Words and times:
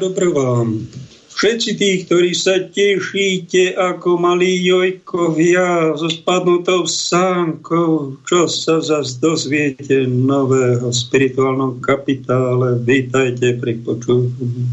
Dobro 0.00 0.32
vám. 0.32 0.88
Všetci 1.36 1.70
tí, 1.76 1.90
ktorí 2.08 2.32
sa 2.32 2.56
tešíte 2.56 3.76
ako 3.76 4.16
malí 4.16 4.56
jojkovia 4.64 5.92
so 5.92 6.08
spadnutou 6.08 6.88
sánkou, 6.88 8.16
čo 8.24 8.48
sa 8.48 8.80
zase 8.80 9.20
dozviete 9.20 10.08
nového 10.08 10.88
spirituálnom 10.88 11.84
kapitále, 11.84 12.80
vítajte 12.80 13.60
pri 13.60 13.76
počúvaní. 13.84 14.72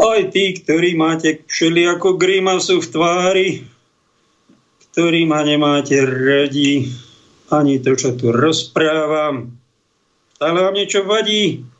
Aj 0.00 0.20
tí, 0.32 0.56
ktorí 0.56 0.96
máte 0.96 1.44
všeliako 1.44 2.16
grimasu 2.16 2.80
v 2.80 2.88
tvári, 2.88 3.48
ktorí 4.88 5.28
ma 5.28 5.44
nemáte 5.44 6.00
radi, 6.00 6.88
ani 7.52 7.76
to, 7.84 7.92
čo 7.92 8.16
tu 8.16 8.32
rozprávam, 8.32 9.52
ale 10.40 10.56
vám 10.64 10.72
niečo 10.72 11.04
vadí, 11.04 11.73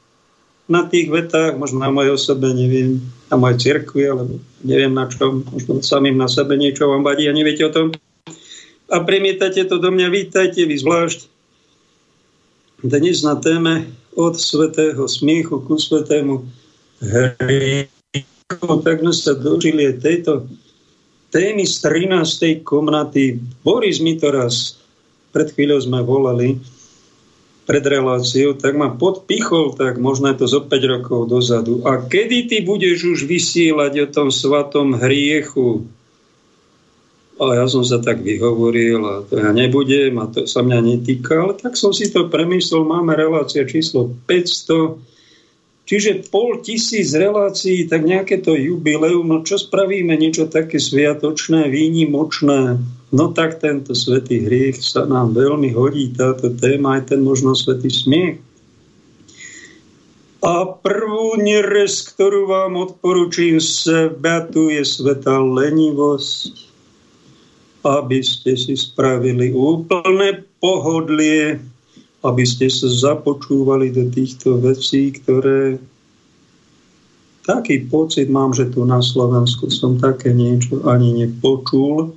na 0.64 0.88
tých 0.88 1.12
vetách, 1.12 1.60
možno 1.60 1.84
na 1.84 1.92
mojej 1.92 2.16
osobe, 2.16 2.48
neviem, 2.56 3.00
na 3.28 3.36
mojej 3.36 3.60
cirkvi, 3.60 4.08
alebo 4.08 4.41
neviem 4.64 4.92
na 4.97 5.04
čom, 5.08 5.44
možno 5.44 5.84
samým 5.84 6.16
na 6.16 6.28
sebe 6.28 6.56
niečo 6.56 6.88
vám 6.88 7.04
vadí 7.04 7.28
a 7.28 7.36
neviete 7.36 7.69
o 7.69 7.75
tom. 7.75 7.86
A 8.88 9.00
premietate 9.04 9.64
to 9.69 9.76
do 9.76 9.92
mňa, 9.92 10.08
vítajte 10.08 10.64
vy 10.64 10.76
zvlášť. 10.80 11.28
Dnes 12.84 13.25
na 13.25 13.36
téme 13.41 13.88
od 14.12 14.36
svetého 14.36 15.08
smiechu 15.08 15.60
ku 15.64 15.76
svetému 15.76 16.44
hriechu, 17.00 18.75
tak 18.84 19.00
sme 19.00 19.12
sa 19.12 19.32
dožili 19.36 19.96
tejto 20.00 20.48
témy 21.32 21.64
z 21.64 21.75
13. 21.81 22.60
komnaty. 22.62 23.41
Boris 23.64 23.98
mi 23.98 24.20
to 24.20 24.31
raz 24.31 24.78
pred 25.34 25.50
chvíľou 25.50 25.82
sme 25.82 25.98
volali, 26.06 26.62
pred 27.64 27.84
reláciou, 27.84 28.56
tak 28.56 28.76
ma 28.76 28.92
podpichol, 28.92 29.72
tak 29.72 29.97
možno 29.97 30.28
je 30.32 30.44
to 30.44 30.47
zo 30.48 30.60
5 30.64 30.92
rokov 30.94 31.20
dozadu. 31.32 31.80
A 31.88 32.04
kedy 32.04 32.48
ty 32.48 32.56
budeš 32.60 33.16
už 33.16 33.19
vysielať 33.25 33.92
o 34.04 34.06
tom 34.12 34.28
svatom 34.28 34.97
hriechu? 35.00 35.88
A 37.34 37.58
ja 37.58 37.66
som 37.66 37.82
sa 37.82 37.98
tak 37.98 38.22
vyhovoril 38.22 39.00
a 39.02 39.14
to 39.26 39.42
ja 39.42 39.50
nebudem 39.50 40.14
a 40.22 40.30
to 40.30 40.47
sa 40.47 40.62
mňa 40.62 40.78
netýka, 40.78 41.42
ale 41.42 41.58
tak 41.58 41.75
som 41.75 41.91
si 41.91 42.06
to 42.12 42.30
premyslel, 42.30 42.86
máme 42.86 43.16
relácia 43.19 43.66
číslo 43.66 44.14
500, 44.31 45.13
čiže 45.84 46.28
pol 46.28 46.61
tisíc 46.65 47.12
relácií, 47.12 47.89
tak 47.89 48.05
nejaké 48.05 48.41
to 48.41 48.56
jubileum, 48.56 49.28
no 49.28 49.41
čo 49.45 49.61
spravíme, 49.61 50.17
niečo 50.17 50.49
také 50.49 50.77
sviatočné, 50.81 51.69
výnimočné, 51.69 52.81
No 53.15 53.31
tak 53.31 53.62
tento 53.62 53.94
svetý 53.94 54.43
hriech 54.43 54.83
sa 54.83 55.06
nám 55.06 55.39
veľmi 55.39 55.71
hodí, 55.71 56.11
táto 56.11 56.50
téma, 56.50 56.99
aj 56.99 57.15
ten 57.15 57.23
možno 57.23 57.55
svetý 57.55 57.87
smiech. 57.87 58.43
A 60.43 60.67
prvú 60.67 61.39
nerez, 61.39 62.03
ktorú 62.11 62.50
vám 62.50 62.75
odporúčim 62.75 63.62
seba, 63.62 64.43
tu 64.50 64.67
je 64.67 64.83
svetá 64.83 65.39
lenivosť, 65.39 66.75
aby 67.87 68.19
ste 68.19 68.59
si 68.59 68.75
spravili 68.75 69.55
úplné 69.55 70.43
pohodlie, 70.59 71.62
aby 72.25 72.45
ste 72.49 72.73
sa 72.73 72.89
započúvali 72.89 73.93
do 73.93 74.09
týchto 74.09 74.57
vecí, 74.57 75.12
ktoré 75.12 75.77
taký 77.45 77.85
pocit 77.85 78.33
mám, 78.33 78.57
že 78.57 78.73
tu 78.73 78.89
na 78.89 79.05
Slovensku 79.05 79.69
som 79.69 80.01
také 80.01 80.33
niečo 80.33 80.81
ani 80.89 81.12
nepočul. 81.12 82.17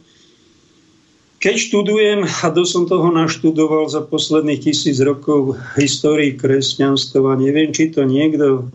Keď 1.37 1.55
študujem, 1.59 2.25
a 2.25 2.47
dosť 2.49 2.71
som 2.71 2.83
toho 2.89 3.13
naštudoval 3.13 3.91
za 3.91 4.01
posledných 4.01 4.63
tisíc 4.71 4.97
rokov 5.03 5.59
histórii 5.77 6.33
kresťanstva, 6.33 7.37
neviem, 7.37 7.69
či 7.75 7.93
to 7.93 8.07
niekto 8.07 8.71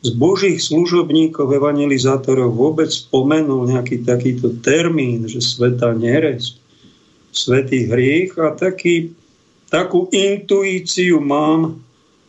z 0.00 0.10
božích 0.16 0.58
služobníkov, 0.64 1.52
evangelizátorov 1.52 2.56
vôbec 2.56 2.88
spomenul 2.88 3.68
nejaký 3.68 4.00
takýto 4.00 4.56
termín, 4.64 5.28
že 5.28 5.44
sveta 5.44 5.92
neresť, 5.92 6.56
svetý 7.30 7.84
hriech 7.86 8.32
a 8.40 8.56
taký, 8.56 9.12
takú 9.70 10.10
intuíciu 10.10 11.22
mám, 11.22 11.78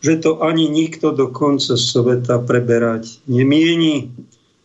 že 0.02 0.18
to 0.18 0.42
ani 0.42 0.66
nikto 0.70 1.14
do 1.14 1.30
konca 1.30 1.78
sveta 1.78 2.42
preberať 2.42 3.22
nemieni 3.26 4.10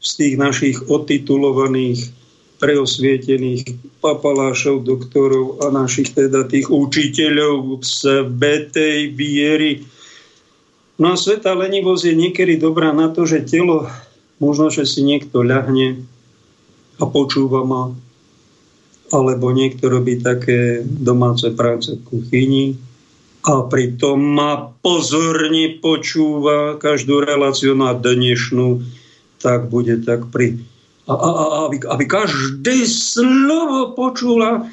z 0.01 0.09
tých 0.17 0.35
našich 0.37 0.77
otitulovaných 0.89 2.09
preosvietených 2.57 3.77
papalášov, 4.01 4.81
doktorov 4.81 5.61
a 5.61 5.69
našich 5.69 6.13
teda 6.17 6.49
tých 6.49 6.69
učiteľov 6.73 7.85
svetej 7.85 9.13
viery. 9.13 9.85
No 10.97 11.13
a 11.13 11.15
sveta 11.17 11.53
lenivosť 11.53 12.03
je 12.09 12.15
niekedy 12.17 12.57
dobrá 12.57 12.89
na 12.89 13.13
to, 13.13 13.29
že 13.29 13.45
telo, 13.45 13.85
možno, 14.41 14.73
že 14.73 14.89
si 14.89 15.05
niekto 15.05 15.45
ľahne 15.45 16.01
a 16.97 17.05
počúva 17.05 17.61
ma, 17.61 17.93
alebo 19.11 19.55
niekto 19.55 19.87
robí 19.87 20.19
také 20.19 20.83
domáce 20.83 21.51
práce 21.55 21.95
v 21.95 22.05
kuchyni 22.07 22.65
a 23.47 23.63
pritom 23.63 24.19
ma 24.19 24.75
pozorne 24.83 25.79
počúva 25.79 26.75
každú 26.75 27.23
reláciu 27.23 27.77
na 27.79 27.95
dnešnú, 27.95 28.83
tak 29.39 29.71
bude 29.71 30.03
tak 30.03 30.27
pri 30.27 30.59
a, 31.07 31.15
a, 31.15 31.29
a 31.31 31.45
aby, 31.71 31.79
aby 31.87 32.03
každé 32.03 32.83
slovo 32.83 33.95
počula. 33.95 34.67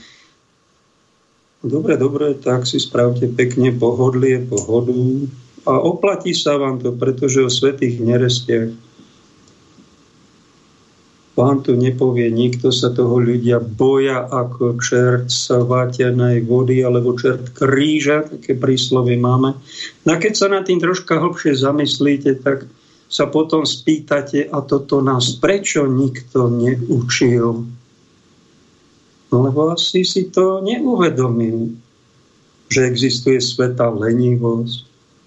Dobre, 1.62 1.94
dobre, 1.94 2.34
tak 2.34 2.66
si 2.66 2.82
spravte 2.82 3.30
pekne 3.30 3.70
pohodlie, 3.70 4.42
pohodu 4.42 5.30
a 5.64 5.80
oplatí 5.80 6.36
sa 6.36 6.60
vám 6.60 6.82
to, 6.82 6.92
pretože 6.92 7.40
o 7.40 7.48
svetých 7.48 8.02
nerestiach 8.02 8.68
vám 11.34 11.66
tu 11.66 11.74
nepovie, 11.74 12.30
nikto 12.30 12.70
sa 12.70 12.94
toho 12.94 13.18
ľudia 13.18 13.58
boja 13.58 14.22
ako 14.30 14.78
čert 14.78 15.26
svatenej 15.26 16.46
vody 16.46 16.78
alebo 16.86 17.18
čert 17.18 17.50
kríža, 17.58 18.30
také 18.30 18.54
príslovy 18.54 19.18
máme. 19.18 19.58
No 20.06 20.08
a 20.14 20.16
keď 20.22 20.32
sa 20.38 20.46
na 20.46 20.62
tým 20.62 20.78
troška 20.78 21.18
hlbšie 21.18 21.58
zamyslíte, 21.58 22.38
tak 22.38 22.70
sa 23.10 23.26
potom 23.26 23.66
spýtate, 23.66 24.46
a 24.46 24.58
toto 24.62 25.02
nás 25.02 25.34
prečo 25.42 25.86
nikto 25.90 26.50
neučil? 26.50 27.66
No 29.34 29.36
lebo 29.42 29.74
asi 29.74 30.06
si 30.06 30.30
to 30.30 30.62
neuvedomil, 30.62 31.74
že 32.70 32.86
existuje 32.86 33.42
sveta 33.42 33.90
lenivosť. 33.90 34.76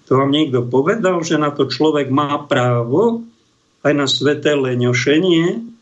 To 0.08 0.24
vám 0.24 0.32
niekto 0.32 0.64
povedal, 0.64 1.20
že 1.20 1.36
na 1.36 1.52
to 1.52 1.68
človek 1.68 2.08
má 2.08 2.48
právo 2.48 3.28
aj 3.84 3.92
na 3.92 4.08
sveté 4.08 4.56
leňošenie, 4.56 5.76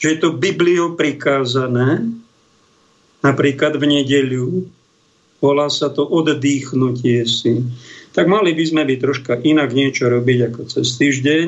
že 0.00 0.16
je 0.16 0.18
to 0.18 0.34
Bibliou 0.34 0.96
prikázané, 0.96 2.08
napríklad 3.20 3.76
v 3.76 4.00
nedeľu, 4.00 4.64
volá 5.44 5.68
sa 5.68 5.92
to 5.92 6.08
oddýchnutie 6.08 7.28
si 7.28 7.60
tak 8.10 8.26
mali 8.26 8.54
by 8.54 8.64
sme 8.66 8.82
byť 8.82 8.98
troška 8.98 9.32
inak 9.46 9.70
niečo 9.70 10.10
robiť 10.10 10.38
ako 10.50 10.60
cez 10.66 10.98
týždeň. 10.98 11.46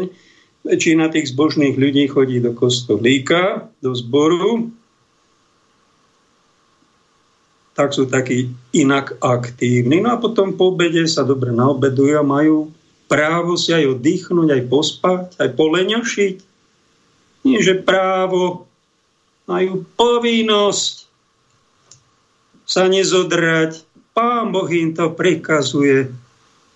Väčšina 0.62 1.10
tých 1.10 1.34
zbožných 1.34 1.74
ľudí 1.74 2.06
chodí 2.06 2.38
do 2.38 2.54
kostolíka, 2.54 3.66
do 3.82 3.90
zboru, 3.98 4.70
tak 7.74 7.90
sú 7.90 8.06
takí 8.06 8.54
inak 8.70 9.18
aktívni. 9.18 9.98
No 9.98 10.14
a 10.14 10.22
potom 10.22 10.54
po 10.54 10.70
obede 10.70 11.02
sa 11.10 11.26
dobre 11.26 11.50
naobedujú 11.50 12.14
a 12.14 12.22
majú 12.22 12.70
právo 13.10 13.58
si 13.58 13.74
aj 13.74 13.98
oddychnúť, 13.98 14.48
aj 14.54 14.62
pospať, 14.70 15.22
aj 15.42 15.48
poleňošiť. 15.58 16.36
Nie, 17.42 17.58
že 17.62 17.78
právo, 17.82 18.70
majú 19.50 19.82
povinnosť 19.98 21.10
sa 22.66 22.86
nezodrať. 22.86 23.82
Pán 24.12 24.52
Boh 24.52 24.68
im 24.70 24.94
to 24.94 25.10
prikazuje 25.12 26.12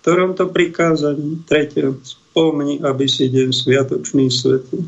ktorom 0.06 0.38
to 0.38 0.46
prikázaní? 0.46 1.42
Tretie, 1.50 1.90
spomni, 2.06 2.78
aby 2.86 3.10
si 3.10 3.26
deň 3.26 3.50
sviatočný 3.50 4.30
svetu. 4.30 4.86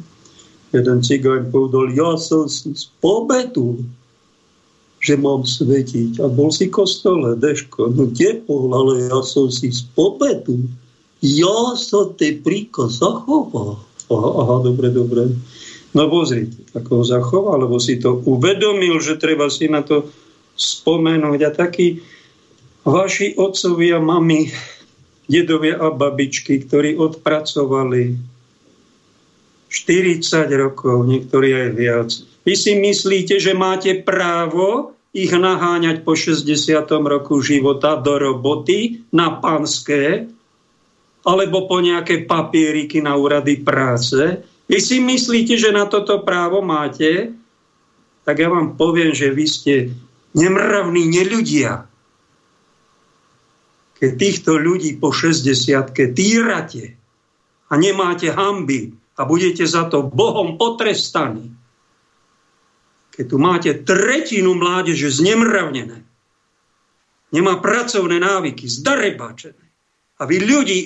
Jeden 0.70 1.02
cigáň 1.02 1.50
povedal, 1.50 1.90
ja 1.90 2.14
som 2.14 2.46
si 2.46 2.70
spometul, 2.70 3.82
že 5.02 5.19
mám 5.19 5.42
svetiť. 5.42 6.22
A 6.22 6.30
bol 6.30 6.54
si 6.54 6.70
kostole, 6.70 7.34
Deško, 7.34 7.98
no 7.98 8.06
tepol, 8.14 8.70
ale 8.70 9.10
ja 9.10 9.19
som 9.26 9.50
si 9.50 9.75
spometul. 9.75 10.70
Ja 11.19 11.75
som 11.75 12.14
te 12.14 12.38
príkaz 12.38 13.02
zachoval. 13.02 13.82
Aha, 14.14 14.30
aha, 14.38 14.56
dobre, 14.62 14.94
dobre. 14.94 15.34
No 15.99 16.06
pozrite, 16.06 16.62
ako 16.79 17.03
ho 17.03 17.05
zachoval, 17.05 17.67
lebo 17.67 17.83
si 17.83 17.99
to 17.99 18.23
uvedomil, 18.23 19.03
že 19.03 19.19
treba 19.19 19.50
si 19.50 19.67
na 19.67 19.83
to 19.83 20.06
spomenúť. 20.55 21.41
A 21.43 21.50
takí 21.50 21.99
vaši 22.87 23.35
otcovia, 23.35 23.99
mami, 23.99 24.47
dedovia 25.27 25.83
a 25.83 25.91
babičky, 25.91 26.62
ktorí 26.62 26.95
odpracovali 26.95 28.15
40 29.67 30.47
rokov, 30.55 31.03
niektorí 31.03 31.50
aj 31.67 31.71
viac. 31.75 32.09
Vy 32.47 32.55
si 32.55 32.79
myslíte, 32.79 33.43
že 33.43 33.59
máte 33.59 33.99
právo 33.99 34.95
ich 35.11 35.35
naháňať 35.35 36.06
po 36.06 36.15
60. 36.15 36.47
roku 37.11 37.43
života 37.43 37.99
do 37.99 38.15
roboty 38.23 39.03
na 39.11 39.35
panské? 39.35 40.31
alebo 41.29 41.69
po 41.69 41.83
nejaké 41.83 42.25
papieriky 42.25 43.05
na 43.05 43.12
úrady 43.19 43.61
práce. 43.61 44.17
Vy 44.69 44.79
si 44.85 45.00
myslíte, 45.00 45.56
že 45.56 45.73
na 45.73 45.88
toto 45.88 46.20
právo 46.20 46.61
máte? 46.61 47.32
Tak 48.29 48.37
ja 48.37 48.53
vám 48.53 48.76
poviem, 48.76 49.17
že 49.17 49.32
vy 49.32 49.44
ste 49.49 49.75
nemravní 50.37 51.09
neľudia. 51.09 51.88
Keď 53.97 54.11
týchto 54.15 54.61
ľudí 54.61 55.00
po 55.00 55.11
60 55.11 55.91
týrate 56.12 56.94
a 57.67 57.75
nemáte 57.75 58.29
hamby 58.31 58.93
a 59.19 59.26
budete 59.26 59.65
za 59.65 59.88
to 59.88 60.06
Bohom 60.06 60.61
potrestaní, 60.61 61.50
keď 63.19 63.25
tu 63.26 63.37
máte 63.41 63.71
tretinu 63.82 64.55
mládeže 64.55 65.11
znemravnené, 65.11 66.06
nemá 67.35 67.59
pracovné 67.59 68.23
návyky, 68.23 68.71
zdarebačené, 68.71 69.64
a 70.19 70.23
vy 70.23 70.37
ľudí 70.38 70.81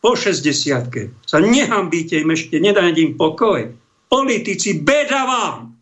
po 0.00 0.14
60 0.14 1.26
sa 1.26 1.38
nehambíte 1.42 2.20
im 2.20 2.30
ešte, 2.30 2.60
nedajte 2.60 3.00
im 3.02 3.14
pokoj. 3.18 3.66
Politici, 4.06 4.78
beda 4.78 5.26
vám! 5.26 5.74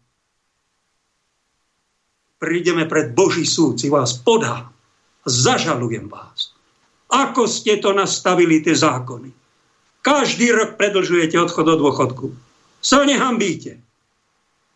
Prídeme 2.41 2.85
pred 2.85 3.13
Boží 3.13 3.45
súd, 3.49 3.81
si 3.81 3.89
vás 3.89 4.17
podá. 4.21 4.69
Zažalujem 5.25 6.09
vás. 6.09 6.53
Ako 7.09 7.49
ste 7.49 7.81
to 7.81 7.97
nastavili, 7.97 8.61
tie 8.61 8.77
zákony? 8.77 9.33
Každý 10.05 10.53
rok 10.53 10.77
predlžujete 10.77 11.41
odchod 11.41 11.65
do 11.65 11.77
dôchodku. 11.81 12.27
Sa 12.85 13.09
nehambíte. 13.09 13.81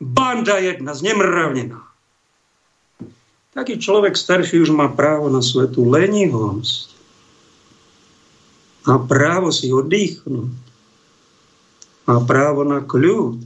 Banda 0.00 0.56
jedna, 0.56 0.96
znemravnená. 0.96 1.84
Taký 3.52 3.76
človek 3.76 4.14
starší 4.14 4.62
už 4.64 4.70
má 4.72 4.88
právo 4.88 5.28
na 5.28 5.42
svetu 5.42 5.84
lenivosť. 5.84 6.97
Má 8.88 8.96
právo 9.04 9.52
si 9.52 9.68
oddychnúť. 9.68 10.48
Má 12.08 12.18
právo 12.24 12.64
na 12.64 12.80
kľud. 12.80 13.44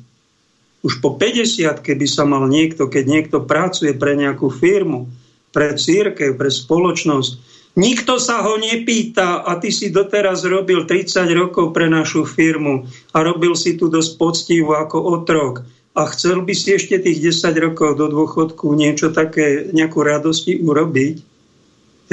Už 0.87 1.03
po 1.03 1.19
50 1.19 1.83
keby 1.83 2.07
sa 2.07 2.23
mal 2.23 2.47
niekto, 2.47 2.87
keď 2.87 3.05
niekto 3.07 3.39
pracuje 3.43 3.91
pre 3.95 4.15
nejakú 4.15 4.51
firmu, 4.51 5.11
pre 5.51 5.75
církev, 5.75 6.39
pre 6.39 6.51
spoločnosť, 6.51 7.53
Nikto 7.73 8.21
sa 8.21 8.45
ho 8.45 8.61
nepýta 8.61 9.49
a 9.49 9.57
ty 9.57 9.73
si 9.73 9.89
doteraz 9.89 10.45
robil 10.45 10.85
30 10.85 11.25
rokov 11.33 11.73
pre 11.73 11.89
našu 11.89 12.29
firmu 12.29 12.85
a 13.17 13.25
robil 13.25 13.57
si 13.57 13.81
tu 13.81 13.89
dosť 13.89 14.21
poctivo 14.21 14.77
ako 14.77 15.01
otrok 15.01 15.65
a 15.97 16.05
chcel 16.13 16.45
by 16.45 16.53
si 16.53 16.77
ešte 16.77 17.01
tých 17.01 17.33
10 17.33 17.65
rokov 17.65 17.97
do 17.97 18.13
dôchodku 18.13 18.77
niečo 18.77 19.09
také, 19.09 19.73
nejakú 19.73 20.05
radosti 20.05 20.61
urobiť. 20.61 21.25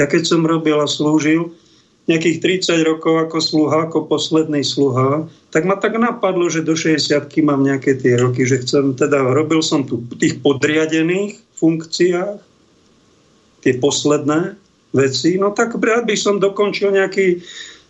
Ja 0.00 0.08
keď 0.08 0.22
som 0.24 0.48
robil 0.48 0.80
a 0.80 0.88
slúžil 0.88 1.52
nejakých 2.10 2.66
30 2.66 2.82
rokov 2.82 3.14
ako 3.30 3.38
sluha, 3.38 3.86
ako 3.86 4.10
posledný 4.10 4.66
sluha, 4.66 5.30
tak 5.54 5.62
ma 5.62 5.78
tak 5.78 5.94
napadlo, 5.94 6.50
že 6.50 6.66
do 6.66 6.74
60 6.74 7.30
mám 7.46 7.62
nejaké 7.62 7.94
tie 7.94 8.18
roky, 8.18 8.42
že 8.42 8.66
chcem, 8.66 8.98
teda 8.98 9.30
robil 9.30 9.62
som 9.62 9.86
tu 9.86 10.02
tých 10.18 10.42
podriadených 10.42 11.38
funkciách, 11.54 12.42
tie 13.62 13.72
posledné, 13.78 14.58
veci, 14.90 15.38
no 15.38 15.54
tak 15.54 15.78
rád 15.78 16.06
by 16.06 16.16
som 16.18 16.42
dokončil 16.42 16.90
nejaký 16.90 17.38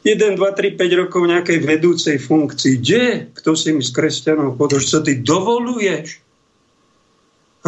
1, 0.05 0.37
2, 0.37 0.40
3, 0.40 0.81
5 0.81 1.00
rokov 1.00 1.23
nejakej 1.28 1.58
vedúcej 1.61 2.16
funkcii. 2.16 2.81
Kde? 2.81 3.05
Kto 3.37 3.52
si 3.52 3.73
mi 3.76 3.84
z 3.84 3.93
kresťanov 3.93 4.56
povedal, 4.56 4.81
čo 4.81 5.05
ty 5.05 5.20
dovoluješ 5.20 6.21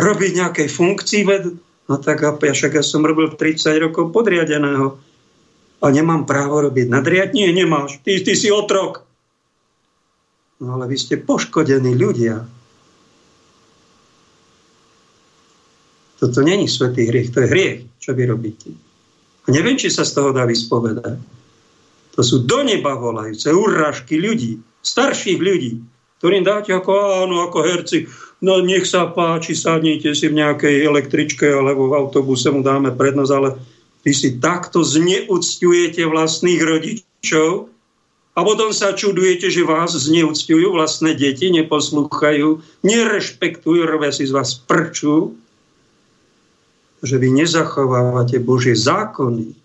robiť 0.00 0.31
nejakej 0.41 0.69
funkcii 0.73 1.23
ved? 1.29 1.45
No 1.88 2.00
tak 2.00 2.25
ja 2.25 2.33
však 2.33 2.73
ja 2.81 2.85
som 2.85 3.05
robil 3.05 3.37
30 3.37 3.85
rokov 3.85 4.17
podriadeného 4.17 4.97
a 5.83 5.87
nemám 5.91 6.23
právo 6.23 6.62
robiť 6.62 6.87
nadriad? 6.87 7.35
Nie, 7.35 7.51
nemáš. 7.51 7.99
Ty, 8.07 8.23
ty 8.23 8.39
si 8.39 8.55
otrok. 8.55 9.03
No 10.62 10.79
ale 10.79 10.87
vy 10.87 10.95
ste 10.95 11.19
poškodení 11.19 11.99
ľudia. 11.99 12.47
Toto 16.23 16.39
není 16.47 16.71
svetý 16.71 17.11
hriech, 17.11 17.35
to 17.35 17.43
je 17.43 17.51
hriech, 17.51 17.79
čo 17.99 18.15
vy 18.15 18.31
robíte. 18.31 18.71
A 19.43 19.51
neviem, 19.51 19.75
či 19.75 19.91
sa 19.91 20.07
z 20.07 20.15
toho 20.15 20.31
dá 20.31 20.47
vyspovedať. 20.47 21.19
To 22.15 22.21
sú 22.23 22.47
do 22.47 22.62
neba 22.62 22.95
volajúce 22.95 23.51
urážky 23.51 24.23
ľudí, 24.23 24.62
starších 24.87 25.43
ľudí, 25.43 25.83
ktorým 26.23 26.47
dáte 26.47 26.71
ako, 26.71 27.27
áno, 27.27 27.43
ako 27.43 27.59
herci, 27.67 28.07
no 28.39 28.62
nech 28.62 28.87
sa 28.87 29.11
páči, 29.11 29.59
sadnite 29.59 30.15
si 30.15 30.31
v 30.31 30.39
nejakej 30.39 30.87
električke 30.87 31.51
alebo 31.51 31.91
v 31.91 31.99
autobuse 31.99 32.55
mu 32.55 32.62
dáme 32.62 32.95
prednosť, 32.95 33.33
ale 33.35 33.59
vy 34.02 34.12
si 34.12 34.38
takto 34.42 34.82
zneúctujete 34.82 36.02
vlastných 36.06 36.61
rodičov 36.62 37.71
a 38.32 38.40
potom 38.42 38.75
sa 38.75 38.97
čudujete, 38.97 39.49
že 39.52 39.62
vás 39.62 39.94
zneúctujú 39.94 40.75
vlastné 40.75 41.14
deti, 41.14 41.52
neposlúchajú, 41.54 42.64
nerešpektujú, 42.82 43.80
robia 43.87 44.11
si 44.11 44.26
z 44.26 44.32
vás 44.35 44.59
prču 44.59 45.38
že 47.02 47.18
vy 47.18 47.35
nezachovávate 47.35 48.38
Božie 48.38 48.78
zákony. 48.78 49.59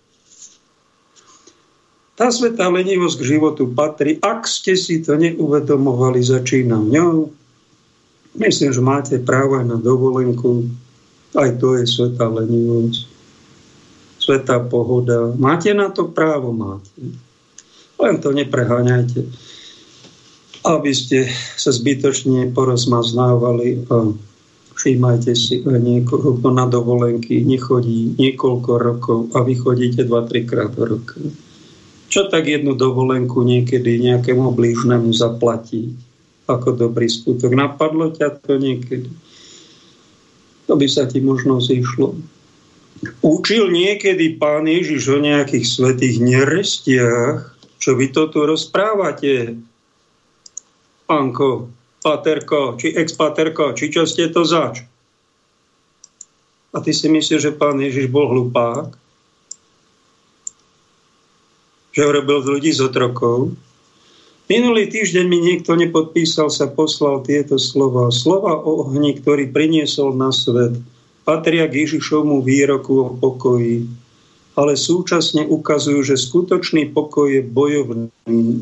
Tá 2.18 2.34
svetá 2.34 2.66
lenivosť 2.66 3.22
k 3.22 3.28
životu 3.38 3.70
patrí. 3.70 4.18
Ak 4.18 4.50
ste 4.50 4.74
si 4.74 4.98
to 5.06 5.14
neuvedomovali, 5.14 6.18
začínam 6.18 6.90
ňou. 6.90 7.30
Myslím, 8.34 8.74
že 8.74 8.82
máte 8.82 9.16
právo 9.22 9.54
aj 9.62 9.70
na 9.70 9.78
dovolenku. 9.78 10.66
Aj 11.38 11.46
to 11.62 11.78
je 11.78 11.86
svetá 11.86 12.26
lenivosť. 12.26 13.17
Svetá 14.28 14.60
pohoda. 14.60 15.32
Máte 15.40 15.72
na 15.72 15.88
to 15.88 16.12
právo? 16.12 16.52
Máte. 16.52 16.92
Len 17.96 18.20
to 18.20 18.36
nepreháňajte, 18.36 19.24
aby 20.68 20.92
ste 20.92 21.32
sa 21.56 21.72
zbytočne 21.72 22.52
porozmaznávali 22.52 23.88
a 23.88 24.12
Všímajte 24.78 25.34
si 25.34 25.58
niekoho, 25.66 26.38
kto 26.38 26.54
na 26.54 26.62
dovolenky 26.62 27.42
nechodí 27.42 28.14
niekoľko 28.14 28.70
rokov 28.78 29.18
a 29.34 29.42
vy 29.42 29.58
chodíte 29.58 30.06
2-3 30.06 30.46
krát 30.46 30.70
do 30.70 30.94
roka. 30.94 31.18
Čo 32.06 32.30
tak 32.30 32.46
jednu 32.46 32.78
dovolenku 32.78 33.42
niekedy 33.42 33.98
nejakému 33.98 34.54
blížnemu 34.54 35.10
zaplatí 35.10 35.98
ako 36.46 36.78
dobrý 36.78 37.10
skutok? 37.10 37.58
Napadlo 37.58 38.14
ťa 38.14 38.38
to 38.38 38.54
niekedy? 38.54 39.10
To 40.70 40.78
by 40.78 40.86
sa 40.86 41.10
ti 41.10 41.18
možno 41.18 41.58
zišlo. 41.58 42.14
Učil 43.22 43.70
niekedy 43.70 44.38
pán 44.42 44.66
Ježiš 44.66 45.02
o 45.14 45.18
nejakých 45.22 45.66
svetých 45.66 46.16
nerestiach? 46.18 47.54
Čo 47.78 47.94
vy 47.94 48.10
to 48.10 48.26
tu 48.26 48.42
rozprávate? 48.42 49.54
Pánko, 51.06 51.70
paterko, 52.02 52.74
či 52.74 52.90
ex-paterko, 52.90 53.78
či 53.78 53.94
čo 53.94 54.02
ste 54.02 54.26
to 54.34 54.42
zač. 54.42 54.82
A 56.74 56.82
ty 56.82 56.90
si 56.90 57.06
myslíš, 57.06 57.40
že 57.48 57.52
pán 57.54 57.78
Ježiš 57.78 58.10
bol 58.10 58.28
hlupák? 58.28 58.92
Že 61.94 62.02
robil 62.12 62.38
z 62.44 62.46
ľudí 62.50 62.70
z 62.74 62.82
otrokov? 62.82 63.54
Minulý 64.48 64.88
týždeň 64.88 65.24
mi 65.28 65.38
niekto 65.38 65.76
nepodpísal, 65.76 66.50
sa 66.50 66.66
poslal 66.66 67.20
tieto 67.22 67.60
slova. 67.60 68.08
Slova 68.10 68.58
o 68.58 68.84
ohni, 68.84 69.16
ktorý 69.16 69.52
priniesol 69.52 70.16
na 70.16 70.32
svet, 70.32 70.76
patria 71.28 71.68
k 71.68 71.84
Ježišovmu 71.84 72.40
výroku 72.40 73.04
o 73.04 73.12
pokoji, 73.12 73.84
ale 74.56 74.80
súčasne 74.80 75.44
ukazujú, 75.44 76.00
že 76.00 76.16
skutočný 76.16 76.96
pokoj 76.96 77.28
je 77.28 77.44
bojovný, 77.44 78.08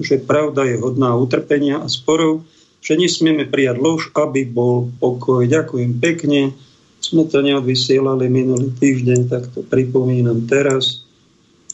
že 0.03 0.19
pravda 0.19 0.67
je 0.67 0.83
hodná 0.83 1.15
utrpenia 1.15 1.79
a 1.79 1.87
sporov, 1.87 2.43
že 2.83 2.99
nesmieme 2.99 3.47
prijať 3.47 3.79
lož, 3.79 4.11
aby 4.19 4.43
bol 4.43 4.91
pokoj. 4.99 5.47
Ďakujem 5.47 6.03
pekne. 6.03 6.51
Sme 6.99 7.31
to 7.31 7.39
neodvysielali 7.39 8.27
minulý 8.27 8.75
týždeň, 8.83 9.31
tak 9.31 9.47
to 9.55 9.63
pripomínam 9.63 10.43
teraz. 10.51 11.07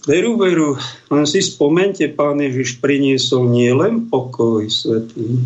Veru, 0.05 0.37
veru, 0.37 0.77
len 1.09 1.25
si 1.25 1.41
spomente, 1.41 2.05
pán 2.13 2.37
Ježiš 2.37 2.85
priniesol 2.85 3.49
nielen 3.49 4.13
pokoj 4.13 4.67
svetý, 4.69 5.41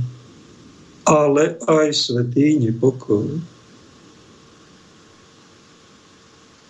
ale 1.07 1.61
aj 1.71 1.93
svetý 1.93 2.59
nepokoj. 2.59 3.56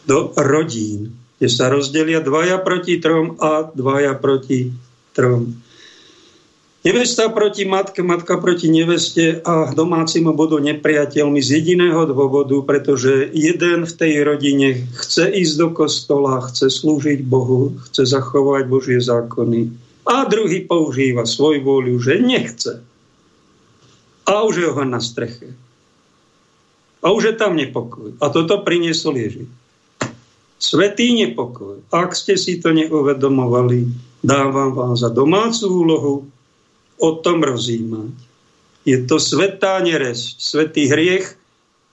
Do 0.07 0.31
rodín, 0.39 1.19
kde 1.37 1.49
sa 1.51 1.67
rozdelia 1.69 2.23
dvaja 2.23 2.63
proti 2.63 3.03
trom 3.03 3.35
a 3.43 3.67
dvaja 3.67 4.15
proti 4.15 4.71
trom. 5.13 5.59
Nevesta 6.87 7.27
proti 7.35 7.67
matke, 7.67 7.99
matka 8.07 8.39
proti 8.39 8.71
neveste 8.71 9.43
a 9.43 9.75
domácim 9.75 10.31
budú 10.31 10.63
nepriateľmi 10.63 11.43
z 11.43 11.59
jediného 11.59 12.07
dôvodu, 12.07 12.63
pretože 12.63 13.27
jeden 13.35 13.83
v 13.83 13.93
tej 13.99 14.23
rodine 14.23 14.87
chce 14.95 15.27
ísť 15.27 15.55
do 15.59 15.69
kostola, 15.75 16.47
chce 16.47 16.71
slúžiť 16.71 17.27
Bohu, 17.27 17.75
chce 17.91 18.07
zachovať 18.07 18.71
Božie 18.71 19.03
zákony 19.03 19.75
a 20.07 20.23
druhý 20.31 20.63
používa 20.63 21.27
svoj 21.27 21.59
vôľu, 21.67 21.99
že 21.99 22.23
nechce. 22.23 22.79
A 24.23 24.47
už 24.47 24.55
je 24.63 24.71
ho 24.71 24.85
na 24.87 25.03
streche. 25.03 25.51
A 27.03 27.11
už 27.11 27.23
je 27.31 27.35
tam 27.35 27.59
nepokoj. 27.59 28.15
A 28.23 28.31
toto 28.31 28.63
priniesol 28.63 29.19
Ježiš. 29.19 29.51
Svetý 30.57 31.13
nepokoj. 31.13 31.85
Ak 31.93 32.17
ste 32.17 32.41
si 32.41 32.59
to 32.61 32.73
neuvedomovali, 32.73 34.07
Dávam 34.27 34.75
vám 34.75 34.99
za 34.99 35.07
domácu 35.07 35.65
úlohu 35.71 36.15
o 36.99 37.11
tom 37.23 37.47
rozímať. 37.47 38.11
Je 38.83 38.99
to 39.07 39.23
svetá 39.23 39.79
neresť, 39.79 40.43
svetý 40.43 40.91
hriech, 40.91 41.39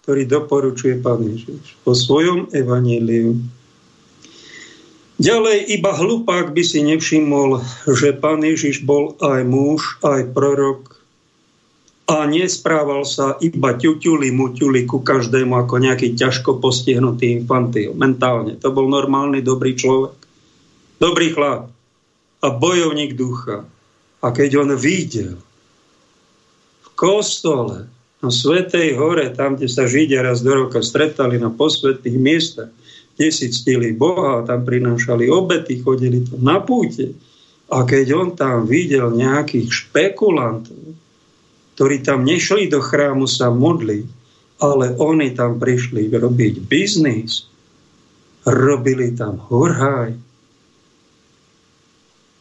ktorý 0.01 0.25
doporučuje 0.25 0.98
Pán 0.98 1.22
Ježiš 1.22 1.77
po 1.86 1.93
svojom 1.93 2.50
evaníliu. 2.50 3.38
Ďalej 5.22 5.77
iba 5.77 5.93
hlupák 5.93 6.58
by 6.58 6.63
si 6.65 6.82
nevšimol, 6.82 7.62
že 7.86 8.17
Pán 8.17 8.41
Ježiš 8.41 8.82
bol 8.82 9.13
aj 9.22 9.46
muž, 9.46 10.01
aj 10.01 10.34
prorok 10.34 11.02
a 12.13 12.29
nesprával 12.29 13.01
sa 13.08 13.41
iba 13.41 13.74
ťuťuli, 13.74 14.29
muťuli 14.29 14.86
ku 14.86 15.01
každému 15.01 15.58
ako 15.58 15.82
nejaký 15.82 16.13
ťažko 16.13 16.62
postihnutý 16.62 17.41
infantil. 17.41 17.98
Mentálne. 17.98 18.60
To 18.62 18.70
bol 18.70 18.86
normálny, 18.86 19.41
dobrý 19.41 19.74
človek. 19.74 20.17
Dobrý 21.01 21.34
chlap. 21.34 21.74
A 22.43 22.48
bojovník 22.53 23.17
ducha. 23.17 23.65
A 24.22 24.27
keď 24.29 24.62
on 24.62 24.70
videl 24.77 25.39
v 26.84 26.89
kostole 26.93 27.89
na 28.24 28.29
Svetej 28.32 28.96
hore, 28.96 29.34
tam, 29.36 29.60
kde 29.60 29.67
sa 29.67 29.84
Židia 29.84 30.24
raz 30.24 30.39
do 30.39 30.53
roka 30.55 30.79
stretali 30.79 31.36
na 31.36 31.51
posvetných 31.51 32.17
miestach, 32.20 32.72
kde 33.20 33.27
si 33.29 33.51
ctili 33.51 33.91
Boha, 33.91 34.48
tam 34.48 34.63
prinášali 34.63 35.27
obety, 35.27 35.84
chodili 35.84 36.24
tam 36.24 36.39
na 36.39 36.58
púte. 36.63 37.12
A 37.67 37.84
keď 37.84 38.05
on 38.15 38.29
tam 38.32 38.63
videl 38.63 39.12
nejakých 39.12 39.67
špekulantov, 39.67 41.02
ktorí 41.74 42.06
tam 42.06 42.22
nešli 42.22 42.70
do 42.70 42.80
chrámu 42.80 43.25
sa 43.25 43.50
modliť, 43.50 44.06
ale 44.62 44.94
oni 45.01 45.34
tam 45.34 45.58
prišli 45.58 46.08
robiť 46.13 46.70
biznis, 46.70 47.50
robili 48.46 49.12
tam 49.18 49.42
hurhaj. 49.50 50.13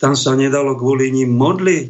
Tam 0.02 0.18
sa 0.18 0.34
nedalo 0.34 0.74
kvôli 0.74 1.14
ním 1.14 1.32
modliť. 1.38 1.88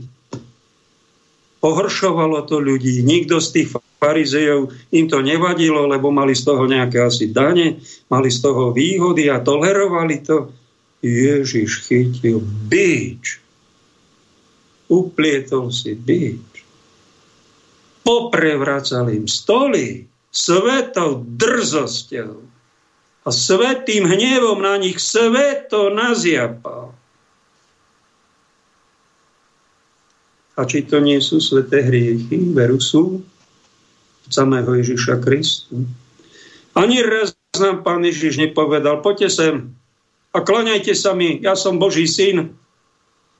Pohoršovalo 1.64 2.44
to 2.44 2.60
ľudí. 2.60 3.00
Nikto 3.00 3.40
z 3.40 3.48
tých 3.56 3.68
farizejov 4.02 4.74
im 4.92 5.06
to 5.08 5.22
nevadilo, 5.22 5.86
lebo 5.86 6.10
mali 6.10 6.34
z 6.34 6.42
toho 6.44 6.66
nejaké 6.66 7.00
asi 7.00 7.30
dane, 7.30 7.80
mali 8.10 8.28
z 8.28 8.38
toho 8.42 8.74
výhody 8.74 9.30
a 9.32 9.40
tolerovali 9.40 10.20
to. 10.26 10.50
Ježiš 11.02 11.88
chytil 11.90 12.38
bič. 12.70 13.42
Uplietol 14.86 15.74
si 15.74 15.96
bič. 15.98 16.51
Poprevracal 18.02 19.10
im 19.14 19.30
stoly 19.30 20.06
svetou 20.34 21.22
drzosťou 21.22 22.42
a 23.22 23.30
svetým 23.30 24.10
hnevom 24.10 24.58
na 24.58 24.74
nich 24.78 24.98
sveto 24.98 25.94
naziapal. 25.94 26.90
A 30.58 30.60
či 30.68 30.84
to 30.84 31.00
nie 31.00 31.22
sú 31.22 31.38
sveté 31.38 31.86
hriechy? 31.86 32.52
Veru 32.52 32.82
sú. 32.82 33.22
Samého 34.28 34.74
Ježiša 34.74 35.22
Kristu. 35.22 35.86
Ani 36.72 37.04
raz 37.04 37.36
nám 37.56 37.84
pán 37.84 38.00
Ježiš 38.00 38.40
nepovedal, 38.40 39.04
poďte 39.04 39.28
sem 39.28 39.54
a 40.32 40.38
klaňajte 40.40 40.96
sa 40.96 41.12
mi, 41.12 41.36
ja 41.44 41.52
som 41.52 41.76
Boží 41.76 42.08
syn. 42.08 42.56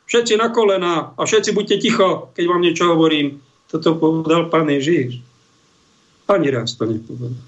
Všetci 0.04 0.36
na 0.36 0.52
kolená 0.52 1.16
a 1.16 1.20
všetci 1.24 1.56
buďte 1.56 1.76
ticho, 1.80 2.28
keď 2.36 2.44
vám 2.44 2.60
niečo 2.60 2.92
hovorím. 2.92 3.40
Toto 3.72 3.96
povedal 3.96 4.52
pán 4.52 4.68
Ježiš. 4.68 5.24
Ani 6.28 6.52
raz 6.52 6.76
to 6.76 6.84
nepovedal. 6.84 7.40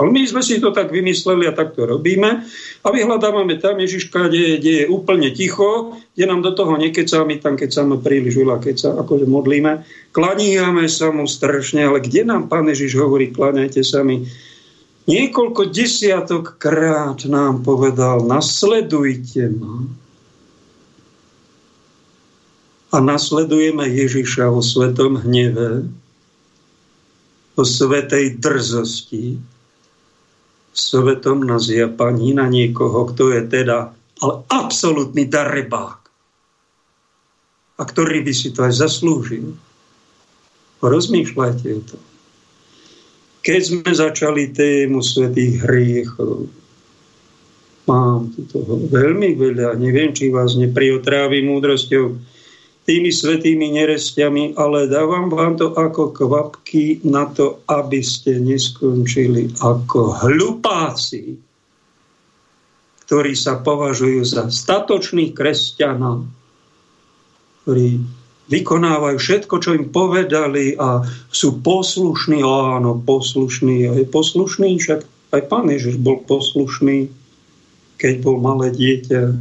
Ale 0.00 0.08
my 0.16 0.24
sme 0.24 0.40
si 0.40 0.56
to 0.56 0.72
tak 0.72 0.88
vymysleli 0.88 1.44
a 1.44 1.52
tak 1.52 1.76
to 1.76 1.84
robíme 1.84 2.40
a 2.80 2.88
vyhľadávame 2.88 3.60
tam 3.60 3.76
Ježiška, 3.76 4.32
kde, 4.32 4.56
kde 4.56 4.72
je 4.80 4.86
úplne 4.88 5.28
ticho, 5.28 5.92
kde 6.16 6.24
nám 6.24 6.40
do 6.40 6.56
toho 6.56 6.80
nekecá, 6.80 7.20
my 7.20 7.36
tam 7.36 7.60
kecáme 7.60 8.00
príliš 8.00 8.40
veľa, 8.40 8.64
keď 8.64 8.74
sa 8.80 8.90
akože 8.96 9.28
modlíme. 9.28 9.84
Klaníjame 10.16 10.88
sa 10.88 11.12
mu 11.12 11.28
strašne, 11.28 11.84
ale 11.84 12.00
kde 12.00 12.24
nám 12.24 12.48
Pán 12.48 12.64
Ježiš 12.72 12.96
hovorí, 12.96 13.28
klaňajte 13.28 13.84
sa 13.84 14.00
mi? 14.00 14.24
Niekoľko 15.04 15.68
desiatok 15.68 16.56
krát 16.56 17.20
nám 17.28 17.60
povedal, 17.60 18.24
nasledujte 18.24 19.52
ma. 19.52 19.84
A 22.90 22.98
nasledujeme 22.98 23.86
Ježiša 23.86 24.50
vo 24.50 24.58
svetom 24.58 25.22
hneve, 25.22 25.86
o 27.60 27.62
svetej 27.62 28.40
drzosti, 28.40 29.36
svetom 30.72 31.44
na 31.44 31.60
zjapaní 31.60 32.32
na 32.32 32.48
niekoho, 32.48 33.10
kto 33.12 33.36
je 33.36 33.42
teda 33.46 33.92
ale 34.20 34.34
absolútny 34.48 35.28
darebák 35.28 36.00
a 37.80 37.82
ktorý 37.84 38.24
by 38.24 38.32
si 38.36 38.52
to 38.52 38.64
aj 38.68 38.80
zaslúžil. 38.80 39.56
Rozmýšľajte 40.80 41.68
o 41.76 41.80
to. 41.84 41.96
Keď 43.40 43.60
sme 43.64 43.90
začali 43.92 44.52
tému 44.52 45.00
svetých 45.00 45.64
hriechov, 45.64 46.48
mám 47.88 48.28
tu 48.36 48.44
toho 48.52 48.76
veľmi 48.92 49.32
veľa, 49.36 49.80
neviem, 49.80 50.12
či 50.12 50.28
vás 50.28 50.56
nepriotrávi 50.60 51.40
múdrosťou, 51.48 52.20
tými 52.90 53.14
svetými 53.14 53.78
nerestiami, 53.78 54.58
ale 54.58 54.90
dávam 54.90 55.30
vám 55.30 55.54
to 55.54 55.70
ako 55.78 56.10
kvapky 56.10 56.98
na 57.06 57.30
to, 57.30 57.62
aby 57.70 58.02
ste 58.02 58.42
neskončili 58.42 59.54
ako 59.62 60.18
hlupáci, 60.26 61.38
ktorí 63.06 63.38
sa 63.38 63.62
považujú 63.62 64.26
za 64.26 64.50
statočných 64.50 65.30
kresťanov, 65.38 66.26
ktorí 67.62 68.02
vykonávajú 68.50 69.22
všetko, 69.22 69.54
čo 69.62 69.70
im 69.78 69.86
povedali 69.94 70.74
a 70.74 71.06
sú 71.30 71.62
poslušní. 71.62 72.42
Áno, 72.42 72.98
poslušní. 73.06 73.86
Je 73.86 74.02
poslušný, 74.02 74.82
však 74.82 75.06
aj 75.30 75.42
pán 75.46 75.70
Ježiš 75.70 75.94
bol 76.02 76.26
poslušný, 76.26 77.06
keď 78.02 78.14
bol 78.26 78.42
malé 78.42 78.74
dieťa 78.74 79.38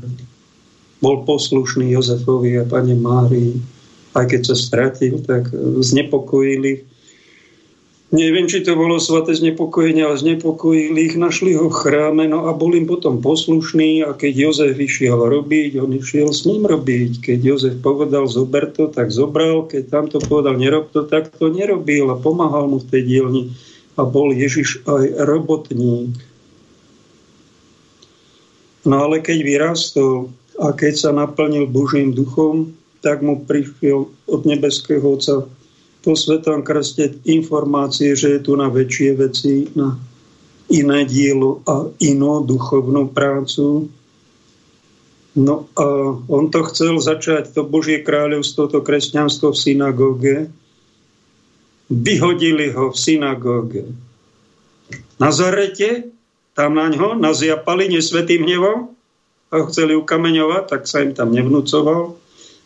bol 0.99 1.23
poslušný 1.23 1.95
Jozefovi 1.95 2.59
a 2.59 2.67
pani 2.67 2.95
Márii. 2.95 3.55
Aj 4.17 4.25
keď 4.27 4.51
sa 4.51 4.55
stratil, 4.57 5.21
tak 5.23 5.47
znepokojili. 5.79 6.83
Neviem, 8.09 8.49
či 8.49 8.65
to 8.65 8.73
bolo 8.73 8.97
svaté 8.97 9.37
znepokojenie, 9.37 10.01
ale 10.01 10.17
znepokojili 10.17 11.13
ich, 11.13 11.13
našli 11.13 11.53
ho 11.53 11.69
v 11.69 11.77
chráme, 11.77 12.25
no 12.25 12.49
a 12.49 12.57
bol 12.57 12.73
im 12.73 12.89
potom 12.89 13.21
poslušný 13.21 14.01
a 14.01 14.17
keď 14.17 14.49
Jozef 14.49 14.81
išiel 14.81 15.29
robiť, 15.29 15.77
on 15.77 15.93
išiel 15.93 16.33
s 16.33 16.49
ním 16.49 16.65
robiť. 16.65 17.21
Keď 17.21 17.37
Jozef 17.37 17.75
povedal 17.85 18.25
zober 18.25 18.73
to, 18.73 18.89
tak 18.89 19.13
zobral, 19.13 19.69
keď 19.69 19.93
tamto 19.93 20.17
povedal 20.25 20.57
nerob 20.57 20.89
to, 20.89 21.05
tak 21.05 21.29
to 21.37 21.53
nerobil 21.53 22.09
a 22.09 22.17
pomáhal 22.17 22.65
mu 22.65 22.81
v 22.81 22.89
tej 22.89 23.01
dielni. 23.05 23.43
A 23.93 24.01
bol 24.09 24.33
Ježiš 24.33 24.81
aj 24.89 25.29
robotník. 25.29 26.17
No 28.89 29.05
ale 29.05 29.21
keď 29.21 29.37
vyrastol, 29.45 30.33
a 30.59 30.75
keď 30.75 30.93
sa 30.99 31.11
naplnil 31.15 31.71
Božím 31.71 32.11
duchom, 32.11 32.75
tak 32.99 33.23
mu 33.23 33.39
prišiel 33.47 34.11
od 34.27 34.41
nebeského 34.43 35.03
Otca 35.03 35.47
po 36.03 36.13
Svetom 36.15 36.63
krste 36.63 37.15
informácie, 37.27 38.15
že 38.15 38.35
je 38.35 38.39
tu 38.43 38.55
na 38.59 38.67
väčšie 38.67 39.19
veci, 39.19 39.67
na 39.75 39.95
iné 40.71 41.03
dielo 41.07 41.63
a 41.63 41.87
inú 42.03 42.43
duchovnú 42.43 43.11
prácu. 43.11 43.87
No 45.39 45.55
a 45.75 45.87
on 46.27 46.51
to 46.51 46.63
chcel 46.71 46.99
začať, 46.99 47.55
to 47.55 47.63
Božie 47.63 48.03
kráľovstvo, 48.03 48.67
to 48.67 48.79
kresťanstvo 48.83 49.55
v 49.55 49.59
synagóge. 49.59 50.37
Vyhodili 51.87 52.71
ho 52.75 52.91
v 52.91 52.97
synagóge. 52.99 53.83
Na 55.19 55.31
Zarete, 55.35 56.11
tam 56.55 56.79
na 56.79 56.91
ňo, 56.91 57.15
naziapali 57.15 57.91
nesvetým 57.91 58.43
hnevom 58.43 58.98
a 59.49 59.55
chceli 59.65 59.97
ukameňovať, 59.97 60.63
tak 60.69 60.81
sa 60.85 61.01
im 61.01 61.17
tam 61.17 61.33
nevnúcoval, 61.33 62.13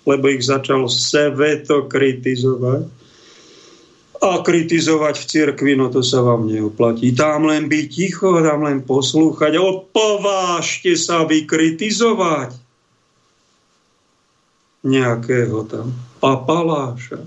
lebo 0.03 0.25
ich 0.27 0.43
začal 0.43 0.91
seveto 0.91 1.87
kritizovať. 1.87 2.83
A 4.23 4.39
kritizovať 4.39 5.15
v 5.19 5.25
cirkvi, 5.27 5.73
no 5.75 5.91
to 5.91 5.99
sa 5.99 6.23
vám 6.23 6.47
neoplatí. 6.47 7.11
Tam 7.11 7.43
len 7.43 7.67
byť 7.67 7.85
ticho, 7.91 8.39
tam 8.39 8.63
len 8.63 8.79
poslúchať. 8.83 9.59
Opovážte 9.59 10.95
sa 10.95 11.27
vykritizovať 11.27 12.55
nejakého 14.83 15.63
tam 15.67 15.95
papaláša 16.19 17.23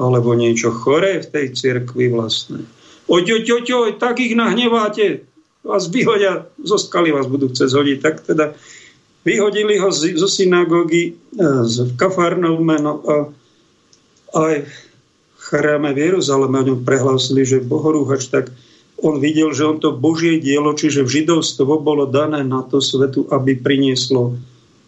alebo 0.00 0.34
niečo 0.34 0.72
choré 0.72 1.20
v 1.20 1.28
tej 1.28 1.46
cirkvi 1.54 2.10
vlastnej. 2.10 2.64
Oď, 3.06 3.40
oď, 3.40 3.46
oď, 3.60 3.66
oď, 3.72 3.94
tak 4.00 4.16
ich 4.20 4.32
nahneváte, 4.32 5.28
vás 5.64 5.88
vyhodia, 5.88 6.48
zo 6.60 6.76
skaly 6.80 7.12
vás 7.12 7.28
budú 7.28 7.52
chcieť 7.52 7.70
hodiť. 7.72 7.98
Tak 8.00 8.14
teda 8.24 8.56
Vyhodili 9.24 9.80
ho 9.80 9.88
zo 9.92 10.28
synagógy 10.28 11.16
e, 11.16 11.44
Kafarnaume 11.96 12.76
no 12.78 13.00
a 13.08 13.16
aj 14.34 14.54
v 14.68 14.74
chráme 15.40 15.96
v 15.96 16.12
Jeruzaleme 16.12 16.60
o 16.60 16.66
ňom 16.72 16.80
prehlásili, 16.84 17.44
že 17.44 17.64
bohorúhač, 17.64 18.28
tak 18.28 18.52
on 19.00 19.20
videl, 19.20 19.52
že 19.56 19.64
on 19.64 19.80
to 19.80 19.96
Božie 19.96 20.40
dielo, 20.40 20.76
čiže 20.76 21.04
v 21.04 21.12
židovstvo 21.20 21.80
bolo 21.80 22.08
dané 22.08 22.44
na 22.44 22.64
to 22.64 22.80
svetu, 22.80 23.28
aby 23.32 23.56
prinieslo 23.56 24.36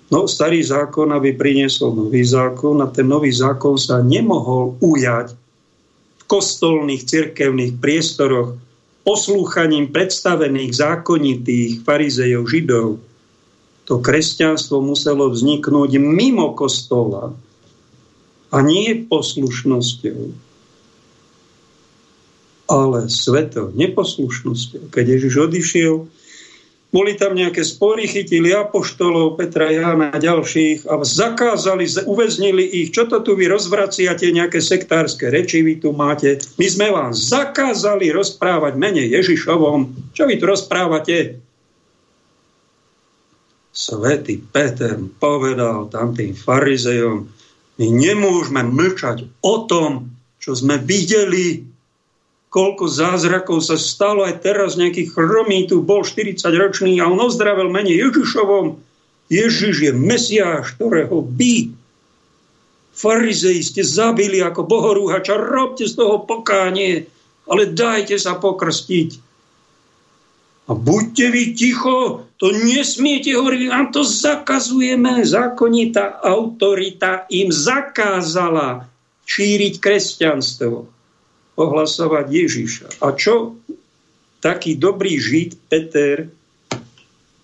No, 0.07 0.31
starý 0.31 0.63
zákon, 0.63 1.11
aby 1.11 1.35
priniesol 1.35 1.91
nový 1.99 2.23
zákon 2.23 2.79
a 2.79 2.87
ten 2.87 3.11
nový 3.11 3.35
zákon 3.35 3.75
sa 3.75 3.99
nemohol 3.99 4.79
ujať 4.79 5.35
v 6.15 6.23
kostolných, 6.31 7.03
cirkevných 7.03 7.83
priestoroch 7.83 8.55
poslúchaním 9.03 9.91
predstavených 9.91 10.79
zákonitých 10.79 11.83
farizejov 11.83 12.45
židov. 12.47 12.87
To 13.87 14.03
kresťanstvo 14.03 14.83
muselo 14.83 15.31
vzniknúť 15.31 16.03
mimo 16.03 16.51
kostola 16.59 17.31
a 18.51 18.57
nie 18.63 19.07
poslušnosťou, 19.07 20.21
ale 22.67 22.99
svetou, 23.07 23.71
neposlušnosťou. 23.79 24.91
Keď 24.91 25.05
Ježiš 25.07 25.35
odišiel, 25.39 25.95
boli 26.95 27.19
tam 27.19 27.35
nejaké 27.35 27.67
spory, 27.67 28.11
chytili 28.11 28.55
apoštolov, 28.55 29.39
Petra, 29.39 29.71
Jána 29.71 30.15
a 30.15 30.19
ďalších 30.19 30.87
a 30.87 31.03
zakázali, 31.03 31.85
uväznili 32.07 32.63
ich. 32.63 32.95
Čo 32.95 33.11
to 33.11 33.21
tu 33.23 33.35
vy 33.35 33.51
rozvraciate, 33.51 34.31
nejaké 34.31 34.63
sektárske 34.63 35.31
reči 35.31 35.61
vy 35.67 35.83
tu 35.83 35.93
máte? 35.93 36.43
My 36.57 36.67
sme 36.67 36.87
vám 36.91 37.13
zakázali 37.13 38.11
rozprávať 38.15 38.79
mene 38.79 39.03
Ježišovom. 39.13 40.11
Čo 40.15 40.27
vy 40.31 40.35
tu 40.39 40.45
rozprávate? 40.47 41.46
Svetý 43.77 44.41
Peter 44.41 44.97
povedal 45.21 45.93
tam 45.93 46.17
tým 46.17 46.33
farizejom, 46.33 47.29
my 47.77 47.87
nemôžeme 47.93 48.65
mlčať 48.65 49.29
o 49.45 49.69
tom, 49.69 50.09
čo 50.41 50.57
sme 50.57 50.81
videli 50.81 51.77
koľko 52.57 52.89
zázrakov 52.89 53.61
sa 53.61 53.77
stalo 53.77 54.25
aj 54.25 54.41
teraz, 54.41 54.81
nejaký 54.81 55.13
chromý 55.13 55.69
tu 55.69 55.85
bol 55.85 56.01
40 56.01 56.41
ročný 56.57 56.97
a 57.05 57.11
on 57.11 57.21
ozdravil 57.21 57.69
mene 57.69 57.93
Ježišovom. 57.93 58.81
Ježiš 59.29 59.77
je 59.85 59.93
Mesiáš, 59.93 60.73
ktorého 60.81 61.21
by 61.21 61.75
farizei 62.97 63.61
ste 63.61 63.85
zabili 63.85 64.41
ako 64.41 64.65
bohorúhača, 64.65 65.37
robte 65.37 65.85
z 65.85 66.01
toho 66.01 66.25
pokánie, 66.25 67.05
ale 67.45 67.69
dajte 67.69 68.17
sa 68.17 68.41
pokrstiť. 68.41 69.21
A 70.67 70.73
buďte 70.73 71.27
vy 71.29 71.43
ticho, 71.53 72.26
to 72.37 72.53
nesmiete 72.53 73.33
hovoriť, 73.33 73.63
vám 73.73 73.89
to 73.93 74.05
zakazujeme. 74.05 75.25
Zákonitá 75.25 76.21
autorita 76.21 77.25
im 77.33 77.49
zakázala 77.49 78.85
šíriť 79.25 79.81
kresťanstvo 79.81 80.85
ohlasovať 81.57 82.27
Ježiša. 82.29 82.87
A 83.01 83.17
čo 83.17 83.57
taký 84.45 84.77
dobrý 84.77 85.17
žid 85.17 85.57
Peter, 85.73 86.29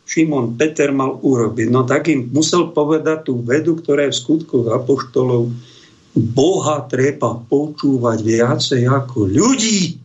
Šimon 0.04 0.60
Peter 0.60 0.92
mal 0.92 1.16
urobiť? 1.24 1.72
No 1.72 1.88
tak 1.88 2.12
im 2.12 2.28
musel 2.28 2.68
povedať 2.76 3.32
tú 3.32 3.40
vedu, 3.40 3.80
ktorá 3.80 4.06
je 4.08 4.12
v 4.12 4.20
skutkoch 4.20 4.76
apoštolov. 4.76 5.48
Boha 6.12 6.84
treba 6.92 7.40
počúvať 7.48 8.18
viacej 8.20 8.82
ako 8.84 9.32
ľudí. 9.32 9.96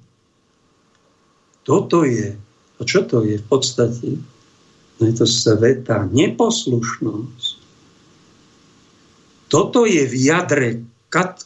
Toto 1.67 2.07
je. 2.07 2.31
A 2.79 2.81
čo 2.87 3.03
to 3.03 3.27
je 3.27 3.35
v 3.35 3.45
podstate? 3.51 4.15
To 4.97 5.25
sveta 5.29 6.09
neposlušnosť. 6.09 7.55
Toto 9.47 9.85
je 9.85 10.03
v 10.03 10.15
jadre 10.17 10.69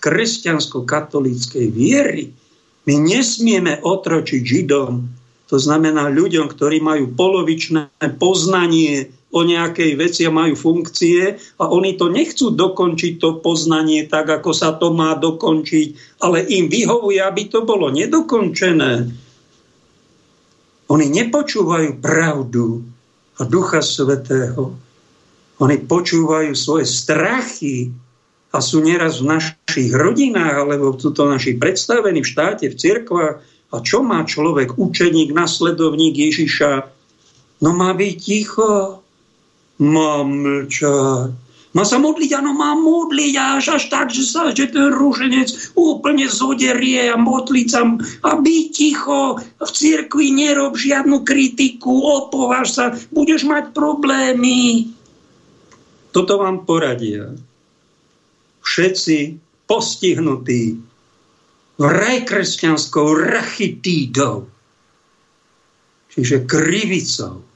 kresťansko-katolíckej 0.02 1.68
viery. 1.70 2.32
My 2.88 2.96
nesmieme 2.98 3.78
otročiť 3.84 4.42
Židom, 4.42 5.06
to 5.52 5.60
znamená 5.60 6.08
ľuďom, 6.08 6.48
ktorí 6.48 6.80
majú 6.80 7.12
polovičné 7.12 7.92
poznanie 8.16 9.12
o 9.36 9.44
nejakej 9.44 10.00
veci 10.00 10.24
a 10.24 10.32
majú 10.32 10.56
funkcie 10.56 11.36
a 11.60 11.68
oni 11.68 12.00
to 12.00 12.08
nechcú 12.08 12.56
dokončiť 12.56 13.20
to 13.20 13.44
poznanie 13.44 14.08
tak, 14.08 14.32
ako 14.32 14.56
sa 14.56 14.80
to 14.80 14.96
má 14.96 15.12
dokončiť, 15.20 16.20
ale 16.24 16.48
im 16.48 16.72
vyhovuje, 16.72 17.20
aby 17.20 17.52
to 17.52 17.68
bolo 17.68 17.92
nedokončené. 17.92 19.12
Oni 20.88 21.06
nepočúvajú 21.12 22.00
pravdu 22.00 22.84
a 23.38 23.42
Ducha 23.48 23.80
Svetého. 23.80 24.76
Oni 25.62 25.78
počúvajú 25.78 26.52
svoje 26.58 26.90
strachy, 26.90 27.94
a 28.52 28.60
sú 28.60 28.84
nieraz 28.84 29.24
v 29.24 29.32
našich 29.40 29.96
rodinách, 29.96 30.68
alebo 30.68 30.92
sú 31.00 31.16
to 31.16 31.24
naši 31.24 31.56
predstavení 31.56 32.20
v 32.20 32.32
štáte, 32.36 32.68
v 32.68 32.76
cirkvách. 32.76 33.36
A 33.72 33.76
čo 33.80 34.04
má 34.04 34.28
človek, 34.28 34.76
učeník, 34.76 35.32
nasledovník 35.32 36.12
Ježiša? 36.12 36.72
No 37.64 37.72
má 37.72 37.96
byť 37.96 38.14
ticho, 38.20 39.00
má 39.80 40.28
mlčať. 40.28 41.32
Má 41.72 41.88
sa 41.88 42.04
modliť, 42.04 42.36
áno, 42.36 42.52
má 42.52 42.76
modliť 42.76 43.34
až, 43.40 43.80
až 43.80 43.84
tak, 43.88 44.12
že, 44.12 44.28
sa, 44.28 44.52
že 44.52 44.68
ten 44.68 44.92
rúženec 44.92 45.72
úplne 45.80 46.28
zoderie 46.28 47.08
a 47.08 47.16
modliť 47.16 47.68
sa 47.72 47.88
a 48.28 48.32
byť 48.36 48.66
ticho. 48.76 49.40
V 49.40 49.70
cirkvi 49.72 50.36
nerob 50.36 50.76
žiadnu 50.76 51.24
kritiku, 51.24 51.92
opováž 52.28 52.76
sa, 52.76 52.86
budeš 53.16 53.48
mať 53.48 53.72
problémy. 53.72 54.92
Toto 56.12 56.44
vám 56.44 56.68
poradia 56.68 57.32
všetci 58.68 59.40
postihnutí 59.64 60.76
vrajkresťanskou 61.80 63.08
rachitídou, 63.32 64.44
čiže 66.12 66.44
krivicou. 66.44 67.48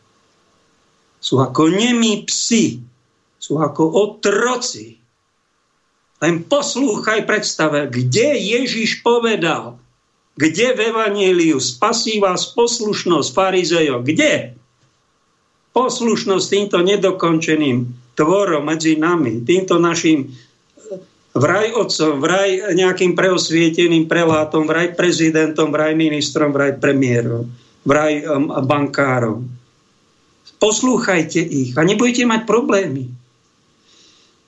Sú 1.19 1.41
ako 1.43 1.67
nemí 1.67 2.23
psi, 2.23 2.79
sú 3.45 3.61
ako 3.61 3.85
otroci. 3.93 4.97
Len 6.17 6.41
poslúchaj 6.49 7.29
predstave, 7.29 7.85
kde 7.85 8.33
Ježiš 8.41 9.05
povedal, 9.05 9.77
kde 10.33 10.73
v 10.73 10.79
Evangeliu 10.89 11.61
spasí 11.61 12.17
vás 12.17 12.49
poslušnosť 12.57 13.29
farizejov, 13.29 14.01
kde? 14.01 14.57
Poslušnosť 15.77 16.45
týmto 16.49 16.81
nedokončeným 16.81 17.85
tvorom 18.17 18.65
medzi 18.65 18.97
nami, 18.97 19.45
týmto 19.45 19.77
našim 19.77 20.33
vraj 21.35 21.75
otcom, 21.75 22.23
vraj 22.23 22.73
nejakým 22.73 23.13
preosvieteným 23.13 24.07
prelátom, 24.07 24.65
vraj 24.65 24.95
prezidentom, 24.95 25.69
vraj 25.69 25.93
ministrom, 25.93 26.49
vraj 26.55 26.79
premiérom, 26.79 27.45
vraj 27.83 28.23
bankárom. 28.63 29.45
Poslúchajte 30.55 31.43
ich 31.43 31.75
a 31.75 31.83
nebudete 31.83 32.23
mať 32.23 32.47
problémy. 32.47 33.24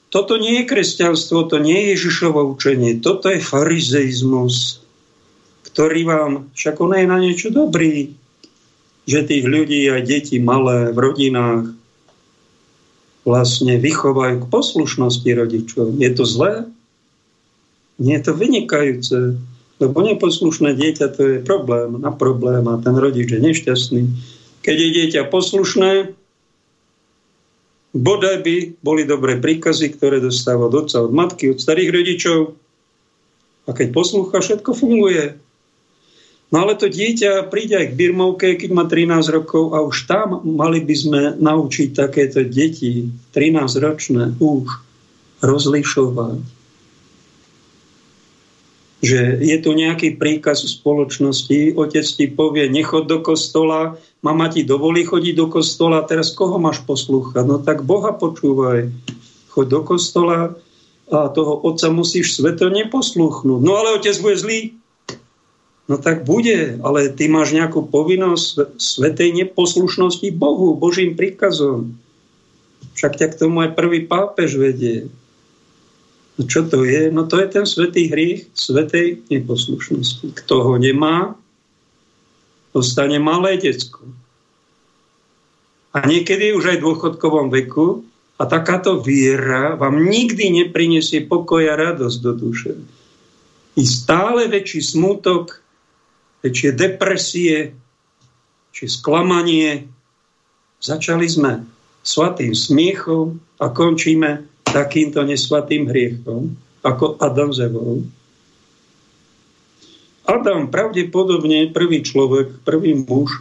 Toto 0.08 0.40
nie 0.40 0.64
je 0.64 0.70
kresťanstvo, 0.72 1.52
to 1.52 1.60
nie 1.60 1.76
je 1.76 2.00
Ježišovo 2.00 2.40
učenie, 2.56 3.04
toto 3.04 3.28
je 3.28 3.44
farizeizmus, 3.44 4.80
ktorý 5.68 6.08
vám, 6.08 6.32
však 6.56 6.76
on 6.80 6.96
je 6.96 7.06
na 7.12 7.20
niečo 7.20 7.52
dobrý, 7.52 8.16
že 9.04 9.28
tých 9.28 9.44
ľudí 9.44 9.88
aj 9.88 10.02
deti 10.08 10.40
malé 10.40 10.96
v 10.96 10.98
rodinách 11.00 11.76
vlastne 13.28 13.76
vychovajú 13.76 14.48
k 14.48 14.52
poslušnosti 14.52 15.30
rodičov. 15.36 16.00
Je 16.00 16.12
to 16.16 16.24
zlé? 16.24 16.72
Nie 18.00 18.24
je 18.24 18.32
to 18.32 18.34
vynikajúce, 18.40 19.36
lebo 19.84 19.98
neposlušné 20.00 20.72
dieťa 20.80 21.08
to 21.12 21.22
je 21.36 21.38
problém 21.44 22.00
na 22.00 22.16
problém 22.16 22.64
a 22.72 22.80
ten 22.80 22.96
rodič 22.96 23.28
je 23.28 23.40
nešťastný. 23.44 24.02
Keď 24.64 24.76
je 24.80 24.90
dieťa 24.96 25.22
poslušné, 25.28 26.16
bodaj 27.98 28.46
by 28.46 28.56
boli 28.80 29.04
dobré 29.04 29.42
príkazy, 29.42 29.98
ktoré 29.98 30.22
dostáva 30.22 30.70
od 30.70 30.94
od 30.94 31.12
matky, 31.14 31.50
od 31.50 31.58
starých 31.58 31.90
rodičov. 31.90 32.40
A 33.68 33.76
keď 33.76 33.92
poslúcha, 33.92 34.40
všetko 34.40 34.72
funguje. 34.72 35.36
No 36.48 36.64
ale 36.64 36.80
to 36.80 36.88
dieťa 36.88 37.52
príde 37.52 37.76
aj 37.76 37.92
k 37.92 37.98
birmovke, 38.00 38.56
keď 38.56 38.70
má 38.72 38.88
13 38.88 39.36
rokov 39.36 39.76
a 39.76 39.84
už 39.84 40.08
tam 40.08 40.40
mali 40.48 40.80
by 40.80 40.96
sme 40.96 41.22
naučiť 41.36 41.90
takéto 41.92 42.48
deti, 42.48 43.12
13 43.36 43.84
ročné, 43.84 44.32
už 44.40 44.72
rozlišovať 45.44 46.58
že 48.98 49.38
je 49.46 49.58
tu 49.62 49.78
nejaký 49.78 50.18
príkaz 50.18 50.66
v 50.66 50.74
spoločnosti, 50.74 51.60
otec 51.78 52.06
ti 52.06 52.26
povie, 52.26 52.66
nechod 52.66 53.06
do 53.06 53.22
kostola, 53.22 53.94
mama 54.22 54.50
ti 54.50 54.66
dovolí 54.66 55.06
chodiť 55.06 55.34
do 55.38 55.48
kostola, 55.50 56.06
teraz 56.06 56.34
koho 56.34 56.58
máš 56.58 56.82
poslúchať? 56.86 57.44
No 57.46 57.62
tak 57.62 57.86
Boha 57.86 58.14
počúvaj, 58.14 58.90
choď 59.54 59.66
do 59.68 59.82
kostola 59.86 60.40
a 61.08 61.32
toho 61.32 61.64
otca 61.64 61.88
musíš 61.88 62.36
sveto 62.36 62.68
neposlúchnuť. 62.68 63.60
No 63.64 63.80
ale 63.80 63.96
otec 63.96 64.16
bude 64.20 64.38
zlý. 64.38 64.62
No 65.88 65.96
tak 65.96 66.28
bude, 66.28 66.84
ale 66.84 67.16
ty 67.16 67.32
máš 67.32 67.56
nejakú 67.56 67.88
povinnosť 67.88 68.76
svetej 68.76 69.32
neposlušnosti 69.32 70.28
Bohu, 70.36 70.76
Božím 70.76 71.16
príkazom. 71.16 71.96
Však 73.00 73.16
ťa 73.16 73.28
k 73.32 73.40
tomu 73.40 73.64
aj 73.64 73.72
prvý 73.72 74.04
pápež 74.04 74.60
vedie. 74.60 75.08
No 76.36 76.44
čo 76.44 76.68
to 76.68 76.84
je? 76.84 77.08
No 77.08 77.24
to 77.24 77.40
je 77.40 77.48
ten 77.48 77.64
svetý 77.64 78.12
hriech 78.12 78.52
svetej 78.52 79.24
neposlušnosti. 79.32 80.36
Kto 80.44 80.56
ho 80.68 80.74
nemá, 80.76 81.40
dostane 82.78 83.18
malé 83.18 83.58
decko. 83.58 84.06
A 85.98 86.06
niekedy 86.06 86.54
už 86.54 86.72
aj 86.72 86.78
v 86.78 86.86
dôchodkovom 86.86 87.50
veku 87.50 88.06
A 88.38 88.46
takáto 88.46 89.02
viera 89.02 89.74
vám 89.74 89.98
nikdy 90.06 90.54
neprinesie 90.54 91.26
pokoj 91.26 91.66
a 91.66 91.74
radosť 91.74 92.18
do 92.22 92.32
duše. 92.38 92.78
I 93.78 93.82
stále 93.82 94.46
väčší 94.46 94.82
smutok, 94.82 95.58
väčšie 96.46 96.70
depresie, 96.78 97.74
či 98.70 98.86
sklamanie. 98.86 99.90
Začali 100.78 101.26
sme 101.26 101.66
svatým 102.06 102.54
smiechom 102.54 103.42
a 103.58 103.74
končíme 103.74 104.46
takýmto 104.70 105.26
nesvatým 105.26 105.90
hriechom, 105.90 106.54
ako 106.86 107.18
Adam 107.18 107.50
z 107.50 107.74
Evou. 107.74 108.06
Adam 110.28 110.68
pravdepodobne 110.68 111.72
prvý 111.72 112.04
človek, 112.04 112.62
prvý 112.68 113.00
muž, 113.08 113.32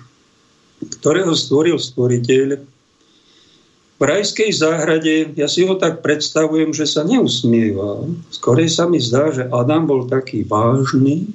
ktorého 1.03 1.35
stvoril 1.35 1.83
stvoriteľ, 1.83 2.63
v 3.97 4.03
rajskej 4.05 4.53
záhrade, 4.53 5.33
ja 5.41 5.49
si 5.49 5.65
ho 5.65 5.73
tak 5.73 6.05
predstavujem, 6.05 6.77
že 6.77 6.85
sa 6.85 7.01
neusmieval. 7.01 8.13
Skorej 8.29 8.69
sa 8.69 8.85
mi 8.85 9.01
zdá, 9.01 9.33
že 9.33 9.49
Adam 9.49 9.89
bol 9.89 10.05
taký 10.05 10.45
vážny, 10.45 11.33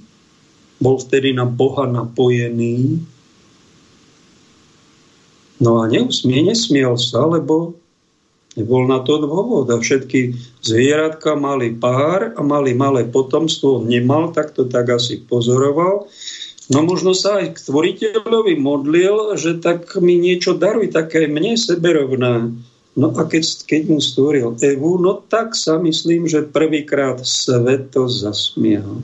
bol 0.77 1.01
vtedy 1.01 1.33
na 1.33 1.49
Boha 1.49 1.89
napojený. 1.89 3.01
No 5.57 5.81
a 5.81 5.89
neusmie, 5.89 6.45
nesmiel 6.45 7.01
sa, 7.01 7.25
lebo 7.25 7.80
nebol 8.55 8.87
na 8.87 8.99
to 9.03 9.21
dôvod. 9.21 9.71
A 9.71 9.79
všetky 9.79 10.35
zvieratka 10.63 11.39
mali 11.39 11.71
pár 11.75 12.35
a 12.35 12.41
mali 12.43 12.75
malé 12.75 13.07
potomstvo. 13.07 13.83
Nemal, 13.83 14.35
tak 14.35 14.51
to 14.55 14.67
tak 14.67 14.91
asi 14.91 15.23
pozoroval. 15.23 16.11
No 16.71 16.87
možno 16.87 17.11
sa 17.11 17.43
aj 17.43 17.59
k 17.59 17.63
tvoriteľovi 17.67 18.55
modlil, 18.55 19.35
že 19.35 19.59
tak 19.59 19.91
mi 19.99 20.15
niečo 20.15 20.55
daruj, 20.55 20.95
také 20.95 21.27
mne 21.27 21.59
seberovná. 21.59 22.47
No 22.95 23.07
a 23.15 23.23
keď, 23.27 23.67
keď 23.67 23.81
mu 23.87 23.99
stvoril 24.03 24.55
Evu, 24.59 24.99
no 24.99 25.19
tak 25.19 25.55
sa 25.55 25.79
myslím, 25.79 26.27
že 26.27 26.47
prvýkrát 26.47 27.23
sveto 27.23 28.07
zasmial. 28.07 29.03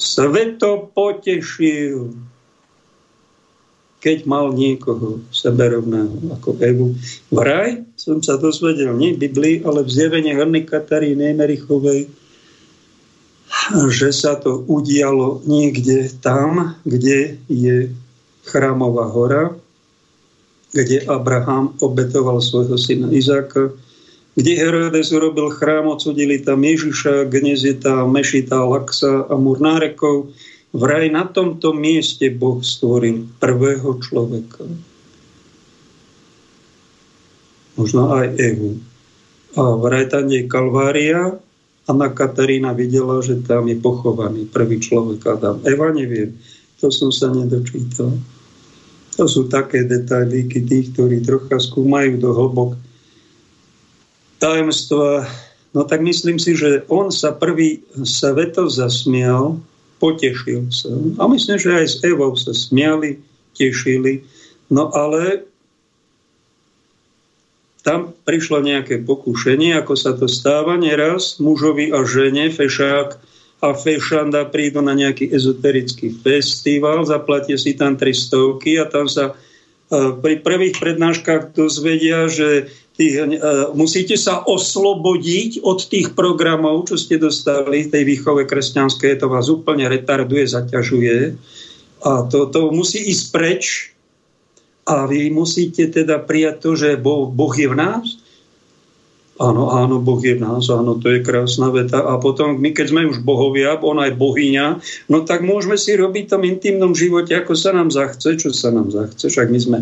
Sveto 0.00 0.88
potešil, 0.96 2.12
keď 4.00 4.24
mal 4.24 4.56
niekoho 4.56 5.20
seberovného 5.28 6.32
ako 6.40 6.56
Evu. 6.64 6.96
Vraj 7.28 7.84
som 8.00 8.24
sa 8.24 8.40
dozvedel 8.40 8.96
nie 8.96 9.12
v 9.12 9.28
Biblii, 9.28 9.56
ale 9.60 9.84
v 9.84 9.92
zjevení 9.92 10.32
Hrny 10.32 10.64
Kataríny 10.64 11.36
Emerichovej, 11.36 12.08
že 13.92 14.08
sa 14.10 14.40
to 14.40 14.64
udialo 14.64 15.44
niekde 15.44 16.08
tam, 16.24 16.80
kde 16.88 17.36
je 17.46 17.92
chrámová 18.48 19.04
hora, 19.12 19.52
kde 20.72 21.04
Abraham 21.04 21.76
obetoval 21.84 22.40
svojho 22.40 22.80
syna 22.80 23.12
Izáka, 23.12 23.74
kde 24.38 24.52
Herodes 24.56 25.10
urobil 25.12 25.50
chrám, 25.52 25.90
odsudili 25.90 26.40
tam 26.40 26.62
Ježiša, 26.62 27.28
dnes 27.28 27.66
je 27.66 27.74
Laksa 28.48 29.26
a 29.26 29.34
Murnárekov. 29.34 30.30
Vraj 30.70 31.10
na 31.10 31.26
tomto 31.26 31.74
mieste 31.74 32.30
Boh 32.30 32.62
stvoril 32.62 33.26
prvého 33.42 33.98
človeka. 33.98 34.64
Možno 37.74 38.14
aj 38.14 38.38
Evu. 38.38 38.78
A 39.58 39.62
vraj 39.74 40.06
tam 40.06 40.30
je 40.30 40.46
Kalvária, 40.46 41.34
Anna 41.90 42.06
Katarína 42.14 42.70
videla, 42.70 43.18
že 43.18 43.42
tam 43.42 43.66
je 43.66 43.74
pochovaný 43.74 44.46
prvý 44.46 44.78
človek 44.78 45.26
Adam. 45.26 45.58
Eva 45.66 45.90
neviem, 45.90 46.38
to 46.78 46.86
som 46.94 47.10
sa 47.10 47.34
nedočítal. 47.34 48.14
To 49.18 49.24
sú 49.26 49.50
také 49.50 49.82
detailíky 49.82 50.62
tých, 50.62 50.94
ktorí 50.94 51.18
trocha 51.26 51.58
skúmajú 51.58 52.14
do 52.22 52.30
hlbok 52.30 52.78
tajemstva. 54.38 55.26
No 55.74 55.82
tak 55.82 56.00
myslím 56.06 56.38
si, 56.38 56.54
že 56.54 56.86
on 56.86 57.10
sa 57.10 57.34
prvý 57.34 57.82
sveto 58.06 58.70
zasmial, 58.70 59.58
potešil 60.00 60.72
sa. 60.72 60.88
A 61.20 61.28
myslím, 61.28 61.60
že 61.60 61.76
aj 61.76 61.86
s 61.86 61.96
Evou 62.00 62.32
sa 62.34 62.56
smiali, 62.56 63.20
tešili. 63.52 64.24
No 64.72 64.88
ale 64.90 65.44
tam 67.80 68.12
prišlo 68.12 68.60
nejaké 68.60 69.00
pokušenie, 69.04 69.76
ako 69.76 69.94
sa 69.96 70.12
to 70.16 70.28
stáva 70.28 70.76
neraz, 70.76 71.40
mužovi 71.40 71.92
a 71.92 72.04
žene, 72.04 72.52
fešák 72.52 73.08
a 73.60 73.68
fešanda 73.76 74.48
prídu 74.48 74.80
na 74.80 74.96
nejaký 74.96 75.28
ezoterický 75.32 76.16
festival, 76.24 77.04
zaplatia 77.04 77.60
si 77.60 77.76
tam 77.76 77.96
300 77.96 78.56
a 78.80 78.84
tam 78.88 79.04
sa 79.08 79.32
e, 79.32 80.12
pri 80.16 80.40
prvých 80.40 80.80
prednáškach 80.80 81.52
dozvedia, 81.52 82.28
že 82.28 82.72
tých, 83.00 83.16
e, 83.16 83.26
musíte 83.72 84.20
sa 84.20 84.44
oslobodiť 84.44 85.64
od 85.64 85.80
tých 85.88 86.12
programov, 86.12 86.84
čo 86.92 87.00
ste 87.00 87.16
dostali 87.16 87.88
v 87.88 87.92
tej 87.96 88.04
výchove 88.04 88.44
kresťanskej, 88.44 89.24
to 89.24 89.32
vás 89.32 89.48
úplne 89.48 89.88
retarduje, 89.88 90.44
zaťažuje 90.44 91.16
a 92.04 92.28
to, 92.28 92.48
to 92.52 92.68
musí 92.72 93.00
ísť 93.08 93.24
preč 93.32 93.64
a 94.84 95.08
vy 95.08 95.32
musíte 95.32 95.88
teda 95.88 96.20
prijať 96.20 96.56
to, 96.60 96.70
že 96.76 97.00
boh, 97.00 97.28
boh 97.28 97.52
je 97.56 97.68
v 97.68 97.76
nás. 97.76 98.06
Áno, 99.40 99.72
áno, 99.72 99.96
Boh 100.04 100.20
je 100.20 100.36
v 100.36 100.44
nás, 100.44 100.68
áno, 100.68 101.00
to 101.00 101.16
je 101.16 101.24
krásna 101.24 101.72
veta. 101.72 102.04
A 102.04 102.20
potom 102.20 102.60
my, 102.60 102.76
keď 102.76 102.92
sme 102.92 103.08
už 103.08 103.24
bohovia, 103.24 103.72
on 103.80 103.96
aj 103.96 104.12
bohyňa, 104.20 104.84
no 105.08 105.24
tak 105.24 105.40
môžeme 105.40 105.80
si 105.80 105.96
robiť 105.96 106.28
v 106.28 106.32
tom 106.36 106.42
intimnom 106.44 106.92
živote, 106.92 107.32
ako 107.32 107.56
sa 107.56 107.72
nám 107.72 107.88
zachce, 107.88 108.36
čo 108.36 108.52
sa 108.52 108.68
nám 108.68 108.92
zachce. 108.92 109.32
Však 109.32 109.48
my 109.48 109.56
sme 109.56 109.78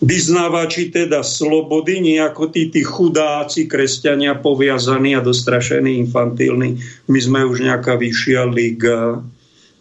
vyznávači 0.00 0.88
teda 0.88 1.20
slobody, 1.20 2.00
nie 2.00 2.18
ako 2.20 2.48
tí, 2.48 2.72
tí 2.72 2.80
chudáci 2.84 3.68
kresťania 3.68 4.36
poviazaní 4.36 5.16
a 5.16 5.24
dostrašení, 5.24 6.00
infantilní. 6.08 6.80
My 7.08 7.18
sme 7.20 7.40
už 7.44 7.64
nejaká 7.64 8.00
vyššia 8.00 8.48
liga. 8.48 9.20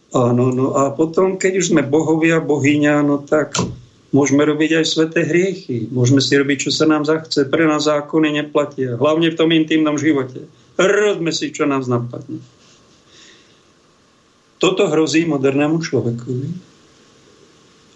Áno, 0.09 0.45
no 0.51 0.75
a 0.75 0.91
potom, 0.91 1.39
keď 1.39 1.63
už 1.63 1.65
sme 1.71 1.85
bohovia, 1.85 2.43
bohyňa, 2.43 3.05
no 3.05 3.21
tak 3.23 3.55
Môžeme 4.09 4.41
robiť 4.41 4.81
aj 4.81 4.85
sveté 4.89 5.21
hriechy. 5.21 5.85
Môžeme 5.93 6.17
si 6.17 6.33
robiť, 6.33 6.65
čo 6.65 6.71
sa 6.73 6.89
nám 6.89 7.05
zachce. 7.05 7.45
Pre 7.45 7.61
nás 7.69 7.85
zákony 7.85 8.41
neplatia. 8.41 8.97
Hlavne 8.97 9.29
v 9.29 9.37
tom 9.37 9.53
intimnom 9.53 10.01
živote. 10.01 10.49
Robme 10.81 11.29
si, 11.29 11.53
čo 11.53 11.69
nás 11.69 11.85
napadne. 11.85 12.41
Toto 14.57 14.89
hrozí 14.89 15.29
modernému 15.29 15.77
človeku. 15.77 16.25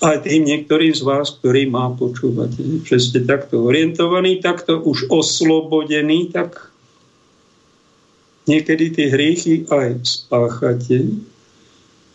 Aj 0.04 0.20
tým 0.20 0.44
niektorým 0.44 0.92
z 0.92 1.00
vás, 1.08 1.32
ktorí 1.40 1.72
má 1.72 1.88
počúvať, 1.96 2.84
že 2.84 2.98
ste 3.00 3.20
takto 3.24 3.64
orientovaní, 3.72 4.44
takto 4.44 4.84
už 4.84 5.08
oslobodení, 5.08 6.28
tak 6.28 6.60
niekedy 8.52 8.92
tie 8.92 9.08
hriechy 9.08 9.64
aj 9.72 10.04
spáchate 10.04 11.08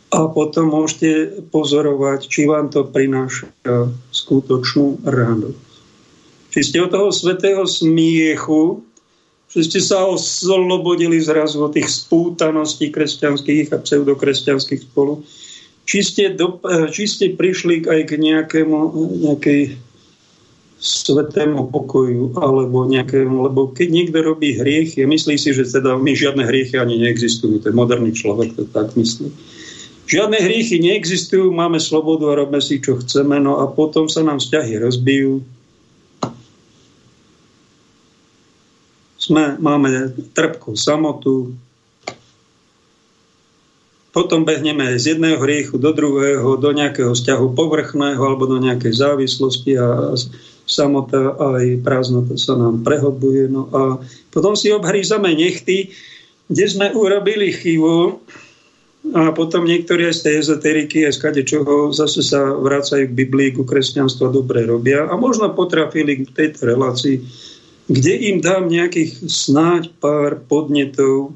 a 0.08 0.24
potom 0.28 0.72
môžete 0.72 1.44
pozorovať, 1.52 2.28
či 2.28 2.48
vám 2.48 2.72
to 2.72 2.84
prináša 2.84 3.48
skutočnú 4.12 5.04
radosť. 5.04 5.68
Či 6.48 6.60
ste 6.64 6.80
od 6.80 6.92
toho 6.92 7.12
svetého 7.12 7.68
smiechu, 7.68 8.80
že 9.52 9.68
ste 9.68 9.80
sa 9.84 10.08
oslobodili 10.08 11.20
zrazu 11.20 11.60
od 11.60 11.76
tých 11.76 11.92
spútaností 11.92 12.88
kresťanských 12.88 13.72
a 13.72 13.80
pseudokresťanských 13.80 14.88
spolu, 14.88 15.24
či 15.88 16.04
ste, 16.04 16.36
do, 16.36 16.60
či 16.92 17.08
ste 17.08 17.32
prišli 17.32 17.88
aj 17.88 18.00
k 18.12 18.20
nejakému, 18.20 18.76
nejakej 19.24 19.80
svetému 20.78 21.74
pokoju 21.74 22.38
alebo 22.38 22.86
nejakému, 22.86 23.50
lebo 23.50 23.72
keď 23.72 23.88
niekto 23.90 24.18
robí 24.22 24.54
hriechy 24.54 25.02
myslí 25.02 25.34
si, 25.34 25.50
že 25.50 25.66
teda 25.66 25.98
my 25.98 26.12
žiadne 26.14 26.46
hriechy 26.46 26.78
ani 26.78 27.02
neexistujú, 27.02 27.64
to 27.64 27.74
moderný 27.74 28.14
človek, 28.14 28.54
to 28.54 28.68
tak 28.68 28.92
myslí 28.94 29.32
Žiadne 30.08 30.40
hriechy 30.40 30.80
neexistujú, 30.80 31.52
máme 31.52 31.76
slobodu 31.76 32.32
a 32.32 32.38
robíme 32.40 32.64
si, 32.64 32.80
čo 32.80 32.96
chceme, 32.96 33.36
no 33.44 33.60
a 33.60 33.68
potom 33.68 34.08
sa 34.08 34.24
nám 34.24 34.40
vzťahy 34.40 34.80
rozbijú. 34.80 35.44
Sme, 39.20 39.60
máme 39.60 40.08
trpkú 40.32 40.72
samotu, 40.80 41.52
potom 44.12 44.48
behneme 44.48 44.96
z 44.96 45.14
jedného 45.14 45.38
hriechu 45.40 45.76
do 45.76 45.92
druhého, 45.92 46.56
do 46.56 46.70
nejakého 46.72 47.12
vzťahu 47.12 47.52
povrchného 47.52 48.18
alebo 48.18 48.48
do 48.48 48.58
nejakej 48.58 48.94
závislosti 48.96 49.72
a 49.76 50.16
samota 50.68 51.36
aj 51.36 51.80
prázdnota 51.84 52.36
sa 52.36 52.56
nám 52.56 52.84
prehobuje. 52.84 53.48
No 53.52 53.68
a 53.72 53.82
potom 54.32 54.56
si 54.56 54.72
obhrízame 54.72 55.32
nechty, 55.32 55.92
kde 56.48 56.64
sme 56.68 56.86
urobili 56.96 57.52
chybu, 57.52 58.20
a 59.14 59.32
potom 59.32 59.64
niektorí 59.64 60.10
aj 60.10 60.20
z 60.20 60.22
tej 60.26 60.34
ezoteriky, 60.42 60.98
aj 61.08 61.14
z 61.16 61.40
čoho, 61.46 61.94
zase 61.94 62.20
sa 62.20 62.52
vrácajú 62.52 63.08
k 63.08 63.16
Biblii, 63.16 63.56
ku 63.56 63.64
kresťanstvu 63.64 64.34
dobre 64.34 64.68
robia. 64.68 65.08
A 65.08 65.16
možno 65.16 65.48
potrafili 65.54 66.26
k 66.26 66.34
tejto 66.34 66.68
relácii, 66.68 67.24
kde 67.88 68.14
im 68.28 68.44
dám 68.44 68.68
nejakých 68.68 69.24
snáď 69.24 69.88
pár 69.96 70.42
podnetov, 70.44 71.32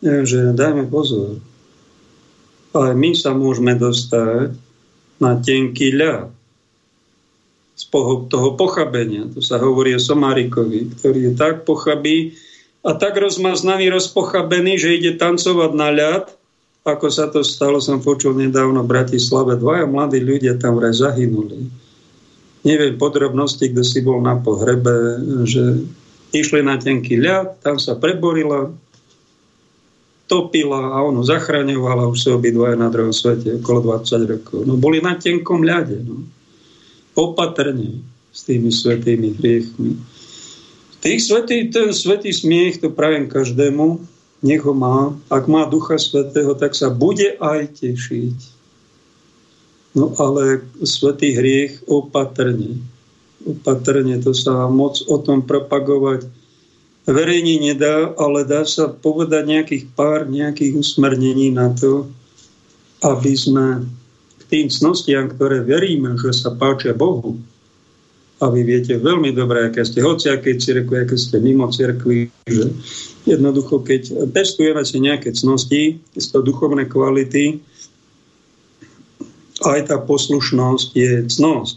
že 0.00 0.56
dajme 0.56 0.88
pozor. 0.88 1.36
Ale 2.74 2.98
my 2.98 3.14
sa 3.14 3.30
môžeme 3.30 3.78
dostať 3.78 4.52
na 5.22 5.38
tenký 5.38 5.94
ľad. 5.94 6.34
z 7.74 7.90
toho 8.30 8.54
pochabenia. 8.54 9.26
Tu 9.34 9.42
sa 9.42 9.58
hovorí 9.58 9.98
o 9.98 10.02
Somárikovi, 10.02 10.94
ktorý 10.94 11.30
je 11.30 11.32
tak 11.34 11.66
pochabý 11.66 12.38
a 12.86 12.94
tak 12.94 13.18
rozmaznaný, 13.18 13.90
rozpochabený, 13.90 14.78
že 14.78 14.94
ide 14.94 15.12
tancovať 15.18 15.72
na 15.74 15.90
ľad, 15.90 16.24
ako 16.86 17.06
sa 17.10 17.26
to 17.32 17.42
stalo, 17.42 17.80
som 17.80 17.98
počul 17.98 18.36
nedávno 18.36 18.84
v 18.84 18.92
Bratislave, 18.92 19.58
dvaja 19.58 19.88
mladí 19.88 20.20
ľudia 20.20 20.54
tam 20.60 20.78
vraj 20.78 20.94
zahynuli. 20.94 21.66
Neviem 22.62 22.94
podrobnosti, 23.00 23.64
kde 23.66 23.82
si 23.82 24.04
bol 24.04 24.22
na 24.22 24.36
pohrebe, 24.38 25.18
že 25.48 25.82
išli 26.30 26.60
na 26.62 26.78
tenký 26.78 27.18
ľad, 27.18 27.58
tam 27.64 27.80
sa 27.80 27.98
preborila, 27.98 28.70
topila 30.24 30.96
a 30.96 31.04
ono 31.04 31.20
zachraňovala 31.20 32.08
už 32.08 32.18
sa 32.18 32.30
obidvaja 32.36 32.80
na 32.80 32.88
druhom 32.88 33.12
svete 33.12 33.60
okolo 33.60 34.00
20 34.00 34.32
rokov. 34.32 34.58
No 34.64 34.80
boli 34.80 35.04
na 35.04 35.20
tenkom 35.20 35.60
ľade. 35.60 36.00
No. 36.00 36.24
Opatrne 37.14 38.00
s 38.34 38.40
tými 38.48 38.72
svetými 38.72 39.36
hriechmi. 39.38 39.94
Tých 41.04 41.20
svetý, 41.20 41.68
ten 41.68 41.92
svetý 41.92 42.32
smiech, 42.32 42.80
to 42.80 42.88
prajem 42.88 43.28
každému, 43.28 44.00
nech 44.40 44.64
ho 44.64 44.72
má. 44.72 45.12
Ak 45.28 45.44
má 45.46 45.68
Ducha 45.68 46.00
Svetého, 46.00 46.56
tak 46.56 46.72
sa 46.72 46.88
bude 46.88 47.36
aj 47.36 47.84
tešiť. 47.84 48.36
No 49.94 50.10
ale 50.16 50.64
svetý 50.82 51.36
hriech 51.36 51.84
opatrne. 51.86 52.80
Opatrne, 53.44 54.16
to 54.18 54.32
sa 54.32 54.66
moc 54.66 54.98
o 55.06 55.16
tom 55.20 55.44
propagovať 55.44 56.26
verejne 57.04 57.60
nedá, 57.60 58.12
ale 58.16 58.48
dá 58.48 58.64
sa 58.64 58.88
povedať 58.88 59.44
nejakých 59.44 59.84
pár 59.92 60.28
nejakých 60.28 60.80
usmernení 60.80 61.52
na 61.52 61.72
to, 61.72 62.08
aby 63.04 63.36
sme 63.36 63.84
k 64.40 64.42
tým 64.48 64.66
cnostiam, 64.72 65.28
ktoré 65.28 65.60
veríme, 65.64 66.16
že 66.16 66.32
sa 66.32 66.52
páčia 66.56 66.96
Bohu, 66.96 67.36
a 68.42 68.50
vy 68.50 68.66
viete 68.66 68.98
veľmi 68.98 69.30
dobre, 69.30 69.70
aké 69.70 69.86
ste 69.86 70.02
hociakej 70.02 70.58
cirkvi, 70.58 71.06
aké 71.06 71.16
ste 71.16 71.38
mimo 71.38 71.70
cirkvi, 71.70 72.28
že 72.44 72.66
jednoducho, 73.24 73.80
keď 73.80 74.28
testujeme 74.34 74.82
si 74.82 74.98
nejaké 74.98 75.32
cnosti, 75.32 76.02
to 76.12 76.38
duchovné 76.42 76.84
kvality, 76.90 77.62
aj 79.62 79.88
tá 79.88 79.96
poslušnosť 80.02 80.88
je 80.92 81.12
cnosť. 81.30 81.76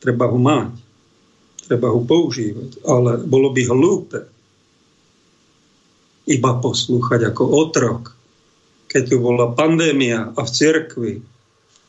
Treba 0.00 0.30
ho 0.30 0.38
mať. 0.38 0.72
Treba 1.66 1.90
ho 1.90 2.00
používať. 2.00 2.86
Ale 2.86 3.26
bolo 3.26 3.50
by 3.50 3.62
hlúpe 3.66 4.18
iba 6.26 6.58
poslúchať 6.58 7.30
ako 7.30 7.42
otrok. 7.54 8.12
Keď 8.90 9.02
tu 9.14 9.16
bola 9.22 9.54
pandémia 9.54 10.34
a 10.34 10.40
v 10.42 10.50
cirkvi 10.50 11.12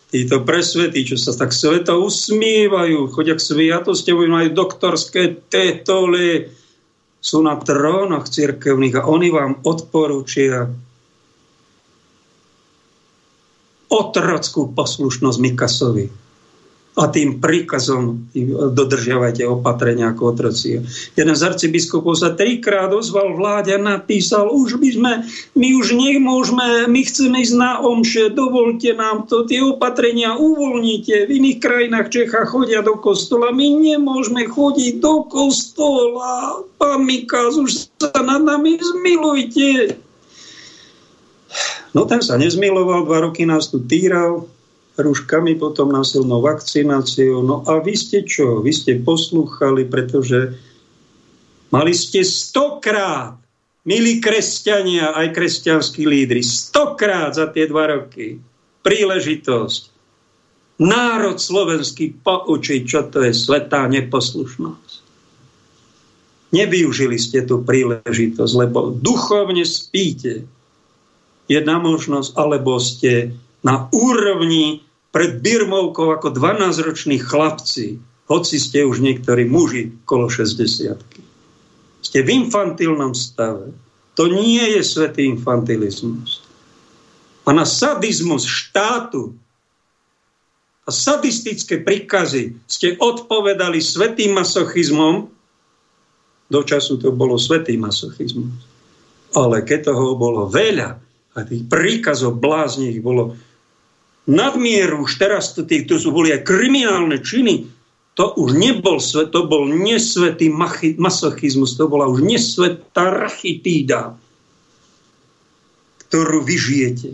títo 0.07 0.45
presvetí, 0.47 1.03
čo 1.03 1.17
sa 1.19 1.35
tak 1.35 1.51
sveta 1.51 1.99
usmievajú, 1.99 3.11
chodia 3.11 3.35
k 3.35 3.43
sviatosti, 3.43 4.15
majú 4.15 4.49
doktorské 4.55 5.35
tituly, 5.51 6.47
sú 7.19 7.43
na 7.43 7.59
trónoch 7.59 8.31
cirkevných 8.31 9.03
a 9.03 9.07
oni 9.09 9.27
vám 9.33 9.59
odporúčia 9.67 10.71
otrockú 13.91 14.71
poslušnosť 14.71 15.37
Mikasovi 15.41 16.26
a 16.97 17.05
tým 17.13 17.37
príkazom 17.37 18.25
dodržiavajte 18.73 19.45
opatrenia 19.45 20.09
ako 20.09 20.33
otroci. 20.33 20.81
Jeden 21.13 21.35
z 21.37 21.45
arcibiskupov 21.45 22.17
sa 22.17 22.33
trikrát 22.33 22.89
ozval 22.89 23.37
vláde 23.37 23.77
a 23.77 23.79
napísal, 23.79 24.49
už 24.49 24.81
by 24.81 24.89
sme, 24.89 25.11
my 25.53 25.67
už 25.77 25.93
nemôžeme, 25.93 26.89
my 26.89 27.01
chceme 27.05 27.37
ísť 27.45 27.53
na 27.53 27.77
omše, 27.77 28.33
dovolte 28.33 28.97
nám 28.97 29.29
to, 29.29 29.45
tie 29.45 29.61
opatrenia 29.61 30.33
uvoľnite. 30.41 31.29
V 31.29 31.31
iných 31.37 31.57
krajinách 31.61 32.09
Čecha 32.09 32.49
chodia 32.49 32.81
do 32.81 32.97
kostola, 32.97 33.53
my 33.53 33.93
nemôžeme 33.93 34.49
chodiť 34.49 34.97
do 34.97 35.21
kostola. 35.29 36.65
Pán 36.81 37.05
Mikás, 37.05 37.61
už 37.61 37.93
sa 38.01 38.25
nad 38.25 38.41
nami 38.41 38.81
zmilujte. 38.81 40.01
No 41.93 42.09
ten 42.09 42.25
sa 42.25 42.41
nezmiloval, 42.41 43.05
dva 43.05 43.29
roky 43.29 43.45
nás 43.45 43.69
tu 43.69 43.77
týral, 43.85 44.49
rúškami, 44.97 45.55
potom 45.55 45.93
násilnou 45.93 46.41
vakcináciou. 46.41 47.45
No 47.45 47.61
a 47.63 47.79
vy 47.79 47.93
ste 47.93 48.25
čo? 48.25 48.59
Vy 48.65 48.71
ste 48.73 48.91
poslúchali, 48.99 49.85
pretože 49.85 50.57
mali 51.69 51.93
ste 51.93 52.25
stokrát, 52.25 53.37
milí 53.85 54.19
kresťania, 54.19 55.13
aj 55.13 55.37
kresťanskí 55.37 56.03
lídry, 56.03 56.41
stokrát 56.41 57.37
za 57.37 57.47
tie 57.53 57.69
dva 57.69 57.93
roky 57.93 58.41
príležitosť 58.81 59.97
národ 60.77 61.41
slovenský 61.41 62.21
poučiť, 62.21 62.81
čo 62.85 63.09
to 63.09 63.25
je 63.25 63.33
svetá 63.33 63.89
neposlušnosť. 63.89 64.95
Nevyužili 66.47 67.19
ste 67.19 67.43
tú 67.43 67.59
príležitosť, 67.67 68.53
lebo 68.55 68.95
duchovne 68.95 69.67
spíte. 69.67 70.47
Jedna 71.51 71.79
možnosť, 71.83 72.29
alebo 72.39 72.79
ste 72.79 73.35
na 73.65 73.91
úrovni 73.91 74.86
pred 75.11 75.39
Birmovkou 75.39 76.13
ako 76.13 76.35
12-roční 76.35 77.17
chlapci, 77.23 77.97
hoci 78.27 78.55
ste 78.59 78.83
už 78.83 78.99
niektorí 78.99 79.47
muži 79.47 79.95
kolo 80.03 80.27
60 80.27 80.99
Ste 82.03 82.19
v 82.23 82.29
infantilnom 82.43 83.15
stave. 83.15 83.71
To 84.19 84.27
nie 84.27 84.75
je 84.75 84.81
svetý 84.83 85.29
infantilizmus. 85.29 86.43
A 87.47 87.55
na 87.55 87.63
sadizmus 87.63 88.43
štátu 88.43 89.31
a 90.87 90.89
sadistické 90.91 91.83
príkazy 91.83 92.55
ste 92.67 92.95
odpovedali 92.95 93.79
svetým 93.83 94.35
masochizmom, 94.35 95.27
do 96.47 96.61
času 96.63 96.95
to 96.95 97.11
bolo 97.11 97.35
svetý 97.35 97.75
masochizmus. 97.75 98.55
Ale 99.35 99.67
keď 99.67 99.91
toho 99.91 100.15
bolo 100.15 100.47
veľa 100.47 100.95
a 101.35 101.39
tých 101.43 101.67
príkazov 101.67 102.39
blázních 102.39 103.03
bolo 103.03 103.35
nadmieru, 104.27 105.07
už 105.07 105.17
teraz 105.17 105.55
tí, 105.55 105.87
to 105.87 105.95
sú 105.95 106.11
boli 106.11 106.35
aj 106.35 106.43
kriminálne 106.43 107.23
činy, 107.23 107.71
to 108.13 108.33
už 108.35 108.57
nebol 108.59 108.99
svet, 108.99 109.31
to 109.31 109.47
bol 109.47 109.63
nesvetý 109.69 110.51
masochizmus, 110.99 111.79
to 111.79 111.87
bola 111.87 112.09
už 112.11 112.25
nesvetá 112.25 113.13
rachitída, 113.13 114.19
ktorú 116.07 116.43
vy 116.43 116.55
žijete. 116.57 117.11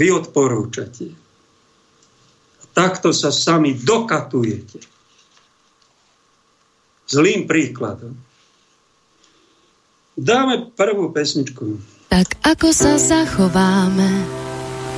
Vy 0.00 0.06
odporúčate. 0.16 1.12
A 2.56 2.64
takto 2.72 3.12
sa 3.12 3.28
sami 3.28 3.76
dokatujete. 3.76 4.80
Zlým 7.04 7.44
príkladom. 7.44 8.16
Dáme 10.16 10.72
prvú 10.72 11.12
pesničku. 11.12 11.76
Tak 12.08 12.40
ako 12.48 12.68
sa 12.72 12.96
zachováme 12.96 14.49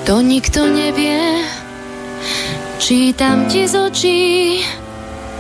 to 0.03 0.19
nikto 0.19 0.67
nevie. 0.67 1.47
Čítam 2.83 3.47
ti 3.47 3.71
z 3.71 3.75
očí, 3.79 4.23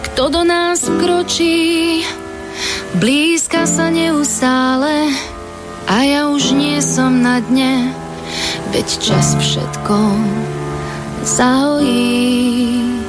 kto 0.06 0.30
do 0.30 0.42
nás 0.46 0.86
vkročí. 0.86 2.02
Blízka 2.94 3.66
sa 3.66 3.90
neustále 3.90 5.10
a 5.90 5.96
ja 6.06 6.30
už 6.30 6.54
nie 6.54 6.78
som 6.78 7.24
na 7.24 7.42
dne, 7.42 7.90
veď 8.70 8.86
čas 9.02 9.34
všetko 9.34 9.96
zahojí. 11.26 13.02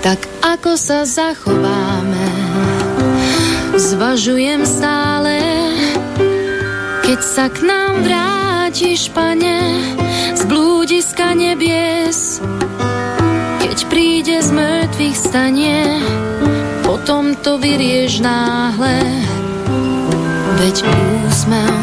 Tak 0.00 0.24
ako 0.40 0.76
sa 0.76 1.04
zachováme, 1.04 2.28
zvažujem 3.76 4.64
stále, 4.64 5.40
keď 7.04 7.20
sa 7.20 7.48
k 7.52 7.58
nám 7.64 7.94
vrátiš, 8.74 9.06
pane, 9.14 9.86
z 10.34 10.42
blúdiska 10.50 11.30
nebies. 11.38 12.42
Keď 13.62 13.78
príde 13.86 14.42
z 14.42 14.50
mŕtvych 14.50 15.14
stanie, 15.14 16.02
potom 16.82 17.38
to 17.38 17.54
vyrieš 17.62 18.18
náhle. 18.18 18.98
Veď 20.58 20.82
úsmev 20.90 21.78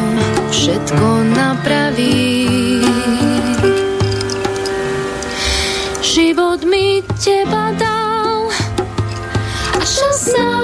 všetko 0.51 1.07
napraví. 1.31 2.83
Život 6.03 6.59
mi 6.67 6.99
teba 7.23 7.71
dal 7.79 8.51
a 9.79 9.83
čas 9.87 10.35
náhle 10.35 10.60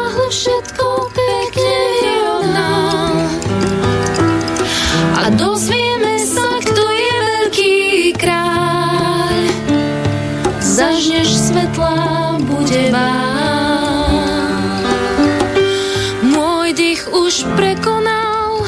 prekonal, 17.58 18.62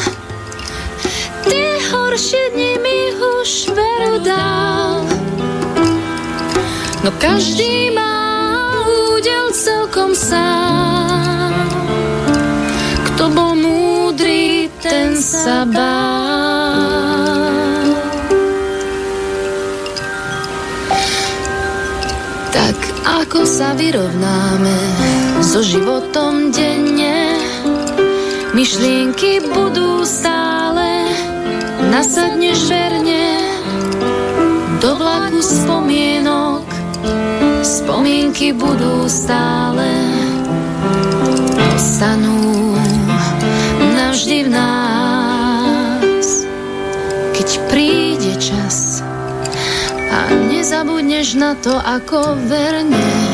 tie 1.46 1.78
horšie 1.94 2.58
dni 2.58 2.74
mi 2.82 3.14
už 3.14 3.70
veru 3.78 4.18
dal. 4.26 5.06
No 7.06 7.14
každý 7.22 7.94
má 7.94 8.82
údel 9.14 9.54
celkom 9.54 10.18
sám. 10.18 11.54
Kto 13.14 13.30
bol 13.30 13.54
múdry, 13.54 14.74
ten 14.82 15.14
sa 15.22 15.70
bál. 15.70 16.90
Tak 22.50 22.78
ako 23.06 23.46
sa 23.46 23.78
vyrovnáme 23.78 24.78
so 25.46 25.62
životom 25.62 26.50
denne, 26.50 27.29
myšlienky 28.54 29.46
budú 29.46 30.02
stále, 30.06 31.06
nasadneš 31.94 32.66
verne. 32.70 33.26
Do 34.80 34.96
vlaku 34.96 35.44
spomienok 35.44 36.66
spomienky 37.62 38.56
budú 38.56 39.06
stále. 39.12 39.88
Ostanú 41.76 42.76
navždy 43.96 44.48
v 44.48 44.50
nás. 44.50 46.28
Keď 47.36 47.50
príde 47.72 48.34
čas 48.40 49.04
a 50.10 50.20
nezabudneš 50.50 51.38
na 51.38 51.54
to 51.60 51.76
ako 51.76 52.36
verne 52.48 53.29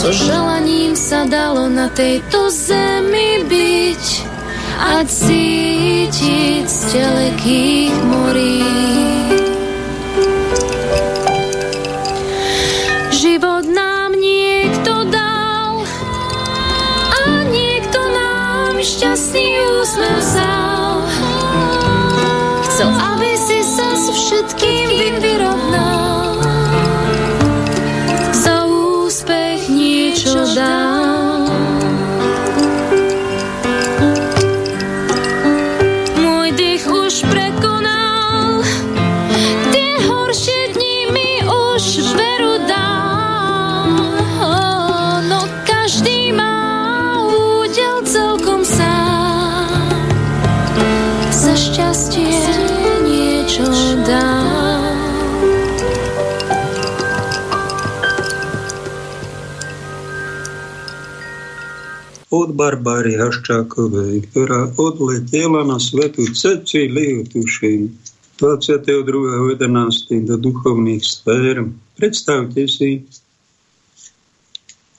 so 0.00 0.08
želaním 0.16 0.96
sa 0.96 1.28
dalo 1.28 1.68
na 1.68 1.92
tejto 1.92 2.48
zemi 2.48 3.44
byť 3.44 4.04
a 4.80 5.04
cítiť 5.04 6.64
z 6.64 6.78
telekých 6.88 7.92
morí. 8.08 8.64
Život 13.12 13.68
nám 13.68 14.16
niekto 14.16 15.04
dal 15.12 15.84
a 17.12 17.44
niekto 17.52 18.00
nám 18.00 18.80
šťastný 18.80 19.48
úsmev 19.84 20.16
vzal. 20.16 20.96
Chcel, 22.64 22.88
aby 22.88 23.30
si 23.36 23.60
sa 23.68 23.92
s 24.00 24.08
všetkým 24.16 24.89
od 62.30 62.54
Barbary 62.54 63.18
Haščákovej, 63.18 64.30
ktorá 64.30 64.70
odletela 64.78 65.66
na 65.66 65.82
svetu 65.82 66.30
Cecíliu, 66.30 67.26
tuším, 67.26 67.90
22.11. 68.38 70.30
do 70.30 70.38
duchovných 70.38 71.02
sfér. 71.02 71.66
Predstavte 71.98 72.70
si, 72.70 73.04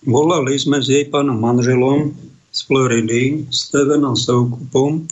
volali 0.04 0.60
sme 0.60 0.84
s 0.84 0.91
jej 0.91 1.08
pánom 1.08 1.39
manželom 1.39 2.12
z 2.52 2.60
Floridy, 2.67 3.48
Stevenom 3.48 4.20
Soukupom, 4.20 5.08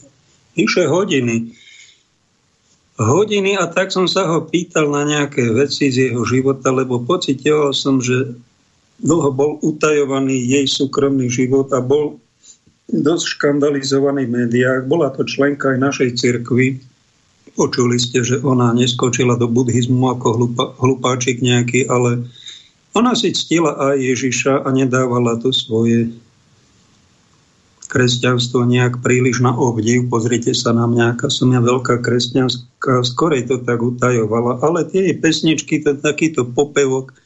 vyše 0.59 0.91
hodiny. 0.91 1.55
Hodiny 2.99 3.55
a 3.55 3.71
tak 3.71 3.95
som 3.95 4.11
sa 4.11 4.27
ho 4.27 4.43
pýtal 4.43 4.91
na 4.91 5.07
nejaké 5.07 5.55
veci 5.55 5.87
z 5.87 6.11
jeho 6.11 6.27
života, 6.27 6.67
lebo 6.75 6.99
pocitoval 6.99 7.71
som, 7.71 8.03
že 8.03 8.35
dlho 8.99 9.29
bol 9.31 9.51
utajovaný 9.63 10.43
jej 10.43 10.65
súkromný 10.67 11.31
život 11.31 11.71
a 11.71 11.79
bol 11.79 12.19
dosť 12.89 13.25
škandalizovaný 13.37 14.27
v 14.27 14.33
médiách. 14.43 14.89
Bola 14.89 15.13
to 15.13 15.23
členka 15.23 15.71
aj 15.73 15.79
našej 15.79 16.09
cirkvi. 16.17 16.81
Počuli 17.53 17.97
ste, 17.99 18.23
že 18.23 18.39
ona 18.41 18.71
neskočila 18.71 19.35
do 19.35 19.49
buddhizmu 19.49 20.15
ako 20.15 20.27
hlupa, 20.35 20.65
hlupáčik 20.79 21.43
nejaký, 21.43 21.85
ale 21.91 22.29
ona 22.97 23.13
si 23.13 23.35
ctila 23.35 23.93
aj 23.93 23.95
Ježiša 23.99 24.53
a 24.65 24.69
nedávala 24.73 25.37
to 25.37 25.53
svoje 25.53 26.09
kresťanstvo 27.89 28.69
nejak 28.69 29.01
príliš 29.01 29.41
na 29.41 29.51
obdiv. 29.51 30.07
Pozrite 30.13 30.53
sa 30.53 30.71
na 30.77 30.85
mňa, 30.85 31.17
aká 31.17 31.27
som 31.33 31.49
ja 31.49 31.57
veľká 31.57 32.05
kresťanská, 32.05 33.01
skorej 33.01 33.49
to 33.49 33.57
tak 33.65 33.81
utajovala. 33.81 34.61
Ale 34.61 34.85
tie 34.85 35.17
pesničky, 35.17 35.81
ten 35.81 35.97
takýto 35.97 36.45
popevok, 36.45 37.17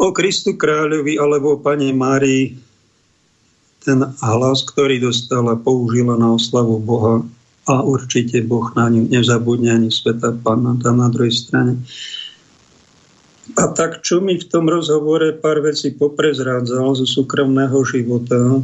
o 0.00 0.08
Kristu 0.16 0.56
kráľovi 0.56 1.20
alebo 1.20 1.54
o 1.54 1.60
Pane 1.60 1.92
Márii 1.92 2.56
ten 3.80 4.00
hlas, 4.04 4.64
ktorý 4.64 5.00
dostala, 5.00 5.56
použila 5.56 6.16
na 6.16 6.36
oslavu 6.36 6.80
Boha 6.80 7.24
a 7.68 7.84
určite 7.84 8.40
Boh 8.44 8.68
na 8.76 8.88
ňu 8.88 9.08
nezabudne 9.08 9.72
ani 9.72 9.88
Sveta 9.92 10.36
Pána 10.36 10.76
tam 10.80 11.00
na 11.00 11.08
druhej 11.08 11.32
strane. 11.32 11.80
A 13.58 13.66
tak, 13.72 14.04
čo 14.04 14.22
mi 14.22 14.38
v 14.38 14.46
tom 14.46 14.68
rozhovore 14.70 15.34
pár 15.34 15.64
vecí 15.64 15.90
poprezrádzal 15.90 17.02
zo 17.02 17.06
súkromného 17.08 17.76
života, 17.82 18.62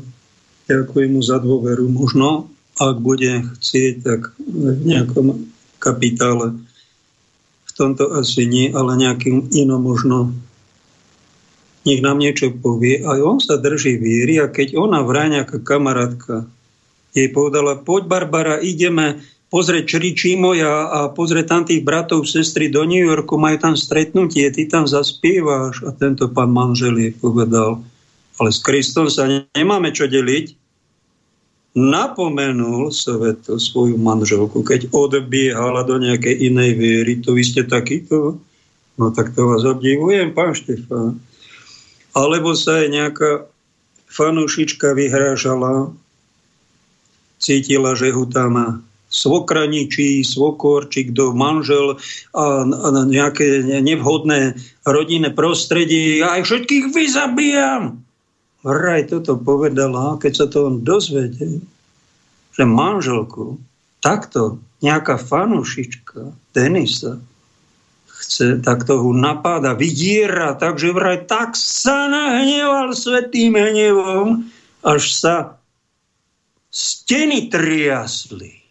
ďakujem 0.68 1.11
mu 1.16 1.22
za 1.24 1.43
dôveru. 1.43 1.91
Možno, 1.91 2.53
ak 2.76 3.01
bude 3.03 3.45
chcieť, 3.57 3.95
tak 4.05 4.20
v 4.39 4.84
nejakom 4.84 5.49
kapitále 5.80 6.61
v 7.66 7.72
tomto 7.72 8.14
asi 8.14 8.47
nie, 8.47 8.70
ale 8.72 9.01
nejakým 9.01 9.53
inom 9.53 9.82
možno 9.82 10.32
nech 11.87 12.03
nám 12.03 12.18
niečo 12.18 12.51
povie. 12.51 13.01
A 13.07 13.16
on 13.22 13.39
sa 13.39 13.57
drží 13.57 13.97
víry 13.97 14.43
a 14.43 14.51
keď 14.51 14.74
ona 14.74 15.07
vraj 15.07 15.30
nejaká 15.30 15.62
kamarátka 15.62 16.51
jej 17.16 17.32
povedala, 17.32 17.80
poď 17.80 18.03
Barbara, 18.11 18.61
ideme 18.61 19.22
pozrieť 19.49 19.97
Čričí 19.97 20.37
moja 20.37 20.91
a 20.91 20.99
pozrieť 21.09 21.47
tam 21.49 21.62
tých 21.64 21.80
bratov, 21.87 22.26
sestry 22.28 22.68
do 22.68 22.84
New 22.84 23.01
Yorku, 23.01 23.39
majú 23.41 23.57
tam 23.57 23.74
stretnutie, 23.78 24.51
ty 24.53 24.66
tam 24.66 24.84
zaspievaš. 24.84 25.87
A 25.87 25.95
tento 25.95 26.28
pán 26.28 26.53
manžel 26.53 26.99
jej 26.99 27.14
povedal, 27.14 27.80
ale 28.37 28.51
s 28.53 28.61
Kristom 28.61 29.07
sa 29.09 29.24
nemáme 29.55 29.95
čo 29.95 30.11
deliť. 30.11 30.66
Napomenul 31.76 32.89
sveto 32.89 33.61
svoju 33.61 34.01
manželku, 34.01 34.64
keď 34.64 34.89
odbiehala 34.97 35.84
do 35.84 36.01
nejakej 36.01 36.49
inej 36.49 36.72
viery, 36.72 37.20
to 37.20 37.37
vy 37.37 37.45
ste 37.45 37.68
takýto? 37.68 38.41
No 38.97 39.12
tak 39.12 39.37
to 39.37 39.45
vás 39.45 39.61
obdivujem, 39.61 40.32
pán 40.32 40.57
Štefán 40.57 41.20
alebo 42.16 42.56
sa 42.56 42.80
aj 42.80 42.88
nejaká 42.88 43.30
fanúšička 44.08 44.96
vyhrážala, 44.96 45.92
cítila, 47.36 47.92
že 47.92 48.16
ho 48.16 48.24
tam 48.24 48.80
svokraničí, 49.12 50.24
svokorčík, 50.24 51.12
do 51.12 51.36
manžel 51.36 52.00
a, 52.34 52.64
a 52.64 52.88
nejaké 53.06 53.62
nevhodné 53.84 54.56
rodinné 54.82 55.30
prostredie. 55.30 56.24
Ja 56.24 56.40
aj 56.40 56.48
všetkých 56.48 56.90
vyzabijam. 56.90 58.02
Raj 58.66 59.14
toto 59.14 59.38
povedala, 59.38 60.18
keď 60.18 60.32
sa 60.34 60.46
to 60.50 60.66
on 60.66 60.82
dozvedel, 60.82 61.62
že 62.50 62.64
manželku 62.66 63.62
takto 64.02 64.58
nejaká 64.82 65.20
fanúšička 65.22 66.34
Denisa 66.50 67.22
chce, 68.26 68.58
tak 68.58 68.82
toho 68.82 69.14
napáda, 69.14 69.78
vydiera, 69.78 70.58
takže 70.58 70.90
vraj 70.90 71.30
tak 71.30 71.54
sa 71.54 72.10
nahneval 72.10 72.90
svetým 72.90 73.54
hnevom, 73.54 74.50
až 74.82 75.02
sa 75.14 75.34
steny 76.74 77.46
triasli. 77.46 78.66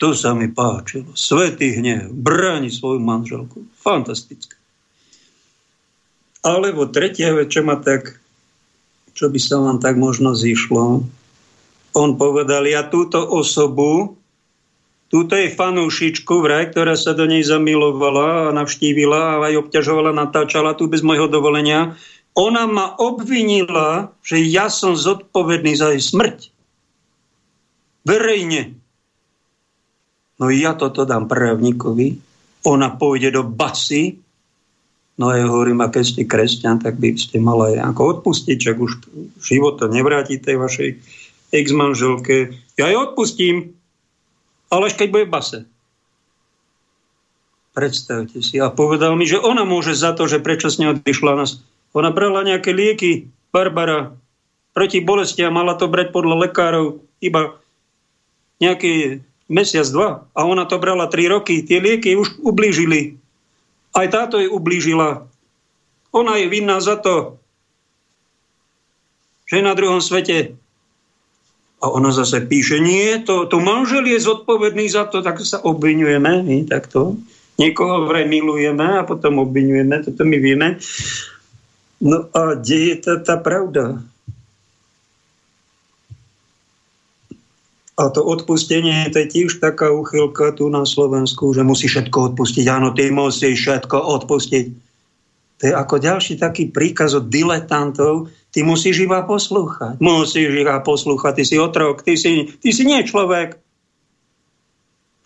To 0.00 0.16
sa 0.16 0.32
mi 0.32 0.48
páčilo. 0.48 1.12
Svetý 1.12 1.76
hnev. 1.76 2.12
Bráni 2.12 2.72
svoju 2.72 3.00
manželku. 3.04 3.68
Fantastické. 3.76 4.56
Alebo 6.40 6.88
tretia 6.88 7.36
vec, 7.36 7.52
čo 7.52 7.60
ma 7.60 7.76
tak, 7.76 8.16
čo 9.12 9.28
by 9.28 9.36
sa 9.36 9.60
vám 9.60 9.76
tak 9.76 10.00
možno 10.00 10.32
zišlo, 10.32 11.04
on 11.92 12.10
povedal, 12.16 12.64
ja 12.64 12.86
túto 12.88 13.20
osobu 13.20 14.19
túto 15.10 15.34
je 15.34 15.50
fanúšičku 15.50 16.40
vraj, 16.40 16.70
ktorá 16.70 16.94
sa 16.94 17.12
do 17.12 17.26
nej 17.26 17.42
zamilovala 17.42 18.48
a 18.48 18.54
navštívila 18.54 19.36
a 19.36 19.50
aj 19.50 19.66
obťažovala, 19.66 20.14
natáčala 20.14 20.78
tu 20.78 20.86
bez 20.86 21.02
môjho 21.02 21.26
dovolenia. 21.26 21.98
Ona 22.38 22.70
ma 22.70 22.94
obvinila, 22.94 24.14
že 24.22 24.38
ja 24.38 24.70
som 24.70 24.94
zodpovedný 24.94 25.74
za 25.74 25.90
jej 25.90 26.00
smrť. 26.00 26.54
Verejne. 28.06 28.78
No 30.40 30.48
ja 30.48 30.72
toto 30.78 31.04
dám 31.04 31.26
právnikovi. 31.28 32.16
Ona 32.64 32.94
pôjde 32.94 33.34
do 33.34 33.42
basy. 33.44 34.16
No 35.20 35.34
ja 35.36 35.44
hovorím, 35.44 35.84
a 35.84 35.92
keď 35.92 36.04
ste 36.06 36.22
kresťan, 36.24 36.80
tak 36.80 36.96
by 36.96 37.12
ste 37.18 37.42
mali 37.42 37.76
ako 37.76 38.22
odpustiť, 38.22 38.56
čak 38.56 38.76
už 38.80 39.04
život 39.42 39.76
to 39.76 39.90
nevráti 39.90 40.40
tej 40.40 40.56
vašej 40.56 40.90
ex-manželke. 41.52 42.56
Ja 42.80 42.88
jej 42.88 42.96
odpustím, 42.96 43.76
ale 44.70 44.88
až 44.88 44.94
keď 44.96 45.08
bude 45.10 45.26
v 45.28 45.34
base. 45.34 45.58
Predstavte 47.74 48.38
si. 48.42 48.58
A 48.58 48.70
povedal 48.70 49.14
mi, 49.14 49.26
že 49.26 49.38
ona 49.38 49.62
môže 49.62 49.94
za 49.94 50.14
to, 50.14 50.26
že 50.26 50.42
ňou 50.42 50.98
odišla 50.98 51.38
nás. 51.38 51.62
Ona 51.94 52.10
brala 52.10 52.46
nejaké 52.46 52.70
lieky, 52.74 53.30
Barbara, 53.50 54.14
proti 54.74 55.02
bolesti 55.02 55.42
a 55.42 55.50
mala 55.50 55.74
to 55.74 55.90
brať 55.90 56.14
podľa 56.14 56.50
lekárov 56.50 57.02
iba 57.18 57.58
nejaký 58.62 59.22
mesiac, 59.50 59.86
dva. 59.90 60.26
A 60.34 60.46
ona 60.46 60.66
to 60.66 60.78
brala 60.78 61.10
tri 61.10 61.26
roky. 61.26 61.62
Tie 61.66 61.82
lieky 61.82 62.14
už 62.14 62.42
ublížili 62.42 63.20
aj 63.94 64.06
táto 64.10 64.38
jej 64.38 64.50
ublížila. 64.50 65.26
Ona 66.14 66.38
je 66.42 66.46
vinná 66.50 66.78
za 66.82 66.98
to, 66.98 67.38
že 69.46 69.62
je 69.62 69.64
na 69.66 69.74
druhom 69.74 69.98
svete. 70.02 70.58
A 71.80 71.88
ona 71.88 72.12
zase 72.12 72.44
píše, 72.44 72.76
nie, 72.76 73.24
to, 73.24 73.48
to 73.48 73.56
manžel 73.56 74.04
je 74.04 74.20
zodpovedný 74.20 74.84
za 74.92 75.08
to, 75.08 75.24
tak 75.24 75.40
sa 75.40 75.64
obvinujeme, 75.64 76.44
my 76.44 76.68
takto. 76.68 77.16
Niekoho 77.56 78.04
vraj 78.04 78.28
milujeme 78.28 79.00
a 79.00 79.04
potom 79.04 79.40
obvinujeme, 79.40 80.04
toto 80.04 80.24
my 80.28 80.36
vieme. 80.36 80.76
No 82.00 82.28
a 82.32 82.56
kde 82.56 82.76
je 82.76 82.94
tá, 83.00 83.14
tá 83.20 83.36
pravda? 83.40 84.00
A 88.00 88.08
to 88.08 88.24
odpustenie, 88.24 89.12
to 89.12 89.20
je 89.20 89.28
tiež 89.28 89.60
taká 89.60 89.92
uchylka 89.92 90.56
tu 90.56 90.72
na 90.72 90.88
Slovensku, 90.88 91.52
že 91.52 91.60
musí 91.60 91.84
všetko 91.84 92.32
odpustiť. 92.32 92.64
Áno, 92.72 92.96
ty 92.96 93.12
musíš 93.12 93.60
všetko 93.60 93.96
odpustiť. 94.20 94.64
To 95.60 95.62
je 95.68 95.72
ako 95.76 96.00
ďalší 96.00 96.40
taký 96.40 96.72
príkaz 96.72 97.12
od 97.12 97.28
diletantov. 97.28 98.32
Ty 98.50 98.66
musíš 98.66 99.06
iba 99.06 99.22
poslúchať. 99.22 100.02
Musíš 100.02 100.50
iba 100.50 100.82
poslúchať. 100.82 101.38
Ty 101.38 101.44
si 101.46 101.56
otrok, 101.58 102.02
ty 102.02 102.18
si, 102.18 102.50
ty 102.58 102.74
si 102.74 102.82
nie 102.82 102.98
človek. 103.06 103.54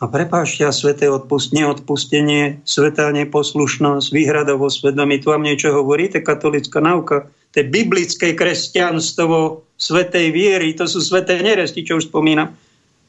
A 0.03 0.05
prepášte, 0.11 0.69
a 0.69 0.75
sveté 0.75 1.09
odpust, 1.09 1.57
neodpustenie, 1.57 2.61
svetá 2.69 3.09
neposlušnosť, 3.15 4.13
výhradovo 4.13 4.69
svedomí, 4.69 5.23
tu 5.23 5.33
vám 5.33 5.47
niečo 5.47 5.73
hovorí, 5.73 6.13
to 6.13 6.21
je 6.21 6.29
katolická 6.29 6.83
nauka, 6.83 7.31
to 7.55 7.63
je 7.63 7.71
biblické 7.71 8.37
kresťanstvo 8.37 9.65
svetej 9.79 10.35
viery, 10.35 10.75
to 10.77 10.85
sú 10.85 11.01
sveté 11.01 11.41
neresti, 11.41 11.87
čo 11.87 12.03
už 12.03 12.13
spomínam. 12.13 12.53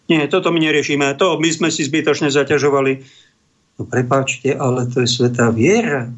Nie, 0.05 0.30
toto 0.30 0.53
my 0.53 0.61
neriešime. 0.61 1.18
To 1.18 1.41
my 1.41 1.49
sme 1.49 1.74
si 1.74 1.82
zbytočne 1.82 2.30
zaťažovali. 2.30 2.91
No 3.82 3.84
prepáčte, 3.89 4.53
ale 4.53 4.86
to 4.86 5.01
je 5.01 5.09
svetá 5.09 5.49
viera. 5.49 6.13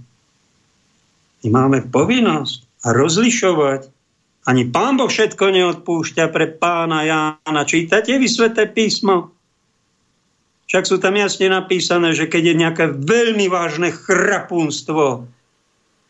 My 1.48 1.64
máme 1.64 1.88
povinnosť 1.88 2.67
a 2.84 2.88
rozlišovať. 2.94 3.90
Ani 4.48 4.64
pán 4.68 4.96
Boh 4.96 5.12
všetko 5.12 5.52
neodpúšťa 5.52 6.32
pre 6.32 6.48
pána 6.48 7.04
Jána. 7.04 7.64
Čítate 7.68 8.16
vy 8.16 8.28
sveté 8.32 8.68
písmo? 8.70 9.36
Však 10.68 10.84
sú 10.84 11.00
tam 11.00 11.16
jasne 11.16 11.48
napísané, 11.48 12.12
že 12.12 12.28
keď 12.28 12.44
je 12.52 12.56
nejaké 12.60 12.86
veľmi 12.92 13.48
vážne 13.48 13.92
chrapunstvo, 13.92 15.28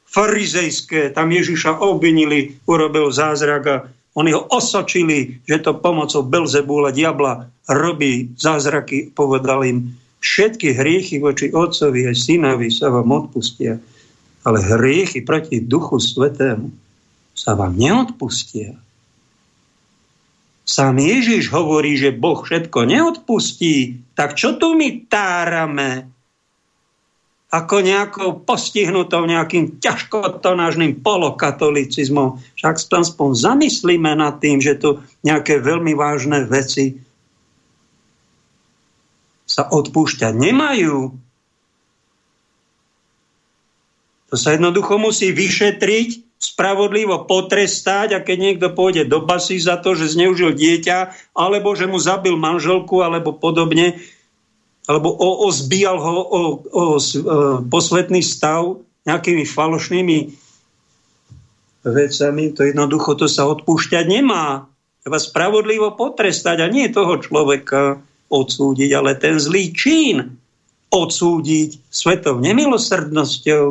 farizejské, 0.07 1.13
tam 1.13 1.29
Ježiša 1.29 1.77
obvinili, 1.77 2.57
urobil 2.65 3.13
zázrak 3.13 3.63
a 3.69 3.77
oni 4.17 4.33
ho 4.33 4.49
osočili, 4.49 5.45
že 5.45 5.61
to 5.61 5.77
pomocou 5.77 6.25
Belzebúla, 6.25 6.89
diabla, 6.89 7.53
robí 7.69 8.33
zázraky. 8.33 9.13
Povedal 9.13 9.61
im, 9.61 9.77
všetky 10.25 10.73
hriechy 10.73 11.21
voči 11.21 11.53
otcovi 11.53 12.09
a 12.09 12.17
synovi 12.17 12.73
sa 12.73 12.89
vám 12.89 13.13
odpustia, 13.13 13.77
ale 14.47 14.63
hriechy 14.63 15.19
proti 15.27 15.59
Duchu 15.59 15.99
Svetému 15.99 16.71
sa 17.35 17.59
vám 17.59 17.75
neodpustia. 17.75 18.79
Sám 20.63 20.99
Ježiš 21.03 21.51
hovorí, 21.51 21.99
že 21.99 22.15
Boh 22.15 22.39
všetko 22.39 22.87
neodpustí, 22.87 23.99
tak 24.15 24.39
čo 24.39 24.55
tu 24.55 24.71
my 24.79 25.07
tárame? 25.11 26.17
ako 27.47 27.79
nejakou 27.79 28.29
postihnutou 28.43 29.23
nejakým 29.23 29.79
ťažkotonážnym 29.79 30.99
polokatolicizmom. 30.99 32.43
Však 32.59 32.91
aspoň 32.91 33.29
zamyslíme 33.39 34.11
nad 34.19 34.43
tým, 34.43 34.59
že 34.59 34.75
tu 34.75 34.99
nejaké 35.23 35.63
veľmi 35.63 35.95
vážne 35.95 36.43
veci 36.43 36.99
sa 39.47 39.63
odpúšťať 39.71 40.35
nemajú. 40.35 41.15
To 44.27 44.35
sa 44.35 44.55
jednoducho 44.55 44.99
musí 44.99 45.31
vyšetriť, 45.31 46.27
spravodlivo 46.37 47.25
potrestať 47.25 48.13
a 48.13 48.21
keď 48.21 48.37
niekto 48.37 48.67
pôjde 48.69 49.09
do 49.09 49.25
basy 49.25 49.57
za 49.57 49.81
to, 49.81 49.97
že 49.97 50.13
zneužil 50.13 50.53
dieťa, 50.53 51.33
alebo 51.33 51.73
že 51.73 51.89
mu 51.89 51.97
zabil 51.97 52.37
manželku, 52.37 53.01
alebo 53.01 53.33
podobne, 53.33 53.97
alebo 54.85 55.09
o, 55.17 55.49
ozbíjal 55.49 55.97
ho 55.97 56.13
o, 56.13 56.23
o, 56.23 56.41
o 56.69 56.83
e, 57.01 57.19
posvetný 57.65 58.21
stav 58.21 58.77
nejakými 59.09 59.49
falošnými 59.49 60.17
vecami, 61.87 62.43
to 62.53 62.61
jednoducho 62.67 63.17
to 63.17 63.25
sa 63.25 63.47
odpúšťať 63.49 64.05
nemá. 64.05 64.67
Treba 65.01 65.17
spravodlivo 65.17 65.95
potrestať 65.95 66.61
a 66.61 66.67
nie 66.67 66.91
toho 66.91 67.17
človeka 67.17 68.03
odsúdiť, 68.27 68.89
ale 68.91 69.15
ten 69.15 69.39
zlý 69.39 69.71
čin 69.71 70.35
odsúdiť 70.91 71.87
svetou 71.87 72.43
nemilosrdnosťou. 72.43 73.65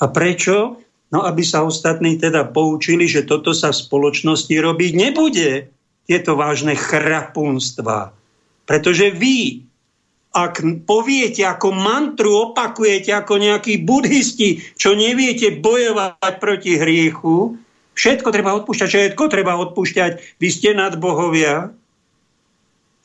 A 0.00 0.04
prečo? 0.12 0.80
No, 1.14 1.22
aby 1.22 1.46
sa 1.46 1.62
ostatní 1.62 2.18
teda 2.18 2.44
poučili, 2.50 3.06
že 3.06 3.22
toto 3.22 3.54
sa 3.54 3.70
v 3.70 3.78
spoločnosti 3.78 4.52
robiť 4.52 4.92
nebude. 4.92 5.70
Tieto 6.06 6.38
vážne 6.38 6.74
chrapunstva. 6.74 8.14
Pretože 8.66 9.14
vy 9.14 9.66
ak 10.36 10.60
poviete 10.84 11.48
ako 11.48 11.72
mantru, 11.72 12.52
opakujete 12.52 13.08
ako 13.08 13.40
nejakí 13.40 13.80
buddhisti, 13.88 14.60
čo 14.76 14.92
neviete 14.92 15.56
bojovať 15.64 16.34
proti 16.36 16.76
hriechu, 16.76 17.56
všetko 17.96 18.28
treba 18.28 18.52
odpúšťať, 18.60 18.88
všetko 18.92 19.24
treba 19.32 19.56
odpúšťať, 19.56 20.36
vy 20.36 20.48
ste 20.52 20.76
nadbohovia, 20.76 21.72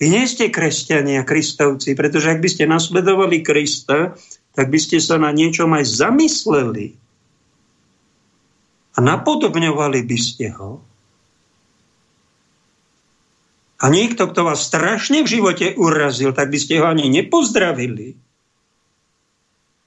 vy 0.04 0.06
nie 0.12 0.28
ste 0.28 0.52
kresťania, 0.52 1.24
kristovci, 1.24 1.96
pretože 1.96 2.36
ak 2.36 2.44
by 2.44 2.50
ste 2.52 2.68
nasledovali 2.68 3.40
Krista, 3.40 4.20
tak 4.52 4.68
by 4.68 4.80
ste 4.80 5.00
sa 5.00 5.16
na 5.16 5.32
niečom 5.32 5.72
aj 5.72 5.86
zamysleli 5.88 7.00
a 8.92 8.98
napodobňovali 9.00 10.00
by 10.04 10.18
ste 10.20 10.52
ho. 10.52 10.84
A 13.82 13.90
niekto, 13.90 14.30
kto 14.30 14.46
vás 14.46 14.62
strašne 14.62 15.26
v 15.26 15.32
živote 15.32 15.74
urazil, 15.74 16.36
tak 16.38 16.54
by 16.54 16.60
ste 16.62 16.78
ho 16.78 16.86
ani 16.86 17.10
nepozdravili. 17.10 18.14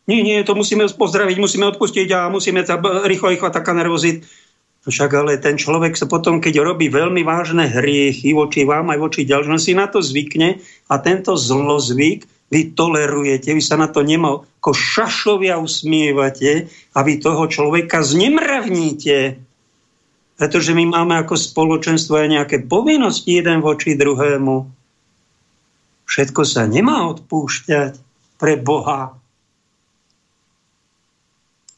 Nie, 0.05 0.21
nie, 0.21 0.43
to 0.43 0.59
musíme 0.59 0.85
pozdraviť, 0.91 1.37
musíme 1.39 1.65
odpustiť 1.71 2.09
a 2.13 2.29
musíme 2.29 2.67
sa 2.67 2.77
rýchlo, 2.83 3.31
rýchlo 3.31 3.49
taká 3.55 3.73
nervoziť. 3.73 4.17
No 4.85 4.89
však 4.93 5.11
ale 5.17 5.41
ten 5.41 5.57
človek 5.57 5.97
sa 5.97 6.05
potom, 6.05 6.45
keď 6.45 6.61
robí 6.61 6.93
veľmi 6.93 7.25
vážne 7.25 7.65
hriechy 7.71 8.37
voči 8.37 8.69
vám 8.69 8.93
aj 8.93 8.99
voči 9.01 9.25
ďalším, 9.25 9.57
si 9.57 9.73
na 9.73 9.89
to 9.89 10.05
zvykne 10.05 10.61
a 10.93 10.95
tento 11.01 11.39
zlozvyk 11.41 12.29
vy 12.55 12.71
tolerujete, 12.71 13.51
vy 13.51 13.59
sa 13.59 13.75
na 13.75 13.91
to 13.91 14.07
nemo 14.07 14.47
ako 14.63 14.71
šašovia 14.71 15.59
usmievate 15.59 16.71
a 16.95 16.99
vy 17.03 17.19
toho 17.19 17.51
človeka 17.51 18.07
znemravníte. 18.07 19.43
Pretože 20.39 20.71
my 20.71 20.87
máme 20.87 21.19
ako 21.19 21.35
spoločenstvo 21.35 22.15
aj 22.15 22.29
nejaké 22.31 22.57
povinnosti 22.63 23.35
jeden 23.35 23.59
voči 23.59 23.99
druhému. 23.99 24.71
Všetko 26.07 26.43
sa 26.47 26.71
nemá 26.71 27.11
odpúšťať 27.11 27.99
pre 28.39 28.55
Boha. 28.63 29.19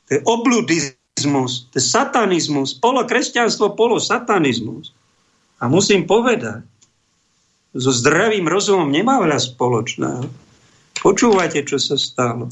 To 0.06 0.10
je 0.12 0.20
obludizmus, 0.28 1.72
to 1.72 1.80
je 1.80 1.84
satanizmus, 1.84 2.76
polokresťanstvo, 2.76 3.72
polosatanizmus. 3.74 4.92
A 5.56 5.72
musím 5.72 6.04
povedať, 6.04 6.62
so 7.76 7.92
zdravým 7.92 8.48
rozumom 8.48 8.88
nemá 8.88 9.20
veľa 9.20 9.40
spoločného. 9.40 10.45
Počúvajte, 11.00 11.64
čo 11.66 11.76
sa 11.76 11.96
stalo. 12.00 12.48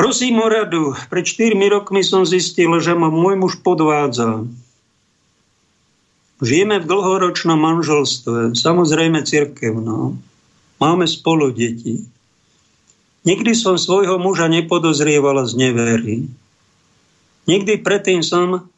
Prosím 0.00 0.40
o 0.40 0.48
radu. 0.48 0.96
Pred 1.12 1.24
4 1.28 1.52
rokmi 1.68 2.00
som 2.00 2.24
zistil, 2.24 2.72
že 2.80 2.96
ma 2.96 3.12
môj 3.12 3.36
muž 3.36 3.60
podvádza. 3.60 4.48
Žijeme 6.40 6.80
v 6.80 6.88
dlhoročnom 6.88 7.60
manželstve, 7.60 8.56
samozrejme 8.56 9.20
cirkevno. 9.28 10.16
Máme 10.80 11.04
spolu 11.04 11.52
deti. 11.52 12.00
Nikdy 13.28 13.52
som 13.52 13.76
svojho 13.76 14.16
muža 14.16 14.48
nepodozrievala 14.48 15.44
z 15.44 15.52
nevery. 15.60 16.16
Nikdy 17.44 17.84
predtým 17.84 18.24
som 18.24 18.72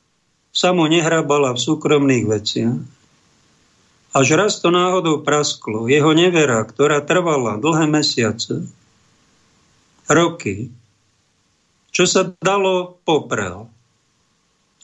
sa 0.50 0.74
mu 0.74 0.90
nehrabala 0.90 1.54
v 1.54 1.62
súkromných 1.62 2.26
veciach. 2.26 3.01
Až 4.12 4.36
raz 4.36 4.60
to 4.60 4.68
náhodou 4.68 5.24
prasklo. 5.24 5.88
Jeho 5.88 6.12
nevera, 6.12 6.60
ktorá 6.68 7.00
trvala 7.00 7.56
dlhé 7.56 7.88
mesiace, 7.88 8.68
roky, 10.04 10.68
čo 11.92 12.04
sa 12.04 12.28
dalo, 12.40 13.00
poprel. 13.08 13.72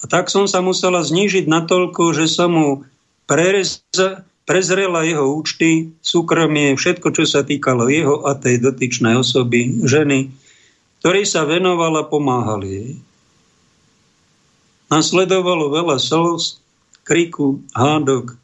A 0.01 0.05
tak 0.09 0.33
som 0.33 0.49
sa 0.49 0.65
musela 0.65 1.05
znížiť 1.05 1.45
natoľko, 1.45 2.17
že 2.17 2.25
som 2.25 2.57
mu 2.57 2.69
prerez, 3.29 3.85
prezrela 4.49 5.05
jeho 5.05 5.29
účty, 5.37 5.93
súkromie, 6.01 6.73
všetko, 6.73 7.13
čo 7.13 7.29
sa 7.29 7.45
týkalo 7.45 7.93
jeho 7.93 8.25
a 8.25 8.33
tej 8.33 8.65
dotyčnej 8.65 9.21
osoby, 9.21 9.85
ženy, 9.85 10.33
ktorej 11.05 11.29
sa 11.29 11.45
venovala, 11.45 12.09
pomáhali 12.09 12.69
jej. 12.69 12.93
Nasledovalo 14.89 15.69
veľa 15.69 16.01
slz, 16.01 16.65
kriku, 17.05 17.61
hádok, 17.77 18.41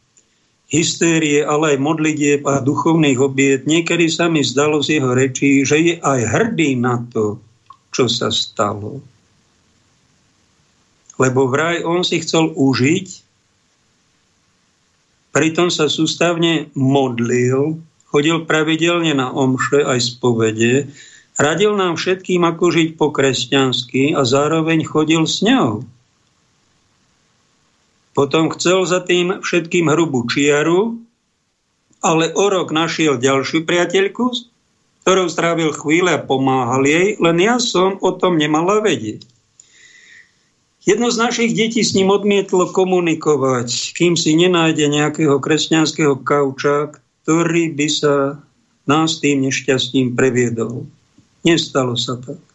hystérie, 0.75 1.47
ale 1.47 1.79
aj 1.79 1.79
modlitieb 1.79 2.43
a 2.51 2.59
duchovných 2.59 3.19
obiet. 3.23 3.63
Niekedy 3.71 4.11
sa 4.11 4.27
mi 4.27 4.43
zdalo 4.43 4.83
z 4.83 4.99
jeho 4.99 5.15
rečí, 5.15 5.63
že 5.63 5.77
je 5.79 5.95
aj 6.03 6.21
hrdý 6.27 6.75
na 6.75 6.99
to, 7.15 7.39
čo 7.95 8.11
sa 8.11 8.35
stalo. 8.35 8.99
Lebo 11.15 11.47
vraj 11.47 11.87
on 11.87 12.03
si 12.03 12.19
chcel 12.19 12.51
užiť, 12.51 13.07
pritom 15.31 15.71
sa 15.71 15.87
sústavne 15.87 16.75
modlil, 16.75 17.79
chodil 18.11 18.43
pravidelne 18.43 19.15
na 19.15 19.31
omše 19.31 19.87
aj 19.87 19.99
spovede, 20.03 20.91
radil 21.39 21.79
nám 21.79 21.95
všetkým, 21.95 22.43
ako 22.43 22.65
žiť 22.75 22.89
po 22.99 23.15
kresťansky 23.15 24.19
a 24.19 24.27
zároveň 24.27 24.83
chodil 24.83 25.23
s 25.23 25.43
ňou. 25.47 25.87
Potom 28.15 28.49
chcel 28.55 28.87
za 28.87 29.03
tým 29.03 29.43
všetkým 29.43 29.91
hrubú 29.91 30.23
čiaru, 30.31 31.03
ale 31.99 32.31
o 32.31 32.47
rok 32.47 32.71
našiel 32.71 33.19
ďalšiu 33.19 33.67
priateľku, 33.67 34.31
ktorou 35.03 35.27
strávil 35.29 35.75
chvíle 35.75 36.15
a 36.15 36.23
pomáhal 36.23 36.87
jej, 36.87 37.19
len 37.21 37.37
ja 37.43 37.59
som 37.61 37.99
o 38.01 38.11
tom 38.15 38.39
nemala 38.39 38.81
vedieť. 38.81 39.27
Jedno 40.85 41.09
z 41.09 41.17
našich 41.17 41.53
detí 41.57 41.81
s 41.81 41.97
ním 41.97 42.13
odmietlo 42.13 42.69
komunikovať, 42.69 43.97
kým 43.97 44.21
si 44.21 44.37
nenájde 44.37 44.85
nejakého 44.85 45.41
kresťanského 45.41 46.21
kauča, 46.21 46.93
ktorý 47.25 47.73
by 47.73 47.89
sa 47.89 48.15
nás 48.85 49.17
tým 49.19 49.49
nešťastím 49.49 50.13
previedol. 50.13 50.85
Nestalo 51.41 51.97
sa 51.97 52.21
tak. 52.21 52.54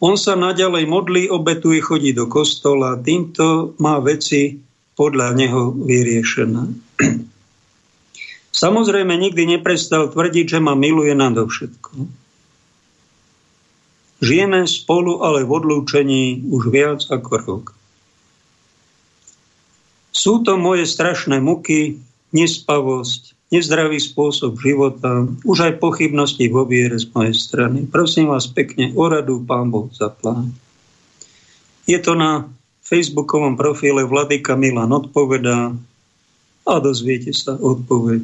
On 0.00 0.16
sa 0.16 0.32
naďalej 0.32 0.88
modlí, 0.88 1.22
obetuje, 1.28 1.84
chodí 1.84 2.16
do 2.16 2.24
kostola. 2.24 2.96
Týmto 2.96 3.76
má 3.76 4.00
veci 4.00 4.56
podľa 4.96 5.36
neho 5.36 5.76
vyriešené. 5.76 6.72
Samozrejme, 8.64 9.12
nikdy 9.12 9.56
neprestal 9.56 10.08
tvrdiť, 10.08 10.56
že 10.56 10.60
ma 10.60 10.72
miluje 10.72 11.12
nadovšetko. 11.12 11.92
Žijeme 14.20 14.68
spolu, 14.68 15.24
ale 15.24 15.48
v 15.48 15.50
odlúčení 15.52 16.44
už 16.48 16.62
viac 16.68 17.00
ako 17.08 17.32
rok. 17.40 17.64
Sú 20.12 20.44
to 20.44 20.60
moje 20.60 20.84
strašné 20.84 21.40
muky, 21.40 22.00
nespavosť, 22.36 23.39
nezdravý 23.50 23.98
spôsob 23.98 24.56
života, 24.62 25.26
už 25.42 25.58
aj 25.66 25.82
pochybnosti 25.82 26.46
vo 26.46 26.62
viere 26.62 26.94
z 26.94 27.10
mojej 27.10 27.34
strany. 27.34 27.82
Prosím 27.90 28.30
vás 28.30 28.46
pekne 28.46 28.94
o 28.94 29.04
radu, 29.10 29.42
pán 29.42 29.74
Boh 29.74 29.90
plán. 30.22 30.54
Je 31.90 31.98
to 31.98 32.14
na 32.14 32.46
facebookovom 32.86 33.58
profile 33.58 34.06
Vladyka 34.06 34.54
Milan 34.54 34.94
odpovedá 34.94 35.74
a 36.62 36.72
dozviete 36.78 37.34
sa 37.34 37.58
odpoveď. 37.58 38.22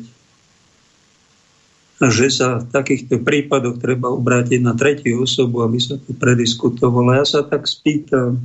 Že 1.97 2.29
sa 2.31 2.49
v 2.63 2.71
takýchto 2.71 3.25
prípadoch 3.25 3.83
treba 3.83 4.13
obrátiť 4.13 4.61
na 4.63 4.77
tretiu 4.79 5.27
osobu, 5.27 5.67
aby 5.67 5.81
sa 5.83 5.99
to 5.99 6.13
prediskutovalo. 6.15 7.19
Ja 7.19 7.27
sa 7.27 7.41
tak 7.43 7.67
spýtam, 7.67 8.39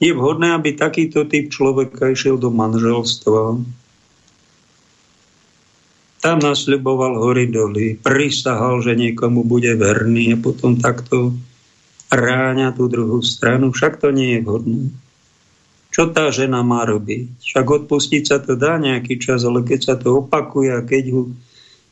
je 0.00 0.10
vhodné, 0.16 0.56
aby 0.56 0.74
takýto 0.74 1.28
typ 1.28 1.52
človeka 1.52 2.08
išiel 2.08 2.40
do 2.40 2.48
manželstva, 2.48 3.60
tam 6.20 6.36
nasľuboval 6.44 7.16
hory 7.16 7.48
doly, 7.48 7.96
prisahal, 7.96 8.84
že 8.84 8.92
niekomu 8.92 9.44
bude 9.44 9.72
verný 9.76 10.36
a 10.36 10.38
potom 10.38 10.76
takto 10.76 11.32
ráňa 12.12 12.76
tú 12.76 12.92
druhú 12.92 13.24
stranu. 13.24 13.72
Však 13.72 14.04
to 14.04 14.12
nie 14.12 14.36
je 14.36 14.40
vhodné. 14.44 14.92
Čo 15.90 16.12
tá 16.14 16.30
žena 16.30 16.62
má 16.62 16.86
robiť? 16.86 17.40
Však 17.42 17.66
odpustiť 17.66 18.22
sa 18.22 18.38
to 18.38 18.54
dá 18.54 18.78
nejaký 18.78 19.18
čas, 19.18 19.42
ale 19.42 19.66
keď 19.66 19.80
sa 19.80 19.94
to 19.98 20.22
opakuje 20.22 20.70
a 20.70 20.84
keď 20.86 21.04
ho 21.16 21.22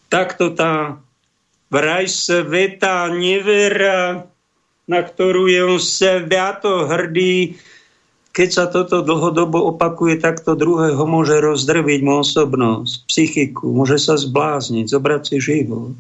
takto 0.06 0.54
tá 0.54 1.00
vraj 1.72 2.06
sveta 2.06 3.10
nevera, 3.10 4.28
na 4.88 5.00
ktorú 5.04 5.50
je 5.50 5.60
on 5.66 5.80
sviato 5.82 6.86
hrdý, 6.86 7.58
keď 8.32 8.48
sa 8.54 8.64
toto 8.70 9.02
dlhodobo 9.02 9.74
opakuje, 9.74 10.20
tak 10.20 10.44
to 10.46 10.54
druhého 10.54 11.02
môže 11.08 11.34
rozdrviť 11.42 12.00
mu 12.06 12.22
osobnosť, 12.22 13.08
psychiku, 13.10 13.74
môže 13.74 13.98
sa 13.98 14.14
zblázniť, 14.14 14.86
zobrať 14.86 15.22
si 15.26 15.36
život. 15.42 15.96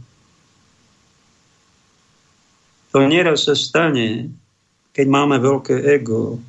To 2.94 3.04
nieraz 3.04 3.50
sa 3.50 3.54
stane, 3.58 4.32
keď 4.96 5.06
máme 5.06 5.36
veľké 5.38 5.76
ego. 5.98 6.40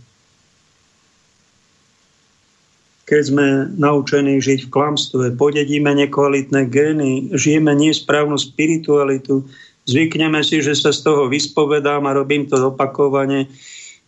Keď 3.10 3.22
sme 3.26 3.48
naučení 3.74 4.38
žiť 4.38 4.70
v 4.70 4.72
klamstve, 4.72 5.26
podedíme 5.34 5.90
nekvalitné 6.06 6.70
gény, 6.70 7.34
žijeme 7.34 7.74
nesprávnu 7.74 8.38
spiritualitu, 8.38 9.42
zvykneme 9.90 10.46
si, 10.46 10.62
že 10.62 10.78
sa 10.78 10.94
z 10.94 11.02
toho 11.02 11.26
vyspovedám 11.26 12.06
a 12.06 12.14
robím 12.14 12.46
to 12.46 12.62
opakovane 12.70 13.50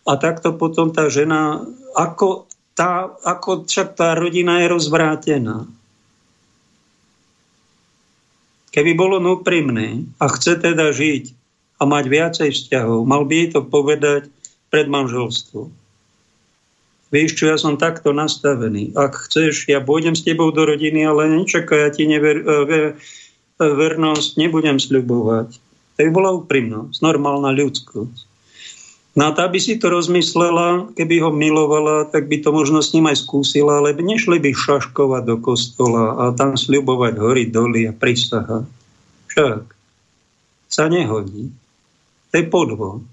a 0.02 0.12
takto 0.18 0.54
potom 0.54 0.90
tá 0.90 1.06
žena, 1.06 1.62
ako, 1.94 2.50
tá, 2.74 3.10
ako 3.22 3.68
však 3.68 3.94
tá 3.94 4.18
rodina 4.18 4.62
je 4.62 4.66
rozvrátená. 4.70 5.66
Keby 8.72 8.96
bolo 8.96 9.20
úprimný 9.20 10.08
a 10.16 10.32
chce 10.32 10.56
teda 10.56 10.90
žiť 10.96 11.36
a 11.78 11.82
mať 11.84 12.04
viacej 12.08 12.50
vzťahov, 12.56 13.04
mal 13.04 13.28
by 13.28 13.34
jej 13.36 13.48
to 13.52 13.60
povedať 13.62 14.32
pred 14.72 14.88
manželstvom. 14.88 15.68
Vieš 17.12 17.30
čo, 17.36 17.44
ja 17.52 17.60
som 17.60 17.76
takto 17.76 18.16
nastavený. 18.16 18.96
Ak 18.96 19.28
chceš, 19.28 19.68
ja 19.68 19.84
pôjdem 19.84 20.16
s 20.16 20.24
tebou 20.24 20.48
do 20.48 20.64
rodiny, 20.64 21.04
ale 21.04 21.28
nečakaj, 21.28 21.78
ja 21.84 21.90
ti 21.92 22.08
never, 22.08 22.40
ver, 22.64 22.96
vernosť 23.60 24.40
nebudem 24.40 24.80
sľubovať. 24.80 25.60
To 25.60 25.98
by 26.00 26.10
bola 26.10 26.32
úprimnosť, 26.40 27.04
normálna 27.04 27.52
ľudskosť. 27.52 28.31
No 29.12 29.28
a 29.28 29.30
tá 29.36 29.44
by 29.44 29.60
si 29.60 29.76
to 29.76 29.92
rozmyslela, 29.92 30.96
keby 30.96 31.20
ho 31.20 31.28
milovala, 31.28 32.08
tak 32.08 32.32
by 32.32 32.40
to 32.40 32.48
možno 32.48 32.80
s 32.80 32.96
ním 32.96 33.12
aj 33.12 33.28
skúsila, 33.28 33.84
ale 33.84 33.92
nešli 33.92 34.40
by 34.40 34.56
šaškovať 34.56 35.22
do 35.28 35.36
kostola 35.36 36.16
a 36.16 36.24
tam 36.32 36.56
sľubovať 36.56 37.20
hory, 37.20 37.44
doly 37.52 37.84
a 37.84 37.92
prísaha. 37.92 38.64
Však 39.28 39.68
sa 40.72 40.88
nehodí. 40.88 41.52
To 42.32 42.34
je 42.40 42.44
podvod. 42.48 43.04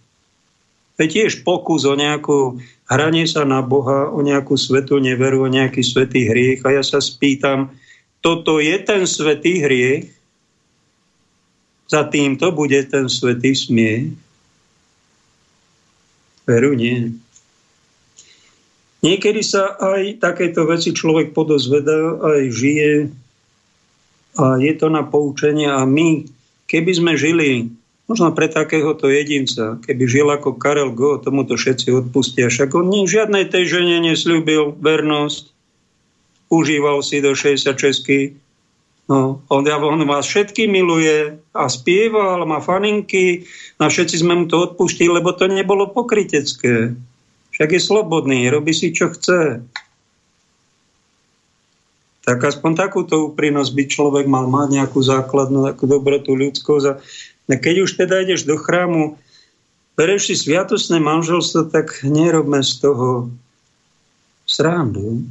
To 0.96 1.00
je 1.04 1.10
tiež 1.12 1.44
pokus 1.44 1.84
o 1.84 1.96
nejakú 2.00 2.64
hranie 2.88 3.28
sa 3.28 3.44
na 3.44 3.60
Boha, 3.60 4.08
o 4.08 4.24
nejakú 4.24 4.56
svetú 4.56 5.04
neveru, 5.04 5.44
o 5.44 5.52
nejaký 5.52 5.84
svetý 5.84 6.32
hriech. 6.32 6.64
A 6.64 6.80
ja 6.80 6.84
sa 6.84 7.04
spýtam, 7.04 7.76
toto 8.24 8.64
je 8.64 8.76
ten 8.80 9.04
svetý 9.04 9.64
hriech? 9.64 10.16
Za 11.92 12.08
týmto 12.08 12.56
bude 12.56 12.80
ten 12.88 13.12
svetý 13.12 13.52
smiech? 13.52 14.16
Veru 16.50 16.74
nie. 16.74 17.14
Niekedy 19.06 19.46
sa 19.46 19.78
aj 19.78 20.18
takéto 20.18 20.66
veci 20.66 20.92
človek 20.92 21.32
podozvedá, 21.32 22.18
aj 22.20 22.42
žije 22.50 22.92
a 24.36 24.58
je 24.58 24.74
to 24.76 24.90
na 24.90 25.06
poučenie. 25.06 25.70
A 25.70 25.86
my, 25.86 26.26
keby 26.66 26.92
sme 26.98 27.14
žili 27.16 27.70
možno 28.10 28.34
pre 28.34 28.50
takéhoto 28.50 29.06
jedinca, 29.06 29.78
keby 29.86 30.04
žil 30.10 30.28
ako 30.34 30.58
Karel 30.58 30.90
Go, 30.98 31.22
tomu 31.22 31.46
to 31.46 31.54
všetci 31.54 31.94
odpustia, 31.94 32.50
však 32.50 32.74
on 32.74 32.90
žiadnej 33.06 33.46
tej 33.46 33.70
žene 33.70 34.02
nesľúbil 34.02 34.82
vernosť, 34.82 35.54
užíval 36.50 37.06
si 37.06 37.22
do 37.22 37.38
66 37.38 38.49
No, 39.10 39.42
on, 39.50 39.66
on 39.66 40.06
vás 40.06 40.30
všetky 40.30 40.70
miluje 40.70 41.42
a 41.58 41.66
spieval, 41.66 42.46
má 42.46 42.62
faninky 42.62 43.50
a 43.82 43.90
všetci 43.90 44.22
sme 44.22 44.38
mu 44.38 44.46
to 44.46 44.70
odpustili, 44.70 45.10
lebo 45.10 45.34
to 45.34 45.50
nebolo 45.50 45.90
pokrytecké. 45.90 46.94
Však 47.50 47.70
je 47.74 47.82
slobodný, 47.82 48.46
robí 48.54 48.70
si, 48.70 48.94
čo 48.94 49.10
chce. 49.10 49.66
Tak 52.22 52.38
aspoň 52.38 52.72
takúto 52.78 53.34
úprimnosť 53.34 53.72
by 53.74 53.84
človek 53.90 54.26
mal 54.30 54.46
mať 54.46 54.78
nejakú 54.78 55.02
základnú 55.02 55.66
takú 55.66 55.90
dobrotu 55.90 56.38
ľudskosť. 56.38 56.86
A 56.86 56.94
keď 57.58 57.90
už 57.90 57.98
teda 57.98 58.22
ideš 58.22 58.46
do 58.46 58.62
chrámu, 58.62 59.18
bereš 59.98 60.30
si 60.30 60.36
sviatosné 60.38 61.02
manželstvo, 61.02 61.74
tak 61.74 62.06
nerobme 62.06 62.62
z 62.62 62.86
toho 62.86 63.34
srandu. 64.46 65.26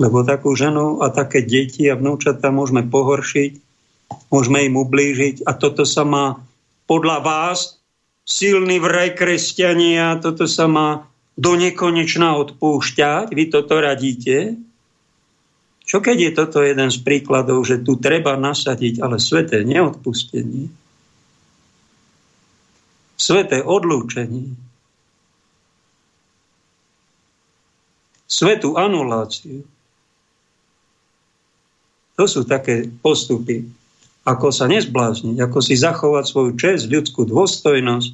Lebo 0.00 0.24
takú 0.24 0.56
ženu 0.56 1.04
a 1.04 1.12
také 1.12 1.44
deti 1.44 1.84
a 1.92 1.94
vnúčata 1.94 2.48
môžeme 2.48 2.88
pohoršiť, 2.88 3.52
môžeme 4.32 4.64
im 4.64 4.80
ublížiť 4.80 5.44
a 5.44 5.52
toto 5.52 5.84
sa 5.84 6.08
má 6.08 6.40
podľa 6.88 7.20
vás 7.20 7.76
silný 8.24 8.80
vraj 8.80 9.12
kresťania, 9.12 10.16
toto 10.24 10.48
sa 10.48 10.64
má 10.64 11.04
do 11.36 11.52
nekonečna 11.52 12.32
odpúšťať, 12.40 13.28
vy 13.36 13.44
toto 13.52 13.76
radíte. 13.76 14.56
Čo 15.84 15.98
keď 15.98 16.16
je 16.16 16.30
toto 16.32 16.62
jeden 16.62 16.88
z 16.88 16.98
príkladov, 17.02 17.66
že 17.66 17.82
tu 17.82 17.98
treba 17.98 18.38
nasadiť, 18.38 19.02
ale 19.02 19.18
sveté 19.18 19.66
neodpustenie, 19.66 20.70
sveté 23.18 23.58
odlúčenie, 23.60 24.54
svetú 28.30 28.78
anuláciu. 28.78 29.66
To 32.20 32.28
sú 32.28 32.44
také 32.44 32.84
postupy, 33.00 33.64
ako 34.28 34.52
sa 34.52 34.68
nezblázniť, 34.68 35.40
ako 35.40 35.64
si 35.64 35.72
zachovať 35.72 36.28
svoju 36.28 36.52
čest, 36.60 36.92
ľudskú 36.92 37.24
dôstojnosť, 37.24 38.12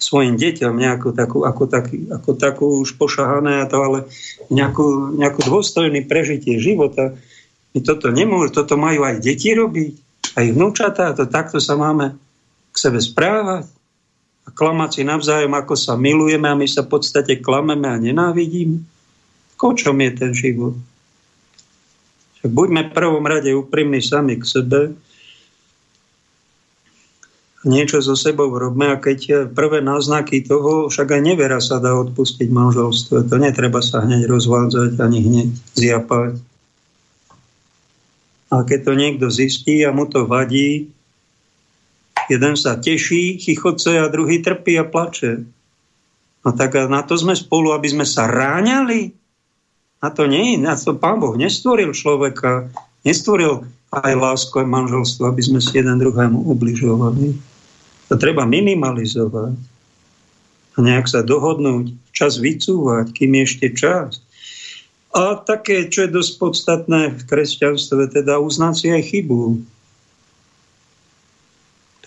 svojim 0.00 0.40
deťom 0.40 0.72
nejakú 0.72 1.12
takú, 1.12 1.44
ako, 1.44 1.68
taký, 1.68 2.08
ako 2.08 2.30
takú 2.40 2.66
už 2.80 2.96
pošahané 2.96 3.60
a 3.60 3.68
to, 3.68 3.76
ale 3.84 3.98
nejakú, 4.48 5.12
nejakú 5.20 5.44
dôstojný 5.44 6.08
prežitie 6.08 6.56
života. 6.56 7.18
My 7.76 7.84
toto 7.84 8.08
nemôžeme, 8.08 8.56
toto 8.56 8.80
majú 8.80 9.04
aj 9.04 9.20
deti 9.20 9.52
robiť, 9.52 9.92
aj 10.32 10.46
vnúčatá, 10.48 11.12
to 11.12 11.28
takto 11.28 11.60
sa 11.60 11.76
máme 11.76 12.16
k 12.72 12.76
sebe 12.80 12.96
správať 12.96 13.68
a 14.46 14.48
klamať 14.48 14.90
si 14.96 15.02
navzájom, 15.04 15.52
ako 15.52 15.76
sa 15.76 16.00
milujeme 16.00 16.48
a 16.48 16.56
my 16.56 16.64
sa 16.64 16.80
v 16.80 16.96
podstate 16.96 17.44
klameme 17.44 17.92
a 17.92 18.00
nenávidíme. 18.00 18.80
O 19.60 19.76
čom 19.76 20.00
je 20.00 20.10
ten 20.16 20.32
život? 20.32 20.78
Buďme 22.46 22.90
v 22.90 22.94
prvom 22.94 23.24
rade 23.26 23.50
úprimní 23.50 24.02
sami 24.04 24.38
k 24.38 24.44
sebe, 24.46 24.80
niečo 27.66 27.98
so 27.98 28.14
sebou 28.14 28.48
robme 28.54 28.86
a 28.94 28.96
keď 29.02 29.50
prvé 29.50 29.82
náznaky 29.82 30.46
toho, 30.46 30.86
však 30.86 31.18
aj 31.18 31.22
nevera 31.22 31.58
sa 31.58 31.82
dá 31.82 31.92
odpustiť 31.98 32.46
manželstve. 32.48 33.26
To 33.26 33.36
netreba 33.36 33.82
sa 33.82 34.06
hneď 34.06 34.30
rozvádzať 34.30 34.94
ani 35.02 35.18
hneď 35.26 35.48
zjapať. 35.74 36.32
A 38.48 38.64
keď 38.64 38.80
to 38.80 38.92
niekto 38.94 39.26
zistí 39.28 39.82
a 39.84 39.92
mu 39.92 40.08
to 40.08 40.24
vadí, 40.24 40.88
jeden 42.32 42.54
sa 42.56 42.80
teší, 42.80 43.36
chichoce 43.36 44.00
a 44.00 44.08
druhý 44.08 44.40
trpí 44.40 44.78
a 44.80 44.88
plače. 44.88 45.44
No 46.46 46.54
tak 46.54 46.78
na 46.88 47.02
to 47.04 47.18
sme 47.18 47.36
spolu, 47.36 47.74
aby 47.74 47.92
sme 47.92 48.06
sa 48.08 48.24
ráňali. 48.24 49.12
Na 49.98 50.08
to 50.14 50.30
nie, 50.30 50.54
na 50.58 50.78
to 50.78 50.94
Pán 50.94 51.18
Boh 51.18 51.34
nestvoril 51.34 51.90
človeka, 51.90 52.70
nestvoril 53.02 53.66
aj 53.90 54.14
lásku, 54.14 54.54
aj 54.62 54.68
manželstvo, 54.68 55.26
aby 55.26 55.42
sme 55.42 55.58
si 55.58 55.74
jeden 55.74 55.98
druhému 55.98 56.46
ubližovali. 56.54 57.34
To 58.08 58.14
treba 58.14 58.46
minimalizovať 58.46 59.58
a 60.78 60.78
nejak 60.78 61.10
sa 61.10 61.26
dohodnúť, 61.26 61.90
čas 62.14 62.38
vycúvať, 62.38 63.10
kým 63.10 63.34
je 63.34 63.42
ešte 63.42 63.66
čas. 63.74 64.22
A 65.10 65.34
také, 65.34 65.90
čo 65.90 66.06
je 66.06 66.14
dosť 66.14 66.32
podstatné 66.38 67.00
v 67.18 67.22
kresťanstve, 67.26 68.14
teda 68.14 68.38
uznať 68.38 68.74
si 68.78 68.86
aj 68.94 69.02
chybu. 69.10 69.58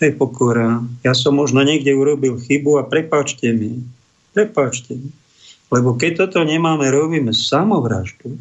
je 0.00 0.12
pokora. 0.16 0.80
Ja 1.04 1.12
som 1.12 1.36
možno 1.36 1.60
niekde 1.60 1.92
urobil 1.92 2.40
chybu 2.40 2.80
a 2.80 2.88
prepáčte 2.88 3.52
mi. 3.52 3.84
Prepáčte 4.32 4.96
mi. 4.96 5.12
Lebo 5.72 5.96
keď 5.96 6.28
toto 6.28 6.44
nemáme, 6.44 6.92
robíme 6.92 7.32
samovraždu. 7.32 8.36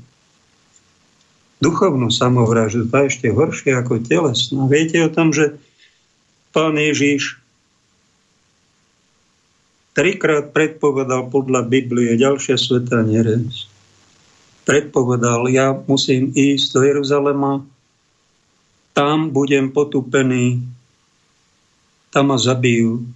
Duchovnú 1.63 2.11
samovraždu, 2.11 2.91
je 2.91 3.07
ešte 3.07 3.27
horšie 3.31 3.71
ako 3.71 4.03
telesná. 4.03 4.67
Viete 4.67 4.99
o 4.99 5.13
tom, 5.13 5.31
že 5.31 5.55
pán 6.51 6.75
Ježiš 6.75 7.39
trikrát 9.95 10.51
predpovedal 10.51 11.31
podľa 11.31 11.63
Biblie 11.71 12.19
ďalšia 12.19 12.59
sveta 12.59 12.99
nereč. 13.07 13.71
Predpovedal, 14.67 15.47
ja 15.47 15.71
musím 15.71 16.35
ísť 16.35 16.67
do 16.75 16.81
Jeruzalema, 16.83 17.63
tam 18.91 19.31
budem 19.31 19.71
potupený, 19.71 20.59
tam 22.11 22.35
ma 22.35 22.37
zabijú 22.37 23.07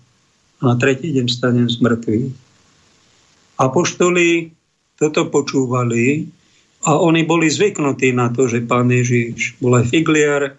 a 0.64 0.72
na 0.72 0.76
tretí 0.80 1.12
deň 1.12 1.28
stanem 1.28 1.68
z 1.68 1.84
mŕtvych. 1.84 2.45
Apoštoli 3.56 4.52
toto 5.00 5.28
počúvali 5.32 6.28
a 6.86 7.00
oni 7.00 7.26
boli 7.28 7.52
zvyknutí 7.52 8.12
na 8.16 8.32
to, 8.32 8.48
že 8.48 8.64
pán 8.64 8.92
Ježiš 8.92 9.58
bol 9.60 9.80
aj 9.80 9.86
figliar, 9.90 10.56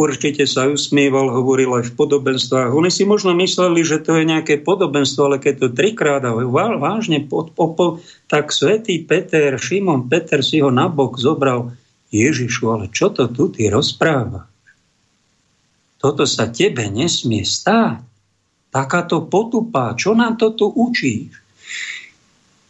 určite 0.00 0.46
sa 0.48 0.70
usmieval, 0.70 1.28
hovoril 1.28 1.76
aj 1.76 1.92
v 1.92 1.96
podobenstvách. 1.98 2.72
Oni 2.72 2.88
si 2.88 3.04
možno 3.04 3.36
mysleli, 3.36 3.84
že 3.84 4.00
to 4.00 4.16
je 4.16 4.24
nejaké 4.24 4.62
podobenstvo, 4.62 5.28
ale 5.28 5.36
keď 5.42 5.54
to 5.66 5.68
trikrát 5.76 6.22
a 6.24 6.32
vážne 6.78 7.26
pod, 7.26 7.52
po, 7.52 8.00
tak 8.30 8.54
svätý 8.54 9.02
Peter, 9.02 9.60
Šimon 9.60 10.08
Peter 10.08 10.40
si 10.40 10.62
ho 10.64 10.72
nabok 10.72 11.20
zobral. 11.20 11.74
Ježišu, 12.10 12.74
ale 12.74 12.86
čo 12.90 13.14
to 13.14 13.30
tu 13.30 13.54
ty 13.54 13.70
rozpráva? 13.70 14.50
Toto 16.00 16.26
sa 16.26 16.50
tebe 16.50 16.90
nesmie 16.90 17.46
stáť. 17.46 18.02
Takáto 18.70 19.26
potupa, 19.30 19.94
čo 19.94 20.14
nám 20.14 20.34
to 20.34 20.54
tu 20.54 20.66
učíš? 20.66 21.49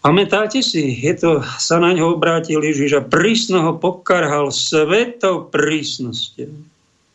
Pamätáte 0.00 0.64
si, 0.64 0.96
je 0.96 1.12
to, 1.12 1.44
sa 1.60 1.76
na 1.76 1.92
ňo 1.92 2.16
obrátil 2.16 2.64
Ježiš 2.64 2.96
a 2.96 3.02
prísno 3.04 3.60
ho 3.68 3.72
pokarhal 3.76 4.48
svetou 4.48 5.44
prísnosťou 5.52 6.48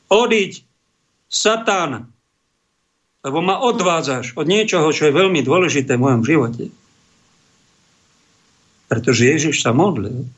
odiť, 0.06 0.62
Satan, 1.26 2.06
lebo 3.26 3.42
ma 3.42 3.58
odvádzaš 3.58 4.38
od 4.38 4.46
niečoho, 4.46 4.86
čo 4.94 5.10
je 5.10 5.18
veľmi 5.18 5.42
dôležité 5.42 5.98
v 5.98 6.04
mojom 6.06 6.22
živote. 6.22 6.66
Pretože 8.86 9.34
Ježiš 9.34 9.66
sa 9.66 9.74
modlil 9.74 10.30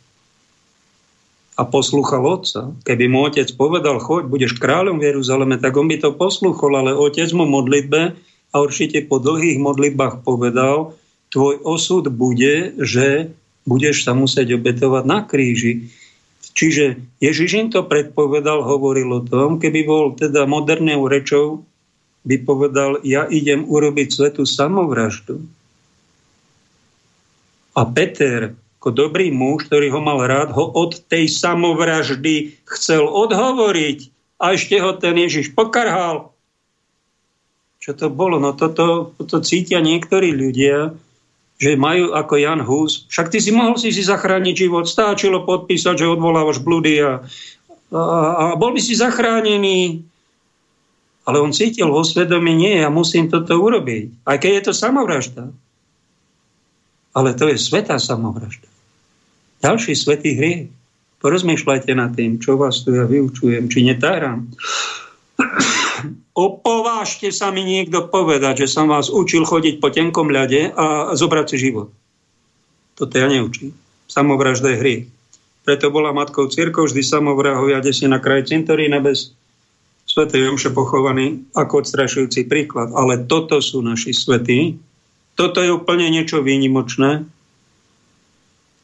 a 1.60 1.68
poslúchal 1.68 2.24
otca. 2.24 2.72
Keby 2.88 3.12
mu 3.12 3.28
otec 3.28 3.52
povedal, 3.60 4.00
choď, 4.00 4.32
budeš 4.32 4.56
kráľom 4.56 5.04
v 5.04 5.12
Jeruzaleme, 5.12 5.60
tak 5.60 5.76
on 5.76 5.92
by 5.92 6.00
to 6.00 6.16
poslúchol, 6.16 6.80
ale 6.80 6.96
otec 6.96 7.28
mu 7.36 7.44
modlitbe 7.44 8.16
a 8.54 8.56
určite 8.56 9.04
po 9.04 9.20
dlhých 9.20 9.60
modlitbách 9.60 10.24
povedal, 10.24 10.96
tvoj 11.38 11.62
osud 11.62 12.10
bude, 12.10 12.74
že 12.82 13.30
budeš 13.70 14.10
sa 14.10 14.18
musieť 14.18 14.58
obetovať 14.58 15.04
na 15.06 15.22
kríži. 15.22 15.94
Čiže 16.58 16.98
Ježiš 17.22 17.52
im 17.54 17.68
to 17.70 17.86
predpovedal, 17.86 18.66
hovoril 18.66 19.22
o 19.22 19.22
tom, 19.22 19.62
keby 19.62 19.86
bol 19.86 20.18
teda 20.18 20.50
modernou 20.50 21.06
rečou, 21.06 21.62
by 22.26 22.42
povedal, 22.42 22.98
ja 23.06 23.30
idem 23.30 23.70
urobiť 23.70 24.08
svetú 24.10 24.50
samovraždu. 24.50 25.46
A 27.78 27.86
Peter, 27.86 28.58
ako 28.82 28.90
dobrý 28.90 29.30
muž, 29.30 29.70
ktorý 29.70 29.94
ho 29.94 30.02
mal 30.02 30.26
rád, 30.26 30.58
ho 30.58 30.66
od 30.74 30.98
tej 31.06 31.30
samovraždy 31.30 32.66
chcel 32.66 33.06
odhovoriť 33.06 34.10
a 34.42 34.58
ešte 34.58 34.82
ho 34.82 34.98
ten 34.98 35.14
Ježiš 35.14 35.54
pokarhal. 35.54 36.34
Čo 37.78 37.94
to 37.94 38.08
bolo? 38.10 38.42
No 38.42 38.58
toto, 38.58 39.14
toto 39.22 39.46
cítia 39.46 39.78
niektorí 39.80 40.34
ľudia, 40.34 40.98
že 41.58 41.74
majú 41.74 42.14
ako 42.14 42.34
Jan 42.38 42.62
Hus, 42.62 43.10
však 43.10 43.34
ty 43.34 43.42
si 43.42 43.50
mohol 43.50 43.82
si 43.82 43.90
si 43.90 44.06
zachrániť 44.06 44.54
život, 44.54 44.86
stáčilo 44.86 45.42
podpísať, 45.42 46.06
že 46.06 46.14
odvolávaš 46.14 46.62
blúdy 46.62 47.02
a, 47.02 47.26
a, 47.90 48.02
a 48.38 48.44
bol 48.54 48.78
by 48.78 48.82
si 48.82 48.94
zachránený. 48.94 50.06
Ale 51.28 51.44
on 51.44 51.52
cítil 51.52 51.92
vo 51.92 52.08
svedomí, 52.08 52.56
nie, 52.56 52.80
ja 52.80 52.88
musím 52.88 53.28
toto 53.28 53.60
urobiť. 53.60 54.24
Aj 54.24 54.40
keď 54.40 54.52
je 54.54 54.64
to 54.70 54.74
samovražda. 54.74 55.52
Ale 57.12 57.36
to 57.36 57.52
je 57.52 57.60
svetá 57.60 58.00
samovražda. 58.00 58.70
Ďalší 59.60 59.98
svetý 59.98 60.38
hriech. 60.38 60.72
Porozmýšľajte 61.18 61.92
nad 61.98 62.14
tým, 62.14 62.38
čo 62.38 62.62
vás 62.62 62.86
tu 62.86 62.94
ja 62.94 63.10
vyučujem, 63.10 63.68
či 63.68 63.82
netáram. 63.82 64.54
Opovážte 66.38 67.34
sa 67.34 67.50
mi 67.50 67.66
niekto 67.66 68.06
povedať, 68.08 68.66
že 68.66 68.74
som 68.74 68.86
vás 68.90 69.10
učil 69.10 69.44
chodiť 69.46 69.82
po 69.82 69.90
tenkom 69.90 70.30
ľade 70.30 70.74
a 70.76 71.18
zobrať 71.18 71.46
si 71.50 71.58
život. 71.70 71.90
Toto 72.98 73.14
ja 73.14 73.30
neučím. 73.30 73.74
Samovražda 74.10 74.74
je 74.74 74.82
hry. 74.82 74.96
Preto 75.68 75.92
bola 75.92 76.16
matkou 76.16 76.48
církou 76.48 76.88
vždy 76.88 77.04
samovrahovia, 77.04 77.84
kde 77.84 77.92
si 77.92 78.06
na 78.08 78.24
kraji 78.24 78.56
cintorína 78.56 79.04
bez 79.04 79.36
svetej 80.08 80.48
Jomše 80.48 80.72
pochovaný 80.72 81.44
ako 81.52 81.84
odstrašujúci 81.84 82.48
príklad. 82.48 82.96
Ale 82.96 83.28
toto 83.28 83.60
sú 83.60 83.84
naši 83.84 84.16
svetí. 84.16 84.80
Toto 85.36 85.60
je 85.60 85.76
úplne 85.76 86.08
niečo 86.08 86.40
výnimočné. 86.40 87.28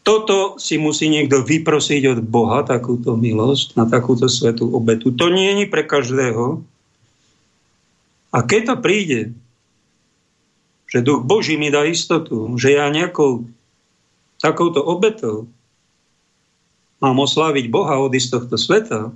Toto 0.04 0.60
si 0.60 0.76
musí 0.76 1.08
niekto 1.08 1.48
vyprosiť 1.48 2.04
od 2.12 2.20
Boha, 2.28 2.68
takúto 2.68 3.16
milosť, 3.16 3.80
na 3.80 3.88
takúto 3.88 4.28
svetú 4.28 4.68
obetu. 4.76 5.16
To 5.16 5.32
nie 5.32 5.64
je 5.64 5.72
pre 5.72 5.88
každého. 5.88 6.60
A 8.34 8.42
keď 8.42 8.62
to 8.66 8.76
príde, 8.82 9.22
že 10.90 11.06
duch 11.06 11.22
Boží 11.22 11.54
mi 11.58 11.70
dá 11.70 11.86
istotu, 11.86 12.50
že 12.58 12.74
ja 12.74 12.90
nejakou 12.90 13.46
takouto 14.42 14.82
obetou 14.82 15.46
mám 16.98 17.18
osláviť 17.22 17.70
Boha 17.70 18.02
od 18.02 18.14
z 18.14 18.28
tohto 18.34 18.58
sveta 18.58 19.14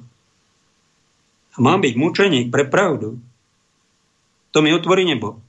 a 1.53 1.57
mám 1.57 1.82
byť 1.82 1.93
mučeník 1.97 2.47
pre 2.53 2.70
pravdu, 2.70 3.18
to 4.53 4.61
mi 4.61 4.74
otvorí 4.74 5.05
nebo. 5.05 5.41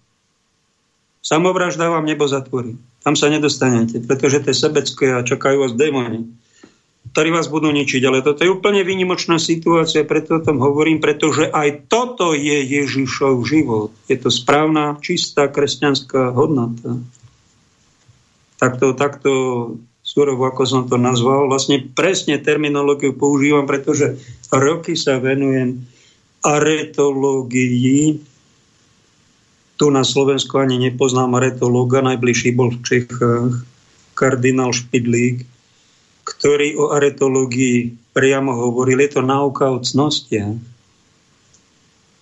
Samovražda 1.21 1.93
vám 1.93 2.09
nebo 2.09 2.25
zatvorí. 2.25 2.81
Tam 3.05 3.17
sa 3.17 3.29
nedostanete, 3.29 4.01
pretože 4.05 4.45
to 4.45 4.51
je 4.53 4.57
sebecké 4.57 5.07
a 5.13 5.25
čakajú 5.25 5.65
vás 5.65 5.75
démoni, 5.77 6.29
ktorí 7.13 7.29
vás 7.33 7.49
budú 7.49 7.73
ničiť. 7.73 8.03
Ale 8.05 8.21
toto 8.21 8.45
je 8.45 8.53
úplne 8.53 8.85
výnimočná 8.85 9.41
situácia, 9.41 10.07
preto 10.07 10.39
o 10.39 10.45
tom 10.45 10.61
hovorím, 10.61 11.01
pretože 11.01 11.49
aj 11.49 11.89
toto 11.89 12.37
je 12.37 12.63
Ježišov 12.63 13.43
život. 13.49 13.91
Je 14.07 14.17
to 14.21 14.29
správna, 14.29 15.01
čistá 15.01 15.49
kresťanská 15.49 16.33
hodnota. 16.33 17.01
Takto, 18.59 18.93
takto 18.99 19.33
surovo, 20.03 20.49
ako 20.49 20.63
som 20.65 20.83
to 20.89 20.97
nazval, 20.97 21.53
vlastne 21.53 21.85
presne 21.85 22.41
terminológiu 22.41 23.13
používam, 23.13 23.69
pretože 23.69 24.17
roky 24.49 24.97
sa 24.97 25.21
venujem 25.21 25.85
aretológii, 26.41 28.25
tu 29.79 29.87
na 29.95 30.03
Slovensku 30.03 30.59
ani 30.59 30.91
nepoznám 30.91 31.39
aretológa, 31.39 32.03
najbližší 32.03 32.51
bol 32.51 32.75
v 32.75 32.83
Čechách, 32.83 33.63
kardinál 34.19 34.75
Špidlík, 34.75 35.47
ktorý 36.29 36.77
o 36.77 36.93
aretológii 36.93 38.13
priamo 38.13 38.53
hovoril. 38.53 39.01
Je 39.01 39.17
to 39.17 39.23
náuka 39.25 39.73
o 39.73 39.81
cnostiach. 39.81 40.61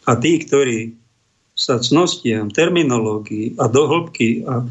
A 0.07 0.12
tí, 0.22 0.38
ktorí 0.38 0.94
sa 1.57 1.82
cnostiam, 1.82 2.46
terminológii 2.52 3.59
a 3.59 3.66
dohlbky 3.66 4.46
a 4.46 4.62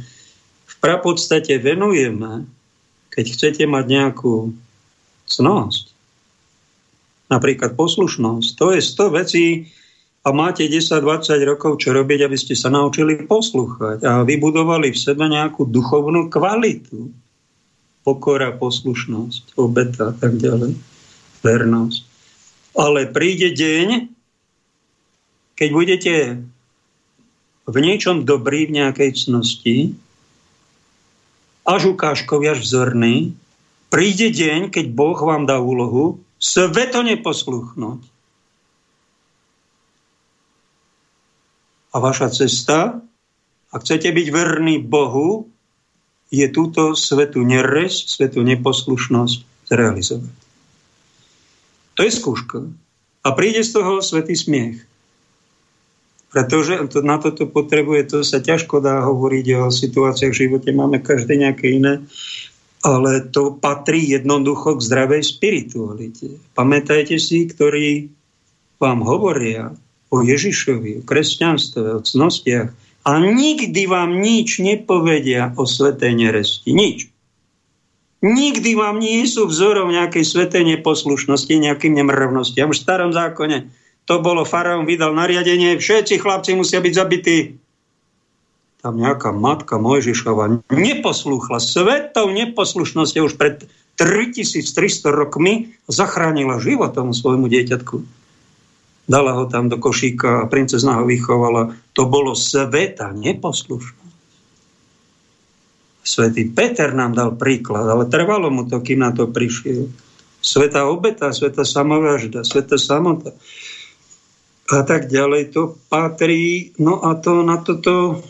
v 0.66 0.76
prapodstate 0.80 1.60
venujeme, 1.60 2.48
keď 3.12 3.26
chcete 3.36 3.64
mať 3.68 3.86
nejakú 3.90 4.56
cnosť, 5.28 5.92
napríklad 7.28 7.74
poslušnosť, 7.74 8.48
to 8.56 8.66
je 8.78 8.82
100 8.86 9.18
vecí, 9.20 9.46
a 10.26 10.34
máte 10.34 10.66
10-20 10.66 11.38
rokov 11.46 11.86
čo 11.86 11.94
robiť, 11.94 12.26
aby 12.26 12.34
ste 12.34 12.58
sa 12.58 12.74
naučili 12.74 13.30
poslúchať 13.30 14.02
a 14.02 14.26
vybudovali 14.26 14.90
v 14.90 14.98
sebe 14.98 15.30
nejakú 15.30 15.70
duchovnú 15.70 16.34
kvalitu. 16.34 17.14
Pokora, 18.06 18.54
poslušnosť, 18.54 19.58
obeta 19.58 20.10
a 20.10 20.14
tak 20.14 20.38
ďalej. 20.38 20.78
Vernosť. 21.42 22.02
Ale 22.78 23.10
príde 23.10 23.50
deň, 23.58 24.14
keď 25.58 25.70
budete 25.74 26.16
v 27.66 27.78
niečom 27.82 28.22
dobrý, 28.30 28.70
v 28.70 28.78
nejakej 28.78 29.26
cnosti, 29.26 29.98
až 31.66 31.98
ukážkový, 31.98 32.54
až 32.54 32.62
vzorný, 32.62 33.34
príde 33.90 34.30
deň, 34.30 34.70
keď 34.70 34.86
Boh 34.94 35.18
vám 35.18 35.50
dá 35.50 35.58
úlohu 35.58 36.22
sveto 36.38 37.02
neposluchnúť 37.02 38.06
A 41.96 42.04
vaša 42.04 42.28
cesta, 42.28 43.00
ak 43.72 43.80
chcete 43.88 44.12
byť 44.12 44.28
verný 44.28 44.84
Bohu, 44.84 45.48
je 46.34 46.46
túto 46.50 46.98
svetu 46.98 47.46
neresť, 47.46 48.22
svetu 48.22 48.42
neposlušnosť 48.42 49.70
zrealizovať. 49.70 50.36
To 51.96 52.02
je 52.04 52.12
skúška. 52.12 52.60
A 53.26 53.28
príde 53.34 53.66
z 53.66 53.72
toho 53.74 54.04
svetý 54.04 54.36
smiech. 54.38 54.84
Pretože 56.30 56.84
to, 56.92 57.00
na 57.00 57.16
toto 57.16 57.48
potrebuje, 57.48 58.02
to 58.12 58.18
sa 58.28 58.44
ťažko 58.44 58.84
dá 58.84 59.00
hovoriť 59.08 59.46
o 59.56 59.64
situáciách 59.72 60.34
v 60.36 60.42
živote, 60.46 60.70
máme 60.76 61.00
každé 61.00 61.40
nejaké 61.40 61.80
iné, 61.80 62.04
ale 62.84 63.24
to 63.32 63.56
patrí 63.56 64.04
jednoducho 64.04 64.76
k 64.78 64.86
zdravej 64.86 65.24
spiritualite. 65.24 66.36
Pamätajte 66.52 67.16
si, 67.18 67.48
ktorí 67.48 68.12
vám 68.78 69.00
hovoria, 69.08 69.72
o 70.14 70.22
Ježišovi, 70.22 71.02
o 71.02 71.06
kresťanstve, 71.08 71.82
o 71.98 72.04
cnostiach 72.04 72.70
a 73.06 73.22
nikdy 73.22 73.86
vám 73.86 74.18
nič 74.18 74.58
nepovedia 74.58 75.54
o 75.54 75.70
svetej 75.70 76.18
neresti. 76.18 76.74
Nič. 76.74 76.98
Nikdy 78.26 78.74
vám 78.74 78.98
nie 78.98 79.22
sú 79.30 79.46
vzorom 79.46 79.94
nejakej 79.94 80.26
svetej 80.26 80.66
neposlušnosti, 80.66 81.54
nejakým 81.54 81.94
nemravnostiam. 81.94 82.74
V 82.74 82.82
starom 82.82 83.14
zákone 83.14 83.70
to 84.10 84.18
bolo, 84.26 84.42
faraón 84.42 84.90
vydal 84.90 85.14
nariadenie, 85.14 85.78
všetci 85.78 86.18
chlapci 86.18 86.58
musia 86.58 86.82
byť 86.82 86.94
zabití. 86.98 87.38
Tam 88.82 88.98
nejaká 88.98 89.30
matka 89.30 89.78
Mojžišova 89.78 90.66
neposlúchla 90.74 91.62
svetou 91.62 92.30
neposlušnosťou 92.34 93.30
už 93.30 93.38
pred 93.38 93.70
3300 93.98 94.66
rokmi 95.14 95.78
zachránila 95.86 96.58
život 96.58 96.94
tomu 96.98 97.14
svojmu 97.14 97.46
dieťatku 97.50 98.25
dala 99.06 99.38
ho 99.38 99.46
tam 99.46 99.70
do 99.70 99.78
košíka 99.78 100.44
a 100.44 100.50
princezna 100.50 101.02
ho 101.02 101.06
vychovala. 101.06 101.78
To 101.94 102.10
bolo 102.10 102.34
sveta 102.34 103.14
neposlušnosť. 103.14 104.04
Svetý 106.06 106.46
Peter 106.54 106.94
nám 106.94 107.18
dal 107.18 107.34
príklad, 107.34 107.90
ale 107.90 108.06
trvalo 108.06 108.54
mu 108.54 108.70
to, 108.70 108.78
kým 108.78 109.02
na 109.02 109.10
to 109.10 109.26
prišiel. 109.26 109.90
Sveta 110.38 110.86
obeta, 110.86 111.34
sveta 111.34 111.66
samovražda, 111.66 112.46
sveta 112.46 112.78
samota 112.78 113.34
a 114.70 114.82
tak 114.86 115.10
ďalej. 115.10 115.54
To 115.58 115.78
patrí, 115.90 116.74
no 116.78 117.02
a 117.02 117.18
to 117.18 117.42
na 117.42 117.58
toto 117.62 118.22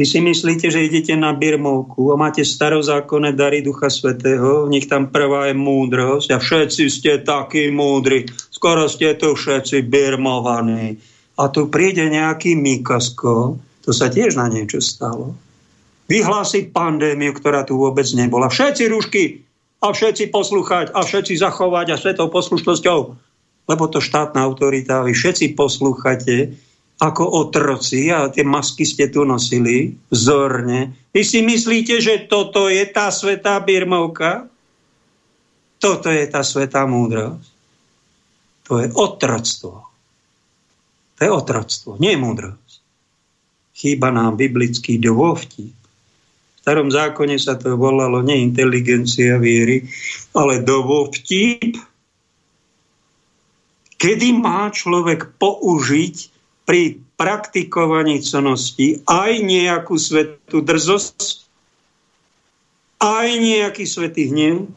vy 0.00 0.08
si 0.08 0.16
myslíte, 0.16 0.72
že 0.72 0.80
idete 0.80 1.12
na 1.12 1.36
Birmovku 1.36 2.08
a 2.08 2.16
máte 2.16 2.40
starozákonné 2.40 3.36
dary 3.36 3.60
Ducha 3.60 3.92
Svetého, 3.92 4.64
v 4.64 4.72
nich 4.72 4.88
tam 4.88 5.12
prvá 5.12 5.52
je 5.52 5.54
múdrosť 5.60 6.28
a 6.32 6.40
všetci 6.40 6.82
ste 6.88 7.20
takí 7.20 7.68
múdri, 7.68 8.24
skoro 8.60 8.92
ste 8.92 9.16
tu 9.16 9.32
všetci 9.32 9.88
birmovaní. 9.88 11.00
A 11.40 11.48
tu 11.48 11.72
príde 11.72 12.04
nejaký 12.12 12.52
Mikasko, 12.52 13.56
to 13.80 13.90
sa 13.96 14.12
tiež 14.12 14.36
na 14.36 14.52
niečo 14.52 14.84
stalo. 14.84 15.32
Vyhlási 16.12 16.68
pandémiu, 16.68 17.32
ktorá 17.32 17.64
tu 17.64 17.80
vôbec 17.80 18.04
nebola. 18.12 18.52
Všetci 18.52 18.84
rušky 18.92 19.24
a 19.80 19.96
všetci 19.96 20.28
poslúchať 20.28 20.92
a 20.92 21.00
všetci 21.00 21.40
zachovať 21.40 21.86
a 21.88 21.96
svetou 21.96 22.28
poslušnosťou, 22.28 23.00
lebo 23.64 23.84
to 23.88 24.04
štátna 24.04 24.44
autorita, 24.44 25.08
vy 25.08 25.16
všetci 25.16 25.56
poslúchate, 25.56 26.52
ako 27.00 27.24
otroci 27.24 28.12
a 28.12 28.28
tie 28.28 28.44
masky 28.44 28.84
ste 28.84 29.08
tu 29.08 29.24
nosili 29.24 29.96
vzorne. 30.12 30.92
Vy 31.16 31.24
si 31.24 31.40
myslíte, 31.40 31.96
že 31.96 32.28
toto 32.28 32.68
je 32.68 32.84
tá 32.84 33.08
svetá 33.08 33.56
birmovka? 33.56 34.52
Toto 35.80 36.12
je 36.12 36.28
tá 36.28 36.44
svetá 36.44 36.84
múdrosť. 36.84 37.59
To 38.70 38.78
je 38.78 38.86
otroctvo. 38.94 39.82
To 41.18 41.20
je 41.20 41.30
otroctvo, 41.30 41.98
nie 41.98 42.14
múdrosť. 42.14 42.78
Chýba 43.74 44.14
nám 44.14 44.38
biblický 44.38 45.02
dôvtip. 45.02 45.74
V 45.74 46.58
starom 46.62 46.86
zákone 46.86 47.34
sa 47.34 47.58
to 47.58 47.74
volalo 47.74 48.22
nie 48.22 48.46
inteligencia 48.46 49.42
viery, 49.42 49.90
ale 50.38 50.62
dovovtip, 50.62 51.82
kedy 53.98 54.28
má 54.38 54.70
človek 54.70 55.34
použiť 55.34 56.16
pri 56.62 57.02
praktikovaní 57.18 58.22
cnosti 58.22 59.02
aj 59.02 59.32
nejakú 59.50 59.98
svetú 59.98 60.62
drzosť, 60.62 61.42
aj 63.02 63.26
nejaký 63.34 63.82
svetý 63.82 64.30
hnev, 64.30 64.70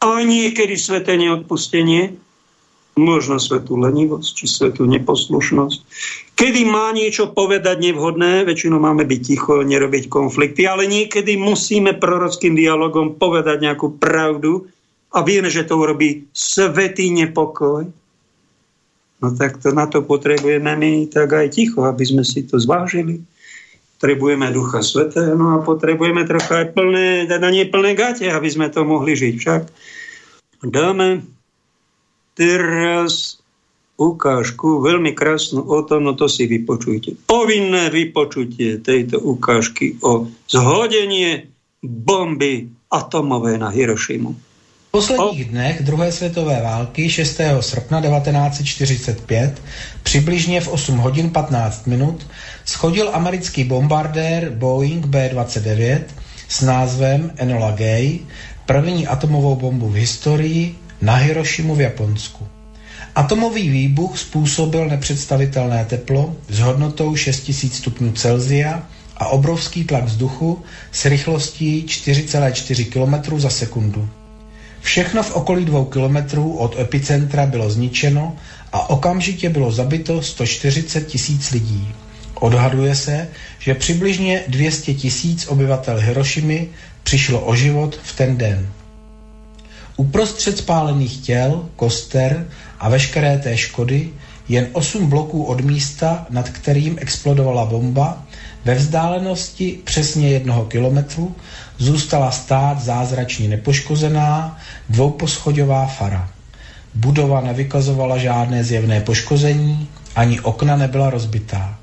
aj 0.00 0.22
niekedy 0.24 0.80
sveté 0.80 1.20
neodpustenie, 1.20 2.29
možno 2.98 3.38
svetú 3.38 3.78
lenivosť, 3.78 4.30
či 4.34 4.44
svetú 4.50 4.86
neposlušnosť. 4.86 5.78
Kedy 6.34 6.62
má 6.66 6.90
niečo 6.90 7.30
povedať 7.30 7.92
nevhodné, 7.92 8.48
väčšinou 8.48 8.80
máme 8.80 9.04
byť 9.04 9.20
ticho, 9.20 9.60
nerobiť 9.60 10.08
konflikty, 10.08 10.64
ale 10.64 10.88
niekedy 10.88 11.36
musíme 11.36 11.94
prorockým 12.00 12.56
dialogom 12.56 13.20
povedať 13.20 13.60
nejakú 13.60 14.00
pravdu 14.00 14.66
a 15.14 15.20
vieme, 15.20 15.50
že 15.52 15.66
to 15.66 15.78
urobí 15.78 16.26
svetý 16.32 17.12
nepokoj. 17.12 17.86
No 19.20 19.26
tak 19.36 19.60
to, 19.60 19.76
na 19.76 19.84
to 19.84 20.00
potrebujeme 20.00 20.72
my 20.80 21.04
tak 21.12 21.36
aj 21.36 21.52
ticho, 21.52 21.84
aby 21.84 22.04
sme 22.08 22.24
si 22.24 22.48
to 22.48 22.56
zvážili. 22.56 23.20
Potrebujeme 24.00 24.48
Ducha 24.48 24.80
Svetého, 24.80 25.36
no 25.36 25.52
a 25.52 25.56
potrebujeme 25.60 26.24
trocha 26.24 26.64
aj 26.64 26.72
plné, 26.72 27.28
teda 27.28 27.52
nie 27.52 27.68
plné 27.68 27.92
gate, 27.92 28.32
aby 28.32 28.48
sme 28.48 28.72
to 28.72 28.80
mohli 28.80 29.12
žiť. 29.12 29.34
Však 29.36 29.62
dáme 30.72 31.20
teraz 32.40 33.36
ukážku, 34.00 34.80
veľmi 34.80 35.12
krásnu 35.12 35.60
o 35.60 35.84
tom, 35.84 36.08
no 36.08 36.16
to 36.16 36.24
si 36.24 36.48
vypočujte. 36.48 37.20
Povinné 37.28 37.92
vypočutie 37.92 38.80
tejto 38.80 39.20
ukážky 39.20 40.00
o 40.00 40.24
zhodenie 40.48 41.52
bomby 41.84 42.72
atomové 42.88 43.60
na 43.60 43.68
Hirošimu. 43.68 44.32
V 44.88 44.90
posledních 44.90 45.44
dnech 45.44 45.82
druhé 45.86 46.12
světové 46.12 46.62
války 46.62 47.10
6. 47.10 47.40
srpna 47.60 48.00
1945 48.00 49.62
přibližně 50.02 50.60
v 50.60 50.68
8 50.68 50.98
hodin 50.98 51.30
15 51.30 51.86
minut 51.86 52.26
schodil 52.64 53.10
americký 53.12 53.64
bombardér 53.64 54.50
Boeing 54.50 55.06
B-29 55.06 56.02
s 56.48 56.60
názvem 56.60 57.32
Enola 57.36 57.70
Gay 57.70 58.18
první 58.66 59.06
atomovou 59.06 59.54
bombu 59.54 59.88
v 59.88 59.94
historii 59.94 60.74
na 61.00 61.14
Hirošimu 61.14 61.74
v 61.74 61.80
Japonsku. 61.80 62.48
Atomový 63.14 63.68
výbuch 63.68 64.18
způsobil 64.18 64.88
nepředstavitelné 64.88 65.84
teplo 65.84 66.36
s 66.48 66.58
hodnotou 66.58 67.16
6000 67.16 67.74
stupňů 67.74 68.12
Celzia 68.12 68.82
a 69.16 69.26
obrovský 69.26 69.84
tlak 69.84 70.04
vzduchu 70.04 70.62
s 70.92 71.04
rychlostí 71.06 71.84
4,4 71.88 72.84
km 72.84 73.40
za 73.40 73.50
sekundu. 73.50 74.08
Všechno 74.80 75.22
v 75.22 75.36
okolí 75.36 75.64
dvou 75.64 75.84
kilometrů 75.84 76.56
od 76.56 76.78
epicentra 76.78 77.46
bylo 77.46 77.70
zničeno 77.70 78.36
a 78.72 78.90
okamžitě 78.90 79.48
bylo 79.48 79.72
zabito 79.72 80.22
140 80.22 81.06
tisíc 81.06 81.50
lidí. 81.50 81.88
Odhaduje 82.34 82.94
se, 82.94 83.28
že 83.58 83.74
přibližně 83.74 84.42
200 84.48 84.94
tisíc 84.94 85.46
obyvatel 85.46 85.96
Hirošimy 85.96 86.68
přišlo 87.02 87.40
o 87.40 87.54
život 87.54 88.00
v 88.02 88.16
ten 88.16 88.36
den. 88.36 88.68
Uprostřed 90.00 90.58
spálených 90.58 91.16
těl, 91.16 91.68
koster 91.76 92.46
a 92.78 92.88
veškeré 92.88 93.38
té 93.38 93.56
škody 93.56 94.10
jen 94.48 94.66
8 94.72 95.06
bloků 95.06 95.44
od 95.44 95.60
místa, 95.60 96.26
nad 96.30 96.48
kterým 96.48 96.96
explodovala 97.00 97.66
bomba, 97.66 98.24
ve 98.64 98.74
vzdálenosti 98.74 99.78
přesně 99.84 100.28
jednoho 100.28 100.64
kilometru 100.64 101.34
zůstala 101.78 102.30
stát 102.30 102.80
zázračně 102.82 103.48
nepoškozená 103.48 104.58
dvouposchodová 104.88 105.86
fara. 105.86 106.30
Budova 106.94 107.40
nevykazovala 107.40 108.18
žádné 108.18 108.64
zjevné 108.64 109.00
poškození, 109.00 109.88
ani 110.16 110.40
okna 110.40 110.76
nebyla 110.76 111.10
rozbitá. 111.10 111.78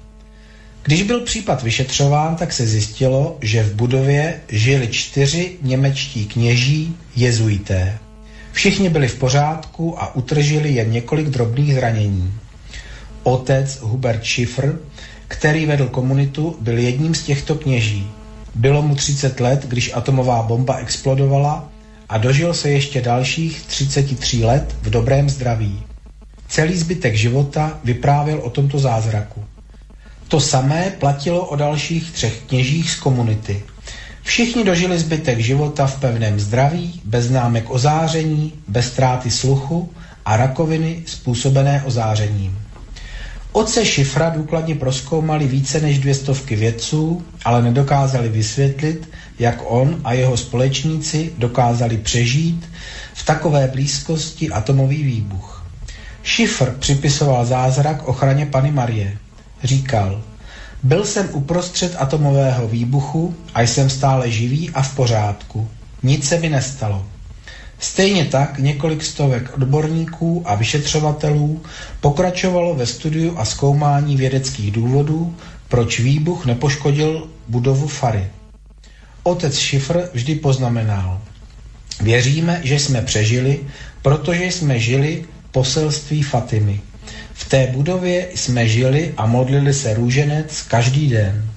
Když 0.84 1.04
byl 1.04 1.22
případ 1.22 1.64
vyšetřován, 1.64 2.36
tak 2.36 2.54
se 2.54 2.68
zjistilo, 2.68 3.38
že 3.42 3.64
v 3.64 3.74
budově 3.74 4.42
žili 4.50 4.88
čtyři 4.88 5.58
němečtí 5.62 6.26
kněží 6.26 6.96
jezuité. 7.16 7.98
Všichni 8.58 8.90
byli 8.90 9.08
v 9.08 9.16
pořádku 9.20 10.02
a 10.02 10.16
utržili 10.16 10.70
jen 10.74 10.92
několik 10.92 11.28
drobných 11.28 11.74
zranění. 11.76 12.34
Otec 13.24 13.78
Hubert 13.82 14.26
Schiffer, 14.26 14.80
který 15.28 15.66
vedl 15.66 15.88
komunitu, 15.88 16.58
byl 16.62 16.78
jedním 16.78 17.16
z 17.16 17.24
těchto 17.24 17.56
kněží. 17.56 18.12
Bylo 18.56 18.82
mu 18.82 18.96
30 18.96 19.40
let, 19.40 19.66
když 19.66 19.94
atomová 19.94 20.42
bomba 20.42 20.76
explodovala 20.78 21.70
a 22.10 22.18
dožil 22.18 22.54
se 22.54 22.70
ještě 22.70 23.02
dalších 23.02 23.62
33 23.68 24.46
let 24.46 24.76
v 24.82 24.90
dobrém 24.90 25.30
zdraví. 25.30 25.84
Celý 26.48 26.78
zbytek 26.78 27.16
života 27.16 27.80
vyprávěl 27.84 28.40
o 28.40 28.50
tomto 28.50 28.80
zázraku. 28.80 29.44
To 30.28 30.40
samé 30.40 30.94
platilo 31.00 31.46
o 31.46 31.56
dalších 31.56 32.12
třech 32.12 32.42
kněžích 32.48 32.92
z 32.92 32.96
komunity. 32.96 33.64
Všichni 34.28 34.64
dožili 34.64 35.00
zbytek 35.00 35.40
života 35.40 35.88
v 35.88 36.00
pevném 36.00 36.40
zdraví, 36.40 37.02
bez 37.06 37.26
známek 37.26 37.70
ozáření, 37.70 38.54
bez 38.68 38.88
ztráty 38.88 39.32
sluchu 39.32 39.90
a 40.26 40.38
rakoviny 40.38 41.04
způsobené 41.06 41.84
ozářením. 41.86 42.60
Oce 43.52 43.86
Šifra 43.86 44.30
důkladně 44.30 44.76
proskoumali 44.76 45.48
více 45.48 45.80
než 45.82 46.00
dvě 46.00 46.14
stovky 46.14 46.56
vědců, 46.56 47.24
ale 47.46 47.62
nedokázali 47.62 48.30
vysvětlit, 48.30 49.10
jak 49.40 49.64
on 49.66 50.02
a 50.04 50.14
jeho 50.14 50.38
společníci 50.38 51.32
dokázali 51.38 51.98
přežít 51.98 52.70
v 53.14 53.26
takové 53.26 53.68
blízkosti 53.68 54.50
atomový 54.50 55.04
výbuch. 55.04 55.66
Šifr 56.24 56.72
připisoval 56.80 57.46
zázrak 57.46 58.08
ochraně 58.08 58.46
Pany 58.46 58.72
Marie. 58.72 59.18
Říkal, 59.64 60.22
byl 60.84 61.06
jsem 61.06 61.30
uprostřed 61.34 61.96
atomového 62.00 62.68
výbuchu 62.68 63.36
a 63.54 63.62
jsem 63.62 63.90
stále 63.90 64.32
živý 64.32 64.70
a 64.70 64.82
v 64.82 64.96
pořádku. 64.96 65.68
Nic 66.04 66.28
se 66.28 66.40
mi 66.40 66.50
nestalo. 66.50 67.06
Stejně 67.80 68.26
tak 68.26 68.60
několik 68.60 69.04
stovek 69.04 69.52
odborníků 69.58 70.44
a 70.46 70.56
vyšetřovatelů 70.56 71.62
pokračovalo 72.02 72.76
ve 72.76 72.86
studiu 72.86 73.38
a 73.38 73.46
zkoumání 73.46 74.16
vědeckých 74.18 74.72
důvodů, 74.72 75.36
proč 75.68 76.00
výbuch 76.00 76.46
nepoškodil 76.46 77.28
budovu 77.48 77.88
Fary. 77.88 78.28
Otec 79.24 79.58
Šifr 79.58 80.10
vždy 80.14 80.36
poznamenal. 80.36 81.22
Věříme, 82.02 82.62
že 82.64 82.80
jsme 82.80 83.02
přežili, 83.02 83.60
protože 84.02 84.44
jsme 84.46 84.80
žili 84.80 85.26
poselství 85.52 86.24
Fatimy. 86.24 86.82
V 87.38 87.50
té 87.50 87.68
budově 87.68 88.28
jsme 88.36 88.68
žili 88.68 89.14
a 89.18 89.26
modlili 89.26 89.74
se 89.74 89.94
růženec 89.94 90.62
každý 90.62 91.10
den. 91.10 91.50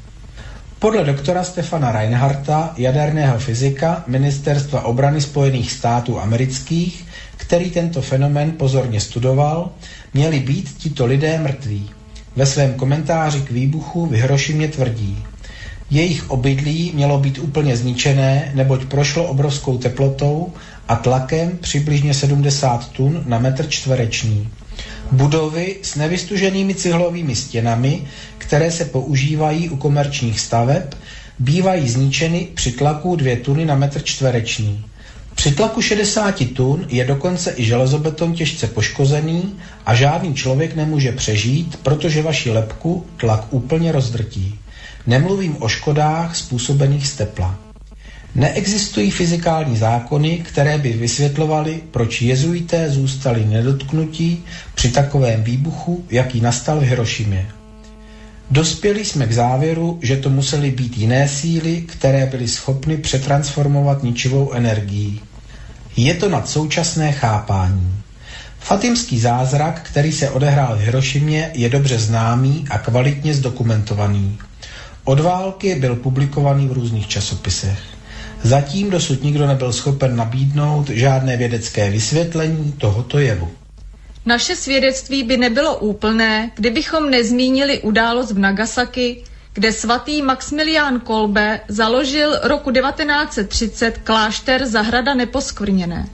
Podle 0.78 1.04
doktora 1.04 1.44
Stefana 1.44 1.92
Reinharta, 1.92 2.74
jaderného 2.76 3.38
fyzika 3.38 4.04
Ministerstva 4.06 4.82
obrany 4.82 5.20
Spojených 5.20 5.72
států 5.72 6.20
amerických, 6.20 7.04
který 7.36 7.70
tento 7.70 8.02
fenomén 8.02 8.52
pozorně 8.52 9.00
studoval, 9.00 9.70
měli 10.14 10.40
být 10.40 10.74
tito 10.78 11.06
lidé 11.06 11.38
mrtví. 11.38 11.90
Ve 12.36 12.46
svém 12.46 12.74
komentáři 12.74 13.40
k 13.40 13.50
výbuchu 13.50 14.06
v 14.06 14.12
Hirošimě 14.12 14.68
tvrdí, 14.68 15.24
jejich 15.90 16.30
obydlí 16.30 16.92
mělo 16.94 17.18
být 17.18 17.38
úplně 17.38 17.76
zničené, 17.76 18.52
neboť 18.54 18.84
prošlo 18.84 19.24
obrovskou 19.24 19.78
teplotou 19.78 20.52
a 20.88 20.96
tlakem 20.96 21.58
přibližně 21.58 22.14
70 22.14 22.88
tun 22.88 23.22
na 23.26 23.38
metr 23.38 23.68
čtvereční. 23.68 24.48
Budovy 25.12 25.76
s 25.82 25.94
nevystuženými 25.94 26.74
cihlovými 26.74 27.36
stěnami, 27.36 28.02
které 28.38 28.70
se 28.70 28.84
používají 28.84 29.68
u 29.68 29.76
komerčních 29.76 30.40
staveb, 30.40 30.94
bývají 31.38 31.88
zničeny 31.88 32.48
při 32.54 32.72
tlaku 32.72 33.16
2 33.16 33.36
tuny 33.44 33.64
na 33.64 33.74
metr 33.74 34.02
čtvereční. 34.02 34.84
Při 35.34 35.52
tlaku 35.52 35.82
60 35.82 36.54
tun 36.54 36.86
je 36.88 37.04
dokonce 37.04 37.54
i 37.56 37.64
železobeton 37.64 38.32
těžce 38.32 38.66
poškozený 38.66 39.54
a 39.86 39.94
žádný 39.94 40.34
člověk 40.34 40.76
nemůže 40.76 41.12
přežít, 41.12 41.76
protože 41.82 42.22
vaši 42.22 42.50
lepku 42.50 43.06
tlak 43.16 43.46
úplně 43.50 43.92
rozdrtí. 43.92 44.58
Nemluvím 45.06 45.56
o 45.62 45.68
škodách 45.68 46.36
způsobených 46.36 47.06
z 47.06 47.14
tepla. 47.14 47.69
Neexistují 48.34 49.10
fyzikální 49.10 49.76
zákony, 49.76 50.38
které 50.38 50.78
by 50.78 50.92
vysvětlovaly, 50.92 51.80
proč 51.90 52.22
jezuité 52.22 52.90
zůstali 52.90 53.44
nedotknutí 53.44 54.44
při 54.74 54.90
takovém 54.90 55.42
výbuchu, 55.44 56.04
jaký 56.10 56.40
nastal 56.40 56.80
v 56.80 56.82
Hirošimě. 56.82 57.46
Dospěli 58.50 59.04
jsme 59.04 59.26
k 59.26 59.32
závěru, 59.32 59.98
že 60.02 60.16
to 60.16 60.30
musely 60.30 60.70
být 60.70 60.98
jiné 60.98 61.28
síly, 61.28 61.80
které 61.82 62.26
byly 62.26 62.48
schopny 62.48 62.96
přetransformovat 62.96 64.02
ničivou 64.02 64.52
energií. 64.52 65.20
Je 65.96 66.14
to 66.14 66.28
nad 66.28 66.48
současné 66.48 67.12
chápání. 67.12 67.94
Fatimský 68.58 69.20
zázrak, 69.20 69.80
který 69.82 70.12
se 70.12 70.30
odehrál 70.30 70.76
v 70.76 70.80
Hirošimě, 70.80 71.50
je 71.54 71.68
dobře 71.68 71.98
známý 71.98 72.64
a 72.70 72.78
kvalitně 72.78 73.34
zdokumentovaný. 73.34 74.38
Od 75.04 75.20
války 75.20 75.74
byl 75.74 75.96
publikovaný 75.96 76.68
v 76.68 76.72
různých 76.72 77.08
časopisech. 77.08 77.78
Zatím 78.42 78.90
dosud 78.90 79.22
nikdo 79.22 79.46
nebyl 79.46 79.72
schopen 79.72 80.16
nabídnout 80.16 80.88
žádné 80.88 81.36
vědecké 81.36 81.90
vysvětlení 81.90 82.72
tohoto 82.72 83.18
jevu. 83.18 83.50
Naše 84.26 84.56
svědectví 84.56 85.22
by 85.22 85.36
nebylo 85.36 85.78
úplné, 85.78 86.50
kdybychom 86.54 87.10
nezmínili 87.10 87.80
událost 87.80 88.32
v 88.32 88.38
Nagasaki, 88.38 89.24
kde 89.52 89.72
svatý 89.72 90.22
Maximilián 90.22 91.00
Kolbe 91.00 91.60
založil 91.68 92.38
roku 92.42 92.70
1930 92.70 93.98
klášter 93.98 94.66
Zahrada 94.66 95.14
neposkvrněné. 95.14 96.06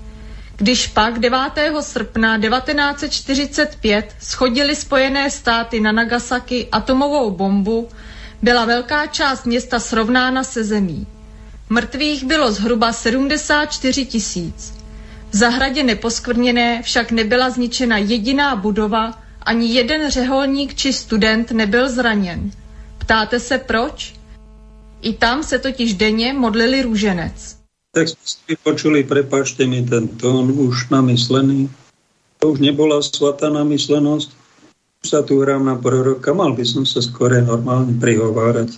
Když 0.56 0.86
pak 0.86 1.18
9. 1.18 1.38
srpna 1.80 2.38
1945 2.40 4.14
schodili 4.20 4.76
Spojené 4.76 5.30
státy 5.30 5.80
na 5.80 5.92
Nagasaki 5.92 6.68
atomovou 6.72 7.30
bombu, 7.30 7.88
byla 8.42 8.64
velká 8.64 9.06
část 9.06 9.46
města 9.46 9.80
srovnána 9.80 10.44
se 10.44 10.64
zemí. 10.64 11.06
Mrtvých 11.70 12.24
bylo 12.24 12.52
zhruba 12.52 12.92
74 12.92 14.06
tisíc. 14.06 14.72
V 15.30 15.36
zahradě 15.36 15.82
neposkvrněné 15.82 16.82
však 16.82 17.10
nebyla 17.10 17.50
zničena 17.50 17.98
jediná 17.98 18.56
budova, 18.56 19.18
ani 19.42 19.74
jeden 19.74 20.10
řeholník 20.10 20.74
či 20.74 20.92
student 20.92 21.50
nebyl 21.52 21.90
zraněn. 21.90 22.50
Ptáte 22.98 23.40
se 23.40 23.58
proč? 23.58 24.14
I 25.02 25.12
tam 25.12 25.42
se 25.42 25.58
totiž 25.58 25.94
denně 25.94 26.32
modlili 26.32 26.82
růženec. 26.82 27.56
Tak 27.92 28.08
jsme 28.08 28.16
si 28.24 28.56
počuli, 28.62 29.04
prepačte 29.04 29.66
mi 29.66 29.82
ten 29.82 30.08
tón 30.08 30.50
už 30.58 30.88
namyslený. 30.90 31.70
To 32.38 32.48
už 32.48 32.60
nebola 32.60 33.02
svatá 33.02 33.50
namyslenosť. 33.50 34.30
Už 35.04 35.08
sa 35.10 35.22
tu 35.22 35.40
hrám 35.40 35.64
na 35.64 35.74
proroka, 35.78 36.34
mal 36.34 36.52
by 36.52 36.64
som 36.66 36.82
sa 36.86 36.98
skore 37.02 37.38
normálne 37.42 37.94
prihovárať 38.00 38.74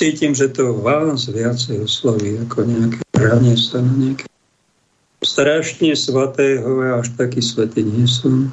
cítim, 0.00 0.32
že 0.32 0.48
to 0.48 0.80
vás 0.80 1.28
viacej 1.28 1.84
osloví 1.84 2.40
ako 2.40 2.64
nejaké 2.64 3.00
hranie 3.20 3.52
sa 3.60 3.84
na 3.84 3.92
nejaké 3.92 4.24
strašne 5.20 5.92
svatého, 5.92 6.80
ja 6.80 7.04
až 7.04 7.12
taký 7.20 7.44
svetý 7.44 7.84
nie 7.84 8.08
som. 8.08 8.48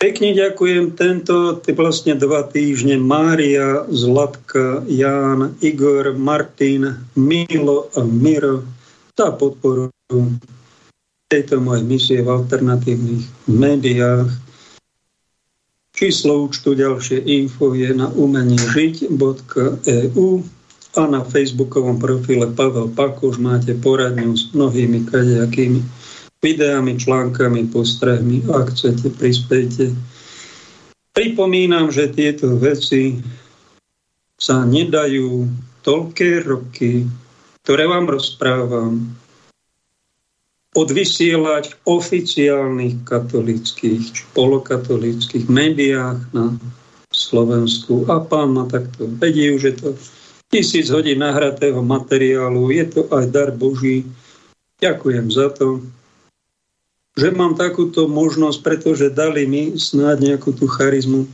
Pekne 0.00 0.32
ďakujem 0.32 0.96
tento, 0.96 1.60
ty 1.60 1.76
vlastne 1.76 2.16
dva 2.16 2.48
týždne, 2.48 2.96
Mária, 2.96 3.84
Zlatka, 3.92 4.86
Ján, 4.88 5.60
Igor, 5.60 6.16
Martin, 6.16 7.04
Milo 7.18 7.92
a 7.92 8.00
Miro 8.06 8.64
za 9.12 9.34
podporu 9.36 9.92
tejto 11.28 11.60
mojej 11.60 11.84
misie 11.84 12.18
v 12.24 12.40
alternatívnych 12.40 13.52
médiách 13.52 14.47
Číslo 15.98 16.46
účtu 16.46 16.78
ďalšie 16.78 17.26
info 17.26 17.74
je 17.74 17.90
na 17.90 18.06
umeniežiť.eu 18.14 20.30
a 20.94 21.02
na 21.10 21.26
facebookovom 21.26 21.98
profile 21.98 22.46
Pavel 22.54 22.94
Pakoš 22.94 23.42
máte 23.42 23.74
poradňu 23.74 24.30
s 24.30 24.54
mnohými 24.54 25.10
kadejakými 25.10 25.82
videami, 26.38 26.94
článkami, 26.94 27.66
postrehmi. 27.74 28.46
Ak 28.46 28.78
chcete, 28.78 29.10
prispejte. 29.10 29.90
Pripomínam, 31.18 31.90
že 31.90 32.14
tieto 32.14 32.54
veci 32.54 33.18
sa 34.38 34.62
nedajú 34.62 35.50
toľké 35.82 36.46
roky, 36.46 37.10
ktoré 37.66 37.90
vám 37.90 38.06
rozprávam, 38.06 39.02
odvysielať 40.76 41.64
v 41.72 41.76
oficiálnych 41.88 42.94
katolických 43.08 44.02
či 44.12 44.22
polokatolických 44.36 45.48
médiách 45.48 46.20
na 46.36 46.52
Slovensku. 47.08 48.04
A 48.12 48.20
pán 48.20 48.52
ma 48.52 48.68
takto 48.68 49.08
vedí, 49.16 49.48
že 49.56 49.72
to 49.80 49.96
tisíc 50.52 50.92
hodín 50.92 51.24
nahratého 51.24 51.80
materiálu, 51.80 52.68
je 52.72 52.84
to 52.84 53.00
aj 53.12 53.24
dar 53.32 53.50
Boží. 53.52 54.04
Ďakujem 54.80 55.26
za 55.32 55.48
to, 55.56 55.82
že 57.18 57.34
mám 57.34 57.58
takúto 57.58 58.06
možnosť, 58.06 58.58
pretože 58.62 59.10
dali 59.10 59.48
mi 59.48 59.74
snáď 59.74 60.32
nejakú 60.32 60.54
tú 60.54 60.70
charizmu 60.70 61.26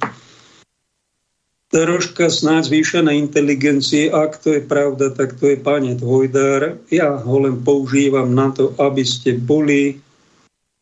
troška 1.74 2.30
snáď 2.30 2.70
zvýšené 2.70 3.18
inteligencie. 3.18 4.06
Ak 4.06 4.38
to 4.38 4.54
je 4.54 4.62
pravda, 4.62 5.10
tak 5.10 5.34
to 5.34 5.50
je 5.50 5.58
pane 5.58 5.98
Dvojdár. 5.98 6.78
Ja 6.86 7.18
ho 7.18 7.36
len 7.42 7.66
používam 7.66 8.30
na 8.30 8.54
to, 8.54 8.70
aby 8.78 9.02
ste 9.02 9.34
boli 9.34 9.98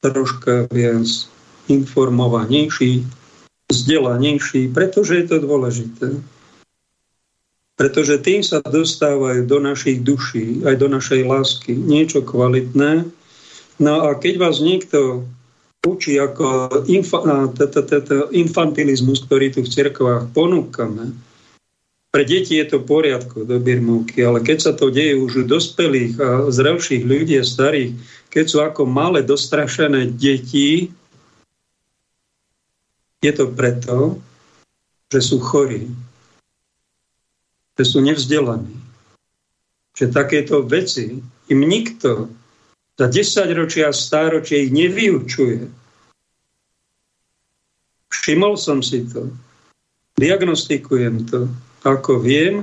troška 0.05 0.68
viac 0.68 1.09
informovanejší, 1.72 3.09
vzdelanejší, 3.72 4.68
pretože 4.76 5.24
je 5.24 5.26
to 5.32 5.36
dôležité. 5.40 6.20
Pretože 7.80 8.20
tým 8.20 8.45
sa 8.45 8.61
dostávajú 8.61 9.49
do 9.49 9.64
našich 9.64 10.05
duší, 10.05 10.61
aj 10.68 10.76
do 10.76 10.93
našej 10.93 11.24
lásky 11.24 11.72
niečo 11.72 12.20
kvalitné. 12.20 13.09
No 13.80 13.95
a 14.05 14.12
keď 14.12 14.45
vás 14.45 14.61
niekto 14.61 15.24
učí 15.83 16.14
ako 16.14 16.70
infantilizmus, 18.30 19.26
ktorý 19.26 19.51
tu 19.51 19.66
v 19.66 19.72
cirkvách 19.72 20.30
ponúkame. 20.30 21.11
Pre 22.12 22.22
deti 22.28 22.61
je 22.61 22.66
to 22.68 22.76
v 22.85 22.89
poriadku 22.93 23.49
do 23.49 23.57
birmovky, 23.57 24.20
ale 24.22 24.45
keď 24.45 24.59
sa 24.61 24.72
to 24.76 24.93
deje 24.93 25.16
už 25.16 25.43
u 25.43 25.45
dospelých 25.49 26.12
a 26.20 26.28
zrelších 26.53 27.03
ľudí 27.09 27.41
a 27.41 27.45
starých, 27.45 27.97
keď 28.28 28.45
sú 28.47 28.59
ako 28.61 28.85
malé 28.85 29.24
dostrašené 29.24 30.12
deti, 30.12 30.93
je 33.24 33.33
to 33.33 33.49
preto, 33.51 34.20
že 35.09 35.20
sú 35.24 35.41
chorí, 35.41 35.89
že 37.80 37.85
sú 37.89 38.05
nevzdelaní. 38.05 38.76
Že 39.97 40.12
takéto 40.12 40.61
veci 40.62 41.16
im 41.49 41.61
nikto 41.64 42.28
za 43.03 43.11
10 43.11 43.59
ročia 43.59 43.90
a 43.90 43.96
stáročie 43.96 44.70
ich 44.70 44.70
nevyučuje. 44.70 45.66
Všimol 48.14 48.55
som 48.55 48.78
si 48.78 49.03
to. 49.11 49.26
Diagnostikujem 50.14 51.26
to. 51.26 51.50
Ako 51.82 52.22
viem, 52.22 52.62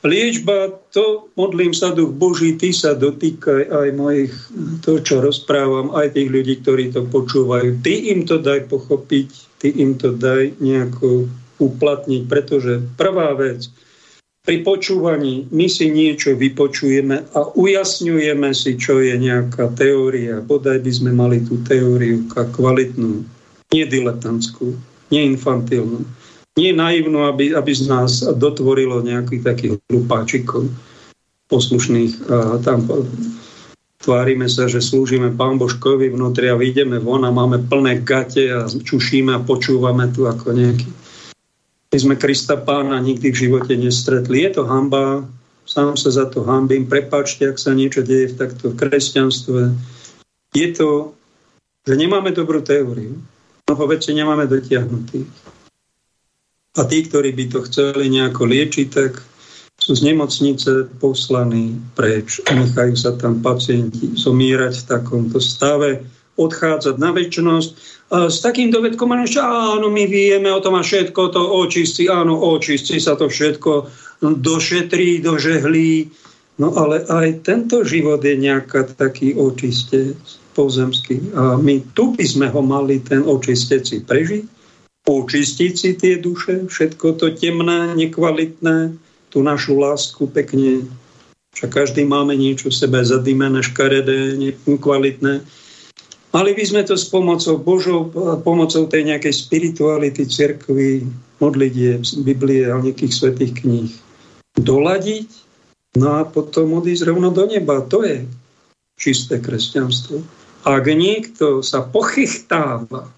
liečba, 0.00 0.72
to 0.88 1.28
modlím 1.36 1.76
sa, 1.76 1.92
duch 1.92 2.16
Boží, 2.16 2.56
ty 2.56 2.72
sa 2.72 2.96
dotýkaj 2.96 3.68
aj 3.68 3.88
mojich, 3.92 4.32
to, 4.80 5.04
čo 5.04 5.20
rozprávam, 5.20 5.92
aj 5.92 6.16
tých 6.16 6.32
ľudí, 6.32 6.64
ktorí 6.64 6.88
to 6.96 7.04
počúvajú. 7.04 7.84
Ty 7.84 7.92
im 8.16 8.24
to 8.24 8.40
daj 8.40 8.72
pochopiť, 8.72 9.28
ty 9.60 9.68
im 9.76 10.00
to 10.00 10.16
daj 10.16 10.56
nejako 10.64 11.28
uplatniť, 11.60 12.22
pretože 12.24 12.80
prvá 12.96 13.36
vec, 13.36 13.68
pri 14.44 14.64
počúvaní 14.64 15.48
my 15.52 15.66
si 15.68 15.92
niečo 15.92 16.32
vypočujeme 16.32 17.36
a 17.36 17.40
ujasňujeme 17.52 18.50
si, 18.56 18.80
čo 18.80 19.04
je 19.04 19.12
nejaká 19.18 19.72
teória. 19.76 20.40
Bodaj 20.40 20.80
by 20.80 20.92
sme 20.92 21.10
mali 21.12 21.44
tú 21.44 21.60
teóriu 21.68 22.24
kvalitnú, 22.32 23.26
nie 23.74 23.84
diletantskú, 23.84 24.72
nie 25.12 25.22
infantilnú, 25.36 26.00
nie 26.56 26.72
naivnú, 26.72 27.28
aby, 27.28 27.52
aby 27.52 27.72
z 27.76 27.92
nás 27.92 28.24
dotvorilo 28.24 29.04
nejakých 29.04 29.42
takých 29.44 29.72
hlupáčikov 29.92 30.66
poslušných. 31.52 32.12
A 32.28 32.58
tam 32.64 32.88
tvárime 34.00 34.48
sa, 34.48 34.64
že 34.64 34.80
slúžime 34.80 35.28
pán 35.34 35.60
Božkovi 35.60 36.08
vnútri 36.08 36.48
a 36.48 36.56
vyjdeme 36.56 36.98
von 37.04 37.26
a 37.26 37.30
máme 37.30 37.68
plné 37.68 38.00
gate 38.00 38.48
a 38.48 38.64
čušíme 38.64 39.36
a 39.36 39.44
počúvame 39.44 40.08
tu 40.14 40.24
ako 40.24 40.56
nejaký 40.56 40.88
my 41.88 41.96
sme 41.96 42.14
Krista 42.20 42.60
pána 42.60 43.00
nikdy 43.00 43.32
v 43.32 43.40
živote 43.48 43.72
nestretli. 43.72 44.44
Je 44.44 44.60
to 44.60 44.68
hamba, 44.68 45.24
sám 45.64 45.96
sa 45.96 46.12
za 46.12 46.28
to 46.28 46.44
hambím. 46.44 46.84
Prepáčte, 46.84 47.48
ak 47.48 47.56
sa 47.56 47.72
niečo 47.72 48.04
deje 48.04 48.36
v 48.36 48.38
takto 48.44 48.76
kresťanstve. 48.76 49.72
Je 50.52 50.68
to, 50.76 51.16
že 51.88 51.94
nemáme 51.96 52.32
dobrú 52.36 52.60
teóriu. 52.60 53.16
Mnoho 53.64 53.84
vecí 53.88 54.12
nemáme 54.12 54.44
dotiahnutých. 54.44 55.28
A 56.76 56.84
tí, 56.84 57.08
ktorí 57.08 57.32
by 57.32 57.44
to 57.48 57.58
chceli 57.64 58.12
nejako 58.12 58.44
liečiť, 58.48 58.88
tak 58.92 59.24
sú 59.80 59.96
z 59.96 60.12
nemocnice 60.12 60.92
poslaní 61.00 61.72
preč. 61.96 62.44
Nechajú 62.44 62.94
sa 63.00 63.16
tam 63.16 63.40
pacienti 63.40 64.12
zomírať 64.12 64.84
v 64.84 64.88
takomto 64.88 65.40
stave, 65.40 66.04
odchádzať 66.38 66.96
na 67.00 67.10
väčšnosť 67.16 67.97
s 68.08 68.40
takým 68.40 68.72
dovedkom, 68.72 69.28
že 69.28 69.40
áno, 69.44 69.92
my 69.92 70.04
vieme 70.08 70.48
o 70.48 70.64
tom 70.64 70.80
a 70.80 70.82
všetko 70.82 71.28
to 71.28 71.42
očistí, 71.60 72.08
áno, 72.08 72.40
očistí 72.40 72.96
sa 72.96 73.12
to 73.20 73.28
všetko, 73.28 73.84
došetrí, 74.24 75.20
dožehlí. 75.20 76.08
No 76.58 76.74
ale 76.74 77.04
aj 77.06 77.46
tento 77.46 77.84
život 77.84 78.24
je 78.24 78.34
nejaká 78.34 78.88
taký 78.96 79.36
očistec 79.36 80.18
pozemský. 80.56 81.20
A 81.36 81.60
my 81.60 81.84
tu 81.94 82.16
by 82.16 82.24
sme 82.24 82.46
ho 82.50 82.64
mali 82.64 82.98
ten 82.98 83.22
očistec 83.22 83.84
si 83.86 84.02
prežiť, 84.02 84.42
očistiť 85.06 85.72
si 85.76 85.90
tie 85.94 86.18
duše, 86.18 86.66
všetko 86.66 87.20
to 87.20 87.30
temné, 87.36 87.94
nekvalitné, 87.94 88.96
tú 89.28 89.44
našu 89.44 89.78
lásku 89.78 90.26
pekne. 90.32 90.88
Však 91.54 91.70
každý 91.70 92.08
máme 92.08 92.34
niečo 92.34 92.72
v 92.72 92.78
sebe 92.80 93.04
zadýmené, 93.04 93.60
škaredé, 93.62 94.34
nekvalitné 94.40 95.44
Mali 96.28 96.52
by 96.52 96.64
sme 96.64 96.82
to 96.84 96.92
s 96.92 97.08
pomocou 97.08 97.56
Božou, 97.56 98.12
pomocou 98.44 98.84
tej 98.84 99.08
nejakej 99.08 99.32
spirituality 99.32 100.28
cirkvy, 100.28 101.08
modlitie, 101.40 102.04
Biblie 102.20 102.68
a 102.68 102.76
nejakých 102.76 103.12
svetých 103.14 103.64
kníh 103.64 103.92
doladiť, 104.58 105.28
no 105.96 106.20
a 106.20 106.26
potom 106.28 106.82
odísť 106.82 107.08
rovno 107.08 107.32
do 107.32 107.48
neba. 107.48 107.80
To 107.88 108.04
je 108.04 108.26
čisté 108.98 109.40
kresťanstvo. 109.40 110.20
Ak 110.66 110.84
niekto 110.84 111.62
sa 111.64 111.86
pochychtáva 111.86 113.08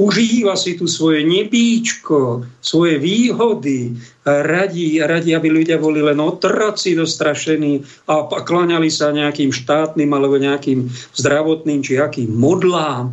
užíva 0.00 0.56
si 0.56 0.80
tu 0.80 0.88
svoje 0.88 1.20
nebíčko, 1.28 2.48
svoje 2.64 2.96
výhody, 2.96 4.00
a 4.24 4.40
radí, 4.44 5.32
aby 5.36 5.48
ľudia 5.52 5.76
boli 5.76 6.00
len 6.00 6.16
otroci 6.16 6.96
dostrašení 6.96 7.84
a 8.08 8.24
kláňali 8.24 8.88
sa 8.88 9.12
nejakým 9.12 9.52
štátnym 9.52 10.08
alebo 10.12 10.40
nejakým 10.40 10.88
zdravotným 11.16 11.80
či 11.84 12.00
akým 12.00 12.32
modlám. 12.32 13.12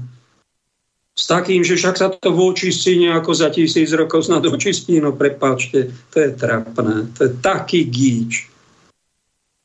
S 1.18 1.26
takým, 1.26 1.66
že 1.66 1.82
však 1.82 1.96
sa 1.98 2.08
to 2.14 2.30
vočistí 2.30 3.02
nejako 3.02 3.34
za 3.34 3.50
tisíc 3.50 3.90
rokov 3.90 4.30
snad 4.30 4.46
očistí, 4.46 5.02
no 5.02 5.18
prepáčte, 5.18 5.90
to 6.14 6.18
je 6.22 6.30
trapné. 6.38 7.10
To 7.18 7.20
je 7.26 7.32
taký 7.42 7.90
gíč. 7.90 8.46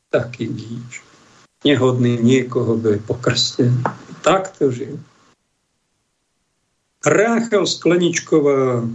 Taký 0.09 0.49
gíč. 0.49 1.05
Nehodný 1.69 2.17
niekoho, 2.17 2.81
kto 2.81 2.97
je 2.97 3.01
pokrstený. 3.05 3.85
Tak 4.25 4.57
to 4.57 4.73
žil. 4.73 4.97
Ráchel 7.03 7.67
Skleničková, 7.67 8.87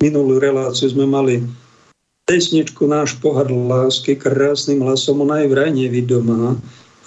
minulú 0.00 0.40
reláciu 0.40 0.88
sme 0.88 1.04
mali 1.04 1.44
pesničku 2.24 2.88
Náš 2.88 3.20
pohár 3.20 3.52
lásky, 3.52 4.16
krásnym 4.16 4.80
hlasom, 4.80 5.20
ona 5.20 5.44
je 5.44 5.52
vraj 5.52 5.70
nevidomá. 5.76 6.56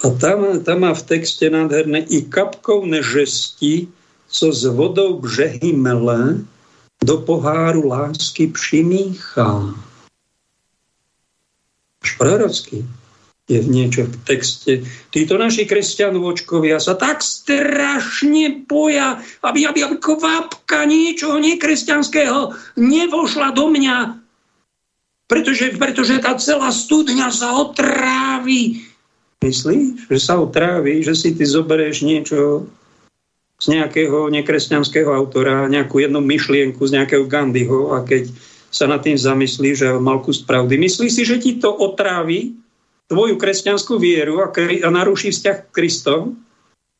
A 0.04 0.06
tam, 0.22 0.62
tam 0.62 0.86
má 0.86 0.94
v 0.94 1.02
texte 1.02 1.50
nádherné 1.50 2.06
i 2.06 2.22
kapkou 2.22 2.86
nežesti, 2.86 3.90
co 4.30 4.46
s 4.52 4.62
vodou 4.70 5.18
břehy 5.18 5.72
mele, 5.72 6.44
do 7.02 7.16
poháru 7.26 7.88
lásky 7.88 8.46
přimíchá. 8.46 9.74
Až 12.02 12.10
prorocký 12.16 12.86
je 13.46 13.62
niečo 13.62 14.10
v 14.10 14.16
texte. 14.26 14.72
Títo 15.14 15.38
naši 15.38 15.70
kresťanovočkovia 15.70 16.82
sa 16.82 16.98
tak 16.98 17.22
strašne 17.22 18.66
boja, 18.66 19.22
aby, 19.46 19.70
aby, 19.70 19.86
aby 19.86 19.96
kvapka 20.02 20.82
niečoho 20.82 21.38
nekresťanského 21.38 22.50
nevošla 22.74 23.54
do 23.54 23.70
mňa, 23.70 24.18
pretože, 25.30 25.78
pretože 25.78 26.18
tá 26.18 26.34
celá 26.42 26.74
studňa 26.74 27.30
sa 27.30 27.54
otrávi. 27.54 28.82
Myslíš, 29.46 30.10
že 30.10 30.18
sa 30.18 30.42
otrávi, 30.42 31.06
že 31.06 31.14
si 31.14 31.30
ty 31.30 31.46
zoberieš 31.46 32.02
niečo 32.02 32.66
z 33.62 33.66
nejakého 33.78 34.26
nekresťanského 34.26 35.08
autora, 35.14 35.70
nejakú 35.70 36.02
jednu 36.02 36.18
myšlienku 36.18 36.82
z 36.82 36.98
nejakého 36.98 37.24
Gandhiho 37.30 37.94
a 37.94 38.02
keď 38.02 38.26
sa 38.74 38.90
nad 38.90 39.00
tým 39.06 39.16
zamyslí, 39.16 39.70
že 39.72 39.88
mal 40.02 40.20
kus 40.20 40.42
pravdy. 40.42 40.76
Myslí 40.76 41.08
si, 41.08 41.22
že 41.22 41.38
ti 41.38 41.56
to 41.56 41.70
otrávi 41.72 42.65
tvoju 43.06 43.38
kresťanskú 43.38 43.98
vieru 43.98 44.42
a, 44.42 44.50
kri- 44.50 44.82
a 44.82 44.88
naruší 44.90 45.30
vzťah 45.30 45.56
k 45.66 45.74
Kristom? 45.74 46.38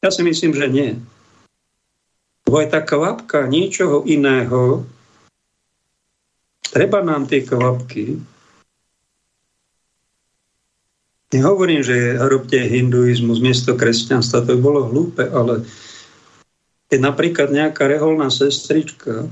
Ja 0.03 0.11
si 0.15 0.23
myslím, 0.23 0.55
že 0.55 0.67
nie. 0.71 0.91
Lebo 2.47 2.63
je 2.63 2.69
tá 2.71 2.81
kvapka 2.83 3.51
niečoho 3.51 4.07
iného. 4.07 4.87
Treba 6.71 7.03
nám 7.03 7.27
tie 7.27 7.43
kvapky. 7.43 8.23
Nehovorím, 11.35 11.83
že 11.83 12.15
robte 12.23 12.55
hinduizmus 12.55 13.43
miesto 13.43 13.75
kresťanstva, 13.75 14.47
to 14.47 14.55
by 14.55 14.61
bolo 14.63 14.87
hlúpe, 14.87 15.27
ale 15.27 15.67
keď 16.87 16.99
napríklad 17.03 17.51
nejaká 17.51 17.91
reholná 17.91 18.31
sestrička 18.31 19.27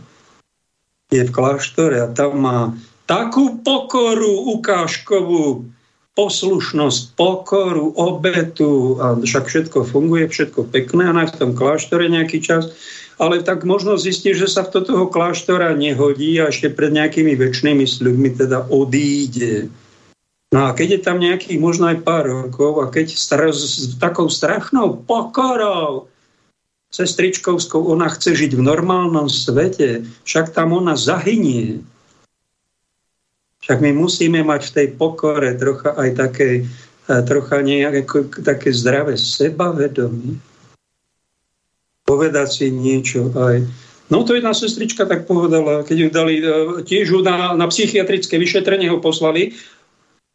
je 1.14 1.22
v 1.22 1.31
kláštore 1.31 2.03
a 2.03 2.11
tam 2.11 2.43
má 2.43 2.75
takú 3.07 3.62
pokoru 3.62 4.59
ukážkovú, 4.59 5.70
poslušnosť, 6.15 7.19
pokoru, 7.19 7.91
obetu 7.99 9.03
a 9.03 9.19
však 9.19 9.45
všetko 9.51 9.79
funguje, 9.83 10.31
všetko 10.31 10.71
pekné 10.71 11.11
a 11.11 11.27
v 11.27 11.35
tom 11.35 11.51
kláštore 11.59 12.07
nejaký 12.07 12.39
čas, 12.39 12.71
ale 13.19 13.43
tak 13.43 13.67
možno 13.67 13.99
zistí, 13.99 14.35
že 14.35 14.47
sa 14.47 14.62
v 14.67 14.83
toho 14.83 15.07
kláštora 15.11 15.75
nehodí 15.75 16.39
a 16.39 16.51
ešte 16.51 16.71
pred 16.71 16.95
nejakými 16.95 17.35
väčšnými 17.35 17.87
sľubmi 17.87 18.31
teda 18.35 18.71
odíde. 18.71 19.71
No 20.55 20.71
a 20.71 20.75
keď 20.75 20.89
je 20.99 21.01
tam 21.03 21.19
nejakých 21.19 21.59
možno 21.59 21.91
aj 21.91 22.07
pár 22.07 22.31
rokov 22.31 22.79
a 22.79 22.87
keď 22.87 23.19
s 23.19 23.27
takou 23.99 24.31
strašnou 24.31 25.03
pokorou 25.03 26.07
sestričkovskou, 26.95 27.91
ona 27.91 28.07
chce 28.07 28.39
žiť 28.39 28.55
v 28.55 28.62
normálnom 28.62 29.27
svete, 29.27 30.07
však 30.23 30.55
tam 30.55 30.79
ona 30.79 30.95
zahynie. 30.95 31.83
Však 33.65 33.81
my 33.81 33.97
musíme 33.97 34.45
mať 34.45 34.62
v 34.69 34.75
tej 34.77 34.87
pokore 35.01 35.57
trocha 35.57 35.97
aj 35.97 36.11
také, 36.21 36.69
trocha 37.09 37.65
nejaké 37.65 38.05
také 38.45 38.69
zdravé 38.77 39.17
sebavedomie. 39.17 40.37
Povedať 42.05 42.49
si 42.53 42.67
niečo 42.69 43.33
aj. 43.33 43.65
No 44.12 44.21
to 44.21 44.37
jedna 44.37 44.53
sestrička 44.53 45.09
tak 45.09 45.25
povedala, 45.25 45.81
keď 45.81 45.97
ju 45.97 46.09
dali, 46.12 46.35
eh, 46.45 46.85
tiež 46.85 47.07
ju 47.09 47.21
na, 47.25 47.57
na 47.57 47.67
psychiatrické 47.73 48.37
vyšetrenie 48.37 48.93
ho 48.93 49.01
poslali 49.01 49.57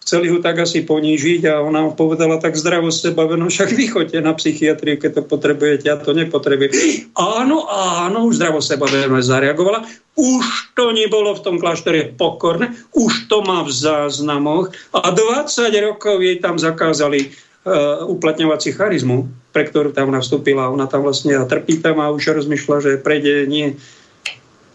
chceli 0.09 0.33
ho 0.33 0.41
tak 0.41 0.57
asi 0.57 0.81
ponížiť 0.81 1.45
a 1.45 1.61
ona 1.61 1.93
povedala 1.93 2.41
tak 2.41 2.57
zdravo 2.57 2.89
seba, 2.89 3.29
no 3.29 3.45
však 3.45 3.77
vy 3.77 3.85
chodte 3.93 4.17
na 4.17 4.33
psychiatriu, 4.33 4.97
keď 4.97 5.21
to 5.21 5.23
potrebujete, 5.29 5.85
ja 5.85 6.01
to 6.01 6.17
nepotrebujem. 6.17 6.73
Áno, 7.13 7.69
áno, 7.69 8.25
už 8.25 8.41
zdravo 8.41 8.57
seba 8.57 8.89
zareagovala. 9.21 9.85
Už 10.17 10.73
to 10.73 10.89
nebolo 10.97 11.37
v 11.37 11.43
tom 11.45 11.61
kláštore 11.61 12.17
pokorné, 12.17 12.73
už 12.97 13.29
to 13.29 13.45
má 13.45 13.61
v 13.61 13.69
záznamoch 13.69 14.73
a 14.97 15.13
20 15.13 15.69
rokov 15.85 16.25
jej 16.25 16.41
tam 16.41 16.57
zakázali 16.57 17.29
uh, 17.29 18.01
uplatňovať 18.09 18.59
si 18.65 18.69
charizmu, 18.73 19.29
pre 19.53 19.69
ktorú 19.69 19.93
tam 19.93 20.09
nastúpila. 20.09 20.73
Ona 20.73 20.89
tam 20.89 21.05
vlastne 21.05 21.37
trpí 21.45 21.85
tam 21.85 22.01
a 22.01 22.09
už 22.09 22.33
rozmýšľa, 22.33 22.77
že 22.81 22.91
prejde 22.97 23.45
nie 23.45 23.77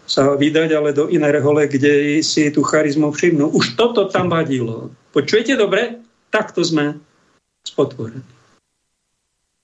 sa 0.07 0.31
vydať, 0.31 0.69
ale 0.71 0.95
do 0.95 1.11
inej 1.11 1.43
rehole, 1.43 1.67
kde 1.67 2.23
si 2.23 2.47
tú 2.55 2.63
charizmu 2.63 3.11
všimnú. 3.11 3.51
Už 3.51 3.75
toto 3.75 4.07
tam 4.07 4.31
vadilo. 4.31 4.95
Počujete 5.15 5.55
dobre? 5.55 6.03
Takto 6.27 6.59
sme 6.59 6.99
spotvorení. 7.63 8.27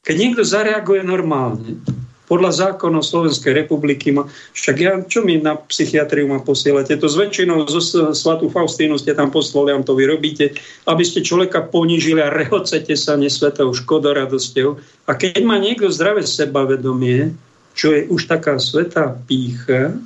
Keď 0.01 0.15
niekto 0.15 0.47
zareaguje 0.47 1.03
normálne, 1.03 1.83
podľa 2.31 2.71
zákonov 2.71 3.03
Slovenskej 3.03 3.51
republiky 3.51 4.15
ma, 4.15 4.23
však 4.55 4.75
ja, 4.79 5.03
čo 5.03 5.19
mi 5.27 5.35
na 5.43 5.59
psychiatriu 5.59 6.31
ma 6.31 6.39
posielate? 6.39 6.95
To 6.95 7.11
s 7.11 7.19
väčšinou 7.19 7.67
zo 7.67 7.83
svatú 8.15 8.47
Faustínu 8.47 8.95
ste 8.95 9.11
tam 9.11 9.35
poslali, 9.35 9.75
to 9.83 9.91
vy 9.91 10.07
robíte, 10.07 10.55
aby 10.87 11.03
ste 11.03 11.27
človeka 11.27 11.67
ponížili 11.67 12.23
a 12.23 12.31
rehocete 12.31 12.95
sa 12.95 13.19
nesvetou 13.19 13.75
škodoradosťou. 13.75 14.79
A 15.05 15.19
keď 15.19 15.43
má 15.43 15.59
niekto 15.59 15.91
zdravé 15.91 16.23
sebavedomie, 16.23 17.35
čo 17.75 17.91
je 17.91 18.07
už 18.07 18.31
taká 18.31 18.55
svetá 18.63 19.11
pícha, 19.27 19.99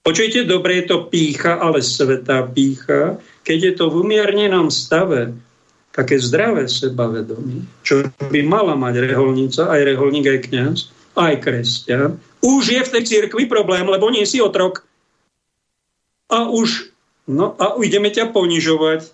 Počujte, 0.00 0.48
dobre 0.48 0.80
je 0.80 0.84
to 0.88 1.12
pícha, 1.12 1.60
ale 1.60 1.84
svetá 1.84 2.40
pícha. 2.48 3.20
Keď 3.44 3.58
je 3.60 3.72
to 3.76 3.84
v 3.92 4.08
umiernenom 4.08 4.72
stave, 4.72 5.36
také 5.92 6.16
zdravé 6.16 6.64
sebavedomie, 6.70 7.68
čo 7.84 8.08
by 8.32 8.40
mala 8.46 8.78
mať 8.78 9.10
reholnica, 9.10 9.68
aj 9.68 9.80
reholník, 9.84 10.26
aj 10.30 10.40
kniaz, 10.48 10.78
aj 11.18 11.34
kresťan, 11.44 12.16
už 12.40 12.62
je 12.72 12.80
v 12.80 12.92
tej 12.96 13.02
cirkvi 13.04 13.44
problém, 13.44 13.84
lebo 13.84 14.08
nie 14.08 14.24
si 14.24 14.40
otrok. 14.40 14.88
A 16.32 16.48
už, 16.48 16.88
no 17.28 17.58
a 17.60 17.76
ideme 17.84 18.08
ťa 18.08 18.32
ponižovať, 18.32 19.12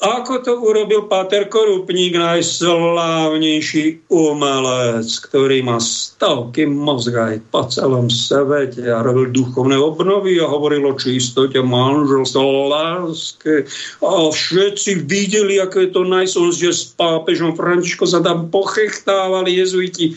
ako 0.00 0.40
to 0.40 0.56
urobil 0.64 1.12
Páter 1.12 1.44
Korupník, 1.44 2.16
najslávnejší 2.16 4.08
umelec, 4.08 5.08
ktorý 5.28 5.60
má 5.60 5.76
stavky 5.76 6.64
mozga 6.64 7.36
aj 7.36 7.38
po 7.52 7.68
celom 7.68 8.08
svete 8.08 8.88
a 8.88 9.04
robil 9.04 9.28
duchovné 9.28 9.76
obnovy 9.76 10.40
a 10.40 10.48
hovoril 10.48 10.88
o 10.88 10.96
čistote 10.96 11.60
manželstva, 11.60 12.40
láske. 12.40 13.68
A 14.00 14.32
všetci 14.32 15.04
videli, 15.04 15.60
ako 15.60 15.76
je 15.84 15.88
to 15.92 16.02
najsom, 16.08 16.48
že 16.48 16.72
s 16.72 16.96
pápežom 16.96 17.52
Františko 17.52 18.08
sa 18.08 18.24
tam 18.24 18.48
pochechtávali 18.48 19.60
jezuiti. 19.60 20.16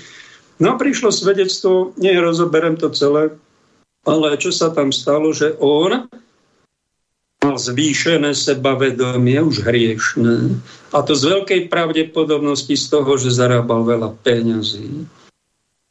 No 0.63 0.79
prišlo 0.79 1.11
svedectvo, 1.11 1.91
nie 1.99 2.15
rozoberem 2.15 2.79
to 2.79 2.87
celé, 2.95 3.35
ale 4.07 4.39
čo 4.39 4.55
sa 4.55 4.71
tam 4.71 4.95
stalo, 4.95 5.35
že 5.35 5.59
on 5.59 6.07
mal 7.43 7.59
zvýšené 7.59 8.31
sebavedomie, 8.31 9.43
už 9.43 9.67
hriešné. 9.67 10.57
A 10.95 11.03
to 11.03 11.11
z 11.13 11.23
veľkej 11.27 11.61
pravdepodobnosti 11.67 12.73
z 12.79 12.85
toho, 12.87 13.19
že 13.19 13.35
zarábal 13.35 13.83
veľa 13.83 14.15
peňazí. 14.23 15.03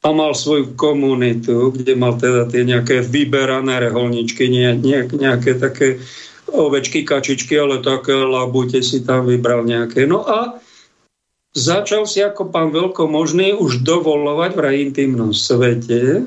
A 0.03 0.09
mal 0.11 0.35
svoju 0.35 0.75
komunitu, 0.75 1.71
kde 1.71 1.95
mal 1.95 2.19
teda 2.19 2.51
tie 2.51 2.67
nejaké 2.67 3.07
vyberané 3.07 3.79
reholničky, 3.79 4.51
nie, 4.51 4.75
nie, 4.75 4.99
nejaké 5.07 5.61
také 5.61 6.03
ovečky, 6.51 7.07
kačičky, 7.07 7.55
ale 7.55 7.85
také 7.85 8.17
labute 8.17 8.83
si 8.83 9.05
tam 9.07 9.31
vybral 9.31 9.63
nejaké. 9.63 10.09
No 10.11 10.27
a 10.27 10.59
začal 11.55 12.09
si 12.11 12.19
ako 12.19 12.51
pán 12.51 12.75
veľkomožný 12.75 13.55
už 13.55 13.87
dovolovať 13.87 14.59
v 14.59 14.61
intimnom 14.91 15.31
svete. 15.31 16.27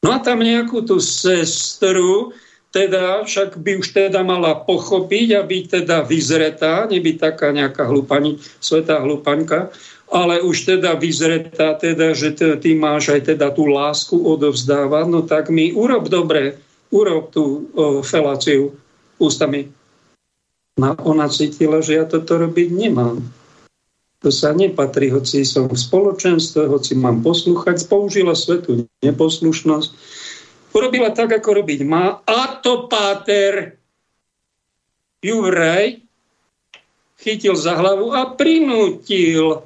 No 0.00 0.16
a 0.16 0.18
tam 0.24 0.40
nejakú 0.40 0.80
tú 0.80 0.96
sestru, 0.96 2.32
teda 2.70 3.26
však 3.26 3.58
by 3.58 3.82
už 3.82 3.88
teda 3.90 4.22
mala 4.22 4.54
pochopiť 4.54 5.28
a 5.34 5.42
byť 5.42 5.64
teda 5.82 5.96
vyzretá, 6.06 6.86
nebyť 6.86 7.16
taká 7.18 7.50
nejaká 7.50 7.90
hlupani, 7.90 8.38
svetá 8.62 9.02
hlupaňka, 9.02 9.74
ale 10.10 10.42
už 10.42 10.78
teda 10.78 10.94
vyzretá, 10.94 11.74
teda, 11.74 12.14
že 12.14 12.34
ty 12.34 12.74
máš 12.78 13.14
aj 13.14 13.34
teda 13.34 13.50
tú 13.50 13.66
lásku 13.70 14.14
odovzdávať, 14.14 15.06
no 15.06 15.22
tak 15.26 15.50
mi 15.50 15.74
urob 15.74 16.06
dobre, 16.10 16.58
urob 16.90 17.30
tú 17.30 17.70
o, 17.74 18.02
feláciu 18.02 18.74
ústami. 19.18 19.70
No 20.78 20.94
ona 21.02 21.30
cítila, 21.30 21.82
že 21.82 21.98
ja 21.98 22.04
toto 22.06 22.38
robiť 22.38 22.70
nemám. 22.70 23.22
To 24.20 24.28
sa 24.28 24.52
nepatrí, 24.52 25.08
hoci 25.10 25.48
som 25.48 25.70
v 25.70 25.80
spoločenstve, 25.80 26.68
hoci 26.68 26.92
mám 26.92 27.24
poslúchať, 27.24 27.88
použila 27.88 28.36
svetu 28.36 28.84
neposlušnosť, 29.00 29.90
urobila 30.74 31.10
tak, 31.10 31.34
ako 31.36 31.62
robiť 31.62 31.80
má. 31.86 32.22
A 32.26 32.60
to 32.60 32.86
páter 32.90 33.76
ju 35.20 35.44
vraj 35.44 36.00
chytil 37.20 37.52
za 37.52 37.76
hlavu 37.76 38.16
a 38.16 38.32
prinútil. 38.32 39.62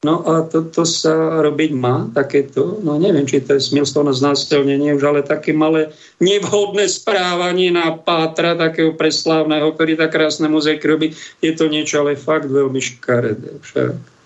No 0.00 0.24
a 0.24 0.48
toto 0.48 0.88
sa 0.88 1.44
robiť 1.44 1.76
má, 1.76 2.08
takéto, 2.16 2.80
no 2.80 2.96
neviem, 2.96 3.28
či 3.28 3.44
to 3.44 3.60
je 3.60 3.68
smilstvo 3.68 4.00
na 4.00 4.16
znásilnenie 4.16 4.96
už, 4.96 5.04
ale 5.04 5.20
také 5.20 5.52
malé 5.52 5.92
nevhodné 6.24 6.88
správanie 6.88 7.68
na 7.68 7.92
pátra, 8.00 8.56
takého 8.56 8.96
preslávneho, 8.96 9.76
ktorý 9.76 10.00
tak 10.00 10.16
krásne 10.16 10.48
muzeky 10.48 10.88
robí, 10.88 11.12
je 11.44 11.52
to 11.52 11.68
niečo 11.68 12.00
ale 12.00 12.16
fakt 12.16 12.48
veľmi 12.48 12.80
škaredé 12.80 13.60
však. 13.60 14.19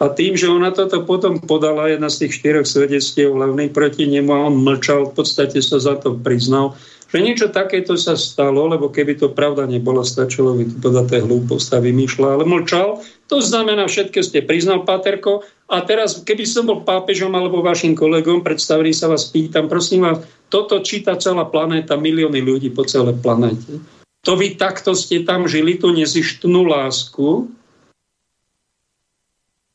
A 0.00 0.08
tým, 0.08 0.32
že 0.32 0.48
ona 0.48 0.72
toto 0.72 1.04
potom 1.04 1.36
podala, 1.44 1.92
jedna 1.92 2.08
z 2.08 2.24
tých 2.24 2.40
štyroch 2.40 2.64
svedectiev 2.64 3.36
hlavných 3.36 3.68
proti 3.76 4.08
nemu 4.08 4.32
a 4.32 4.48
on 4.48 4.56
mlčal, 4.64 5.12
v 5.12 5.20
podstate 5.20 5.60
sa 5.60 5.76
za 5.76 6.00
to 6.00 6.16
priznal, 6.16 6.72
že 7.12 7.20
niečo 7.20 7.52
takéto 7.52 8.00
sa 8.00 8.16
stalo, 8.16 8.70
lebo 8.70 8.88
keby 8.88 9.18
to 9.20 9.28
pravda 9.34 9.68
nebola, 9.68 10.06
stačilo 10.06 10.56
by 10.56 10.64
to 10.64 10.76
podať 10.78 11.20
hlúposť 11.26 11.68
a 11.76 11.78
vymýšľa, 11.84 12.28
ale 12.32 12.44
mlčal. 12.48 13.02
To 13.28 13.42
znamená, 13.42 13.90
všetko 13.90 14.24
ste 14.24 14.40
priznal, 14.46 14.88
Paterko. 14.88 15.44
A 15.68 15.84
teraz, 15.84 16.22
keby 16.22 16.48
som 16.48 16.70
bol 16.70 16.80
pápežom 16.86 17.34
alebo 17.34 17.60
vašim 17.60 17.92
kolegom, 17.98 18.40
predstavili 18.40 18.94
sa 18.94 19.10
vás, 19.10 19.28
pýtam, 19.28 19.68
prosím 19.68 20.06
vás, 20.06 20.24
toto 20.48 20.80
číta 20.80 21.18
celá 21.20 21.44
planéta, 21.44 21.98
milióny 21.98 22.40
ľudí 22.40 22.72
po 22.72 22.86
celej 22.86 23.20
planéte. 23.20 23.82
To 24.24 24.38
vy 24.38 24.54
takto 24.54 24.94
ste 24.94 25.26
tam 25.26 25.44
žili, 25.44 25.76
tú 25.76 25.90
nezištnú 25.90 26.62
lásku, 26.62 27.50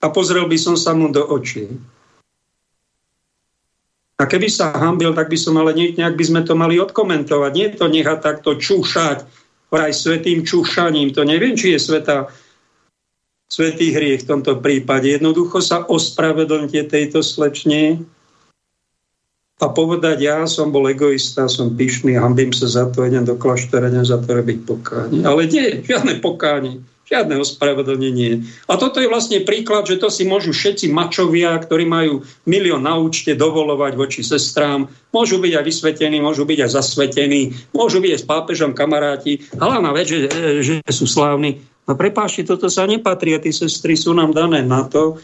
a 0.05 0.13
pozrel 0.13 0.45
by 0.45 0.57
som 0.61 0.77
sa 0.77 0.93
mu 0.93 1.09
do 1.09 1.25
očí. 1.25 1.65
A 4.15 4.29
keby 4.29 4.47
sa 4.47 4.71
hambil, 4.71 5.11
tak 5.11 5.27
by 5.27 5.35
som 5.35 5.57
ale 5.57 5.73
nejak 5.75 6.15
by 6.15 6.23
sme 6.23 6.41
to 6.45 6.53
mali 6.55 6.79
odkomentovať. 6.79 7.51
Nie 7.51 7.67
to 7.73 7.89
nechať 7.89 8.21
takto 8.21 8.55
čúšať, 8.55 9.27
vraj 9.67 9.91
svetým 9.91 10.45
čúšaním. 10.45 11.11
To 11.17 11.27
neviem, 11.27 11.57
či 11.57 11.75
je 11.75 11.79
sveta, 11.83 12.31
svetý 13.51 13.91
hriech 13.91 14.23
v 14.23 14.29
tomto 14.29 14.63
prípade. 14.63 15.11
Jednoducho 15.11 15.59
sa 15.59 15.83
ospravedlňte 15.83 16.87
tejto 16.87 17.19
slečne 17.19 18.07
a 19.59 19.67
povedať, 19.67 20.23
ja 20.23 20.47
som 20.47 20.71
bol 20.71 20.87
egoista, 20.87 21.51
som 21.51 21.75
pyšný, 21.75 22.15
hambím 22.15 22.55
sa 22.55 22.71
za 22.71 22.87
to, 22.91 23.03
idem 23.03 23.27
do 23.27 23.35
kláštora, 23.35 23.91
idem 23.91 24.03
za 24.07 24.19
to 24.23 24.31
robiť 24.31 24.63
pokánie. 24.63 25.27
Ale 25.27 25.43
nie, 25.47 25.83
žiadne 25.83 26.23
pokánie. 26.23 26.83
Žiadne 27.05 27.37
ospravedlnenie. 27.37 28.41
A 28.65 28.81
toto 28.81 28.97
je 28.97 29.05
vlastne 29.05 29.45
príklad, 29.45 29.85
že 29.85 30.01
to 30.01 30.09
si 30.09 30.25
môžu 30.25 30.57
všetci 30.57 30.89
mačovia, 30.89 31.53
ktorí 31.53 31.85
majú 31.85 32.25
milión 32.49 32.81
na 32.81 32.97
účte, 32.97 33.37
dovolovať 33.37 33.93
voči 33.93 34.25
sestrám. 34.25 34.89
Môžu 35.13 35.37
byť 35.37 35.53
aj 35.53 35.65
vysvetení, 35.69 36.17
môžu 36.17 36.49
byť 36.49 36.65
aj 36.65 36.71
zasvetení, 36.73 37.53
môžu 37.77 38.01
byť 38.01 38.09
aj 38.09 38.21
s 38.25 38.25
pápežom 38.25 38.73
kamaráti. 38.73 39.45
Hlavná 39.53 39.93
vec, 39.93 40.09
že, 40.09 40.25
že 40.65 40.73
sú 40.89 41.05
slávni. 41.05 41.61
No 41.85 41.93
prepášte, 41.93 42.41
toto 42.41 42.73
sa 42.73 42.89
nepatrí 42.89 43.37
a 43.37 43.43
tie 43.43 43.53
sestry 43.53 43.93
sú 43.93 44.17
nám 44.17 44.33
dané 44.33 44.65
na 44.65 44.89
to, 44.89 45.21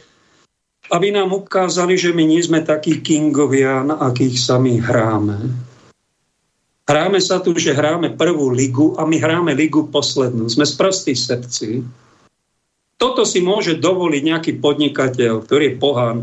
aby 0.93 1.09
nám 1.09 1.33
ukázali, 1.33 1.97
že 1.97 2.13
my 2.13 2.29
nie 2.29 2.45
sme 2.45 2.61
takí 2.61 3.01
kingovia, 3.01 3.81
na 3.81 3.97
akých 3.97 4.37
sami 4.37 4.77
hráme 4.77 5.70
Hráme 6.91 7.23
sa 7.23 7.39
tu, 7.39 7.55
že 7.55 7.71
hráme 7.71 8.19
prvú 8.19 8.51
ligu 8.51 8.99
a 8.99 9.07
my 9.07 9.15
hráme 9.15 9.55
ligu 9.55 9.87
poslednú. 9.87 10.51
Sme 10.51 10.67
sprostí 10.67 11.15
srdci. 11.15 11.87
Toto 12.99 13.23
si 13.23 13.39
môže 13.39 13.79
dovoliť 13.79 14.21
nejaký 14.27 14.51
podnikateľ, 14.59 15.47
ktorý 15.47 15.63
je 15.71 15.75
pohan, 15.79 16.17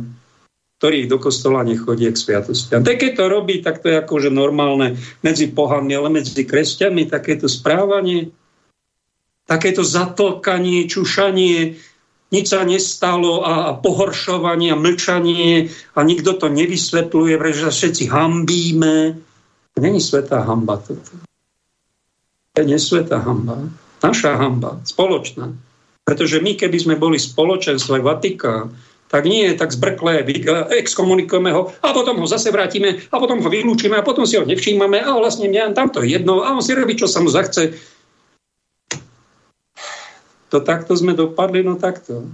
ktorý 0.76 1.08
do 1.08 1.16
kostola 1.16 1.64
nechodí 1.64 2.04
k 2.12 2.20
sviatostiam. 2.20 2.84
Tak 2.84 3.00
keď 3.00 3.12
to 3.16 3.24
robí, 3.32 3.64
tak 3.64 3.80
to 3.80 3.88
je 3.88 3.96
akože 3.96 4.28
normálne 4.28 5.00
medzi 5.24 5.48
pohanmi, 5.48 5.96
ale 5.96 6.12
medzi 6.20 6.44
kresťanmi 6.44 7.08
takéto 7.08 7.48
správanie, 7.48 8.28
takéto 9.48 9.80
zatlkanie, 9.80 10.84
čušanie, 10.84 11.80
nič 12.28 12.44
sa 12.52 12.60
nestalo 12.68 13.40
a, 13.40 13.72
a 13.72 13.80
pohoršovanie 13.80 14.76
a 14.76 14.76
mlčanie 14.76 15.72
a 15.96 16.04
nikto 16.04 16.36
to 16.36 16.52
nevysvetľuje, 16.52 17.40
pretože 17.40 17.72
všetci 17.72 18.04
hambíme 18.12 19.27
Není 19.78 20.00
svetá 20.02 20.42
hamba 20.42 20.82
toto. 20.82 21.22
To 22.52 22.56
je 22.58 22.66
nesvetá 22.66 23.22
hamba. 23.22 23.70
Naša 24.02 24.34
hamba, 24.34 24.82
spoločná. 24.82 25.54
Pretože 26.02 26.42
my, 26.42 26.58
keby 26.58 26.78
sme 26.78 26.94
boli 26.98 27.18
spoločenstvo 27.18 27.98
aj 27.98 28.02
Vatikán, 28.02 28.74
tak 29.08 29.24
nie 29.24 29.48
je 29.48 29.54
tak 29.56 29.72
zbrklé, 29.72 30.20
exkomunikujeme 30.82 31.48
ho 31.54 31.72
a 31.80 31.96
potom 31.96 32.20
ho 32.20 32.26
zase 32.28 32.52
vrátime 32.52 33.00
a 33.08 33.16
potom 33.16 33.40
ho 33.40 33.48
vylúčime 33.48 33.96
a 33.96 34.04
potom 34.04 34.28
si 34.28 34.36
ho 34.36 34.44
nevšímame 34.44 35.00
a 35.00 35.16
vlastne 35.16 35.48
mňa 35.48 35.72
tam 35.72 35.88
to 35.88 36.04
jedno 36.04 36.44
a 36.44 36.52
on 36.52 36.60
si 36.60 36.76
robí, 36.76 36.92
čo 36.92 37.08
sa 37.08 37.24
mu 37.24 37.32
zachce. 37.32 37.72
To 40.52 40.60
takto 40.60 40.92
sme 40.96 41.16
dopadli, 41.16 41.64
no 41.64 41.80
takto. 41.80 42.28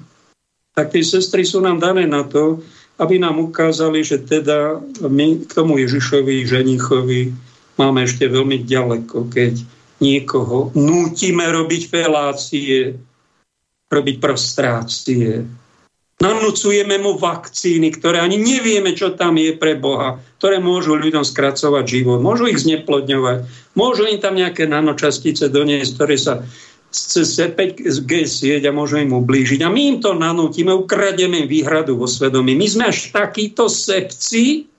Tak 0.75 0.91
tie 0.91 1.07
sestry 1.07 1.47
sú 1.47 1.63
nám 1.63 1.79
dané 1.79 2.11
na 2.11 2.27
to, 2.27 2.63
aby 2.99 3.19
nám 3.19 3.43
ukázali, 3.43 4.07
že 4.07 4.23
teda 4.23 4.79
my 5.03 5.47
k 5.47 5.51
tomu 5.51 5.83
Ježišovi, 5.83 6.47
ženichovi 6.47 7.35
máme 7.75 8.07
ešte 8.07 8.31
veľmi 8.31 8.63
ďaleko, 8.63 9.31
keď 9.31 9.59
niekoho 9.99 10.71
nútime 10.79 11.47
robiť 11.51 11.83
felácie, 11.91 12.95
robiť 13.91 14.17
prostrácie. 14.23 15.43
Nanúcujeme 16.15 17.03
mu 17.03 17.19
vakcíny, 17.19 17.91
ktoré 17.99 18.23
ani 18.23 18.39
nevieme, 18.39 18.95
čo 18.95 19.19
tam 19.19 19.35
je 19.35 19.51
pre 19.59 19.75
Boha, 19.75 20.23
ktoré 20.39 20.63
môžu 20.63 20.95
ľuďom 20.95 21.27
skracovať 21.27 21.85
život, 21.91 22.23
môžu 22.23 22.47
ich 22.47 22.63
zneplodňovať, 22.63 23.51
môžu 23.75 24.07
im 24.07 24.23
tam 24.23 24.39
nejaké 24.39 24.71
nanočastice 24.71 25.51
doniesť, 25.51 25.91
ktoré 25.99 26.15
sa 26.15 26.47
cez 26.95 27.35
5G 27.35 28.13
sieť 28.23 28.71
a 28.71 28.73
môžeme 28.73 29.11
im 29.11 29.19
ublížiť. 29.19 29.67
A 29.67 29.69
my 29.69 29.81
im 29.91 29.97
to 29.99 30.15
nanútime, 30.15 30.71
ukrademe 30.71 31.43
výhradu 31.51 31.99
vo 31.99 32.07
svedomí. 32.07 32.55
My 32.55 32.67
sme 32.71 32.85
až 32.95 33.11
takíto 33.11 33.67
sepci, 33.67 34.71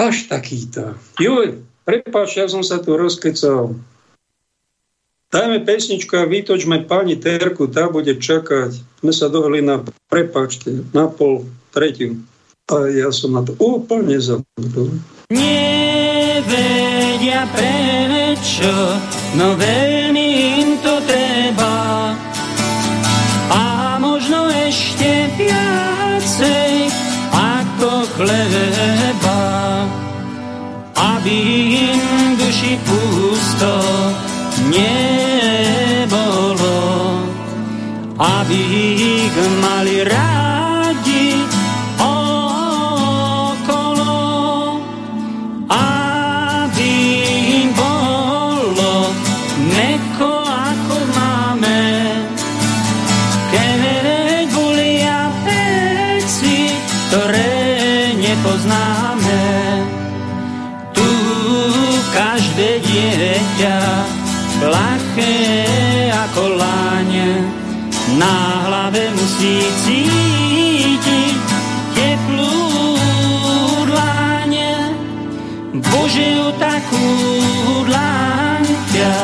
až 0.00 0.16
takýto. 0.26 0.96
Juj, 1.20 1.60
prepáč, 1.84 2.40
ja 2.40 2.48
som 2.48 2.64
sa 2.64 2.80
tu 2.80 2.96
rozkecal. 2.96 3.76
Dajme 5.32 5.64
pesničku 5.64 6.12
a 6.16 6.28
vytočme 6.28 6.84
pani 6.84 7.16
Terku, 7.16 7.64
tá 7.68 7.88
bude 7.88 8.16
čakať. 8.16 9.00
Sme 9.00 9.12
sa 9.12 9.32
dohli 9.32 9.64
na, 9.64 9.80
prepáčte, 10.12 10.84
na 10.92 11.08
pol 11.08 11.48
tretiu. 11.72 12.20
A 12.68 12.88
ja 12.88 13.08
som 13.12 13.32
na 13.32 13.40
to 13.40 13.56
úplne 13.56 14.16
zabudol. 14.20 14.92
Nevedia 15.32 17.48
prečo 17.48 19.00
no 19.32 19.56
veľmi 19.56 20.28
im 20.60 20.76
to 20.84 21.00
treba. 21.08 22.12
A 23.48 23.96
možno 23.96 24.52
ešte 24.52 25.32
viacej 25.40 26.92
ako 27.32 28.04
chleba, 28.12 29.40
aby 31.00 31.36
im 31.80 32.36
duši 32.36 32.76
pusto 32.84 33.72
nebolo, 34.68 36.76
aby 38.20 38.60
ich 39.00 39.32
mali 39.64 40.04
rád 40.04 40.51
ľahké 65.12 66.08
ako 66.08 66.56
láne, 66.56 67.44
na 68.16 68.64
hlave 68.64 69.12
musí 69.12 69.60
cítiť 69.84 71.36
teplú 71.92 72.96
dláne. 73.84 74.96
Božiu 75.76 76.48
takú 76.56 77.08
dláň 77.84 78.64
ťa 78.96 79.16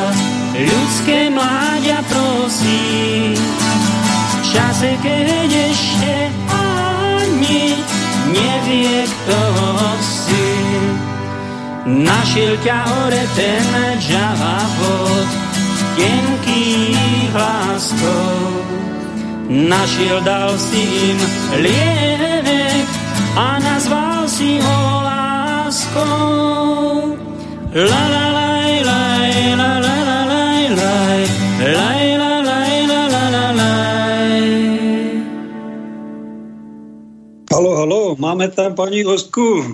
ľudské 0.60 1.32
mláďa 1.32 2.04
prosí, 2.04 3.32
v 3.32 4.44
čase, 4.44 4.92
keď 5.00 5.48
ešte 5.72 6.12
ani 6.52 7.80
nevie, 8.28 9.08
kto 9.08 9.40
si. 10.04 10.48
Našiel 11.88 12.60
ťa 12.60 12.76
hore 12.84 13.24
ten 13.32 13.96
džavapot 13.96 15.37
tenkých 15.98 17.34
láskov. 17.34 18.62
Našiel 19.48 20.20
dal 20.22 20.54
si 20.60 20.82
im 21.10 21.18
liek 21.64 22.88
a 23.34 23.58
nazval 23.58 24.28
si 24.28 24.60
ho 24.60 24.78
láskou. 25.02 26.04
La 27.74 28.02
la 28.12 28.26
laj, 28.32 28.70
la 28.86 29.02
la 29.56 29.72
la 29.82 29.96
la 30.04 30.20
la 30.28 30.44
la 30.70 30.94
la 33.34 33.46
laj. 33.56 34.28
Halo, 37.48 37.70
halo, 37.74 38.14
máme 38.14 38.46
tam 38.54 38.78
pani 38.78 39.02
Osku. 39.02 39.66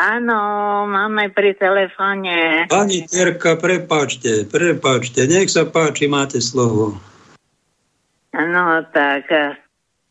Áno, 0.00 0.40
máme 0.88 1.28
pri 1.28 1.52
telefóne. 1.60 2.64
Pani 2.72 3.04
Terka, 3.04 3.60
prepáčte, 3.60 4.48
prepáčte, 4.48 5.28
nech 5.28 5.52
sa 5.52 5.68
páči, 5.68 6.08
máte 6.08 6.40
slovo. 6.40 6.96
No 8.32 8.80
tak, 8.96 9.28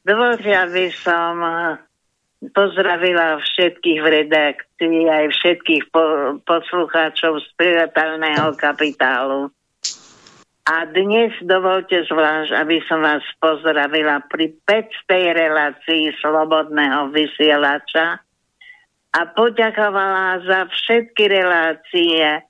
dovolte, 0.06 0.54
aby 0.54 0.94
som 0.94 1.42
pozdravila 2.54 3.42
všetkých 3.42 4.00
v 4.00 4.08
redakcii, 4.22 5.10
aj 5.10 5.26
všetkých 5.34 5.90
po, 5.90 6.38
poslucháčov 6.46 7.42
z 7.42 7.48
pridateľného 7.58 8.54
kapitálu. 8.62 9.50
A 10.70 10.86
dnes 10.86 11.34
dovolte 11.42 12.06
zvlášť, 12.06 12.54
aby 12.62 12.78
som 12.86 13.02
vás 13.02 13.26
pozdravila 13.42 14.22
pri 14.30 14.54
5. 14.70 15.34
relácii 15.34 16.14
Slobodného 16.22 17.10
vysielača, 17.10 18.22
a 19.10 19.20
poďakovala 19.34 20.46
za 20.46 20.60
všetky 20.70 21.24
relácie, 21.26 22.46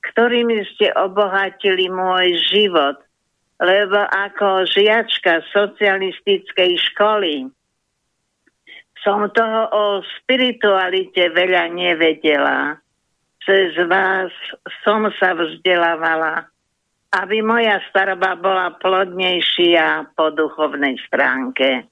ktorými 0.00 0.64
ste 0.74 0.88
obohatili 0.96 1.92
môj 1.92 2.38
život, 2.48 2.96
lebo 3.60 3.98
ako 3.98 4.64
žiačka 4.70 5.44
socialistickej 5.52 6.70
školy 6.92 7.50
som 9.02 9.30
toho 9.30 9.62
o 9.70 9.84
spiritualite 10.18 11.30
veľa 11.30 11.70
nevedela. 11.70 12.78
Cez 13.46 13.72
vás 13.88 14.28
som 14.84 15.08
sa 15.16 15.32
vzdelávala, 15.32 16.50
aby 17.16 17.40
moja 17.40 17.80
starba 17.88 18.36
bola 18.36 18.76
plodnejšia 18.76 20.12
po 20.12 20.28
duchovnej 20.34 20.98
stránke. 21.08 21.88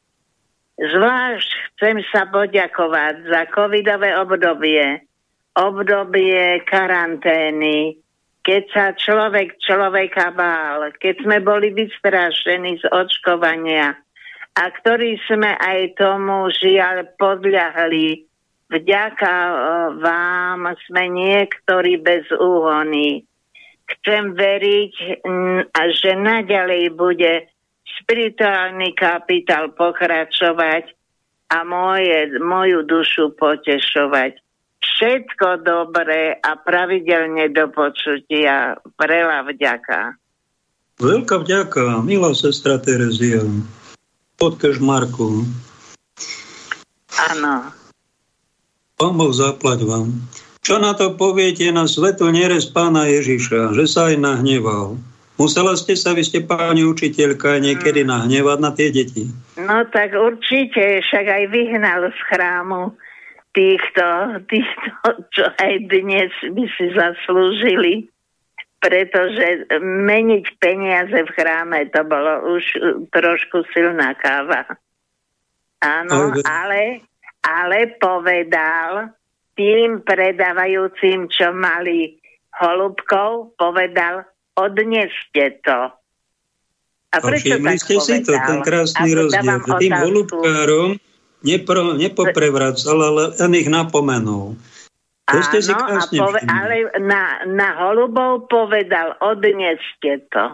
Zvlášť 0.76 1.48
chcem 1.72 2.04
sa 2.12 2.28
poďakovať 2.28 3.32
za 3.32 3.48
covidové 3.48 4.12
obdobie, 4.12 5.08
obdobie 5.56 6.60
karantény, 6.68 7.96
keď 8.44 8.62
sa 8.70 8.86
človek 8.92 9.56
človeka 9.56 10.36
bál, 10.36 10.92
keď 11.00 11.24
sme 11.24 11.40
boli 11.40 11.72
vystrašení 11.72 12.76
z 12.78 12.84
očkovania 12.92 13.96
a 14.56 14.62
ktorí 14.68 15.16
sme 15.24 15.56
aj 15.56 15.96
tomu 15.96 16.52
žiaľ 16.52 17.08
podľahli. 17.16 18.28
Vďaka 18.66 19.34
vám 20.02 20.76
sme 20.86 21.04
niektorí 21.08 22.02
bez 22.04 22.28
úhony. 22.34 23.24
Chcem 23.86 24.34
veriť, 24.34 24.94
že 26.02 26.12
naďalej 26.18 26.90
bude 26.92 27.46
spirituálny 28.02 28.92
kapitál 28.92 29.72
pokračovať 29.72 30.92
a 31.52 31.58
moje, 31.62 32.36
moju 32.42 32.82
dušu 32.84 33.34
potešovať. 33.38 34.42
Všetko 34.82 35.66
dobré 35.66 36.36
a 36.40 36.56
pravidelne 36.56 37.52
do 37.52 37.68
počutia. 37.72 38.80
Prela 38.96 39.44
vďaka. 39.44 40.16
Veľká 40.96 41.44
vďaka, 41.44 42.00
milá 42.00 42.32
sestra 42.32 42.80
Terezia. 42.80 43.44
Podkaž 44.40 44.80
Marku. 44.80 45.44
Áno. 47.16 47.72
Pán 48.96 49.12
Boh 49.16 49.32
zaplať 49.32 49.84
vám. 49.84 50.12
Čo 50.64 50.80
na 50.80 50.96
to 50.96 51.14
poviete 51.14 51.68
na 51.68 51.84
svetu 51.84 52.32
nerez 52.32 52.66
pána 52.72 53.06
Ježiša, 53.06 53.76
že 53.76 53.84
sa 53.84 54.08
aj 54.10 54.16
nahneval? 54.18 54.96
Musela 55.36 55.76
ste 55.76 55.92
sa, 55.92 56.16
vy 56.16 56.24
ste 56.24 56.40
pani 56.40 56.80
učiteľka, 56.80 57.60
niekedy 57.60 58.04
mm. 58.04 58.08
nahnevať 58.08 58.58
na 58.60 58.70
tie 58.72 58.88
deti? 58.88 59.28
No 59.60 59.84
tak 59.92 60.16
určite, 60.16 61.04
však 61.04 61.26
aj 61.28 61.44
vyhnal 61.52 62.08
z 62.08 62.20
chrámu 62.32 62.96
týchto, 63.52 64.04
týchto, 64.48 64.88
čo 65.36 65.44
aj 65.60 65.72
dnes 65.92 66.32
by 66.40 66.64
si 66.76 66.86
zaslúžili, 66.96 68.08
pretože 68.80 69.68
meniť 69.80 70.44
peniaze 70.56 71.18
v 71.24 71.30
chráme, 71.32 71.88
to 71.92 72.00
bolo 72.04 72.56
už 72.56 72.64
trošku 73.12 73.64
silná 73.76 74.16
káva. 74.16 74.64
Áno, 75.84 76.32
ale, 76.48 77.04
ale 77.44 77.96
povedal 78.00 79.12
tým 79.56 80.04
predávajúcim, 80.04 81.28
čo 81.32 81.52
mali 81.52 82.20
holubkov, 82.56 83.56
povedal, 83.56 84.24
odneste 84.56 85.60
to. 85.62 85.80
A 87.12 87.16
prečo 87.22 87.56
tak 87.60 87.78
ste 87.80 87.96
si 88.02 88.16
to, 88.26 88.34
ten 88.34 88.60
krásny 88.60 89.16
rozdiel. 89.16 89.56
Tým 89.80 89.94
holubkárom 89.94 90.90
nepro, 91.46 91.94
nepoprevracal, 91.94 92.98
ale 92.98 93.22
len 93.38 93.52
ich 93.56 93.70
napomenul. 93.70 94.58
To 95.26 95.38
ste 95.42 95.58
si 95.58 95.72
krásne 95.74 96.22
pove- 96.22 96.44
ale 96.46 96.86
na, 97.02 97.42
na 97.46 97.74
holubov 97.82 98.46
povedal, 98.46 99.18
odneste 99.18 100.22
to. 100.30 100.44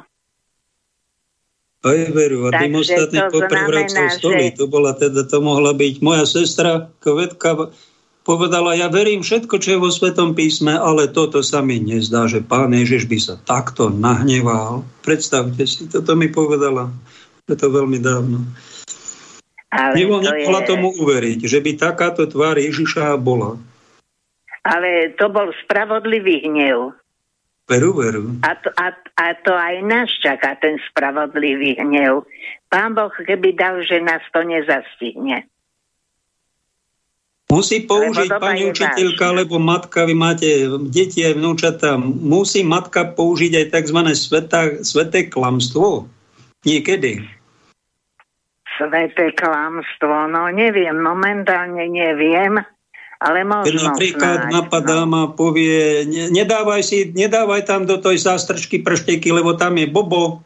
Aj 1.82 1.98
veru, 2.14 2.46
a 2.46 2.54
tým 2.62 2.78
ostatným 2.78 3.26
poprevracal 3.26 4.06
stoly. 4.14 4.54
Že... 4.54 4.62
To 4.62 4.64
bola 4.70 4.94
teda, 4.94 5.26
to 5.26 5.42
mohla 5.42 5.74
byť 5.74 5.94
moja 5.98 6.24
sestra, 6.24 6.88
Kvetka, 7.02 7.74
povedala, 8.22 8.78
ja 8.78 8.86
verím 8.86 9.22
všetko, 9.22 9.54
čo 9.58 9.68
je 9.76 9.82
vo 9.82 9.90
Svetom 9.90 10.34
písme, 10.34 10.74
ale 10.74 11.10
toto 11.10 11.42
sa 11.42 11.60
mi 11.60 11.82
nezdá, 11.82 12.30
že 12.30 12.42
pán 12.42 12.70
Ježiš 12.70 13.06
by 13.10 13.18
sa 13.18 13.34
takto 13.38 13.90
nahneval. 13.90 14.86
Predstavte 15.02 15.66
si, 15.66 15.90
toto 15.90 16.14
mi 16.14 16.30
povedala. 16.30 16.90
Je 17.46 17.58
to 17.58 17.68
veľmi 17.68 17.98
dávno. 17.98 18.46
Ale 19.72 19.96
Nebo 19.98 20.20
to 20.20 20.30
nemohla 20.30 20.60
je... 20.62 20.68
tomu 20.68 20.88
uveriť, 20.94 21.38
že 21.48 21.58
by 21.58 21.70
takáto 21.74 22.28
tvár 22.28 22.60
Ježiša 22.60 23.18
bola. 23.18 23.58
Ale 24.62 25.16
to 25.18 25.26
bol 25.26 25.50
spravodlivý 25.66 26.46
hnev. 26.46 26.94
Veru, 27.66 27.90
veru. 27.94 28.38
A 28.42 28.52
to, 28.58 28.68
a, 28.74 28.94
a 29.16 29.26
to 29.42 29.54
aj 29.54 29.74
nás 29.86 30.10
čaká, 30.22 30.54
ten 30.60 30.78
spravodlivý 30.92 31.80
hnev. 31.80 32.26
Pán 32.68 32.94
Boh, 32.94 33.10
keby 33.10 33.54
dal, 33.58 33.80
že 33.82 33.98
nás 33.98 34.22
to 34.30 34.44
nezastihne. 34.44 35.48
Musí 37.52 37.84
použiť 37.84 38.32
pani 38.40 38.72
učiteľka, 38.72 39.36
alebo 39.36 39.60
matka, 39.60 40.08
vy 40.08 40.16
máte 40.16 40.72
deti 40.88 41.20
aj 41.20 41.36
vnúčata, 41.36 42.00
musí 42.00 42.64
matka 42.64 43.12
použiť 43.12 43.52
aj 43.60 43.66
tzv. 43.76 43.98
Sveta, 44.16 44.60
sveté 44.80 45.28
klamstvo? 45.28 46.08
Niekedy. 46.64 47.20
Sveté 48.80 49.36
klamstvo, 49.36 50.32
no 50.32 50.48
neviem, 50.48 50.96
momentálne 50.96 51.92
neviem, 51.92 52.56
ale 53.20 53.38
možno 53.44 53.68
Keď 53.68 53.76
napríklad 53.84 54.38
snáď, 54.48 54.52
napadá 54.56 55.00
no. 55.04 55.12
ma, 55.12 55.22
povie, 55.30 56.08
nedávaj, 56.08 56.80
si, 56.80 57.12
nedávaj 57.12 57.68
tam 57.68 57.84
do 57.84 58.00
tej 58.00 58.16
zástrčky 58.16 58.80
pršteky, 58.80 59.28
lebo 59.28 59.54
tam 59.60 59.76
je 59.76 59.86
bobo, 59.92 60.40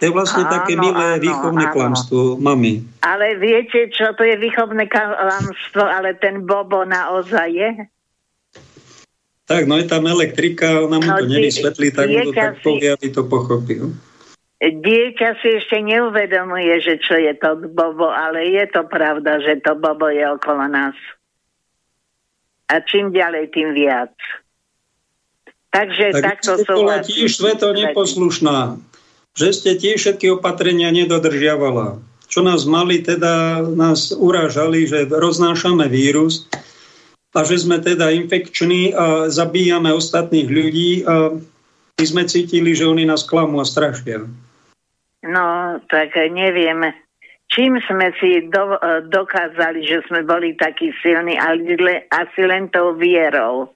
to 0.00 0.08
je 0.08 0.16
vlastne 0.16 0.48
áno, 0.48 0.52
také 0.56 0.80
milé 0.80 1.20
áno, 1.20 1.20
výchovné 1.20 1.64
áno. 1.68 1.74
klamstvo 1.76 2.40
mami. 2.40 2.80
Ale 3.04 3.36
viete, 3.36 3.92
čo 3.92 4.16
to 4.16 4.24
je 4.24 4.40
výchovné 4.40 4.88
klamstvo, 4.88 5.84
ale 5.84 6.16
ten 6.16 6.48
Bobo 6.48 6.88
naozaj 6.88 7.48
je? 7.52 7.70
Tak, 9.44 9.68
no 9.68 9.76
je 9.76 9.84
tam 9.84 10.08
elektrika, 10.08 10.80
ona 10.80 10.96
mu 10.96 11.04
no, 11.04 11.20
to 11.20 11.28
nevysvetlí, 11.28 11.92
tak 11.92 12.08
mu 12.08 12.32
to 12.32 12.32
tak 12.32 12.64
povie, 12.64 12.88
aby 12.88 13.08
to 13.12 13.28
pochopil. 13.28 13.92
Dieťa 14.60 15.36
si 15.44 15.48
ešte 15.60 15.84
neuvedomuje, 15.84 16.80
že 16.80 16.96
čo 16.96 17.20
je 17.20 17.36
to 17.36 17.68
Bobo, 17.68 18.08
ale 18.08 18.56
je 18.56 18.64
to 18.72 18.88
pravda, 18.88 19.36
že 19.44 19.60
to 19.60 19.76
Bobo 19.76 20.08
je 20.08 20.24
okolo 20.24 20.64
nás. 20.64 20.96
A 22.72 22.80
čím 22.80 23.12
ďalej, 23.12 23.52
tým 23.52 23.76
viac. 23.76 24.16
Takže 25.76 26.16
tak 26.16 26.40
takto 26.40 26.56
sú... 26.64 26.72
bola 26.72 27.04
tiež 27.04 27.36
sveto 27.36 27.76
neposlušná 27.76 28.80
že 29.34 29.54
ste 29.54 29.78
tie 29.78 29.94
všetky 29.94 30.40
opatrenia 30.40 30.90
nedodržiavala. 30.90 32.02
Čo 32.30 32.46
nás 32.46 32.62
mali, 32.62 33.02
teda 33.02 33.62
nás 33.74 34.14
urážali, 34.14 34.86
že 34.86 35.10
roznášame 35.10 35.90
vírus 35.90 36.46
a 37.34 37.42
že 37.42 37.58
sme 37.58 37.82
teda 37.82 38.14
infekční 38.14 38.94
a 38.94 39.26
zabíjame 39.30 39.90
ostatných 39.90 40.46
ľudí 40.46 40.90
a 41.06 41.34
my 41.98 42.04
sme 42.06 42.22
cítili, 42.30 42.72
že 42.72 42.86
oni 42.86 43.04
nás 43.04 43.26
klamú 43.26 43.58
a 43.58 43.66
strašia. 43.66 44.24
No, 45.20 45.46
tak 45.90 46.16
nevieme. 46.16 46.96
Čím 47.50 47.82
sme 47.82 48.14
si 48.22 48.46
do, 48.46 48.78
dokázali, 49.10 49.82
že 49.82 50.06
sme 50.06 50.22
boli 50.22 50.54
takí 50.54 50.94
silní, 51.02 51.34
ale 51.34 52.06
asi 52.14 52.46
len 52.46 52.70
tou 52.70 52.94
vierou. 52.94 53.74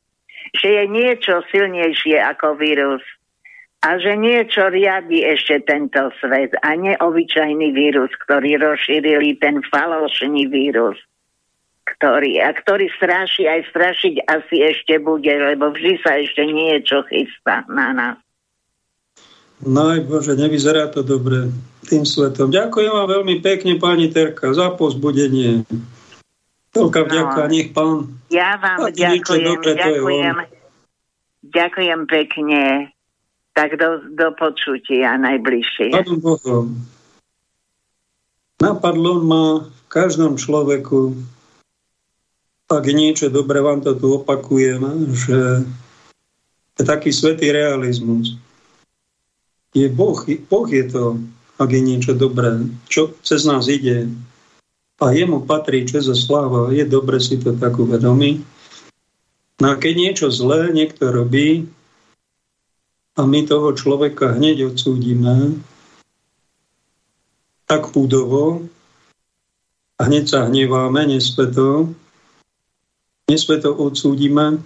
Že 0.54 0.68
je 0.70 0.84
niečo 0.86 1.34
silnejšie 1.50 2.22
ako 2.22 2.54
vírus 2.54 3.02
a 3.84 4.00
že 4.00 4.16
niečo 4.16 4.72
riadi 4.72 5.20
ešte 5.20 5.60
tento 5.68 6.08
svet 6.16 6.56
a 6.64 6.72
neobyčajný 6.72 7.68
vírus, 7.76 8.08
ktorý 8.24 8.56
rozšírili 8.56 9.36
ten 9.36 9.60
falošný 9.60 10.48
vírus, 10.48 10.96
ktorý, 11.84 12.40
a 12.40 12.56
ktorý 12.56 12.88
straší 12.96 13.44
aj 13.44 13.68
strašiť 13.68 14.14
asi 14.24 14.56
ešte 14.64 14.96
bude, 15.04 15.28
lebo 15.28 15.68
vždy 15.76 16.00
sa 16.00 16.16
ešte 16.16 16.48
niečo 16.48 17.04
chystá 17.12 17.68
na 17.68 17.92
nás. 17.92 18.16
No 19.60 19.92
aj 19.92 20.08
Bože, 20.08 20.32
nevyzerá 20.32 20.88
to 20.88 21.04
dobre 21.04 21.52
tým 21.84 22.08
svetom. 22.08 22.48
Ďakujem 22.48 22.88
vám 22.88 23.08
veľmi 23.20 23.44
pekne, 23.44 23.76
pani 23.76 24.08
Terka, 24.08 24.56
za 24.56 24.72
pozbudenie. 24.72 25.68
Veľká 26.72 27.00
no. 27.04 27.06
vďaka, 27.06 27.40
nech 27.52 27.68
pán... 27.76 28.16
Ja 28.32 28.56
vám 28.56 28.88
ďakujem, 28.88 29.60
ďakujem. 29.60 30.34
Ďakujem 31.44 32.00
pekne. 32.08 32.93
Tak 33.54 33.78
do, 33.78 34.02
do 34.10 34.28
počutia 34.34 35.14
najbližšie. 35.14 35.94
Napadlo 38.58 39.12
ma 39.22 39.66
v 39.66 39.80
každom 39.86 40.34
človeku, 40.34 41.14
ak 42.66 42.84
niečo 42.90 43.30
dobre 43.30 43.62
vám 43.62 43.86
to 43.86 43.94
tu 43.94 44.18
opakujem, 44.18 44.82
že 45.14 45.62
je 46.74 46.82
taký 46.82 47.14
svetý 47.14 47.54
realizmus. 47.54 48.34
Je 49.74 49.86
boh, 49.90 50.18
boh 50.50 50.66
je 50.66 50.84
to, 50.90 51.18
ak 51.58 51.70
je 51.70 51.82
niečo 51.82 52.12
dobré, 52.14 52.66
čo 52.90 53.14
cez 53.22 53.46
nás 53.46 53.70
ide. 53.70 54.10
A 55.02 55.10
jemu 55.10 55.46
patrí 55.46 55.86
čest 55.86 56.10
a 56.10 56.16
sláva. 56.16 56.70
Je 56.70 56.86
dobre 56.86 57.18
si 57.18 57.38
to 57.38 57.54
tak 57.54 57.78
uvedomiť. 57.78 58.36
No 59.62 59.66
a 59.70 59.74
keď 59.78 59.94
niečo 59.94 60.26
zlé 60.30 60.70
niekto 60.70 61.10
robí, 61.10 61.66
a 63.14 63.20
my 63.22 63.40
toho 63.46 63.70
človeka 63.74 64.34
hneď 64.34 64.74
odsúdime 64.74 65.62
tak 67.64 67.90
púdovo, 67.90 68.68
a 69.94 70.10
hneď 70.10 70.24
sa 70.26 70.40
hneváme, 70.50 71.06
nespeto, 71.06 71.94
nespeto 73.30 73.70
odsúdime. 73.72 74.58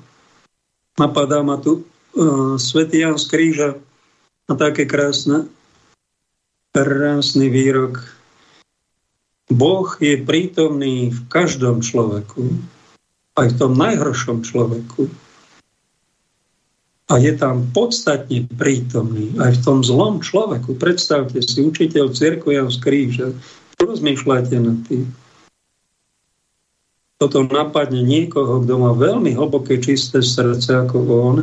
Napadá 0.97 1.45
ma 1.45 1.61
tu 1.61 1.85
uh, 1.85 2.57
svätý 2.57 3.05
Jan 3.05 3.20
z 3.20 3.25
Kríža 3.29 3.70
a 4.49 4.53
také 4.57 4.89
krásne, 4.89 5.47
krásny 6.73 7.53
výrok. 7.53 8.01
Boh 9.53 9.89
je 10.01 10.16
prítomný 10.20 11.12
v 11.12 11.20
každom 11.29 11.85
človeku, 11.85 12.57
aj 13.37 13.47
v 13.53 13.59
tom 13.61 13.73
najhoršom 13.77 14.45
človeku. 14.45 15.12
A 17.09 17.17
je 17.17 17.33
tam 17.33 17.65
podstatne 17.73 18.45
prítomný 18.61 19.33
aj 19.41 19.57
v 19.57 19.63
tom 19.65 19.79
zlom 19.81 20.21
človeku. 20.21 20.77
Predstavte 20.77 21.41
si, 21.41 21.65
učiteľ 21.65 22.13
cirkvi 22.13 22.61
z 22.69 22.77
Kríža, 22.85 23.29
Rozmýšľajte 23.79 24.57
nad 24.59 24.79
tým. 24.91 25.07
Toto 27.19 27.47
napadne 27.47 28.03
niekoho, 28.03 28.63
kto 28.63 28.75
má 28.79 28.91
veľmi 28.95 29.39
hlboké 29.39 29.79
čisté 29.79 30.23
srdce 30.23 30.87
ako 30.87 30.99
on, 31.07 31.37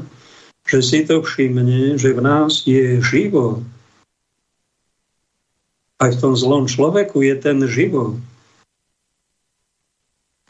že 0.68 0.80
si 0.84 1.00
to 1.08 1.24
všimne, 1.24 1.96
že 1.96 2.16
v 2.16 2.22
nás 2.24 2.64
je 2.68 3.00
život. 3.00 3.64
Aj 6.00 6.12
v 6.12 6.20
tom 6.20 6.36
zlom 6.36 6.68
človeku 6.68 7.24
je 7.24 7.36
ten 7.40 7.60
život. 7.68 8.20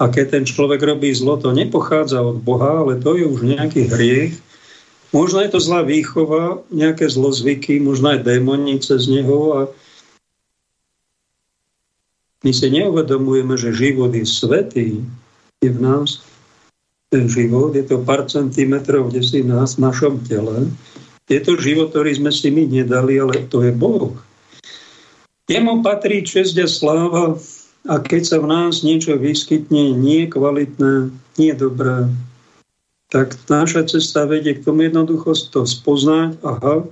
A 0.02 0.10
keď 0.10 0.42
ten 0.42 0.44
človek 0.46 0.82
robí 0.82 1.14
zlo, 1.14 1.38
to 1.38 1.54
nepochádza 1.54 2.20
od 2.20 2.42
Boha, 2.42 2.82
ale 2.82 2.98
to 2.98 3.14
je 3.14 3.26
už 3.30 3.46
nejaký 3.46 3.88
hriech. 3.88 4.34
Možno 5.14 5.42
je 5.46 5.50
to 5.54 5.60
zlá 5.62 5.86
výchova, 5.86 6.66
nejaké 6.74 7.06
zlozvyky, 7.10 7.78
možno 7.84 8.18
aj 8.18 8.26
démonice 8.26 8.98
z 8.98 9.06
neho 9.22 9.40
a 9.54 9.60
my 12.46 12.54
si 12.54 12.70
neuvedomujeme, 12.70 13.58
že 13.58 13.74
život 13.74 14.14
je 14.14 14.22
svetý, 14.22 15.02
je 15.66 15.70
v 15.74 15.80
nás. 15.82 16.22
Ten 17.10 17.26
život 17.26 17.74
je 17.74 17.82
to 17.82 18.06
pár 18.06 18.30
centimetrov, 18.30 19.10
kde 19.10 19.26
si 19.26 19.42
nás 19.42 19.82
v 19.82 19.90
našom 19.90 20.22
tele. 20.30 20.70
Je 21.26 21.42
to 21.42 21.58
život, 21.58 21.90
ktorý 21.90 22.22
sme 22.22 22.30
si 22.30 22.54
my 22.54 22.70
nedali, 22.70 23.18
ale 23.18 23.50
to 23.50 23.66
je 23.66 23.74
Boh. 23.74 24.14
Jemu 25.50 25.82
patrí 25.82 26.22
čest 26.22 26.54
a 26.62 26.70
sláva 26.70 27.38
a 27.86 28.02
keď 28.02 28.22
sa 28.26 28.38
v 28.42 28.50
nás 28.50 28.82
niečo 28.82 29.18
vyskytne 29.18 29.94
nie 29.94 30.30
kvalitné, 30.30 31.14
nie 31.38 31.54
dobré, 31.54 32.10
tak 33.10 33.38
naša 33.48 33.86
cesta 33.86 34.26
vedie 34.26 34.58
k 34.58 34.66
tomu 34.66 34.90
jednoducho 34.90 35.38
to 35.54 35.64
spoznať, 35.64 36.42
aha, 36.42 36.86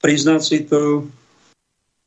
priznať 0.00 0.40
si 0.42 0.58
to, 0.64 1.08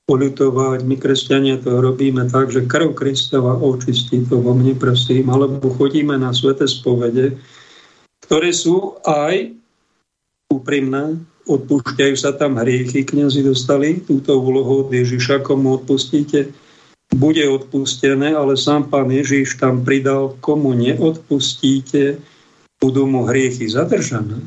poľutovať. 0.07 0.87
My, 0.87 0.95
kresťania, 0.95 1.59
to 1.59 1.83
robíme 1.83 2.23
tak, 2.31 2.49
že 2.49 2.63
krv 2.63 2.95
Kristova 2.95 3.59
očistí 3.59 4.23
to 4.23 4.39
vo 4.39 4.55
mne, 4.55 4.73
prosím, 4.79 5.27
alebo 5.27 5.67
chodíme 5.75 6.15
na 6.15 6.31
svete 6.31 6.63
spovede, 6.63 7.35
ktoré 8.23 8.55
sú 8.55 8.95
aj 9.03 9.51
úprimné, 10.47 11.19
odpúšťajú 11.43 12.15
sa 12.15 12.31
tam 12.39 12.55
hriechy, 12.55 13.03
kniazy 13.03 13.43
dostali 13.43 13.99
túto 13.99 14.39
úlohu 14.39 14.87
od 14.87 14.89
Ježiša, 14.95 15.43
komu 15.43 15.83
odpustíte, 15.83 16.55
bude 17.11 17.43
odpustené, 17.43 18.31
ale 18.35 18.55
sám 18.55 18.87
pán 18.87 19.11
Ježiš 19.11 19.59
tam 19.59 19.83
pridal, 19.83 20.39
komu 20.39 20.71
neodpustíte, 20.71 22.19
budú 22.77 23.09
mu 23.09 23.25
hriechy 23.25 23.65
zadržané. 23.69 24.41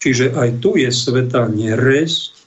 Čiže 0.00 0.32
aj 0.32 0.64
tu 0.64 0.80
je 0.80 0.88
sveta 0.88 1.46
neresť, 1.46 2.40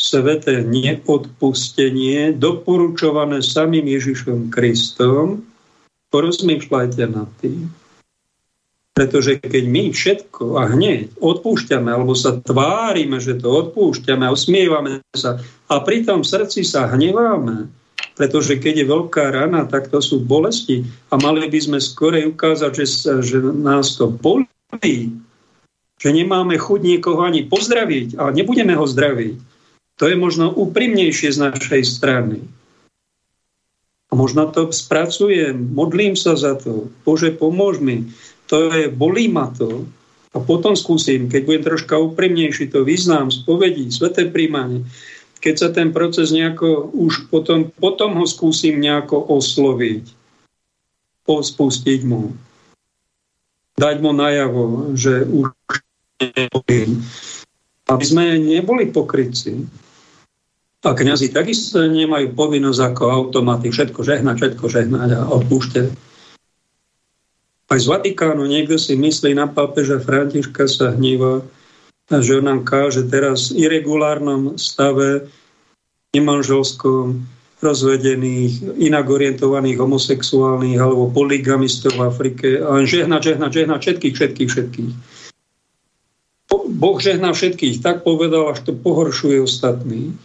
sveté 0.00 0.64
neodpustenie, 0.64 2.32
doporučované 2.32 3.44
samým 3.44 3.84
Ježišom 3.84 4.48
Kristom, 4.48 5.44
porozmýšľajte 6.08 7.04
nad 7.04 7.28
tým. 7.44 7.68
Pretože 8.96 9.38
keď 9.38 9.64
my 9.68 9.84
všetko 9.92 10.44
a 10.56 10.72
hneď 10.72 11.20
odpúšťame, 11.20 11.88
alebo 11.92 12.16
sa 12.16 12.40
tvárime, 12.40 13.20
že 13.20 13.38
to 13.38 13.48
odpúšťame 13.48 14.24
a 14.24 14.34
usmievame 14.34 15.04
sa 15.14 15.38
a 15.68 15.74
pri 15.84 16.02
tom 16.08 16.24
srdci 16.24 16.66
sa 16.66 16.88
hneváme, 16.90 17.70
pretože 18.14 18.60
keď 18.60 18.84
je 18.84 18.92
veľká 18.92 19.24
rana, 19.32 19.64
tak 19.64 19.88
to 19.88 19.98
sú 20.04 20.20
bolesti 20.20 20.84
a 21.08 21.16
mali 21.16 21.48
by 21.48 21.60
sme 21.60 21.78
skorej 21.80 22.32
ukázať, 22.32 22.72
že, 22.76 22.86
že 23.24 23.36
nás 23.40 23.96
to 23.96 24.12
bolí, 24.12 25.14
že 26.00 26.08
nemáme 26.12 26.56
chuť 26.60 26.80
niekoho 26.84 27.24
ani 27.24 27.48
pozdraviť 27.48 28.20
a 28.20 28.28
nebudeme 28.32 28.76
ho 28.76 28.84
zdraviť 28.84 29.50
to 30.00 30.08
je 30.08 30.16
možno 30.16 30.48
úprimnejšie 30.48 31.28
z 31.28 31.38
našej 31.44 31.84
strany. 31.84 32.40
A 34.08 34.16
možno 34.16 34.48
to 34.48 34.72
spracujem, 34.72 35.76
modlím 35.76 36.16
sa 36.16 36.40
za 36.40 36.56
to. 36.56 36.88
Bože, 37.04 37.36
pomôž 37.36 37.84
mi. 37.84 38.08
To 38.48 38.72
je, 38.72 38.88
bolí 38.88 39.28
ma 39.28 39.52
to. 39.52 39.84
A 40.32 40.40
potom 40.40 40.72
skúsim, 40.72 41.28
keď 41.28 41.42
budem 41.44 41.64
troška 41.68 42.00
úprimnejší, 42.00 42.72
to 42.72 42.80
význam, 42.80 43.28
spovedí, 43.28 43.92
sveté 43.92 44.24
príjmanie. 44.24 44.88
Keď 45.40 45.54
sa 45.56 45.68
ten 45.72 45.88
proces 45.90 46.28
nejako 46.30 46.92
už 46.92 47.32
potom, 47.32 47.72
potom 47.80 48.20
ho 48.20 48.28
skúsim 48.28 48.76
nejako 48.76 49.24
osloviť. 49.40 50.04
Pospustiť 51.24 52.00
mu. 52.04 52.36
Dať 53.80 53.96
mu 54.04 54.12
najavo, 54.12 54.92
že 54.92 55.24
už 55.24 55.56
neboli. 56.20 57.00
Aby 57.88 58.04
sme 58.04 58.36
neboli 58.36 58.92
pokryci. 58.92 59.64
A 60.80 60.96
kniazy 60.96 61.32
takisto 61.32 61.84
nemajú 61.84 62.32
povinnosť 62.32 62.80
ako 62.92 63.02
automaty 63.08 63.68
všetko 63.68 64.00
žehnať, 64.00 64.36
všetko 64.36 64.64
žehnať 64.64 65.08
a 65.12 65.20
odpúšťať. 65.28 65.88
Aj 67.70 67.78
z 67.78 67.86
Vatikánu 67.86 68.48
niekto 68.48 68.80
si 68.80 68.96
myslí 68.96 69.36
na 69.36 69.46
pápeža 69.46 70.00
Františka 70.00 70.66
sa 70.66 70.90
hníva, 70.96 71.44
že 72.18 72.42
nám 72.42 72.66
káže 72.66 73.06
teraz 73.06 73.54
v 73.54 73.70
irregulárnom 73.70 74.58
stave 74.58 75.30
nemanželskom 76.10 77.22
rozvedených, 77.62 78.82
inak 78.82 79.06
orientovaných 79.06 79.78
homosexuálnych 79.78 80.80
alebo 80.80 81.12
poligamistov 81.14 81.94
v 81.94 82.02
Afrike 82.08 82.48
a 82.58 82.82
žehnať, 82.82 83.36
žehnať, 83.36 83.50
žehnať 83.52 83.80
všetkých, 83.84 84.14
všetkých, 84.16 84.50
všetkých. 84.50 84.92
Boh 86.50 86.98
žehná 86.98 87.30
všetkých, 87.30 87.78
tak 87.84 88.02
povedal, 88.02 88.50
až 88.50 88.66
to 88.66 88.72
pohoršuje 88.74 89.38
ostatných. 89.44 90.16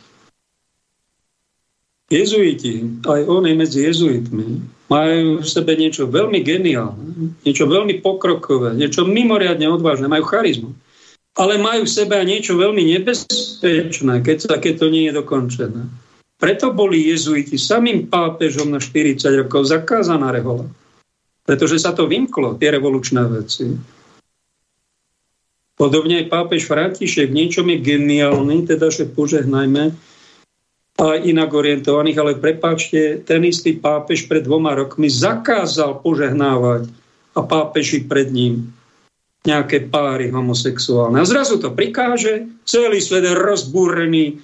Jezuiti, 2.09 3.01
aj 3.05 3.21
oni 3.25 3.57
medzi 3.57 3.85
jezuitmi, 3.85 4.61
majú 4.87 5.41
v 5.41 5.47
sebe 5.49 5.73
niečo 5.73 6.05
veľmi 6.05 6.39
geniálne, 6.45 7.33
niečo 7.41 7.65
veľmi 7.65 7.99
pokrokové, 8.05 8.77
niečo 8.77 9.09
mimoriadne 9.09 9.65
odvážne, 9.69 10.05
majú 10.05 10.25
charizmu. 10.29 10.71
Ale 11.35 11.59
majú 11.59 11.83
v 11.83 11.91
sebe 11.91 12.15
niečo 12.23 12.55
veľmi 12.55 12.95
nebezpečné, 12.95 14.23
keď, 14.23 14.37
sa, 14.39 14.53
keď 14.55 14.73
to 14.79 14.87
nie 14.87 15.11
je 15.11 15.13
dokončené. 15.19 15.83
Preto 16.39 16.71
boli 16.71 17.11
jezuiti 17.11 17.59
samým 17.59 18.07
pápežom 18.07 18.71
na 18.71 18.79
40 18.79 19.43
rokov 19.43 19.67
zakázaná 19.67 20.31
rehola. 20.31 20.67
Pretože 21.43 21.79
sa 21.79 21.91
to 21.91 22.07
vymklo, 22.07 22.55
tie 22.55 22.71
revolučné 22.71 23.21
veci. 23.27 23.75
Podobne 25.75 26.23
aj 26.23 26.31
pápež 26.31 26.71
František 26.71 27.31
v 27.31 27.37
niečom 27.43 27.67
je 27.67 27.83
geniálny, 27.83 28.63
teda 28.63 28.87
že 28.87 29.11
požehnajme, 29.11 29.91
a 30.95 31.19
inak 31.19 31.51
orientovaných, 31.51 32.17
ale 32.23 32.39
prepáčte, 32.39 33.19
ten 33.27 33.43
istý 33.43 33.75
pápež 33.75 34.31
pred 34.31 34.47
dvoma 34.47 34.71
rokmi 34.71 35.11
zakázal 35.11 35.99
požehnávať 35.99 36.87
a 37.35 37.43
pápeži 37.43 38.07
pred 38.07 38.31
ním 38.31 38.71
nejaké 39.45 39.87
páry 39.87 40.33
homosexuálne. 40.33 41.21
A 41.21 41.25
zrazu 41.25 41.61
to 41.61 41.71
prikáže, 41.71 42.49
celý 42.65 42.99
svet 42.99 43.25
je 43.25 43.33
rozbúrený, 43.33 44.41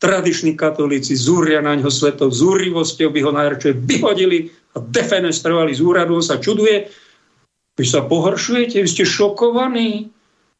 tradiční 0.00 0.56
katolíci 0.56 1.12
zúria 1.12 1.60
na 1.60 1.76
ňo 1.76 1.92
svetou 1.92 2.32
zúrivosťou, 2.32 3.12
by 3.12 3.20
ho 3.20 3.32
najradšej 3.36 3.74
vyhodili 3.84 4.48
a 4.72 4.80
defenestrovali 4.80 5.76
z 5.76 5.80
úradu, 5.84 6.16
sa 6.24 6.40
čuduje, 6.40 6.88
vy 7.76 7.84
sa 7.84 8.06
pohoršujete, 8.08 8.80
vy 8.80 8.88
ste 8.88 9.04
šokovaní, 9.04 10.08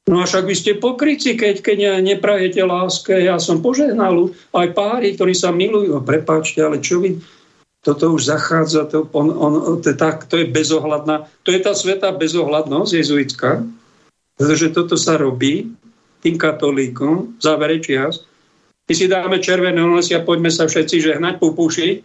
No 0.09 0.24
a 0.24 0.26
však 0.26 0.48
vy 0.48 0.55
ste 0.56 0.72
pokryci, 0.80 1.36
keď, 1.36 1.60
keď 1.60 1.78
neprajete 2.01 2.64
láske. 2.64 3.14
Ja 3.14 3.36
som 3.36 3.60
požehnal 3.60 4.26
už 4.26 4.34
aj 4.56 4.72
páry, 4.72 5.14
ktorí 5.14 5.36
sa 5.36 5.52
milujú. 5.52 6.01
Prepáčte, 6.02 6.64
ale 6.64 6.80
čo 6.80 6.98
vy... 6.98 7.20
Toto 7.81 8.12
už 8.12 8.28
zachádza, 8.28 8.85
to, 8.93 9.09
on, 9.16 9.32
on, 9.32 9.52
to, 9.81 9.97
tak, 9.97 10.28
to 10.28 10.36
je 10.36 10.47
bezohľadná, 10.52 11.24
to 11.48 11.48
je 11.48 11.61
tá 11.65 11.73
sveta 11.73 12.12
bezohľadnosť 12.12 12.93
jezuitská, 12.93 13.65
pretože 14.36 14.69
toto 14.77 15.01
sa 15.01 15.16
robí 15.16 15.73
tým 16.20 16.36
katolíkom 16.36 17.36
v 17.36 17.40
závere 17.40 17.81
čias. 17.81 18.28
My 18.85 18.93
si 18.93 19.09
dáme 19.09 19.40
červené 19.40 19.81
nosy 19.81 20.12
a 20.12 20.20
poďme 20.20 20.52
sa 20.52 20.69
všetci 20.69 20.97
žehnať, 21.01 21.40
pupúšiť. 21.40 21.97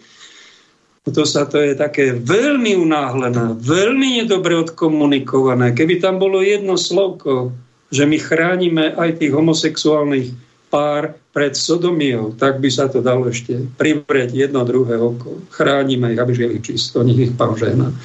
To 1.12 1.22
sa 1.28 1.46
to 1.46 1.62
je 1.62 1.78
také 1.78 2.18
veľmi 2.18 2.80
unáhlené, 2.80 3.60
veľmi 3.60 4.24
nedobre 4.24 4.58
odkomunikované. 4.58 5.76
Keby 5.76 6.02
tam 6.02 6.18
bolo 6.18 6.42
jedno 6.42 6.80
slovko, 6.80 7.54
že 7.94 8.10
my 8.10 8.18
chránime 8.18 8.96
aj 8.96 9.22
tých 9.22 9.36
homosexuálnych 9.36 10.34
pár 10.76 11.16
pred 11.32 11.56
sodomiou, 11.56 12.36
tak 12.36 12.60
by 12.60 12.68
sa 12.68 12.92
to 12.92 13.00
dalo 13.00 13.32
ešte 13.32 13.64
privrieť 13.80 14.36
jedno 14.36 14.68
druhé 14.68 15.00
oko. 15.00 15.40
Chránime 15.48 16.12
ich, 16.12 16.20
aby 16.20 16.36
žili 16.36 16.60
čisto, 16.60 17.00
nech 17.00 17.32
ich 17.32 17.34
pán 17.40 17.56
žena. 17.56 17.96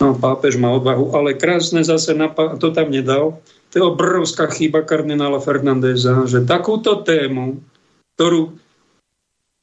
No, 0.00 0.16
pápež 0.16 0.56
má 0.56 0.72
odvahu, 0.72 1.12
ale 1.12 1.36
krásne 1.36 1.84
zase, 1.84 2.16
napá- 2.16 2.56
to 2.56 2.72
tam 2.72 2.88
nedal, 2.88 3.44
to 3.68 3.76
je 3.76 3.84
obrovská 3.84 4.48
chyba 4.48 4.80
kardinála 4.88 5.36
Fernandeza, 5.44 6.24
že 6.24 6.48
takúto 6.48 7.04
tému, 7.04 7.60
ktorú 8.16 8.56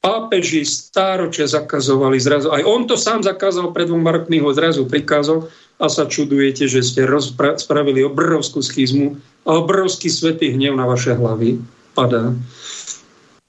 pápeži 0.05 0.61
stáročia 0.61 1.49
zakazovali 1.49 2.21
zrazu. 2.21 2.53
Aj 2.53 2.61
on 2.61 2.85
to 2.85 2.93
sám 2.93 3.25
zakázal 3.25 3.73
pred 3.73 3.89
dvoma 3.89 4.13
rokmi, 4.13 4.37
ho 4.37 4.53
zrazu 4.53 4.85
prikázal 4.85 5.49
a 5.81 5.89
sa 5.89 6.05
čudujete, 6.05 6.69
že 6.69 6.85
ste 6.85 7.09
rozpra- 7.09 7.57
spravili 7.57 8.05
obrovskú 8.05 8.61
schizmu 8.61 9.17
a 9.49 9.57
obrovský 9.57 10.13
svetý 10.13 10.53
hnev 10.53 10.77
na 10.77 10.85
vaše 10.85 11.17
hlavy 11.17 11.80
padá. 11.93 12.33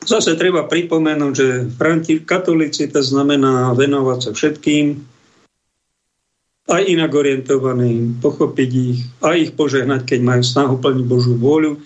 Zase 0.02 0.34
treba 0.34 0.66
pripomenúť, 0.66 1.32
že 1.34 1.48
katolíci 2.26 2.90
to 2.90 3.00
znamená 3.00 3.70
venovať 3.78 4.18
sa 4.18 4.30
všetkým, 4.34 4.98
aj 6.70 6.82
inak 6.86 7.12
orientovaným, 7.14 8.18
pochopiť 8.22 8.70
ich, 8.70 9.00
aj 9.22 9.36
ich 9.38 9.52
požehnať, 9.54 10.06
keď 10.06 10.20
majú 10.22 10.42
snahu 10.42 10.74
plniť 10.78 11.04
Božú 11.06 11.34
vôľu 11.38 11.78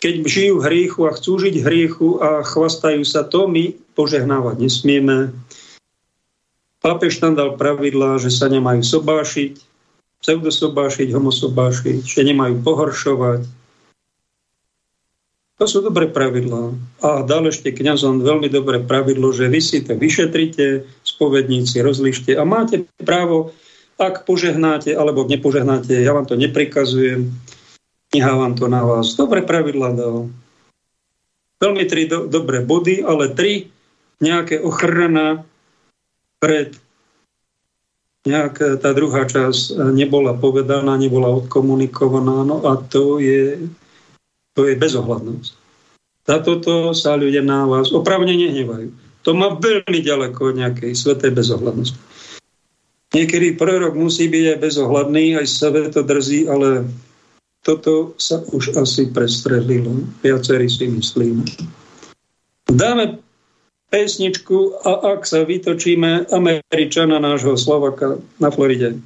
keď 0.00 0.14
žijú 0.24 0.54
v 0.58 0.64
hriechu 0.64 1.00
a 1.04 1.12
chcú 1.12 1.36
žiť 1.36 1.54
v 1.60 1.66
hriechu 1.68 2.08
a 2.24 2.40
chvastajú 2.40 3.04
sa, 3.04 3.20
to 3.28 3.44
my 3.44 3.76
požehnávať 3.92 4.56
nesmieme. 4.64 5.36
Pápež 6.80 7.20
tam 7.20 7.36
dal 7.36 7.60
pravidlá, 7.60 8.16
že 8.16 8.32
sa 8.32 8.48
nemajú 8.48 8.80
sobášiť, 8.80 9.60
pseudosobášiť, 10.24 11.12
homosobášiť, 11.12 12.00
že 12.00 12.20
nemajú 12.24 12.64
pohoršovať. 12.64 13.44
To 15.60 15.68
sú 15.68 15.84
dobré 15.84 16.08
pravidlá. 16.08 16.72
A 17.04 17.20
dal 17.20 17.44
ešte 17.52 17.68
kňazom 17.68 18.24
veľmi 18.24 18.48
dobré 18.48 18.80
pravidlo, 18.80 19.28
že 19.36 19.52
vy 19.52 19.60
si 19.60 19.84
to 19.84 19.92
vyšetrite, 19.92 20.88
spovedníci, 21.04 21.84
rozlište 21.84 22.32
a 22.32 22.48
máte 22.48 22.88
právo, 23.04 23.52
ak 24.00 24.24
požehnáte 24.24 24.96
alebo 24.96 25.28
nepožehnáte, 25.28 25.92
ja 25.92 26.16
vám 26.16 26.24
to 26.24 26.40
neprikazujem, 26.40 27.28
Nehávam 28.10 28.58
to 28.58 28.66
na 28.66 28.82
vás. 28.82 29.14
Dobre 29.14 29.46
pravidla 29.46 29.94
dal. 29.94 30.26
Veľmi 31.62 31.84
tri 31.86 32.10
do, 32.10 32.26
dobré 32.26 32.58
body, 32.58 33.06
ale 33.06 33.30
tri 33.30 33.70
nejaké 34.18 34.58
ochrana 34.58 35.46
pred 36.42 36.74
nejak 38.26 38.82
tá 38.82 38.90
druhá 38.92 39.24
časť 39.24 39.94
nebola 39.94 40.36
povedaná, 40.36 40.98
nebola 40.98 41.30
odkomunikovaná, 41.40 42.44
no 42.44 42.60
a 42.68 42.76
to 42.76 43.16
je, 43.16 43.70
to 44.60 44.68
je 44.68 44.76
bezohľadnosť. 44.76 45.52
Za 46.28 46.36
toto 46.44 46.92
sa 46.92 47.16
ľudia 47.16 47.40
na 47.40 47.64
vás 47.64 47.88
opravne 47.96 48.36
nehnevajú. 48.36 48.92
To 49.24 49.32
má 49.32 49.56
veľmi 49.56 50.04
ďaleko 50.04 50.52
od 50.52 50.54
nejakej 50.60 50.92
svetej 50.92 51.32
bezohľadnosti. 51.32 51.96
Niekedy 53.16 53.56
prorok 53.56 53.96
musí 53.96 54.28
byť 54.28 54.44
aj 54.52 54.58
bezohľadný, 54.60 55.40
aj 55.40 55.46
sebe 55.48 55.88
to 55.88 56.04
drzí, 56.04 56.44
ale 56.44 56.92
toto 57.64 58.12
sa 58.20 58.44
už 58.52 58.76
asi 58.76 59.08
prestrelilo. 59.08 60.04
Viacerí 60.20 60.68
si 60.68 60.92
myslím. 60.92 61.42
Dáme 62.68 63.18
pesničku 63.88 64.84
a 64.84 65.16
ak 65.16 65.24
sa 65.24 65.42
vytočíme 65.42 66.30
Američana 66.30 67.16
nášho 67.16 67.56
Slovaka 67.56 68.20
na 68.38 68.52
Floride. 68.52 69.00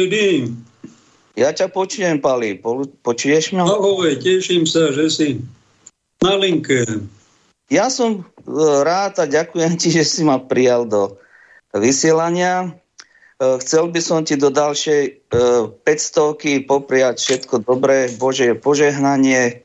Z 0.00 0.08
Floridy. 0.08 0.56
Ja 1.36 1.52
ťa 1.52 1.68
počujem, 1.68 2.24
Pali. 2.24 2.56
Počuješ 3.04 3.52
ma? 3.52 3.68
Ahoj, 3.68 4.16
teším 4.16 4.64
sa, 4.64 4.88
že 4.96 5.12
si 5.12 5.28
na 6.24 6.40
linke. 6.40 6.88
Ja 7.68 7.92
som 7.92 8.24
e, 8.24 8.40
rád 8.80 9.20
a 9.20 9.28
ďakujem 9.28 9.76
ti, 9.76 9.92
že 9.92 10.08
si 10.08 10.24
ma 10.24 10.40
prijal 10.40 10.88
do 10.88 11.20
vysielania. 11.76 12.64
E, 12.64 12.68
chcel 13.60 13.92
by 13.92 14.00
som 14.00 14.24
ti 14.24 14.40
do 14.40 14.48
ďalšej 14.48 15.32
500 15.84 15.84
e, 15.84 16.64
popriať 16.64 17.20
všetko 17.20 17.68
dobré, 17.68 18.08
Bože 18.16 18.56
požehnanie, 18.56 19.60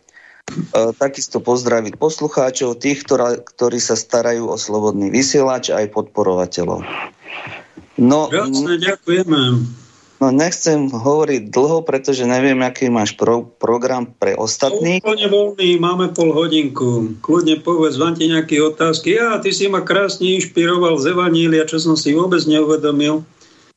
takisto 0.99 1.41
pozdraviť 1.41 1.95
poslucháčov, 1.98 2.78
tých, 2.78 3.07
ktorá, 3.07 3.40
ktorí 3.40 3.80
sa 3.82 3.98
starajú 3.98 4.52
o 4.52 4.60
slobodný 4.60 5.10
vysielač 5.10 5.74
aj 5.74 5.90
podporovateľov. 5.95 6.86
No, 7.98 8.28
Jasne, 8.30 8.78
ďakujeme. 8.78 9.41
No 10.26 10.34
nechcem 10.34 10.89
hovoriť 10.89 11.53
dlho, 11.53 11.85
pretože 11.85 12.26
neviem, 12.26 12.57
aký 12.65 12.89
máš 12.89 13.14
pro, 13.14 13.45
program 13.45 14.10
pre 14.10 14.34
ostatných. 14.34 15.06
Úplne 15.06 15.30
voľný, 15.30 15.77
máme 15.77 16.18
pol 16.18 16.34
hodinku. 16.34 17.14
Kľudne 17.22 17.61
povedz, 17.61 18.02
vám 18.02 18.18
ti 18.18 18.26
nejaké 18.26 18.57
otázky. 18.57 19.22
Ja, 19.22 19.38
ty 19.38 19.53
si 19.53 19.69
ma 19.69 19.85
krásne 19.85 20.34
inšpiroval 20.41 20.97
z 20.97 21.14
Evanília, 21.14 21.69
čo 21.69 21.77
som 21.77 21.93
si 21.93 22.18
vôbec 22.18 22.41
neuvedomil, 22.49 23.22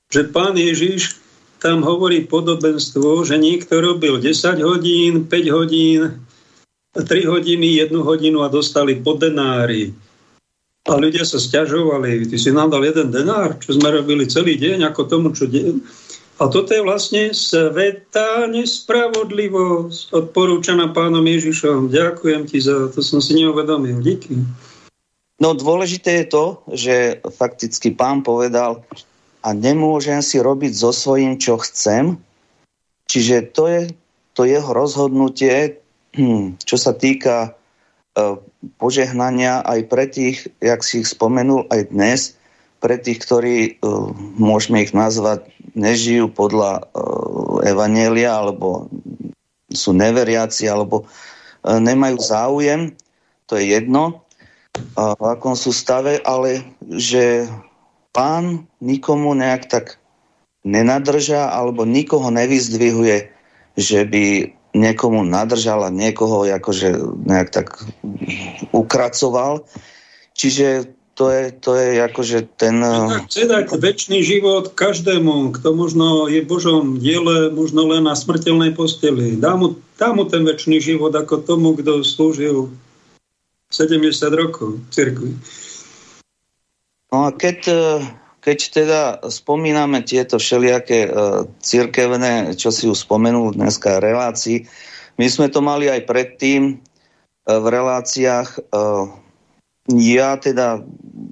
že 0.09 0.25
pán 0.25 0.57
Ježiš 0.57 1.21
tam 1.61 1.85
hovorí 1.85 2.25
podobenstvo, 2.25 3.29
že 3.29 3.37
niekto 3.37 3.85
robil 3.85 4.17
10 4.17 4.33
hodín, 4.65 5.29
5 5.29 5.53
hodín, 5.53 6.17
3 6.97 7.29
hodiny, 7.29 7.77
1 7.77 7.93
hodinu 7.93 8.41
a 8.41 8.49
dostali 8.49 8.97
po 8.97 9.21
denári. 9.21 9.93
A 10.89 10.97
ľudia 10.97 11.29
sa 11.29 11.37
stiažovali, 11.37 12.25
ty 12.25 12.41
si 12.41 12.49
nám 12.49 12.73
dal 12.73 12.89
jeden 12.89 13.13
denár, 13.13 13.61
čo 13.61 13.77
sme 13.77 13.93
robili 13.93 14.25
celý 14.25 14.57
deň, 14.57 14.89
ako 14.89 15.01
tomu, 15.05 15.37
čo 15.37 15.45
de- 15.45 15.77
a 16.39 16.47
toto 16.47 16.71
je 16.71 16.87
vlastne 16.87 17.35
sveta 17.35 18.47
nespravodlivosť 18.47 20.15
odporúčaná 20.15 20.95
pánom 20.95 21.27
Ježišom. 21.27 21.91
Ďakujem 21.91 22.43
ti 22.47 22.63
za 22.63 22.89
to, 22.95 23.03
som 23.03 23.19
si 23.19 23.43
neuvedomil. 23.43 23.99
Díky. 23.99 24.47
No 25.39 25.55
dôležité 25.55 26.23
je 26.23 26.27
to, 26.31 26.45
že 26.71 26.95
fakticky 27.35 27.95
pán 27.95 28.23
povedal, 28.23 28.87
a 29.43 29.55
nemôžem 29.55 30.19
si 30.19 30.43
robiť 30.43 30.73
so 30.75 30.91
svojím, 30.91 31.39
čo 31.39 31.59
chcem. 31.63 32.19
Čiže 33.07 33.55
to 33.55 33.65
je 33.71 33.83
to 34.35 34.47
jeho 34.47 34.71
rozhodnutie, 34.71 35.83
hm, 36.15 36.63
čo 36.63 36.77
sa 36.79 36.95
týka 36.95 37.51
e, 38.15 38.39
požehnania 38.79 39.67
aj 39.67 39.81
pre 39.91 40.07
tých, 40.07 40.47
jak 40.63 40.83
si 40.87 41.03
ich 41.03 41.11
spomenul 41.11 41.67
aj 41.75 41.91
dnes, 41.91 42.38
pre 42.79 42.97
tých, 42.99 43.23
ktorí, 43.23 43.57
uh, 43.83 44.11
môžeme 44.39 44.83
ich 44.83 44.95
nazvať, 44.95 45.47
nežijú 45.75 46.31
podľa 46.31 46.87
uh, 46.87 47.63
Evanielia, 47.67 48.39
alebo 48.39 48.91
sú 49.71 49.93
neveriaci, 49.95 50.67
alebo 50.71 51.05
uh, 51.05 51.79
nemajú 51.79 52.17
záujem, 52.23 52.95
to 53.49 53.57
je 53.57 53.77
jedno, 53.77 54.29
v 54.95 55.25
akom 55.25 55.59
sú 55.59 55.75
stave, 55.75 56.23
ale 56.23 56.63
že 56.87 57.51
pán 58.15 58.67
nikomu 58.79 59.35
nejak 59.35 59.67
tak 59.67 59.87
nenadrža, 60.63 61.51
alebo 61.51 61.83
nikoho 61.89 62.31
nevyzdvihuje, 62.31 63.31
že 63.79 64.01
by 64.07 64.55
niekomu 64.77 65.25
nadržal 65.25 65.87
a 65.87 65.95
niekoho 65.95 66.45
akože 66.45 66.95
nejak 67.25 67.49
tak 67.51 67.69
ukracoval. 68.75 69.65
Čiže 70.37 70.98
to 71.19 71.27
je, 71.35 71.51
to 71.51 71.75
je 71.75 71.99
akože 71.99 72.39
ten... 72.55 72.79
Chce 73.27 73.51
dať 73.51 73.75
väčší 73.75 74.23
život 74.23 74.71
každému, 74.79 75.51
kto 75.59 75.75
možno 75.75 76.31
je 76.31 76.47
v 76.47 76.51
Božom 76.51 77.03
diele, 77.03 77.51
možno 77.51 77.91
len 77.91 78.07
na 78.07 78.15
smrteľnej 78.15 78.79
posteli. 78.79 79.35
Dá 79.35 79.59
mu, 79.59 79.75
dá 79.99 80.15
mu 80.15 80.31
ten 80.31 80.47
väčší 80.47 80.79
život 80.79 81.11
ako 81.11 81.43
tomu, 81.43 81.75
kto 81.75 82.07
slúžil 82.07 82.71
70 83.75 84.15
rokov 84.31 84.79
v 84.79 84.89
cirkvi. 84.95 85.31
No 87.11 87.27
a 87.27 87.35
keď, 87.35 87.59
e, 87.67 87.83
keď 88.39 88.59
teda 88.71 89.01
spomíname 89.27 90.07
tieto 90.07 90.39
všelijaké 90.39 91.11
uh, 91.11 91.51
cirkevné, 91.59 92.55
čo 92.55 92.71
si 92.71 92.87
už 92.87 92.95
spomenul 92.95 93.59
dneska 93.59 93.99
relácii, 93.99 94.71
my 95.19 95.27
sme 95.27 95.51
to 95.51 95.59
mali 95.59 95.91
aj 95.91 96.07
predtým 96.07 96.79
v 97.49 97.67
reláciách 97.67 98.71
ja 99.89 100.37
teda 100.37 100.85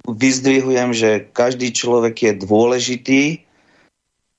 vyzdvihujem, 0.09 0.89
že 0.97 1.29
každý 1.29 1.69
človek 1.69 2.15
je 2.25 2.33
dôležitý 2.41 3.23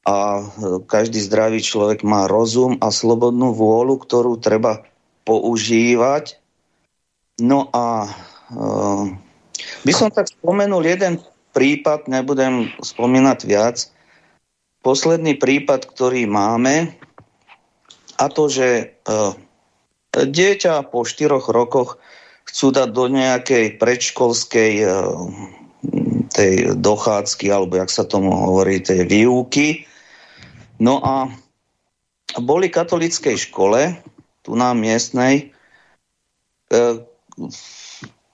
a 0.03 0.43
e, 0.43 0.45
každý 0.83 1.23
zdravý 1.23 1.63
človek 1.63 2.03
má 2.03 2.27
rozum 2.27 2.81
a 2.83 2.91
slobodnú 2.91 3.55
vôľu, 3.55 4.03
ktorú 4.03 4.43
treba 4.43 4.83
používať. 5.23 6.41
No 7.39 7.71
a 7.71 8.11
uh, 8.51 9.07
by 9.87 9.93
som 9.95 10.11
tak 10.11 10.27
spomenul 10.27 10.83
jeden 10.83 11.23
prípad, 11.55 12.11
nebudem 12.11 12.73
spomínať 12.83 13.39
viac. 13.47 13.77
Posledný 14.83 15.39
prípad, 15.39 15.87
ktorý 15.87 16.27
máme, 16.27 16.99
a 18.19 18.27
to, 18.27 18.51
že 18.51 18.99
uh, 19.07 19.39
dieťa 20.17 20.91
po 20.91 21.07
štyroch 21.07 21.47
rokoch 21.47 22.03
chcú 22.49 22.73
dať 22.73 22.89
do 22.91 23.05
nejakej 23.13 23.77
predškolskej 23.77 24.73
eh, 24.81 24.93
tej 26.33 26.79
dochádzky, 26.79 27.47
alebo 27.51 27.79
jak 27.81 27.91
sa 27.91 28.05
tomu 28.05 28.31
hovorí, 28.31 28.83
tej 28.83 29.07
výuky. 29.09 29.89
No 30.79 31.03
a 31.03 31.33
boli 32.39 32.71
katolickej 32.71 33.51
škole, 33.51 33.97
tu 34.45 34.55
na 34.55 34.77
miestnej, 34.77 35.51
e, 36.71 37.03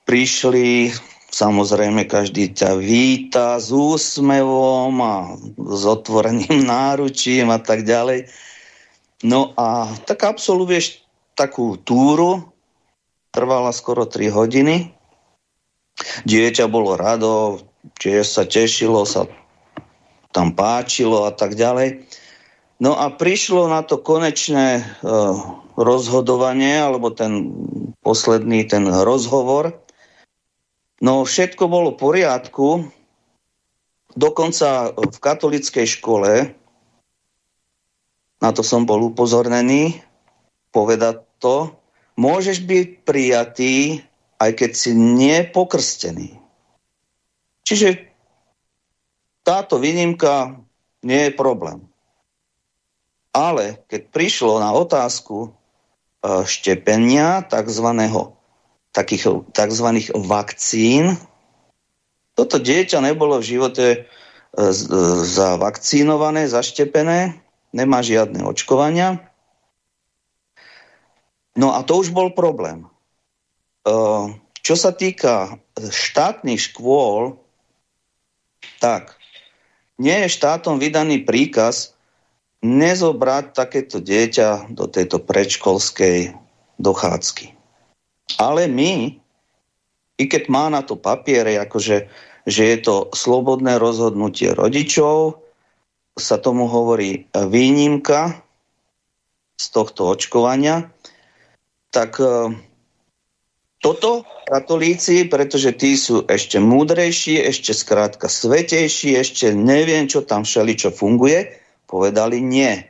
prišli, 0.04 0.92
samozrejme 1.30 2.04
každý 2.04 2.52
ťa 2.52 2.76
víta 2.76 3.56
s 3.56 3.72
úsmevom 3.72 4.94
a 5.00 5.16
s 5.56 5.82
otvoreným 5.86 6.66
náručím 6.74 7.48
a 7.54 7.62
tak 7.62 7.86
ďalej. 7.86 8.28
No 9.24 9.56
a 9.56 9.88
tak 10.04 10.20
absolvuješ 10.26 11.00
takú 11.32 11.80
túru, 11.80 12.53
trvala 13.34 13.74
skoro 13.74 14.06
3 14.06 14.30
hodiny. 14.30 14.94
Dieťa 16.22 16.70
bolo 16.70 16.94
rado, 16.94 17.58
čiže 17.98 18.22
sa 18.22 18.42
tešilo, 18.46 19.02
sa 19.02 19.26
tam 20.30 20.54
páčilo 20.54 21.26
a 21.26 21.34
tak 21.34 21.58
ďalej. 21.58 22.06
No 22.78 22.94
a 22.98 23.10
prišlo 23.10 23.70
na 23.70 23.82
to 23.82 23.98
konečné 23.98 24.82
uh, 24.82 25.34
rozhodovanie, 25.74 26.78
alebo 26.78 27.10
ten 27.10 27.50
posledný 28.02 28.66
ten 28.66 28.86
rozhovor. 28.86 29.74
No 31.02 31.22
všetko 31.26 31.70
bolo 31.70 31.94
v 31.94 32.00
poriadku. 32.02 32.68
Dokonca 34.14 34.94
v 34.94 35.16
katolickej 35.18 35.86
škole, 35.98 36.54
na 38.38 38.50
to 38.54 38.62
som 38.62 38.86
bol 38.86 39.10
upozornený, 39.10 39.98
povedať 40.70 41.22
to, 41.42 41.74
môžeš 42.14 42.62
byť 42.62 42.86
prijatý, 43.02 44.02
aj 44.38 44.50
keď 44.54 44.70
si 44.74 44.90
nepokrstený. 44.94 46.30
Čiže 47.64 48.12
táto 49.44 49.80
výnimka 49.80 50.58
nie 51.04 51.28
je 51.28 51.32
problém. 51.36 51.84
Ale 53.34 53.82
keď 53.90 54.14
prišlo 54.14 54.62
na 54.62 54.70
otázku 54.72 55.48
e, 55.48 55.50
štepenia 56.46 57.42
tzv. 57.50 57.88
takých 58.94 59.24
tzv. 59.50 59.88
vakcín, 60.14 61.18
toto 62.38 62.62
dieťa 62.62 63.02
nebolo 63.02 63.42
v 63.42 63.48
živote 63.58 63.86
e, 63.90 63.98
e, 63.98 64.66
zavakcínované, 65.26 66.46
zaštepené, 66.46 67.42
nemá 67.74 68.06
žiadne 68.06 68.46
očkovania, 68.46 69.33
No 71.54 71.74
a 71.74 71.86
to 71.86 72.02
už 72.02 72.10
bol 72.10 72.34
problém. 72.34 72.90
Čo 74.64 74.74
sa 74.74 74.90
týka 74.90 75.60
štátnych 75.78 76.72
škôl, 76.72 77.38
tak 78.80 79.14
nie 80.00 80.26
je 80.26 80.34
štátom 80.34 80.82
vydaný 80.82 81.22
príkaz 81.22 81.94
nezobrať 82.64 83.52
takéto 83.52 84.00
dieťa 84.00 84.72
do 84.72 84.88
tejto 84.88 85.20
predškolskej 85.20 86.32
dochádzky. 86.80 87.52
Ale 88.40 88.66
my, 88.66 89.20
i 90.16 90.24
keď 90.24 90.48
má 90.48 90.72
na 90.72 90.80
to 90.80 90.96
papiere, 90.96 91.60
akože, 91.60 92.08
že 92.48 92.62
je 92.64 92.78
to 92.80 93.12
slobodné 93.12 93.76
rozhodnutie 93.76 94.56
rodičov, 94.56 95.44
sa 96.16 96.40
tomu 96.40 96.70
hovorí 96.70 97.28
výnimka 97.36 98.40
z 99.60 99.66
tohto 99.70 100.08
očkovania, 100.14 100.93
tak 101.94 102.18
e, 102.18 102.50
toto 103.78 104.26
katolíci, 104.50 105.30
pretože 105.30 105.70
tí 105.78 105.94
sú 105.94 106.26
ešte 106.26 106.58
múdrejší, 106.58 107.38
ešte 107.38 107.70
skrátka 107.70 108.26
svetejší, 108.26 109.14
ešte 109.14 109.54
neviem, 109.54 110.10
čo 110.10 110.26
tam 110.26 110.42
všeli, 110.42 110.74
čo 110.74 110.90
funguje, 110.90 111.54
povedali 111.86 112.42
nie. 112.42 112.82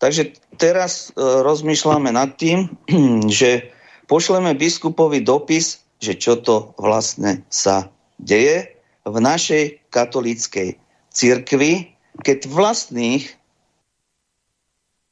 Takže 0.00 0.32
teraz 0.56 1.12
e, 1.12 1.20
rozmýšľame 1.20 2.16
nad 2.16 2.32
tým, 2.40 2.72
že 3.28 3.68
pošleme 4.08 4.56
biskupovi 4.56 5.20
dopis, 5.20 5.84
že 6.00 6.16
čo 6.16 6.40
to 6.40 6.72
vlastne 6.80 7.44
sa 7.52 7.92
deje 8.16 8.72
v 9.04 9.16
našej 9.20 9.92
katolíckej 9.92 10.76
cirkvi, 11.12 11.96
keď 12.20 12.48
vlastných 12.48 13.24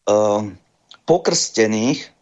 uh, 0.08 0.44
pokrstených 1.04 2.00
uh, 2.04 2.14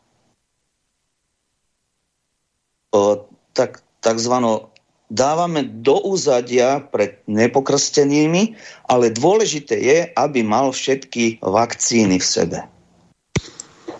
tak, 3.56 3.81
takzvano 4.05 4.73
dávame 5.12 5.69
do 5.69 6.01
úzadia 6.09 6.81
pred 6.81 7.20
nepokrstenými, 7.28 8.56
ale 8.89 9.12
dôležité 9.12 9.77
je, 9.77 9.98
aby 10.16 10.40
mal 10.40 10.73
všetky 10.73 11.44
vakcíny 11.44 12.16
v 12.16 12.27
sebe. 12.27 12.59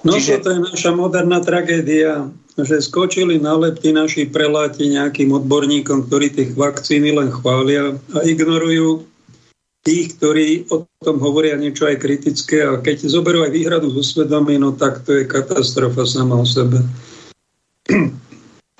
No 0.02 0.19
Čiže... 0.19 0.40
toto 0.40 0.51
je 0.56 0.60
naša 0.73 0.90
moderná 0.97 1.39
tragédia, 1.44 2.27
že 2.59 2.82
skočili 2.82 3.39
na 3.39 3.55
lepty 3.55 3.94
naši 3.94 4.27
preláti 4.27 4.90
nejakým 4.90 5.31
odborníkom, 5.31 6.10
ktorí 6.10 6.32
tých 6.32 6.51
vakcíny 6.59 7.14
len 7.14 7.31
chvália 7.31 7.97
a 8.12 8.19
ignorujú 8.27 9.06
tých, 9.82 10.14
ktorí 10.19 10.70
o 10.70 10.86
tom 11.02 11.19
hovoria 11.19 11.59
niečo 11.59 11.90
aj 11.90 11.98
kritické 11.98 12.62
a 12.62 12.78
keď 12.78 13.10
zoberú 13.10 13.43
aj 13.43 13.51
výhradu 13.51 13.90
zo 13.90 14.02
svedomí, 14.02 14.55
no 14.59 14.74
tak 14.74 15.02
to 15.02 15.23
je 15.23 15.27
katastrofa 15.27 16.06
sama 16.06 16.39
o 16.39 16.47
sebe. 16.47 16.82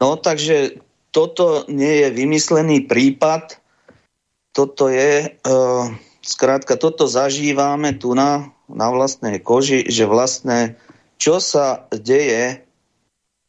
No 0.01 0.17
takže 0.17 0.81
toto 1.13 1.69
nie 1.69 2.07
je 2.07 2.09
vymyslený 2.15 2.89
prípad, 2.89 3.61
toto 4.53 4.89
je, 4.89 5.29
uh, 5.33 5.85
skrátka, 6.25 6.77
toto 6.81 7.09
zažívame 7.09 7.97
tu 7.97 8.17
na, 8.17 8.53
na 8.69 8.89
vlastnej 8.89 9.41
koži, 9.41 9.85
že 9.89 10.09
vlastne 10.09 10.77
čo 11.21 11.39
sa 11.39 11.87
deje, 11.93 12.65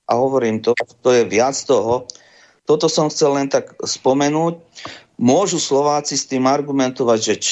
a 0.03 0.11
hovorím 0.14 0.60
to, 0.60 0.76
to 1.02 1.10
je 1.10 1.24
viac 1.26 1.56
toho, 1.56 2.06
toto 2.64 2.88
som 2.88 3.11
chcel 3.11 3.36
len 3.36 3.48
tak 3.52 3.76
spomenúť, 3.80 4.60
môžu 5.20 5.60
Slováci 5.60 6.15
s 6.15 6.28
tým 6.28 6.48
argumentovať, 6.48 7.20
že 7.20 7.36
č, 7.40 7.48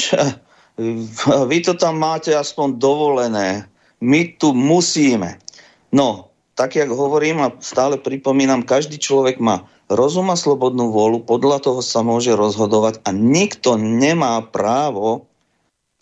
vy 1.51 1.57
to 1.63 1.73
tam 1.76 1.99
máte 1.99 2.31
aspoň 2.31 2.80
dovolené, 2.80 3.68
my 3.99 4.22
tu 4.39 4.55
musíme. 4.55 5.38
No, 5.91 6.30
tak 6.61 6.77
jak 6.77 6.93
hovorím 6.93 7.41
a 7.41 7.57
stále 7.57 7.97
pripomínam, 7.97 8.61
každý 8.61 9.01
človek 9.01 9.41
má 9.41 9.65
rozum 9.89 10.29
a 10.29 10.38
slobodnú 10.38 10.93
vôľu, 10.93 11.25
podľa 11.25 11.57
toho 11.65 11.81
sa 11.81 12.05
môže 12.05 12.38
rozhodovať 12.38 13.01
a 13.01 13.09
nikto 13.09 13.81
nemá 13.81 14.38
právo 14.45 15.25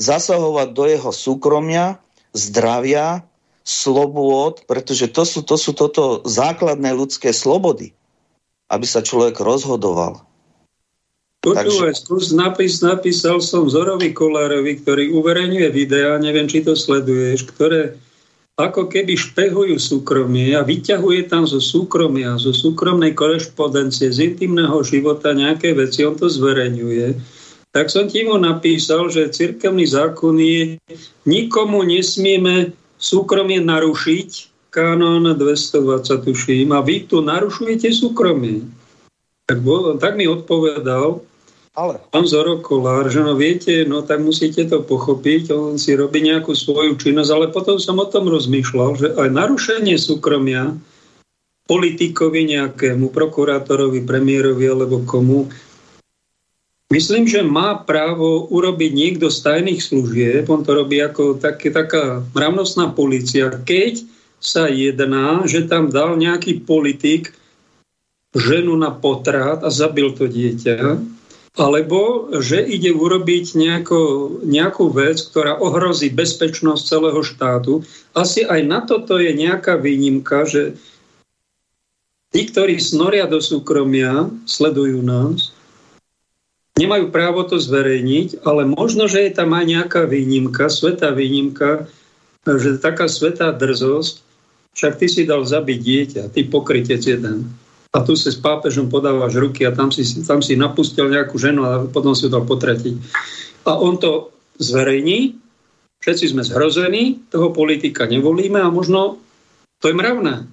zasahovať 0.04 0.68
do 0.76 0.84
jeho 0.84 1.12
súkromia, 1.16 1.96
zdravia, 2.36 3.24
slobôd, 3.64 4.68
pretože 4.68 5.08
to 5.08 5.24
sú, 5.24 5.48
to 5.48 5.56
sú 5.56 5.72
toto 5.72 6.28
základné 6.28 6.92
ľudské 6.92 7.32
slobody, 7.32 7.96
aby 8.68 8.84
sa 8.84 9.00
človek 9.00 9.40
rozhodoval. 9.40 10.28
Počúvaj, 11.40 11.96
Takže... 11.96 12.04
skús 12.04 12.36
napis, 12.36 12.84
napísal 12.84 13.40
som 13.40 13.72
Zorovi 13.72 14.12
Kolárovi, 14.12 14.76
ktorý 14.84 15.16
uverejňuje 15.24 15.72
videá, 15.72 16.20
neviem, 16.20 16.52
či 16.52 16.68
to 16.68 16.76
sleduješ, 16.76 17.48
ktoré 17.48 17.96
ako 18.60 18.92
keby 18.92 19.16
špehujú 19.16 19.80
súkromie 19.80 20.52
a 20.52 20.68
vyťahuje 20.68 21.32
tam 21.32 21.48
zo 21.48 21.64
súkromia, 21.64 22.36
zo 22.36 22.52
súkromnej 22.52 23.16
korešpondencie, 23.16 24.12
z 24.12 24.36
intimného 24.36 24.84
života 24.84 25.32
nejaké 25.32 25.72
veci, 25.72 26.04
on 26.04 26.20
to 26.20 26.28
zverejňuje, 26.28 27.16
tak 27.72 27.88
som 27.88 28.12
ti 28.12 28.28
mu 28.28 28.36
napísal, 28.36 29.08
že 29.08 29.32
cirkevný 29.32 29.88
zákon 29.88 30.36
je, 30.36 30.76
nikomu 31.24 31.88
nesmieme 31.88 32.76
súkromie 33.00 33.64
narušiť, 33.64 34.52
kanón 34.76 35.32
220 35.40 36.28
tuším, 36.28 36.76
a 36.76 36.84
vy 36.84 37.08
tu 37.08 37.24
narušujete 37.24 37.96
súkromie. 37.96 38.68
Tak, 39.48 39.64
tak 40.04 40.14
mi 40.20 40.28
odpovedal, 40.28 41.24
ale. 41.80 41.96
Pán 42.12 42.28
Zoro 42.28 42.60
Kolár, 42.60 43.08
že 43.08 43.24
no 43.24 43.40
viete, 43.40 43.88
no 43.88 44.04
tak 44.04 44.20
musíte 44.20 44.68
to 44.68 44.84
pochopiť, 44.84 45.56
on 45.56 45.76
si 45.80 45.96
robí 45.96 46.20
nejakú 46.20 46.52
svoju 46.52 47.00
činnosť, 47.00 47.32
ale 47.32 47.48
potom 47.56 47.80
som 47.80 47.96
o 48.04 48.08
tom 48.08 48.28
rozmýšľal, 48.28 48.90
že 49.00 49.08
aj 49.16 49.30
narušenie 49.32 49.96
súkromia 49.96 50.76
politikovi 51.72 52.60
nejakému, 52.60 53.14
prokurátorovi, 53.16 54.04
premiérovi 54.04 54.66
alebo 54.68 55.06
komu, 55.08 55.48
myslím, 56.92 57.30
že 57.30 57.46
má 57.46 57.78
právo 57.80 58.50
urobiť 58.50 58.92
niekto 58.92 59.32
z 59.32 59.38
tajných 59.40 59.80
služieb, 59.80 60.44
on 60.50 60.66
to 60.66 60.76
robí 60.76 61.00
ako 61.00 61.40
také, 61.40 61.72
taká 61.72 62.26
mravnostná 62.36 62.92
policia, 62.92 63.54
keď 63.54 64.04
sa 64.42 64.68
jedná, 64.68 65.46
že 65.46 65.70
tam 65.70 65.94
dal 65.94 66.18
nejaký 66.18 66.66
politik 66.66 67.38
ženu 68.34 68.74
na 68.74 68.90
potrat 68.90 69.62
a 69.62 69.70
zabil 69.70 70.10
to 70.18 70.26
dieťa, 70.26 70.98
alebo 71.60 72.32
že 72.40 72.64
ide 72.64 72.96
urobiť 72.96 73.60
nejako, 73.60 74.00
nejakú 74.48 74.96
vec, 74.96 75.20
ktorá 75.20 75.60
ohrozí 75.60 76.08
bezpečnosť 76.08 76.82
celého 76.88 77.20
štátu. 77.20 77.84
Asi 78.16 78.48
aj 78.48 78.62
na 78.64 78.80
toto 78.88 79.20
je 79.20 79.36
nejaká 79.36 79.76
výnimka, 79.76 80.48
že 80.48 80.80
tí, 82.32 82.48
ktorí 82.48 82.80
snoria 82.80 83.28
do 83.28 83.44
súkromia, 83.44 84.32
sledujú 84.48 85.04
nás, 85.04 85.52
nemajú 86.80 87.12
právo 87.12 87.44
to 87.44 87.60
zverejniť, 87.60 88.48
ale 88.48 88.64
možno, 88.64 89.12
že 89.12 89.28
je 89.28 89.32
tam 89.36 89.52
aj 89.52 89.66
nejaká 89.68 90.08
výnimka, 90.08 90.72
svetá 90.72 91.12
výnimka, 91.12 91.92
že 92.48 92.80
taká 92.80 93.12
svetá 93.12 93.52
drzosť, 93.52 94.24
však 94.80 94.94
ty 94.96 95.08
si 95.12 95.22
dal 95.28 95.44
zabiť 95.44 95.80
dieťa, 95.84 96.24
ty 96.32 96.48
pokrytec 96.48 97.04
jeden 97.04 97.52
a 97.90 97.98
tu 98.06 98.14
si 98.14 98.30
s 98.30 98.38
pápežom 98.38 98.86
podávaš 98.86 99.34
ruky 99.42 99.66
a 99.66 99.74
tam 99.74 99.90
si, 99.90 100.06
tam 100.22 100.46
si 100.46 100.54
napustil 100.54 101.10
nejakú 101.10 101.42
ženu 101.42 101.66
a 101.66 101.72
potom 101.90 102.14
si 102.14 102.30
ho 102.30 102.34
dal 102.34 102.46
potratiť. 102.46 102.96
A 103.66 103.74
on 103.82 103.98
to 103.98 104.30
zverejní, 104.62 105.34
všetci 106.06 106.38
sme 106.38 106.46
zhrození, 106.46 107.18
toho 107.34 107.50
politika 107.50 108.06
nevolíme 108.06 108.62
a 108.62 108.70
možno 108.70 109.18
to 109.82 109.90
je 109.90 109.98
mravné. 109.98 110.46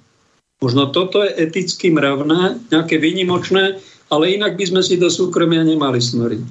Možno 0.64 0.88
toto 0.88 1.20
je 1.20 1.36
eticky 1.36 1.92
mravné, 1.92 2.56
nejaké 2.72 2.96
výnimočné, 2.96 3.76
ale 4.08 4.32
inak 4.32 4.56
by 4.56 4.64
sme 4.72 4.80
si 4.80 4.96
do 4.96 5.12
súkromia 5.12 5.60
nemali 5.60 6.00
snoriť. 6.00 6.44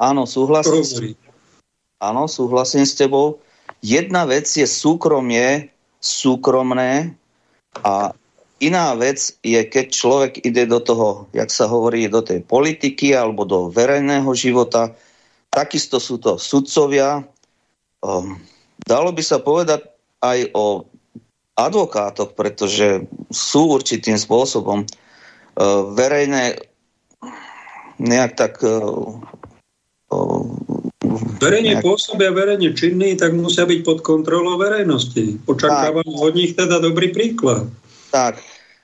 Áno, 0.00 0.24
súhlasím. 0.24 1.12
Áno, 2.00 2.24
súhlasím 2.26 2.88
s 2.88 2.96
tebou. 2.96 3.44
Jedna 3.84 4.24
vec 4.24 4.48
je 4.48 4.64
súkromie, 4.64 5.68
súkromné 6.00 7.12
a 7.84 8.16
Iná 8.62 8.94
vec 8.94 9.34
je, 9.42 9.58
keď 9.66 9.86
človek 9.90 10.32
ide 10.46 10.70
do 10.70 10.78
toho, 10.78 11.26
jak 11.34 11.50
sa 11.50 11.66
hovorí, 11.66 12.06
do 12.06 12.22
tej 12.22 12.46
politiky 12.46 13.10
alebo 13.10 13.42
do 13.42 13.66
verejného 13.66 14.30
života. 14.38 14.94
Takisto 15.50 15.98
sú 15.98 16.22
to 16.22 16.38
sudcovia. 16.38 17.26
Um, 17.98 18.38
dalo 18.86 19.10
by 19.10 19.22
sa 19.26 19.42
povedať 19.42 19.82
aj 20.22 20.54
o 20.54 20.86
advokátoch, 21.58 22.38
pretože 22.38 23.02
sú 23.34 23.74
určitým 23.74 24.14
spôsobom 24.14 24.86
uh, 24.86 25.82
verejné 25.98 26.62
nejak 27.98 28.32
tak 28.38 28.62
uh, 28.62 29.18
Verejne 31.42 31.80
nejak... 31.80 31.84
pôsobia, 31.84 32.30
verejne 32.30 32.76
činní, 32.76 33.18
tak 33.18 33.34
musia 33.34 33.66
byť 33.66 33.80
pod 33.82 33.98
kontrolou 34.06 34.60
verejnosti. 34.60 35.40
Očakávam 35.48 36.06
od 36.06 36.32
nich 36.36 36.54
teda 36.54 36.78
dobrý 36.78 37.10
príklad. 37.10 37.66
Tak, 38.12 38.38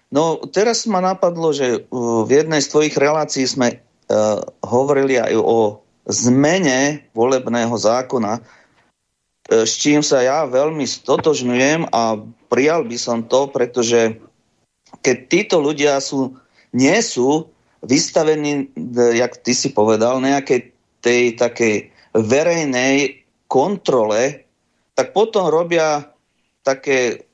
No 0.09 0.41
teraz 0.49 0.89
ma 0.89 1.05
napadlo, 1.05 1.53
že 1.53 1.85
uh, 1.85 2.25
v 2.25 2.31
jednej 2.33 2.65
z 2.65 2.71
tvojich 2.73 2.97
relácií 2.97 3.45
sme 3.45 3.77
uh, 3.77 4.41
hovorili 4.65 5.21
aj 5.21 5.37
o 5.37 5.85
zmene 6.09 7.05
volebného 7.13 7.77
zákona, 7.77 8.41
uh, 8.41 9.65
s 9.69 9.77
čím 9.77 10.01
sa 10.01 10.25
ja 10.25 10.49
veľmi 10.49 10.89
stotožňujem 10.89 11.93
a 11.93 12.17
prijal 12.49 12.89
by 12.89 12.97
som 12.97 13.29
to, 13.29 13.53
pretože 13.53 14.17
keď 15.05 15.17
títo 15.29 15.57
ľudia 15.61 16.01
sú, 16.01 16.41
nie 16.73 16.97
sú 17.05 17.53
vystavení, 17.85 18.73
jak 19.13 19.39
ty 19.45 19.53
si 19.53 19.71
povedal, 19.71 20.25
nejakej 20.25 20.73
tej 21.05 21.37
takej 21.39 21.93
verejnej 22.17 23.23
kontrole, 23.47 24.49
tak 24.99 25.15
potom 25.15 25.47
robia 25.47 26.11
také 26.67 27.28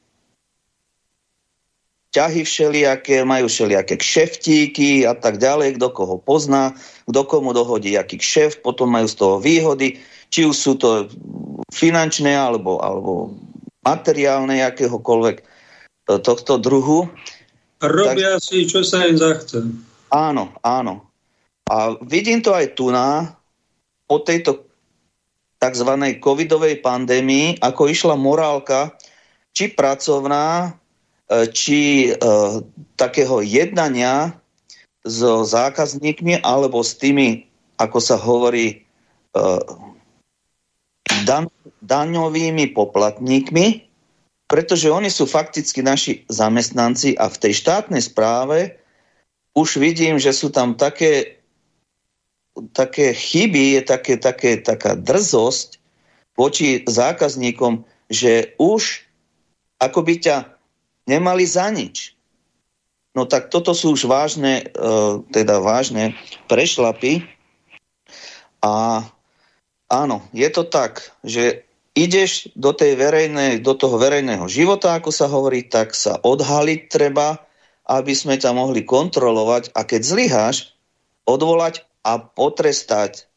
ťahy 2.15 2.47
všelijaké, 2.47 3.27
majú 3.27 3.51
všelijaké 3.51 3.99
kšeftíky 3.99 5.03
a 5.03 5.19
tak 5.19 5.43
ďalej, 5.43 5.82
kto 5.82 5.91
koho 5.91 6.16
pozná, 6.23 6.70
kto 7.11 7.27
komu 7.27 7.51
dohodí 7.51 7.99
aký 7.99 8.23
kšeft, 8.23 8.62
potom 8.62 8.95
majú 8.95 9.11
z 9.11 9.16
toho 9.19 9.36
výhody, 9.43 9.99
či 10.31 10.47
už 10.47 10.55
sú 10.55 10.73
to 10.78 11.11
finančné 11.74 12.31
alebo, 12.31 12.78
alebo 12.78 13.35
materiálne 13.82 14.62
akéhokoľvek 14.62 15.36
e, 15.43 15.45
tohto 16.23 16.62
druhu. 16.62 17.11
Robia 17.82 18.39
tak... 18.39 18.47
si, 18.47 18.62
čo 18.70 18.86
sa 18.86 19.11
im 19.11 19.19
zachce. 19.19 19.66
Áno, 20.15 20.55
áno. 20.62 21.03
A 21.66 21.99
vidím 22.07 22.39
to 22.39 22.55
aj 22.55 22.78
tu 22.78 22.95
na, 22.95 23.35
po 24.07 24.23
tejto 24.23 24.70
tzv. 25.59 25.91
covidovej 26.23 26.78
pandémii, 26.78 27.59
ako 27.59 27.91
išla 27.91 28.15
morálka, 28.15 28.95
či 29.51 29.73
pracovná, 29.73 30.77
či 31.30 32.12
e, 32.12 32.20
takého 33.01 33.40
jednania 33.40 34.36
so 35.05 35.44
zákazníkmi 35.44 36.44
alebo 36.44 36.84
s 36.84 36.96
tými, 37.01 37.48
ako 37.80 37.98
sa 38.01 38.16
hovorí, 38.20 38.84
e, 39.32 39.42
dan, 41.24 41.48
daňovými 41.80 42.76
poplatníkmi, 42.76 43.88
pretože 44.48 44.92
oni 44.92 45.09
sú 45.09 45.24
fakticky 45.24 45.80
naši 45.80 46.28
zamestnanci 46.28 47.16
a 47.16 47.32
v 47.32 47.40
tej 47.40 47.52
štátnej 47.56 48.05
správe 48.05 48.76
už 49.56 49.80
vidím, 49.80 50.20
že 50.20 50.36
sú 50.36 50.52
tam 50.52 50.76
také, 50.76 51.40
také 52.76 53.16
chyby, 53.16 53.80
je 53.80 53.82
také, 53.82 54.14
také, 54.20 54.60
taká 54.60 54.92
drzosť 54.98 55.80
voči 56.36 56.84
zákazníkom, 56.84 57.86
že 58.12 58.52
už 58.60 59.06
ako 59.80 60.01
by 60.05 60.14
ťa 60.20 60.53
nemali 61.09 61.44
za 61.44 61.68
nič. 61.70 62.14
No 63.14 63.31
tak 63.31 63.48
toto 63.48 63.72
sú 63.72 63.94
už 63.94 64.10
vážne, 64.10 64.66
e, 64.66 64.82
teda 65.31 65.62
vážne 65.62 66.18
prešlapy. 66.51 67.22
A 68.59 69.06
áno, 69.86 70.26
je 70.35 70.48
to 70.51 70.66
tak, 70.66 71.14
že 71.22 71.62
ideš 71.94 72.51
do, 72.59 72.74
tej 72.74 72.98
verejnej, 72.98 73.62
do 73.62 73.78
toho 73.78 74.02
verejného 74.02 74.51
života, 74.51 74.98
ako 74.98 75.14
sa 75.14 75.31
hovorí, 75.31 75.62
tak 75.62 75.94
sa 75.94 76.18
odhaliť 76.18 76.90
treba, 76.90 77.39
aby 77.86 78.12
sme 78.18 78.35
ťa 78.35 78.51
mohli 78.51 78.82
kontrolovať 78.82 79.70
a 79.78 79.86
keď 79.86 80.01
zlyháš, 80.02 80.74
odvolať 81.22 81.86
a 82.02 82.18
potrestať. 82.18 83.31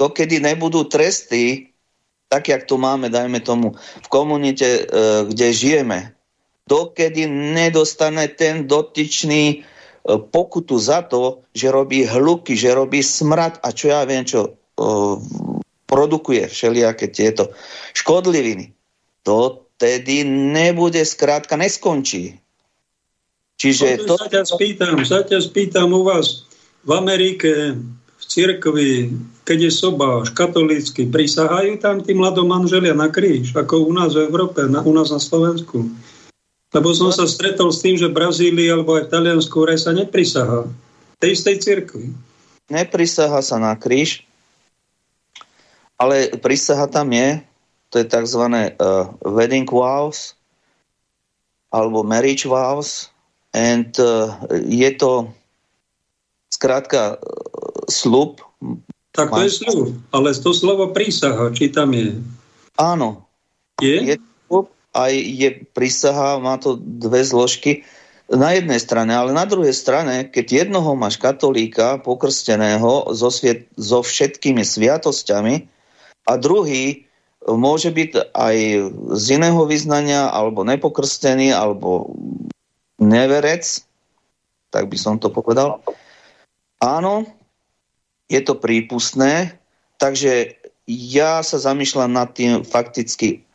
Dokedy 0.00 0.40
nebudú 0.40 0.88
tresty, 0.88 1.74
tak 2.32 2.48
jak 2.48 2.64
tu 2.64 2.80
máme, 2.80 3.12
dajme 3.12 3.44
tomu, 3.44 3.76
v 3.76 4.08
komunite, 4.08 4.64
e, 4.64 4.82
kde 5.28 5.46
žijeme, 5.52 6.17
dokedy 6.68 7.24
nedostane 7.26 8.28
ten 8.28 8.68
dotyčný 8.68 9.44
e, 9.50 9.56
pokutu 10.28 10.76
za 10.76 11.00
to, 11.08 11.40
že 11.56 11.72
robí 11.72 12.04
hluky, 12.04 12.52
že 12.52 12.76
robí 12.76 13.00
smrad 13.00 13.56
a 13.64 13.72
čo 13.72 13.88
ja 13.88 14.04
viem, 14.04 14.28
čo 14.28 14.40
e, 14.44 14.50
produkuje 15.88 16.44
všelijaké 16.52 17.08
tieto 17.08 17.56
škodliviny. 17.96 18.76
To 19.24 19.64
tedy 19.80 20.28
nebude, 20.28 21.00
skrátka 21.08 21.56
neskončí. 21.56 22.36
Čiže 23.58 24.06
to... 24.06 24.14
Sa 24.14 24.30
ťa 24.30 24.44
spýtam, 24.46 24.94
sa 25.02 25.20
ťa 25.24 25.38
spýtam 25.42 25.90
u 25.90 26.06
vás 26.06 26.46
v 26.86 26.90
Amerike, 26.94 27.74
v 28.18 28.24
cirkvi, 28.26 29.10
keď 29.42 29.58
je 29.66 29.72
sobáš 29.72 30.30
katolícky, 30.30 31.10
prisahajú 31.10 31.80
tam 31.82 32.04
tí 32.04 32.14
mladomanželia 32.14 32.94
na 32.94 33.10
kríž, 33.10 33.54
ako 33.56 33.88
u 33.88 33.92
nás 33.94 34.14
v 34.14 34.30
Európe, 34.30 34.62
na, 34.68 34.84
u 34.84 34.92
nás 34.94 35.10
na 35.10 35.18
Slovensku. 35.18 35.90
Lebo 36.68 36.92
som 36.92 37.08
sa 37.08 37.24
stretol 37.24 37.72
s 37.72 37.80
tým, 37.80 37.96
že 37.96 38.12
v 38.12 38.18
Brazílii 38.20 38.68
alebo 38.68 39.00
aj 39.00 39.08
v 39.08 39.12
Taliansku 39.12 39.56
vraj 39.64 39.80
sa 39.80 39.96
neprisahá. 39.96 40.68
Tej 41.16 41.32
istej 41.32 41.56
cirkvi. 41.64 42.12
Neprisaha 42.68 43.40
sa 43.40 43.56
na 43.56 43.72
kríž, 43.72 44.28
ale 45.96 46.36
prísaha 46.36 46.84
tam 46.84 47.08
je, 47.16 47.40
to 47.88 48.04
je 48.04 48.06
tzv. 48.06 48.44
Uh, 48.76 49.08
wedding 49.24 49.64
vows 49.64 50.36
alebo 51.72 52.04
marriage 52.04 52.44
vows 52.44 53.08
and 53.56 53.96
uh, 53.96 54.36
je 54.68 54.92
to 55.00 55.32
zkrátka 56.52 57.16
uh, 57.16 57.20
slub. 57.88 58.44
Tak 59.16 59.32
to 59.32 59.40
je 59.48 59.56
slub, 59.56 59.96
ale 60.12 60.36
to 60.36 60.52
slovo 60.52 60.92
prísaha, 60.92 61.48
či 61.56 61.72
tam 61.72 61.96
je? 61.96 62.20
Áno. 62.76 63.24
Je? 63.80 64.14
Je 64.14 64.16
aj 64.96 65.12
je 65.14 65.48
prísaha, 65.72 66.40
má 66.40 66.56
to 66.56 66.78
dve 66.80 67.24
zložky 67.24 67.84
na 68.28 68.52
jednej 68.52 68.76
strane, 68.76 69.16
ale 69.16 69.32
na 69.32 69.48
druhej 69.48 69.72
strane, 69.72 70.28
keď 70.28 70.68
jednoho 70.68 70.92
máš 70.92 71.16
katolíka 71.16 71.96
pokrsteného 72.04 73.16
so, 73.16 73.32
sviet, 73.32 73.68
so 73.80 74.04
všetkými 74.04 74.60
sviatosťami 74.60 75.64
a 76.28 76.32
druhý 76.36 77.08
môže 77.48 77.88
byť 77.88 78.36
aj 78.36 78.56
z 79.16 79.24
iného 79.40 79.64
vyznania, 79.64 80.28
alebo 80.28 80.60
nepokrstený, 80.68 81.56
alebo 81.56 82.12
neverec, 83.00 83.64
tak 84.68 84.92
by 84.92 84.96
som 85.00 85.16
to 85.16 85.32
povedal. 85.32 85.80
Áno, 86.84 87.24
je 88.28 88.44
to 88.44 88.60
prípustné, 88.60 89.56
takže 89.96 90.60
ja 90.88 91.40
sa 91.40 91.56
zamýšľam 91.56 92.12
nad 92.12 92.28
tým 92.36 92.60
fakticky, 92.60 93.47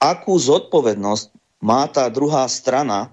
akú 0.00 0.40
zodpovednosť 0.40 1.28
má 1.60 1.84
tá 1.92 2.08
druhá 2.08 2.48
strana, 2.48 3.12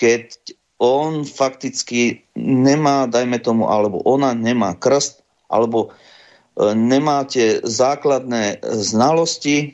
keď 0.00 0.32
on 0.76 1.24
fakticky 1.24 2.24
nemá, 2.36 3.08
dajme 3.08 3.40
tomu, 3.40 3.68
alebo 3.68 4.00
ona 4.04 4.32
nemá 4.36 4.76
krst, 4.76 5.24
alebo 5.48 5.88
e, 5.88 6.72
nemá 6.72 7.24
tie 7.24 7.60
základné 7.64 8.60
znalosti 8.64 9.56
e, 9.60 9.66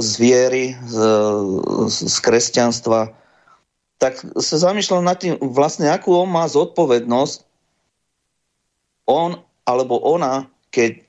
z 0.00 0.10
viery, 0.20 0.76
z, 0.88 0.96
z 1.88 2.16
kresťanstva, 2.20 3.12
tak 4.00 4.20
sa 4.20 4.56
zamýšľam 4.60 5.04
nad 5.04 5.16
tým, 5.16 5.40
vlastne 5.40 5.88
akú 5.88 6.12
on 6.12 6.28
má 6.28 6.44
zodpovednosť, 6.44 7.40
on 9.08 9.40
alebo 9.64 9.96
ona, 10.00 10.48
keď 10.68 11.00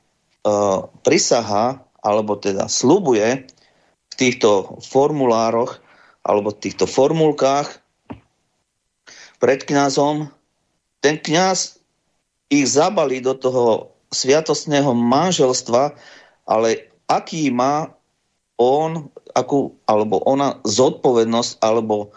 uh, 0.48 0.88
prisahá, 1.04 1.84
alebo 2.00 2.40
teda 2.40 2.72
slubuje, 2.72 3.44
týchto 4.16 4.80
formulároch 4.82 5.80
alebo 6.26 6.56
týchto 6.56 6.90
formulkách 6.90 7.84
pred 9.38 9.62
kňazom, 9.62 10.32
ten 11.04 11.22
kňaz 11.22 11.78
ich 12.50 12.66
zabalí 12.66 13.22
do 13.22 13.38
toho 13.38 13.94
sviatostného 14.10 14.96
manželstva, 14.96 15.94
ale 16.48 16.90
aký 17.06 17.52
má 17.52 17.94
on 18.56 19.12
akú, 19.36 19.76
alebo 19.84 20.24
ona 20.24 20.64
zodpovednosť, 20.64 21.60
alebo 21.60 22.16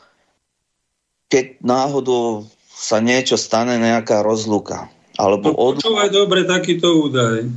keď 1.29 1.61
náhodou 1.61 2.47
sa 2.71 3.03
niečo 3.03 3.35
stane, 3.35 3.75
nejaká 3.77 4.23
rozluka. 4.23 4.87
Alebo 5.19 5.51
no, 5.51 5.59
od... 5.59 5.83
Dobre 6.15 6.47
takýto 6.47 7.11
údaj. 7.11 7.51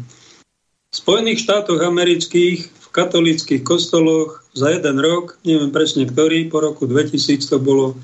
V 0.91 0.95
Spojených 0.97 1.45
štátoch 1.45 1.79
amerických 1.85 2.80
katolických 2.91 3.63
kostoloch 3.63 4.43
za 4.51 4.71
jeden 4.71 4.99
rok, 4.99 5.39
neviem 5.47 5.71
presne 5.71 6.03
ktorý, 6.07 6.51
po 6.51 6.59
roku 6.59 6.83
2000 6.87 7.47
to 7.47 7.57
bolo, 7.57 7.95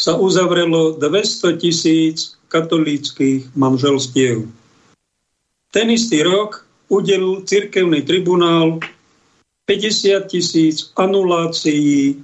sa 0.00 0.16
uzavrelo 0.16 0.96
200 0.96 1.60
tisíc 1.60 2.40
katolíckých 2.48 3.52
manželstiev. 3.52 4.48
Ten 5.70 5.86
istý 5.92 6.24
rok 6.24 6.66
udelil 6.90 7.46
cirkevný 7.46 8.02
tribunál 8.02 8.82
50 9.70 10.26
tisíc 10.26 10.90
anulácií, 10.98 12.18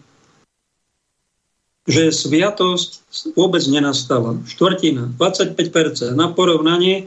že 1.86 2.10
sviatosť 2.10 3.22
vôbec 3.38 3.62
nenastala. 3.70 4.34
Štvrtina, 4.50 5.14
25%. 5.14 6.18
Na 6.18 6.34
porovnanie 6.34 7.06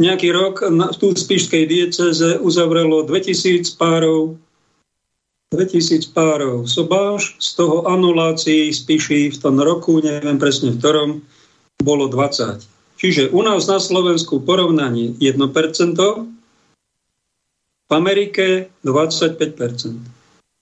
nejaký 0.00 0.28
rok 0.34 0.66
na, 0.70 0.90
v 0.90 1.14
Spišskej 1.14 1.64
dieceze 1.70 2.40
uzavrelo 2.42 3.06
2000 3.06 3.78
párov 3.78 4.38
2000 5.54 6.10
párov 6.10 6.66
sobáš, 6.66 7.38
z 7.38 7.62
toho 7.62 7.86
anulácií 7.86 8.74
spíši 8.74 9.30
v 9.30 9.38
tom 9.38 9.62
roku, 9.62 10.02
neviem 10.02 10.34
presne 10.34 10.74
v 10.74 10.82
ktorom, 10.82 11.10
bolo 11.78 12.10
20. 12.10 12.58
Čiže 12.98 13.30
u 13.30 13.40
nás 13.46 13.70
na 13.70 13.78
Slovensku 13.78 14.42
porovnanie 14.42 15.14
1%, 15.22 15.38
v 17.84 17.90
Amerike 17.92 18.72
25%. 18.82 19.94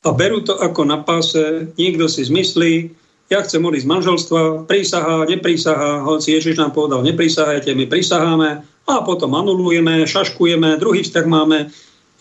A 0.02 0.09
berú 0.10 0.42
to 0.42 0.59
ako 0.59 0.82
na 0.82 0.98
páse, 0.98 1.70
niekto 1.78 2.10
si 2.10 2.26
zmyslí, 2.26 2.90
ja 3.30 3.40
chcem 3.46 3.62
odísť 3.64 3.86
z 3.86 3.92
manželstva, 3.96 4.40
prísahá, 4.66 5.24
neprísahá, 5.24 6.02
hoci 6.04 6.36
Ježiš 6.36 6.59
nám 6.59 6.74
povedal, 6.74 7.06
neprísahajte, 7.06 7.72
my 7.72 7.86
prísaháme, 7.86 8.66
a 8.88 9.02
potom 9.02 9.34
anulujeme, 9.34 10.06
šaškujeme, 10.06 10.78
druhý 10.78 11.06
vzťah 11.06 11.26
máme 11.26 11.59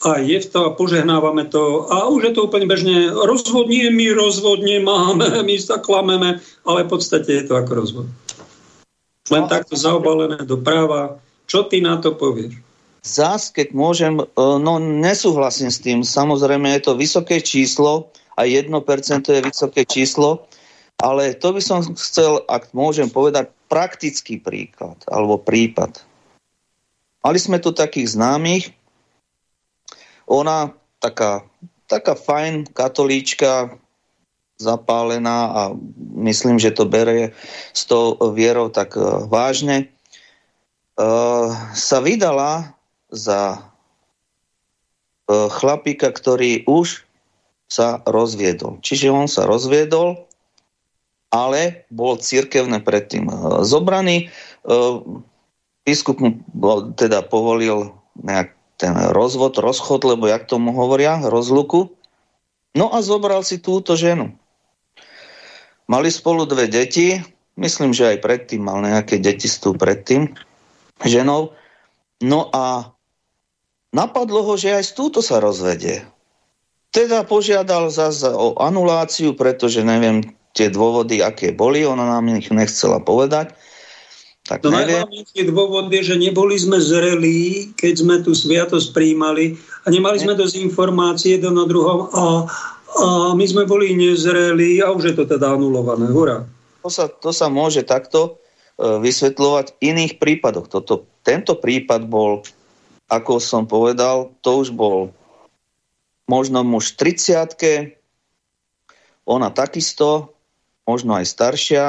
a 0.01 0.17
je 0.17 0.39
to 0.49 0.65
a 0.65 0.73
požehnávame 0.73 1.45
to 1.45 1.85
a 1.89 2.09
už 2.09 2.21
je 2.29 2.33
to 2.33 2.49
úplne 2.49 2.65
bežne 2.65 3.13
rozvodnie, 3.13 3.93
my 3.93 4.17
rozvodne 4.17 4.81
máme, 4.81 5.29
my 5.47 5.55
sa 5.61 5.77
klameme, 5.77 6.41
ale 6.65 6.79
v 6.85 6.89
podstate 6.89 7.29
je 7.41 7.43
to 7.45 7.53
ako 7.57 7.71
rozvod. 7.73 8.07
Len 9.29 9.45
takto 9.45 9.77
zaobalené 9.77 10.43
do 10.43 10.57
práva. 10.59 11.21
Čo 11.45 11.69
ty 11.69 11.79
na 11.79 12.01
to 12.01 12.17
povieš? 12.17 12.57
Zás, 13.01 13.53
keď 13.53 13.73
môžem, 13.75 14.19
e, 14.19 14.25
no 14.37 14.81
nesúhlasím 14.81 15.69
s 15.69 15.79
tým. 15.79 16.01
Samozrejme 16.01 16.69
je 16.77 16.81
to 16.85 16.93
vysoké 16.97 17.39
číslo 17.39 18.11
a 18.35 18.45
1% 18.45 18.71
je 19.29 19.41
vysoké 19.41 19.85
číslo, 19.85 20.47
Ale 21.01 21.33
to 21.33 21.49
by 21.49 21.61
som 21.65 21.81
chcel, 21.97 22.45
ak 22.45 22.77
môžem 22.77 23.09
povedať, 23.09 23.49
praktický 23.65 24.37
príklad 24.37 25.01
alebo 25.09 25.41
prípad. 25.41 26.05
Mali 27.21 27.37
sme 27.37 27.61
tu 27.61 27.69
takých 27.69 28.17
známych, 28.17 28.73
ona 30.25 30.73
taká, 30.97 31.45
taká 31.85 32.17
fajn 32.17 32.73
katolíčka, 32.73 33.77
zapálená 34.61 35.39
a 35.49 35.61
myslím, 36.21 36.61
že 36.61 36.69
to 36.69 36.85
bere 36.85 37.33
s 37.73 37.89
tou 37.89 38.13
vierou 38.37 38.69
tak 38.69 38.93
uh, 38.93 39.25
vážne, 39.25 39.89
uh, 41.01 41.49
sa 41.73 41.97
vydala 41.97 42.77
za 43.09 43.57
uh, 43.57 45.49
chlapíka, 45.49 46.13
ktorý 46.13 46.61
už 46.69 47.01
sa 47.65 48.05
rozviedol. 48.05 48.77
Čiže 48.85 49.09
on 49.09 49.25
sa 49.25 49.49
rozviedol, 49.49 50.29
ale 51.31 51.87
bol 51.87 52.19
církevne 52.19 52.83
predtým 52.83 53.31
zobraný. 53.63 54.27
Biskup 55.81 56.21
mu 56.21 56.41
teda 56.93 57.25
povolil 57.25 57.97
nejak 58.21 58.53
ten 58.77 58.93
rozvod, 59.13 59.57
rozchod, 59.61 60.01
lebo 60.05 60.25
jak 60.25 60.49
tomu 60.49 60.73
hovoria, 60.73 61.21
rozluku. 61.21 61.93
No 62.73 62.89
a 62.93 63.01
zobral 63.05 63.45
si 63.45 63.61
túto 63.61 63.93
ženu. 63.93 64.33
Mali 65.85 66.07
spolu 66.07 66.47
dve 66.47 66.71
deti, 66.71 67.19
myslím, 67.59 67.91
že 67.91 68.15
aj 68.15 68.23
predtým 68.23 68.63
mal 68.63 68.79
nejaké 68.79 69.19
deti 69.19 69.45
s 69.45 69.59
tú 69.59 69.75
predtým 69.75 70.33
ženou. 71.03 71.53
No 72.23 72.47
a 72.53 72.93
napadlo 73.91 74.45
ho, 74.45 74.53
že 74.55 74.77
aj 74.77 74.83
s 74.87 74.93
túto 74.95 75.19
sa 75.19 75.41
rozvedie. 75.43 76.05
Teda 76.91 77.27
požiadal 77.27 77.91
zase 77.91 78.29
o 78.31 78.55
anuláciu, 78.59 79.35
pretože 79.35 79.83
neviem 79.83 80.23
tie 80.51 80.67
dôvody, 80.67 81.23
aké 81.23 81.55
boli, 81.55 81.87
ona 81.87 82.03
nám 82.03 82.27
ich 82.35 82.51
nechcela 82.51 82.99
povedať. 82.99 83.55
Tak 84.41 84.65
to 84.65 84.73
najhlavnejší 84.73 85.53
dôvod 85.53 85.93
je, 85.93 86.01
že 86.01 86.15
neboli 86.17 86.57
sme 86.57 86.81
zrelí, 86.81 87.71
keď 87.77 87.93
sme 87.93 88.15
tú 88.25 88.33
sviatosť 88.33 88.89
príjmali 88.89 89.55
a 89.85 89.87
nemali 89.93 90.17
sme 90.17 90.33
dosť 90.33 90.65
informácie 90.65 91.37
jedno 91.37 91.53
na 91.53 91.65
druhom 91.69 92.09
a 92.09 92.49
a 92.91 93.31
my 93.31 93.45
sme 93.47 93.63
boli 93.63 93.95
nezreli 93.95 94.83
a 94.83 94.91
už 94.91 95.11
je 95.11 95.15
to 95.15 95.23
teda 95.23 95.55
anulované. 95.55 96.11
Hurá. 96.11 96.43
To 96.83 96.89
sa, 96.91 97.07
to 97.07 97.31
sa 97.31 97.47
môže 97.47 97.87
takto 97.87 98.41
e, 98.75 98.99
vysvetľovať 98.99 99.65
v 99.71 99.95
iných 99.95 100.13
prípadoch. 100.19 100.67
Toto, 100.67 101.07
tento 101.23 101.55
prípad 101.55 102.03
bol, 102.03 102.43
ako 103.07 103.39
som 103.39 103.63
povedal, 103.63 104.35
to 104.43 104.59
už 104.59 104.75
bol 104.75 105.15
možno 106.27 106.67
muž 106.67 106.99
30 106.99 107.95
ona 109.21 109.53
takisto, 109.53 110.35
možno 110.83 111.15
aj 111.15 111.29
staršia, 111.29 111.85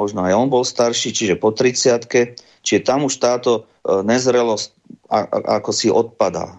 možno 0.00 0.24
aj 0.24 0.32
on 0.32 0.48
bol 0.48 0.64
starší, 0.64 1.12
čiže 1.12 1.36
po 1.36 1.52
30 1.52 2.08
čiže 2.64 2.80
tam 2.88 3.04
už 3.04 3.20
táto 3.20 3.68
e, 3.84 4.00
nezrelosť 4.00 4.72
ako 5.44 5.70
si 5.76 5.92
odpadá. 5.92 6.56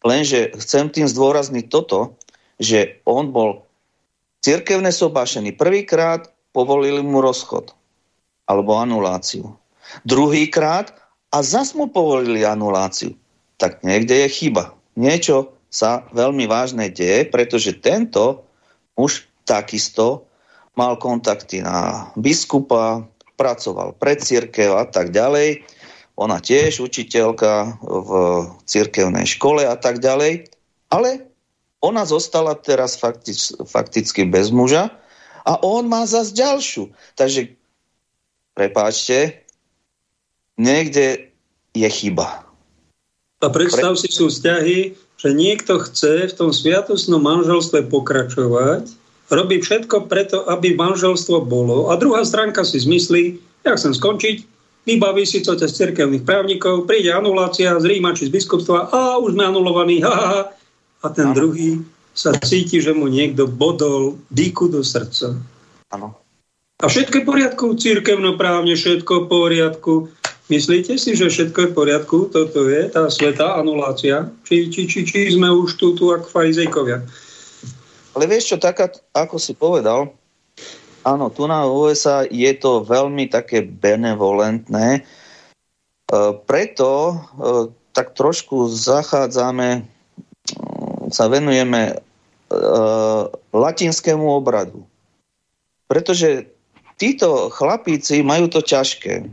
Lenže 0.00 0.56
chcem 0.56 0.88
tým 0.88 1.04
zdôrazniť 1.04 1.66
toto, 1.68 2.16
že 2.56 3.02
on 3.04 3.34
bol 3.34 3.68
cirkevne 4.40 4.94
sobášený. 4.94 5.58
Prvýkrát 5.58 6.30
povolili 6.54 7.02
mu 7.02 7.20
rozchod 7.20 7.74
alebo 8.48 8.78
anuláciu. 8.78 9.52
Druhýkrát 10.08 10.94
a 11.34 11.44
zas 11.44 11.76
mu 11.76 11.90
povolili 11.90 12.46
anuláciu. 12.46 13.12
Tak 13.58 13.84
niekde 13.84 14.24
je 14.24 14.28
chyba. 14.30 14.72
Niečo 14.96 15.52
sa 15.68 16.06
veľmi 16.16 16.48
vážne 16.48 16.88
deje, 16.88 17.28
pretože 17.28 17.76
tento 17.76 18.46
už 18.96 19.28
takisto 19.44 20.27
mal 20.78 20.94
kontakty 20.94 21.58
na 21.58 22.06
biskupa, 22.14 23.02
pracoval 23.34 23.98
pre 23.98 24.14
církev 24.14 24.78
a 24.78 24.86
tak 24.86 25.10
ďalej. 25.10 25.66
Ona 26.14 26.38
tiež 26.38 26.78
učiteľka 26.82 27.82
v 27.82 28.10
cirkevnej 28.66 29.26
škole 29.26 29.66
a 29.66 29.74
tak 29.74 29.98
ďalej. 29.98 30.46
Ale 30.94 31.26
ona 31.82 32.02
zostala 32.06 32.58
teraz 32.58 32.98
faktič, 32.98 33.54
fakticky 33.66 34.26
bez 34.26 34.54
muža 34.54 34.90
a 35.46 35.58
on 35.62 35.86
má 35.86 36.06
zase 36.06 36.34
ďalšiu. 36.34 36.90
Takže, 37.14 37.54
prepáčte, 38.58 39.46
niekde 40.58 41.30
je 41.74 41.88
chyba. 41.90 42.42
A 43.38 43.46
predstav 43.46 43.94
Pre... 43.94 44.02
si 44.02 44.10
sú 44.10 44.26
vzťahy, 44.26 44.98
že 45.18 45.30
niekto 45.30 45.78
chce 45.86 46.30
v 46.30 46.34
tom 46.34 46.50
sviatosnom 46.50 47.22
manželstve 47.22 47.86
pokračovať, 47.86 48.90
robí 49.28 49.60
všetko 49.60 50.08
preto, 50.08 50.48
aby 50.48 50.76
manželstvo 50.76 51.44
bolo 51.44 51.92
a 51.92 51.96
druhá 52.00 52.24
stránka 52.24 52.64
si 52.64 52.80
zmyslí, 52.80 53.40
ja 53.64 53.76
chcem 53.76 53.92
skončiť, 53.92 54.36
vybaví 54.88 55.28
si 55.28 55.44
to 55.44 55.52
cez 55.56 55.76
cirkevných 55.76 56.24
právnikov, 56.24 56.88
príde 56.88 57.12
anulácia 57.12 57.76
z 57.76 57.84
Ríma 57.84 58.16
či 58.16 58.28
z 58.28 58.34
biskupstva 58.34 58.88
a 58.88 59.20
už 59.20 59.36
sme 59.36 59.44
anulovaní, 59.44 60.00
ha, 60.00 60.12
ha, 60.12 60.26
ha, 60.32 60.42
a 61.04 61.06
ten 61.12 61.30
ano. 61.30 61.36
druhý 61.36 61.84
sa 62.16 62.34
cíti, 62.34 62.82
že 62.82 62.90
mu 62.90 63.06
niekto 63.06 63.46
bodol 63.46 64.18
dýku 64.34 64.66
do 64.72 64.82
srdca. 64.82 65.38
Áno. 65.94 66.18
A 66.78 66.86
všetko 66.86 67.14
je 67.18 67.22
v 67.22 67.28
poriadku, 67.30 67.64
církevnoprávne, 67.78 68.74
všetko 68.74 69.26
v 69.26 69.28
poriadku. 69.30 69.94
Myslíte 70.48 70.96
si, 70.96 71.14
že 71.14 71.30
všetko 71.30 71.58
je 71.58 71.68
v 71.70 71.76
poriadku? 71.76 72.16
Toto 72.30 72.70
je 72.70 72.86
tá 72.90 73.10
svetá 73.10 73.58
anulácia? 73.58 74.30
Či, 74.46 74.70
či, 74.70 74.86
či, 74.86 75.02
či 75.04 75.30
sme 75.34 75.50
už 75.50 75.74
tu, 75.78 75.94
tu 75.94 76.10
ako 76.10 76.26
farizejkovia? 76.26 77.02
Ale 78.18 78.26
vieš 78.26 78.50
čo, 78.50 78.56
tak 78.58 78.82
ako 79.14 79.38
si 79.38 79.54
povedal, 79.54 80.10
áno, 81.06 81.30
tu 81.30 81.46
na 81.46 81.62
USA 81.70 82.26
je 82.26 82.50
to 82.58 82.82
veľmi 82.82 83.30
také 83.30 83.62
benevolentné, 83.62 84.98
e, 84.98 85.00
preto 86.50 87.14
e, 87.14 87.14
tak 87.94 88.18
trošku 88.18 88.66
zachádzame 88.74 89.86
sa 91.10 91.26
venujeme 91.26 91.98
uh, 91.98 93.26
latinskému 93.50 94.28
obradu. 94.38 94.84
Pretože 95.90 96.46
títo 97.00 97.48
chlapíci 97.50 98.20
majú 98.20 98.46
to 98.46 98.60
ťažké. 98.60 99.26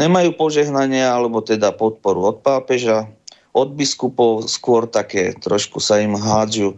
Nemajú 0.00 0.30
požehnanie 0.36 1.04
alebo 1.04 1.40
teda 1.44 1.72
podporu 1.72 2.36
od 2.36 2.38
pápeža, 2.44 3.08
od 3.52 3.76
biskupov 3.76 4.48
skôr 4.48 4.88
také 4.88 5.36
trošku 5.36 5.80
sa 5.80 6.00
im 6.00 6.16
hádžu 6.16 6.76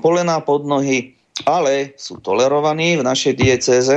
polená 0.00 0.40
pod 0.40 0.64
nohy, 0.64 1.18
ale 1.44 1.94
sú 2.00 2.18
tolerovaní 2.18 2.98
v 2.98 3.06
našej 3.06 3.34
diecéze, 3.36 3.96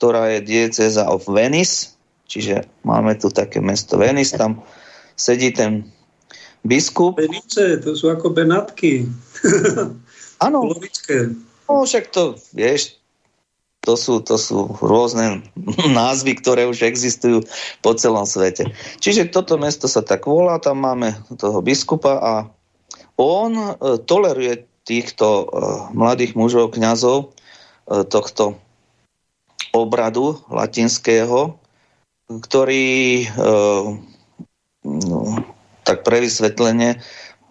ktorá 0.00 0.32
je 0.36 0.40
diecéza 0.44 1.08
of 1.08 1.26
Venice, 1.28 1.96
čiže 2.28 2.68
máme 2.86 3.16
tu 3.16 3.28
také 3.32 3.60
mesto 3.60 3.96
Venice, 4.00 4.36
tam 4.36 4.62
sedí 5.16 5.52
ten 5.52 5.88
biskup. 6.64 7.16
Benice, 7.20 7.80
to 7.80 7.96
sú 7.96 8.12
ako 8.12 8.32
Benatky. 8.32 9.08
Áno. 10.44 10.72
No 11.68 11.84
však 11.84 12.08
to, 12.12 12.40
vieš, 12.56 13.00
to 13.80 13.96
sú, 13.96 14.20
to 14.20 14.36
sú 14.36 14.68
rôzne 14.80 15.44
názvy, 16.00 16.36
ktoré 16.40 16.68
už 16.68 16.84
existujú 16.84 17.44
po 17.80 17.92
celom 17.96 18.28
svete. 18.28 18.68
Čiže 19.00 19.32
toto 19.32 19.56
mesto 19.56 19.88
sa 19.88 20.04
tak 20.04 20.28
volá, 20.28 20.60
tam 20.60 20.84
máme 20.84 21.16
toho 21.40 21.64
biskupa 21.64 22.20
a 22.20 22.32
on 23.20 23.52
e, 23.52 23.72
toleruje 24.08 24.69
týchto 24.90 25.26
e, 25.26 25.44
mladých 25.94 26.34
mužov, 26.34 26.74
kňazov, 26.74 27.30
e, 27.30 28.02
tohto 28.10 28.58
obradu 29.70 30.42
latinského, 30.50 31.54
ktorý 32.26 33.22
e, 33.22 33.26
no, 34.82 35.20
tak 35.86 36.02
pre 36.02 36.26
vysvetlenie 36.26 36.98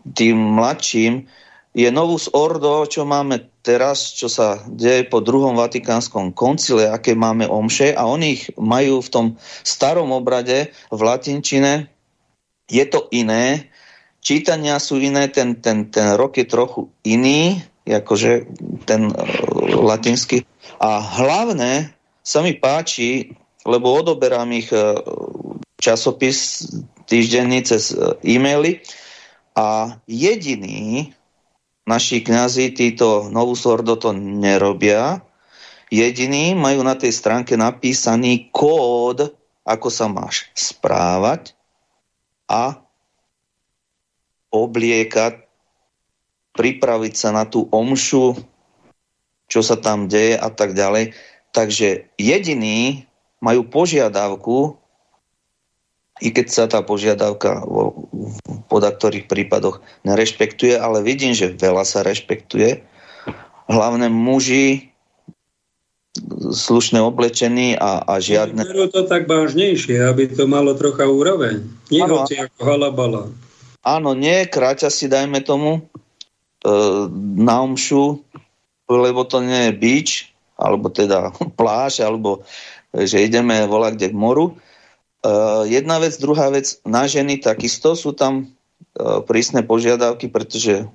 tým 0.04 0.36
mladším, 0.36 1.32
je 1.70 1.88
novus 1.94 2.28
ordo, 2.34 2.84
čo 2.90 3.06
máme 3.06 3.46
teraz, 3.62 4.12
čo 4.18 4.26
sa 4.26 4.58
deje 4.66 5.06
po 5.06 5.22
druhom 5.22 5.54
vatikánskom 5.54 6.34
koncile, 6.34 6.90
aké 6.90 7.14
máme 7.14 7.46
omše 7.46 7.94
a 7.94 8.10
oni 8.10 8.42
ich 8.42 8.44
majú 8.58 9.06
v 9.06 9.10
tom 9.14 9.26
starom 9.62 10.10
obrade 10.10 10.74
v 10.90 11.00
latinčine. 11.00 11.86
Je 12.66 12.84
to 12.90 13.06
iné, 13.14 13.70
čítania 14.24 14.80
sú 14.80 15.00
iné, 15.00 15.28
ten, 15.32 15.60
ten, 15.60 15.88
ten 15.90 16.16
rok 16.16 16.38
je 16.38 16.46
trochu 16.48 16.92
iný, 17.04 17.60
akože 17.90 18.46
ten 18.86 19.10
uh, 19.10 19.18
latinský. 19.82 20.46
A 20.80 21.02
hlavné 21.02 21.92
sa 22.22 22.46
mi 22.46 22.54
páči, 22.56 23.34
lebo 23.66 23.92
odoberám 23.92 24.52
ich 24.54 24.70
uh, 24.72 25.00
časopis 25.80 26.68
týždenní 27.10 27.66
cez 27.66 27.96
e, 27.96 27.98
e-maily 28.36 28.86
a 29.58 29.98
jediní 30.06 31.10
naši 31.90 32.22
kňazi 32.22 32.70
títo 32.76 33.34
Novusordo 33.34 33.98
to 33.98 34.14
nerobia. 34.14 35.26
Jediní 35.90 36.54
majú 36.54 36.86
na 36.86 36.94
tej 36.94 37.10
stránke 37.10 37.58
napísaný 37.58 38.54
kód, 38.54 39.34
ako 39.66 39.88
sa 39.90 40.06
máš 40.06 40.46
správať 40.54 41.58
a 42.46 42.78
obliekať, 44.50 45.46
pripraviť 46.54 47.14
sa 47.14 47.30
na 47.32 47.46
tú 47.46 47.70
omšu 47.70 48.38
čo 49.50 49.66
sa 49.66 49.76
tam 49.76 50.06
deje 50.06 50.38
a 50.38 50.48
tak 50.54 50.78
ďalej. 50.78 51.18
Takže 51.52 52.06
jediní 52.22 53.10
majú 53.42 53.66
požiadavku, 53.66 54.78
i 56.22 56.30
keď 56.30 56.48
sa 56.48 56.64
tá 56.70 56.86
požiadavka 56.86 57.66
vo, 57.66 58.06
v 58.14 58.38
podaktorých 58.70 59.26
prípadoch 59.26 59.82
nerešpektuje, 60.06 60.78
ale 60.78 61.02
vidím, 61.02 61.34
že 61.34 61.58
veľa 61.58 61.84
sa 61.84 62.06
rešpektuje. 62.06 62.86
Hlavne 63.72 64.12
muži, 64.12 64.92
slušne 66.52 67.00
oblečení 67.02 67.80
a, 67.80 68.04
a 68.04 68.20
žiadne... 68.20 68.68
Berú 68.68 68.92
to 68.92 69.08
tak 69.08 69.26
vážnejšie, 69.26 70.04
aby 70.04 70.28
to 70.30 70.46
malo 70.46 70.76
trocha 70.76 71.08
úroveň. 71.08 71.64
Nie 71.88 72.04
hoci 72.04 72.36
ako 72.36 72.60
halabala. 72.62 73.24
Áno, 73.90 74.14
nie, 74.14 74.46
kráťa 74.46 74.94
si, 74.94 75.10
dajme 75.10 75.42
tomu, 75.42 75.82
e, 75.82 75.82
na 77.42 77.66
omšu, 77.66 78.22
lebo 78.86 79.26
to 79.26 79.42
nie 79.42 79.70
je 79.70 79.78
beach, 79.78 80.14
alebo 80.60 80.94
teda 80.94 81.34
pláž, 81.60 82.06
alebo 82.06 82.46
že 82.94 83.22
ideme 83.22 83.66
volať 83.66 83.94
kde 83.98 84.08
k 84.14 84.18
moru. 84.18 84.46
Uh, 85.20 85.68
jedna 85.68 86.00
vec, 86.00 86.16
druhá 86.16 86.48
vec, 86.48 86.80
na 86.88 87.04
ženy 87.04 87.44
takisto 87.44 87.92
sú 87.92 88.16
tam 88.16 88.48
uh, 88.96 89.20
prísne 89.20 89.68
požiadavky, 89.68 90.32
pretože 90.32 90.88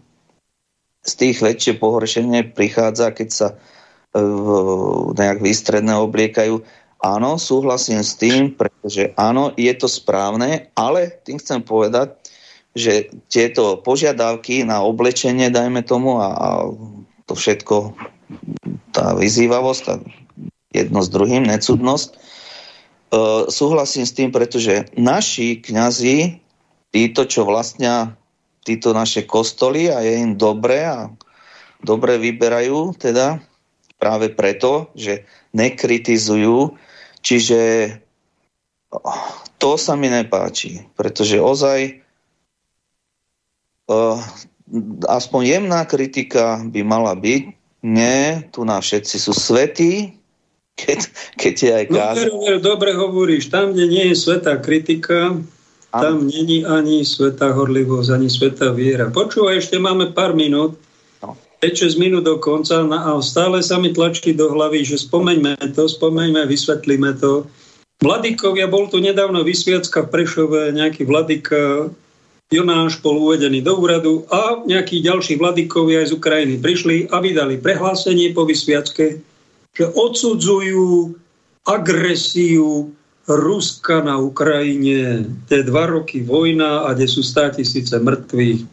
z 1.04 1.12
tých 1.12 1.44
väčšie 1.44 1.76
pohoršenie 1.76 2.56
prichádza, 2.56 3.12
keď 3.12 3.28
sa 3.28 3.48
uh, 3.52 5.12
nejak 5.12 5.44
výstredné 5.44 5.92
obliekajú. 6.00 6.64
Áno, 7.04 7.36
súhlasím 7.36 8.00
s 8.00 8.16
tým, 8.16 8.56
pretože 8.56 9.12
áno, 9.20 9.52
je 9.60 9.72
to 9.76 9.92
správne, 9.92 10.72
ale 10.72 11.20
tým 11.20 11.36
chcem 11.36 11.60
povedať, 11.60 12.16
že 12.74 13.14
tieto 13.30 13.78
požiadavky 13.78 14.66
na 14.66 14.82
oblečenie, 14.82 15.48
dajme 15.48 15.86
tomu, 15.86 16.18
a, 16.18 16.28
a 16.34 16.48
to 17.24 17.38
všetko, 17.38 17.94
tá 18.90 19.14
vyzývavosť, 19.14 19.82
tá 19.86 19.94
jedno 20.74 21.00
s 21.00 21.08
druhým, 21.08 21.46
necudnosť. 21.46 22.08
E, 22.10 22.16
súhlasím 23.46 24.04
s 24.04 24.12
tým, 24.12 24.34
pretože 24.34 24.90
naši 24.98 25.62
kňazi, 25.62 26.42
títo, 26.90 27.22
čo 27.30 27.46
vlastnia 27.46 28.18
títo 28.66 28.90
naše 28.90 29.22
kostoly 29.22 29.92
a 29.94 30.02
je 30.02 30.14
im 30.18 30.34
dobre 30.34 30.82
a 30.82 31.14
dobre 31.84 32.18
vyberajú, 32.18 32.96
teda 32.98 33.38
práve 34.00 34.34
preto, 34.34 34.90
že 34.98 35.28
nekritizujú, 35.54 36.74
čiže 37.22 37.60
to 39.58 39.70
sa 39.74 39.94
mi 39.94 40.10
nepáči, 40.10 40.86
pretože 40.94 41.38
ozaj 41.38 42.03
aspoň 45.08 45.40
jemná 45.44 45.84
kritika 45.84 46.60
by 46.64 46.80
mala 46.84 47.12
byť, 47.14 47.42
nie, 47.84 48.40
tu 48.48 48.64
na 48.64 48.80
všetci 48.80 49.16
sú 49.20 49.32
svetí, 49.36 50.16
keď, 50.74 50.98
keď 51.36 51.54
je 51.54 51.70
aj 51.70 51.84
káza. 51.92 52.24
No, 52.26 52.40
veru, 52.40 52.58
dobre 52.58 52.90
hovoríš, 52.96 53.52
tam, 53.52 53.76
kde 53.76 53.86
nie 53.86 54.04
je 54.10 54.16
svetá 54.16 54.56
kritika, 54.56 55.36
ano. 55.92 56.00
tam 56.00 56.14
není 56.26 56.64
ani 56.64 57.04
svetá 57.04 57.52
horlivosť, 57.52 58.08
ani 58.10 58.28
svetá 58.32 58.72
viera. 58.72 59.12
Počúvaj, 59.12 59.60
ešte 59.60 59.76
máme 59.76 60.16
pár 60.16 60.32
minút, 60.32 60.80
no. 61.20 61.36
5-6 61.60 62.00
minút 62.00 62.24
do 62.24 62.40
konca 62.40 62.82
a 62.82 63.10
stále 63.20 63.60
sa 63.60 63.76
mi 63.76 63.92
tlačí 63.92 64.32
do 64.32 64.48
hlavy, 64.50 64.82
že 64.82 65.04
spomeňme 65.04 65.60
to, 65.76 65.84
spomeňme, 65.86 66.48
vysvetlíme 66.48 67.20
to. 67.20 67.44
Vladikovia, 68.02 68.66
bol 68.66 68.90
tu 68.90 68.98
nedávno 68.98 69.46
vysviacka 69.46 70.04
v 70.04 70.12
Prešove, 70.12 70.60
nejaký 70.74 71.06
vladika 71.06 71.88
Jonáš 72.54 73.02
bol 73.02 73.18
uvedený 73.18 73.66
do 73.66 73.74
úradu 73.74 74.22
a 74.30 74.62
nejakí 74.62 75.02
ďalší 75.02 75.42
vladikovia 75.42 76.06
z 76.06 76.14
Ukrajiny 76.14 76.62
prišli 76.62 77.10
a 77.10 77.18
vydali 77.18 77.58
prehlásenie 77.58 78.30
po 78.30 78.46
vysviacke, 78.46 79.18
že 79.74 79.84
odsudzujú 79.90 81.18
agresiu 81.66 82.94
Ruska 83.24 84.04
na 84.04 84.20
Ukrajine. 84.20 85.24
Tie 85.48 85.64
dva 85.64 85.88
roky 85.88 86.20
vojna 86.20 86.84
a 86.84 86.92
kde 86.92 87.08
sú 87.08 87.24
stá 87.24 87.48
tisíce 87.50 87.96
mŕtvych. 87.96 88.68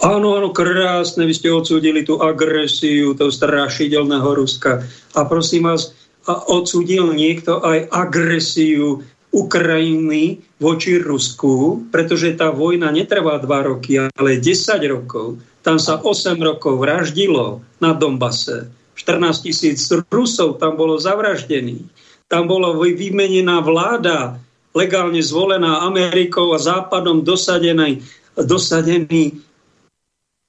Áno, 0.00 0.40
áno, 0.40 0.56
krásne, 0.56 1.28
vy 1.28 1.36
ste 1.36 1.52
odsúdili 1.52 2.00
tú 2.02 2.16
agresiu 2.18 3.12
toho 3.12 3.28
strašidelného 3.28 4.24
Ruska. 4.24 4.80
A 5.12 5.20
prosím 5.28 5.68
vás, 5.68 5.92
a 6.24 6.36
odsúdil 6.48 7.12
niekto 7.12 7.60
aj 7.60 7.92
agresiu 7.92 9.04
Ukrajiny 9.30 10.42
voči 10.58 10.98
Rusku, 10.98 11.86
pretože 11.94 12.34
tá 12.34 12.50
vojna 12.50 12.90
netrvá 12.90 13.38
dva 13.38 13.62
roky, 13.62 13.96
ale 13.96 14.42
10 14.42 14.78
rokov. 14.90 15.38
Tam 15.62 15.78
sa 15.78 16.02
8 16.02 16.34
rokov 16.42 16.82
vraždilo 16.82 17.62
na 17.78 17.94
Dombase. 17.94 18.66
14 18.98 19.46
tisíc 19.46 19.80
Rusov 20.12 20.60
tam 20.60 20.76
bolo 20.76 21.00
zavraždených. 21.00 21.86
Tam 22.28 22.50
bola 22.50 22.74
vymenená 22.76 23.62
vláda, 23.64 24.38
legálne 24.76 25.22
zvolená 25.22 25.82
Amerikou 25.82 26.52
a 26.54 26.58
Západom 26.62 27.26
dosadený, 27.26 28.02
dosadený 28.38 29.40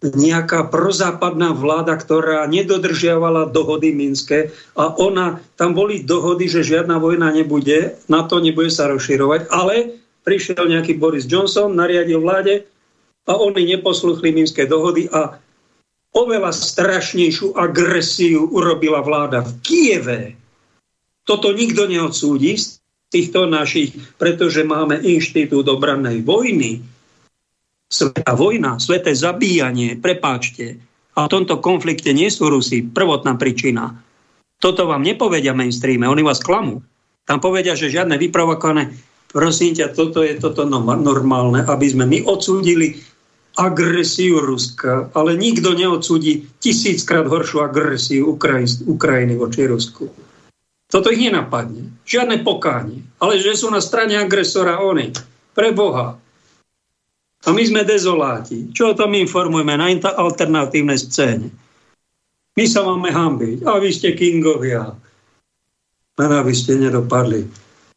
nejaká 0.01 0.73
prozápadná 0.73 1.53
vláda, 1.53 1.93
ktorá 1.93 2.49
nedodržiavala 2.49 3.53
dohody 3.53 3.93
Minské 3.93 4.49
a 4.73 4.89
ona, 4.97 5.37
tam 5.61 5.77
boli 5.77 6.01
dohody, 6.01 6.49
že 6.49 6.65
žiadna 6.65 6.97
vojna 6.97 7.29
nebude, 7.29 7.93
na 8.09 8.25
to 8.25 8.41
nebude 8.41 8.73
sa 8.73 8.89
rozširovať, 8.89 9.53
ale 9.53 10.01
prišiel 10.25 10.65
nejaký 10.65 10.97
Boris 10.97 11.29
Johnson, 11.29 11.77
nariadil 11.77 12.17
vláde 12.17 12.65
a 13.29 13.37
oni 13.37 13.77
neposluchli 13.77 14.33
Minské 14.33 14.65
dohody 14.65 15.05
a 15.13 15.37
oveľa 16.17 16.49
strašnejšiu 16.49 17.53
agresiu 17.53 18.49
urobila 18.49 19.05
vláda 19.05 19.45
v 19.45 19.51
Kieve. 19.61 20.21
Toto 21.21 21.53
nikto 21.53 21.85
neodsúdi 21.85 22.57
z 22.57 22.81
týchto 23.13 23.45
našich, 23.45 23.93
pretože 24.17 24.65
máme 24.65 24.97
inštitút 24.97 25.69
obrannej 25.69 26.25
vojny. 26.25 26.81
Sveta 27.91 28.39
vojna, 28.39 28.79
sveté 28.79 29.11
zabíjanie, 29.11 29.99
prepáčte. 29.99 30.79
A 31.19 31.27
v 31.27 31.31
tomto 31.35 31.59
konflikte 31.59 32.15
nie 32.15 32.31
sú 32.31 32.47
Rusi 32.47 32.87
prvotná 32.87 33.35
príčina. 33.35 33.99
Toto 34.63 34.87
vám 34.87 35.03
nepovedia 35.03 35.51
mainstreame, 35.51 36.07
oni 36.07 36.23
vás 36.23 36.39
klamú. 36.39 36.79
Tam 37.27 37.43
povedia, 37.43 37.75
že 37.75 37.91
žiadne 37.91 38.15
vyprovokované, 38.15 38.95
prosím 39.35 39.75
ťa, 39.75 39.91
toto 39.91 40.23
je 40.23 40.39
toto 40.39 40.63
normálne, 40.63 41.67
aby 41.67 41.85
sme 41.91 42.07
my 42.07 42.23
odsúdili 42.23 42.95
agresiu 43.59 44.39
Ruska, 44.39 45.11
ale 45.11 45.35
nikto 45.35 45.75
neodsúdi 45.75 46.47
tisíckrát 46.63 47.27
horšiu 47.27 47.59
agresiu 47.59 48.39
Ukrajiny 48.87 49.35
voči 49.35 49.67
Rusku. 49.67 50.07
Toto 50.87 51.07
ich 51.11 51.23
nenapadne. 51.23 52.03
Žiadne 52.07 52.43
pokánie. 52.43 53.03
Ale 53.19 53.39
že 53.39 53.55
sú 53.55 53.71
na 53.71 53.83
strane 53.83 54.19
agresora 54.19 54.79
oni. 54.83 55.11
Pre 55.51 55.69
Boha. 55.75 56.19
A 57.41 57.49
my 57.49 57.63
sme 57.65 57.81
dezoláti. 57.81 58.69
Čo 58.69 58.93
o 58.93 58.97
tom 58.97 59.17
informujeme 59.17 59.73
na 59.73 59.89
alternatívnej 60.13 60.99
scéne? 61.01 61.49
My 62.53 62.65
sa 62.69 62.85
máme 62.85 63.09
hambiť. 63.09 63.65
A 63.65 63.81
vy 63.81 63.89
ste 63.89 64.13
kingovia. 64.13 64.93
Len 66.21 66.31
aby 66.31 66.53
ste 66.53 66.77
nedopadli 66.77 67.47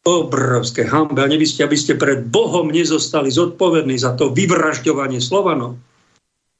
obrovské 0.05 0.85
hambe. 0.85 1.21
A 1.21 1.29
by 1.29 1.45
ste, 1.45 1.65
aby 1.65 1.77
ste 1.77 1.93
pred 1.97 2.25
Bohom 2.29 2.69
nezostali 2.73 3.29
zodpovední 3.29 3.97
za 4.01 4.17
to 4.17 4.33
vyvražďovanie 4.33 5.21
Slovanov. 5.21 5.77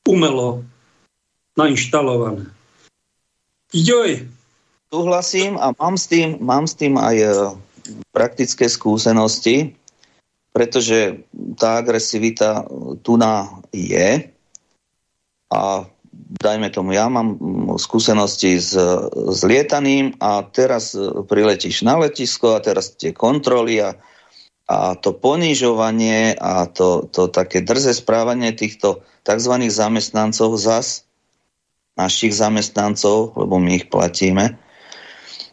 Umelo 0.06 0.62
nainštalované. 1.58 2.46
Joj. 3.74 4.30
Súhlasím 4.94 5.58
a 5.58 5.74
mám 5.82 5.98
s 5.98 6.06
tým, 6.06 6.38
mám 6.38 6.70
s 6.70 6.78
tým 6.78 6.96
aj 6.96 7.16
e, 7.18 7.28
praktické 8.14 8.70
skúsenosti, 8.70 9.74
pretože 10.56 11.28
tá 11.60 11.84
agresivita 11.84 12.64
tu 13.04 13.20
na 13.20 13.60
je 13.76 14.32
a 15.52 15.84
dajme 16.40 16.72
tomu, 16.72 16.96
ja 16.96 17.12
mám 17.12 17.36
skúsenosti 17.76 18.64
s, 18.64 18.72
s 19.12 19.40
lietaním 19.44 20.16
a 20.24 20.48
teraz 20.48 20.96
e, 20.96 21.12
priletíš 21.28 21.84
na 21.84 22.00
letisko 22.00 22.56
a 22.56 22.64
teraz 22.64 22.96
tie 22.96 23.12
kontroly 23.12 23.84
a, 23.84 24.00
a 24.72 24.96
to 24.96 25.12
ponižovanie 25.12 26.40
a 26.40 26.72
to, 26.72 27.12
to 27.12 27.28
také 27.28 27.60
drze 27.60 27.92
správanie 27.92 28.56
týchto 28.56 29.04
tzv. 29.28 29.54
zamestnancov 29.68 30.56
zas, 30.56 31.04
našich 32.00 32.32
zamestnancov, 32.32 33.36
lebo 33.36 33.60
my 33.60 33.72
ich 33.76 33.92
platíme. 33.92 34.56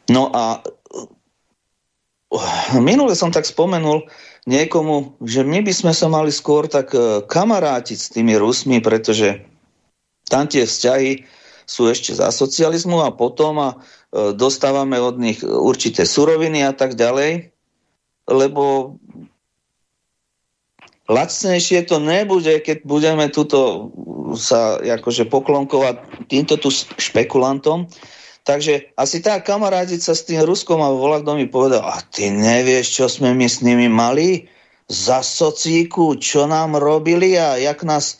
No 0.06 0.30
a 0.30 0.62
e, 0.62 0.70
minule 2.78 3.18
som 3.18 3.34
tak 3.34 3.50
spomenul 3.50 4.06
niekomu, 4.47 5.19
že 5.23 5.47
my 5.47 5.62
by 5.62 5.73
sme 5.73 5.93
sa 5.94 6.10
mali 6.10 6.35
skôr 6.35 6.66
tak 6.66 6.90
e, 6.94 7.23
kamarátiť 7.23 7.98
s 7.98 8.09
tými 8.10 8.35
Rusmi, 8.35 8.82
pretože 8.82 9.47
tam 10.27 10.51
tie 10.51 10.66
vzťahy 10.66 11.27
sú 11.62 11.86
ešte 11.86 12.12
za 12.16 12.35
socializmu 12.35 13.06
a 13.06 13.14
potom 13.14 13.55
a 13.62 13.70
e, 13.73 13.77
dostávame 14.35 14.98
od 14.98 15.23
nich 15.23 15.47
určité 15.47 16.02
suroviny 16.02 16.66
a 16.66 16.74
tak 16.74 16.98
ďalej, 16.98 17.55
lebo 18.27 18.97
lacnejšie 21.06 21.86
to 21.86 22.02
nebude, 22.02 22.62
keď 22.62 22.82
budeme 22.82 23.31
tuto 23.31 23.90
sa 24.35 24.81
akože 24.81 25.28
poklonkovať 25.28 26.27
týmto 26.27 26.56
tu 26.56 26.73
špekulantom. 26.73 27.86
Takže 28.43 28.90
asi 28.98 29.23
tá 29.23 29.39
kamarádica 29.39 30.10
s 30.10 30.27
tým 30.27 30.43
Ruskom 30.43 30.82
a 30.82 30.90
volá, 30.90 31.23
kto 31.23 31.39
mi 31.39 31.47
povedal, 31.47 31.86
a 31.86 32.02
ty 32.02 32.27
nevieš, 32.27 32.86
čo 32.90 33.06
sme 33.06 33.31
my 33.39 33.47
s 33.47 33.62
nimi 33.62 33.86
mali? 33.86 34.51
Za 34.90 35.23
socíku, 35.23 36.19
čo 36.19 36.51
nám 36.51 36.74
robili 36.74 37.39
a 37.39 37.55
jak 37.56 37.86
nás... 37.86 38.19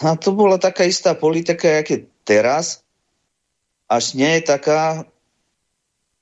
A 0.00 0.16
to 0.16 0.32
bola 0.32 0.56
taká 0.56 0.88
istá 0.88 1.12
politika, 1.12 1.68
jak 1.68 1.92
je 1.92 1.98
teraz. 2.24 2.80
Až 3.84 4.16
nie 4.16 4.40
je 4.40 4.48
taká, 4.48 5.04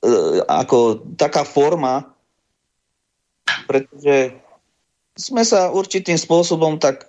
e, 0.02 0.43
ako 0.51 1.06
taká 1.15 1.47
forma, 1.47 2.10
pretože 3.70 4.35
sme 5.15 5.47
sa 5.47 5.70
určitým 5.70 6.19
spôsobom 6.19 6.82
tak 6.82 7.06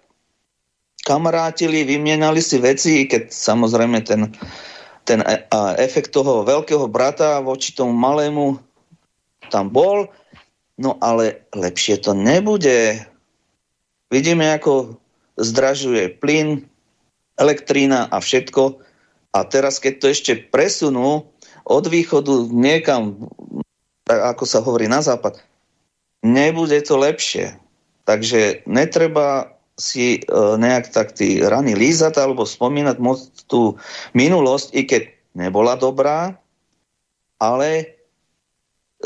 kamarátili, 1.10 1.90
vymienali 1.90 2.38
si 2.38 2.62
veci, 2.62 3.10
keď 3.10 3.34
samozrejme 3.34 3.98
ten, 4.06 4.30
ten 5.10 5.26
e, 5.26 5.42
efekt 5.82 6.14
toho 6.14 6.46
veľkého 6.46 6.86
brata 6.86 7.42
voči 7.42 7.74
tomu 7.74 7.98
malému 7.98 8.62
tam 9.50 9.74
bol, 9.74 10.14
no 10.78 11.02
ale 11.02 11.50
lepšie 11.58 11.98
to 11.98 12.14
nebude. 12.14 13.02
Vidíme, 14.14 14.54
ako 14.54 15.02
zdražuje 15.42 16.14
plyn, 16.22 16.70
elektrína 17.42 18.06
a 18.06 18.22
všetko. 18.22 18.78
A 19.34 19.40
teraz, 19.50 19.82
keď 19.82 19.94
to 19.98 20.06
ešte 20.14 20.34
presunú 20.38 21.26
od 21.66 21.84
východu 21.90 22.50
niekam, 22.54 23.30
ako 24.06 24.44
sa 24.46 24.62
hovorí 24.62 24.86
na 24.86 25.02
západ, 25.02 25.42
nebude 26.22 26.78
to 26.86 27.02
lepšie. 27.02 27.58
Takže 28.06 28.66
netreba 28.66 29.59
si 29.80 30.20
e, 30.20 30.22
nejak 30.60 30.92
tak 30.92 31.16
tí 31.16 31.40
rany 31.40 31.74
lízať 31.74 32.20
alebo 32.20 32.44
spomínať 32.44 32.98
moc 33.00 33.24
tú 33.48 33.80
minulosť, 34.12 34.76
i 34.76 34.84
keď 34.86 35.02
nebola 35.34 35.80
dobrá, 35.80 36.36
ale 37.40 37.70
e, 37.80 37.86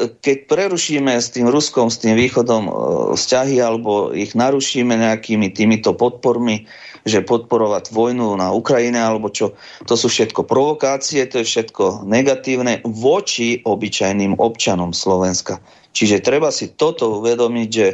keď 0.09 0.49
prerušíme 0.49 1.13
s 1.13 1.29
tým 1.29 1.47
Ruskom, 1.47 1.93
s 1.93 2.01
tým 2.01 2.17
východom 2.17 2.63
e, 2.67 2.71
vzťahy 3.13 3.61
alebo 3.61 4.11
ich 4.11 4.33
narušíme 4.33 4.97
nejakými 4.97 5.53
týmito 5.53 5.93
podpormi, 5.93 6.65
že 7.05 7.21
podporovať 7.21 7.93
vojnu 7.93 8.33
na 8.39 8.49
Ukrajine 8.55 8.97
alebo 8.97 9.29
čo, 9.29 9.53
to 9.85 9.93
sú 9.93 10.09
všetko 10.09 10.47
provokácie, 10.47 11.23
to 11.29 11.43
je 11.43 11.47
všetko 11.47 12.07
negatívne 12.07 12.81
voči 12.83 13.61
obyčajným 13.61 14.41
občanom 14.41 14.95
Slovenska. 14.95 15.61
Čiže 15.93 16.25
treba 16.25 16.49
si 16.49 16.73
toto 16.73 17.21
uvedomiť, 17.21 17.69
že 17.69 17.87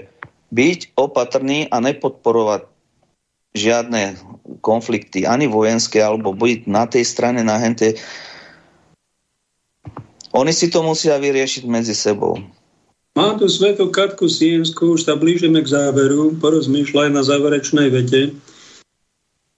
byť 0.49 0.97
opatrný 0.97 1.69
a 1.69 1.77
nepodporovať 1.81 2.65
žiadne 3.53 4.17
konflikty, 4.61 5.25
ani 5.25 5.49
vojenské, 5.49 6.01
alebo 6.01 6.33
byť 6.33 6.69
na 6.69 6.85
tej 6.85 7.05
strane, 7.05 7.41
na 7.41 7.57
hente. 7.57 7.97
Oni 10.33 10.53
si 10.53 10.69
to 10.69 10.85
musia 10.85 11.17
vyriešiť 11.17 11.65
medzi 11.65 11.97
sebou. 11.97 12.37
Má 13.17 13.33
tu 13.41 13.49
svetu 13.49 13.89
Katku 13.89 14.29
Sienskú, 14.29 14.93
už 14.93 15.09
sa 15.09 15.17
blížime 15.17 15.65
k 15.65 15.71
záveru, 15.73 16.37
porozmýšľaj 16.37 17.09
na 17.09 17.25
záverečnej 17.25 17.89
vete. 17.89 18.37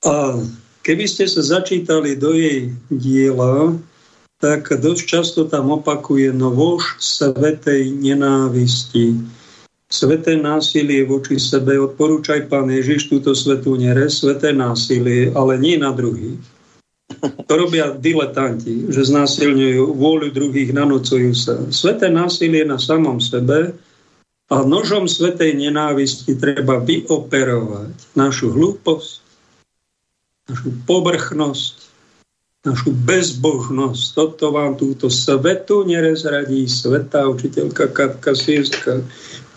A 0.07 0.39
keby 0.87 1.05
ste 1.05 1.27
sa 1.27 1.43
začítali 1.43 2.15
do 2.15 2.31
jej 2.31 2.71
diela, 2.87 3.75
tak 4.39 4.71
dosť 4.71 5.03
často 5.05 5.41
tam 5.45 5.69
opakuje 5.69 6.33
no 6.33 6.49
vož 6.49 6.97
svetej 6.97 7.91
nenávisti 7.93 9.19
Sveté 9.91 10.39
násilie 10.39 11.03
voči 11.03 11.35
sebe, 11.35 11.75
odporúčaj 11.75 12.47
pán 12.47 12.71
Ježiš 12.71 13.11
túto 13.11 13.35
svetú 13.35 13.75
nere, 13.75 14.07
sveté 14.07 14.55
násilie, 14.55 15.35
ale 15.35 15.59
nie 15.59 15.75
na 15.75 15.91
druhých. 15.91 16.39
To 17.19 17.53
robia 17.59 17.91
diletanti, 17.91 18.87
že 18.87 19.11
znásilňujú 19.11 19.91
vôľu 19.91 20.31
druhých, 20.31 20.71
nanocujú 20.71 21.35
sa. 21.35 21.59
Sveté 21.75 22.07
násilie 22.07 22.63
na 22.63 22.79
samom 22.79 23.19
sebe 23.19 23.75
a 24.47 24.55
nožom 24.63 25.11
svetej 25.11 25.59
nenávisti 25.59 26.39
treba 26.39 26.79
vyoperovať 26.79 28.15
našu 28.15 28.55
hlúposť, 28.55 29.19
našu 30.47 30.71
povrchnosť, 30.87 31.75
našu 32.61 32.93
bezbožnosť. 32.93 34.03
Toto 34.13 34.53
vám 34.53 34.77
túto 34.77 35.09
svetu 35.09 35.81
nerezradí 35.81 36.69
svetá 36.69 37.25
učiteľka 37.25 37.89
Katka 37.89 38.37
Sieska. 38.37 39.01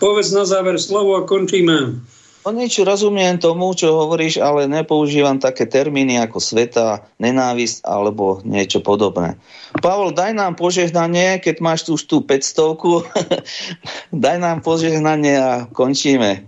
Povedz 0.01 0.33
na 0.33 0.41
záver 0.41 0.81
slovo 0.81 1.13
a 1.13 1.21
končíme. 1.21 2.01
No 2.45 2.53
niečo 2.53 2.85
rozumiem 2.85 3.41
tomu, 3.41 3.73
čo 3.73 3.93
hovoríš, 3.93 4.37
ale 4.37 4.69
nepoužívam 4.69 5.41
také 5.41 5.65
termíny 5.65 6.21
ako 6.21 6.37
sveta, 6.37 7.01
nenávisť 7.17 7.81
alebo 7.81 8.41
niečo 8.45 8.85
podobné. 8.85 9.37
Pavol, 9.81 10.13
daj 10.13 10.37
nám 10.37 10.53
požehnanie, 10.53 11.41
keď 11.41 11.61
máš 11.61 11.89
tu 11.89 11.97
už 11.97 12.05
tú 12.05 12.21
500 12.21 13.05
daj 14.25 14.37
nám 14.37 14.61
požehnanie 14.61 15.41
a 15.41 15.65
končíme. 15.69 16.45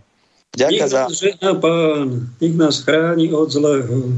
Ďakujem 0.57 0.89
za... 0.89 1.01
žehná 1.13 1.53
pán, 1.57 2.34
nech 2.41 2.53
nás 2.57 2.81
chráni 2.81 3.29
od 3.29 3.49
zlého. 3.49 4.13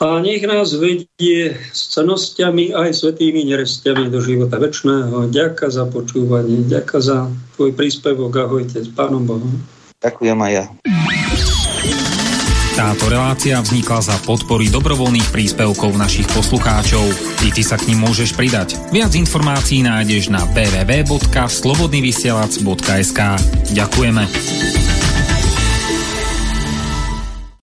A 0.00 0.16
nech 0.16 0.40
nás 0.48 0.72
vedie 0.72 1.60
s 1.76 1.92
cenosťami 1.92 2.72
aj 2.72 3.04
svetými 3.04 3.44
nerestiami 3.44 4.08
do 4.08 4.24
života 4.24 4.56
väčšného. 4.56 5.28
Ďaká 5.28 5.68
za 5.68 5.84
počúvanie, 5.92 6.64
ďaká 6.64 7.04
za 7.04 7.28
tvoj 7.60 7.76
príspevok. 7.76 8.48
Ahojte 8.48 8.80
s 8.80 8.88
Pánom 8.88 9.28
Bohom. 9.28 9.60
Ďakujem 10.00 10.40
aj 10.40 10.52
ja. 10.56 10.64
Táto 12.80 13.12
relácia 13.12 13.60
vznikla 13.60 14.00
za 14.00 14.16
podpory 14.24 14.72
dobrovoľných 14.72 15.28
príspevkov 15.28 15.92
našich 16.00 16.24
poslucháčov. 16.32 17.04
I 17.44 17.52
ty 17.52 17.60
sa 17.60 17.76
k 17.76 17.92
ním 17.92 18.08
môžeš 18.08 18.32
pridať. 18.32 18.80
Viac 18.96 19.12
informácií 19.12 19.84
nájdeš 19.84 20.32
na 20.32 20.48
www.slobodnyvysielac.sk 20.48 23.20
Ďakujeme. 23.76 24.24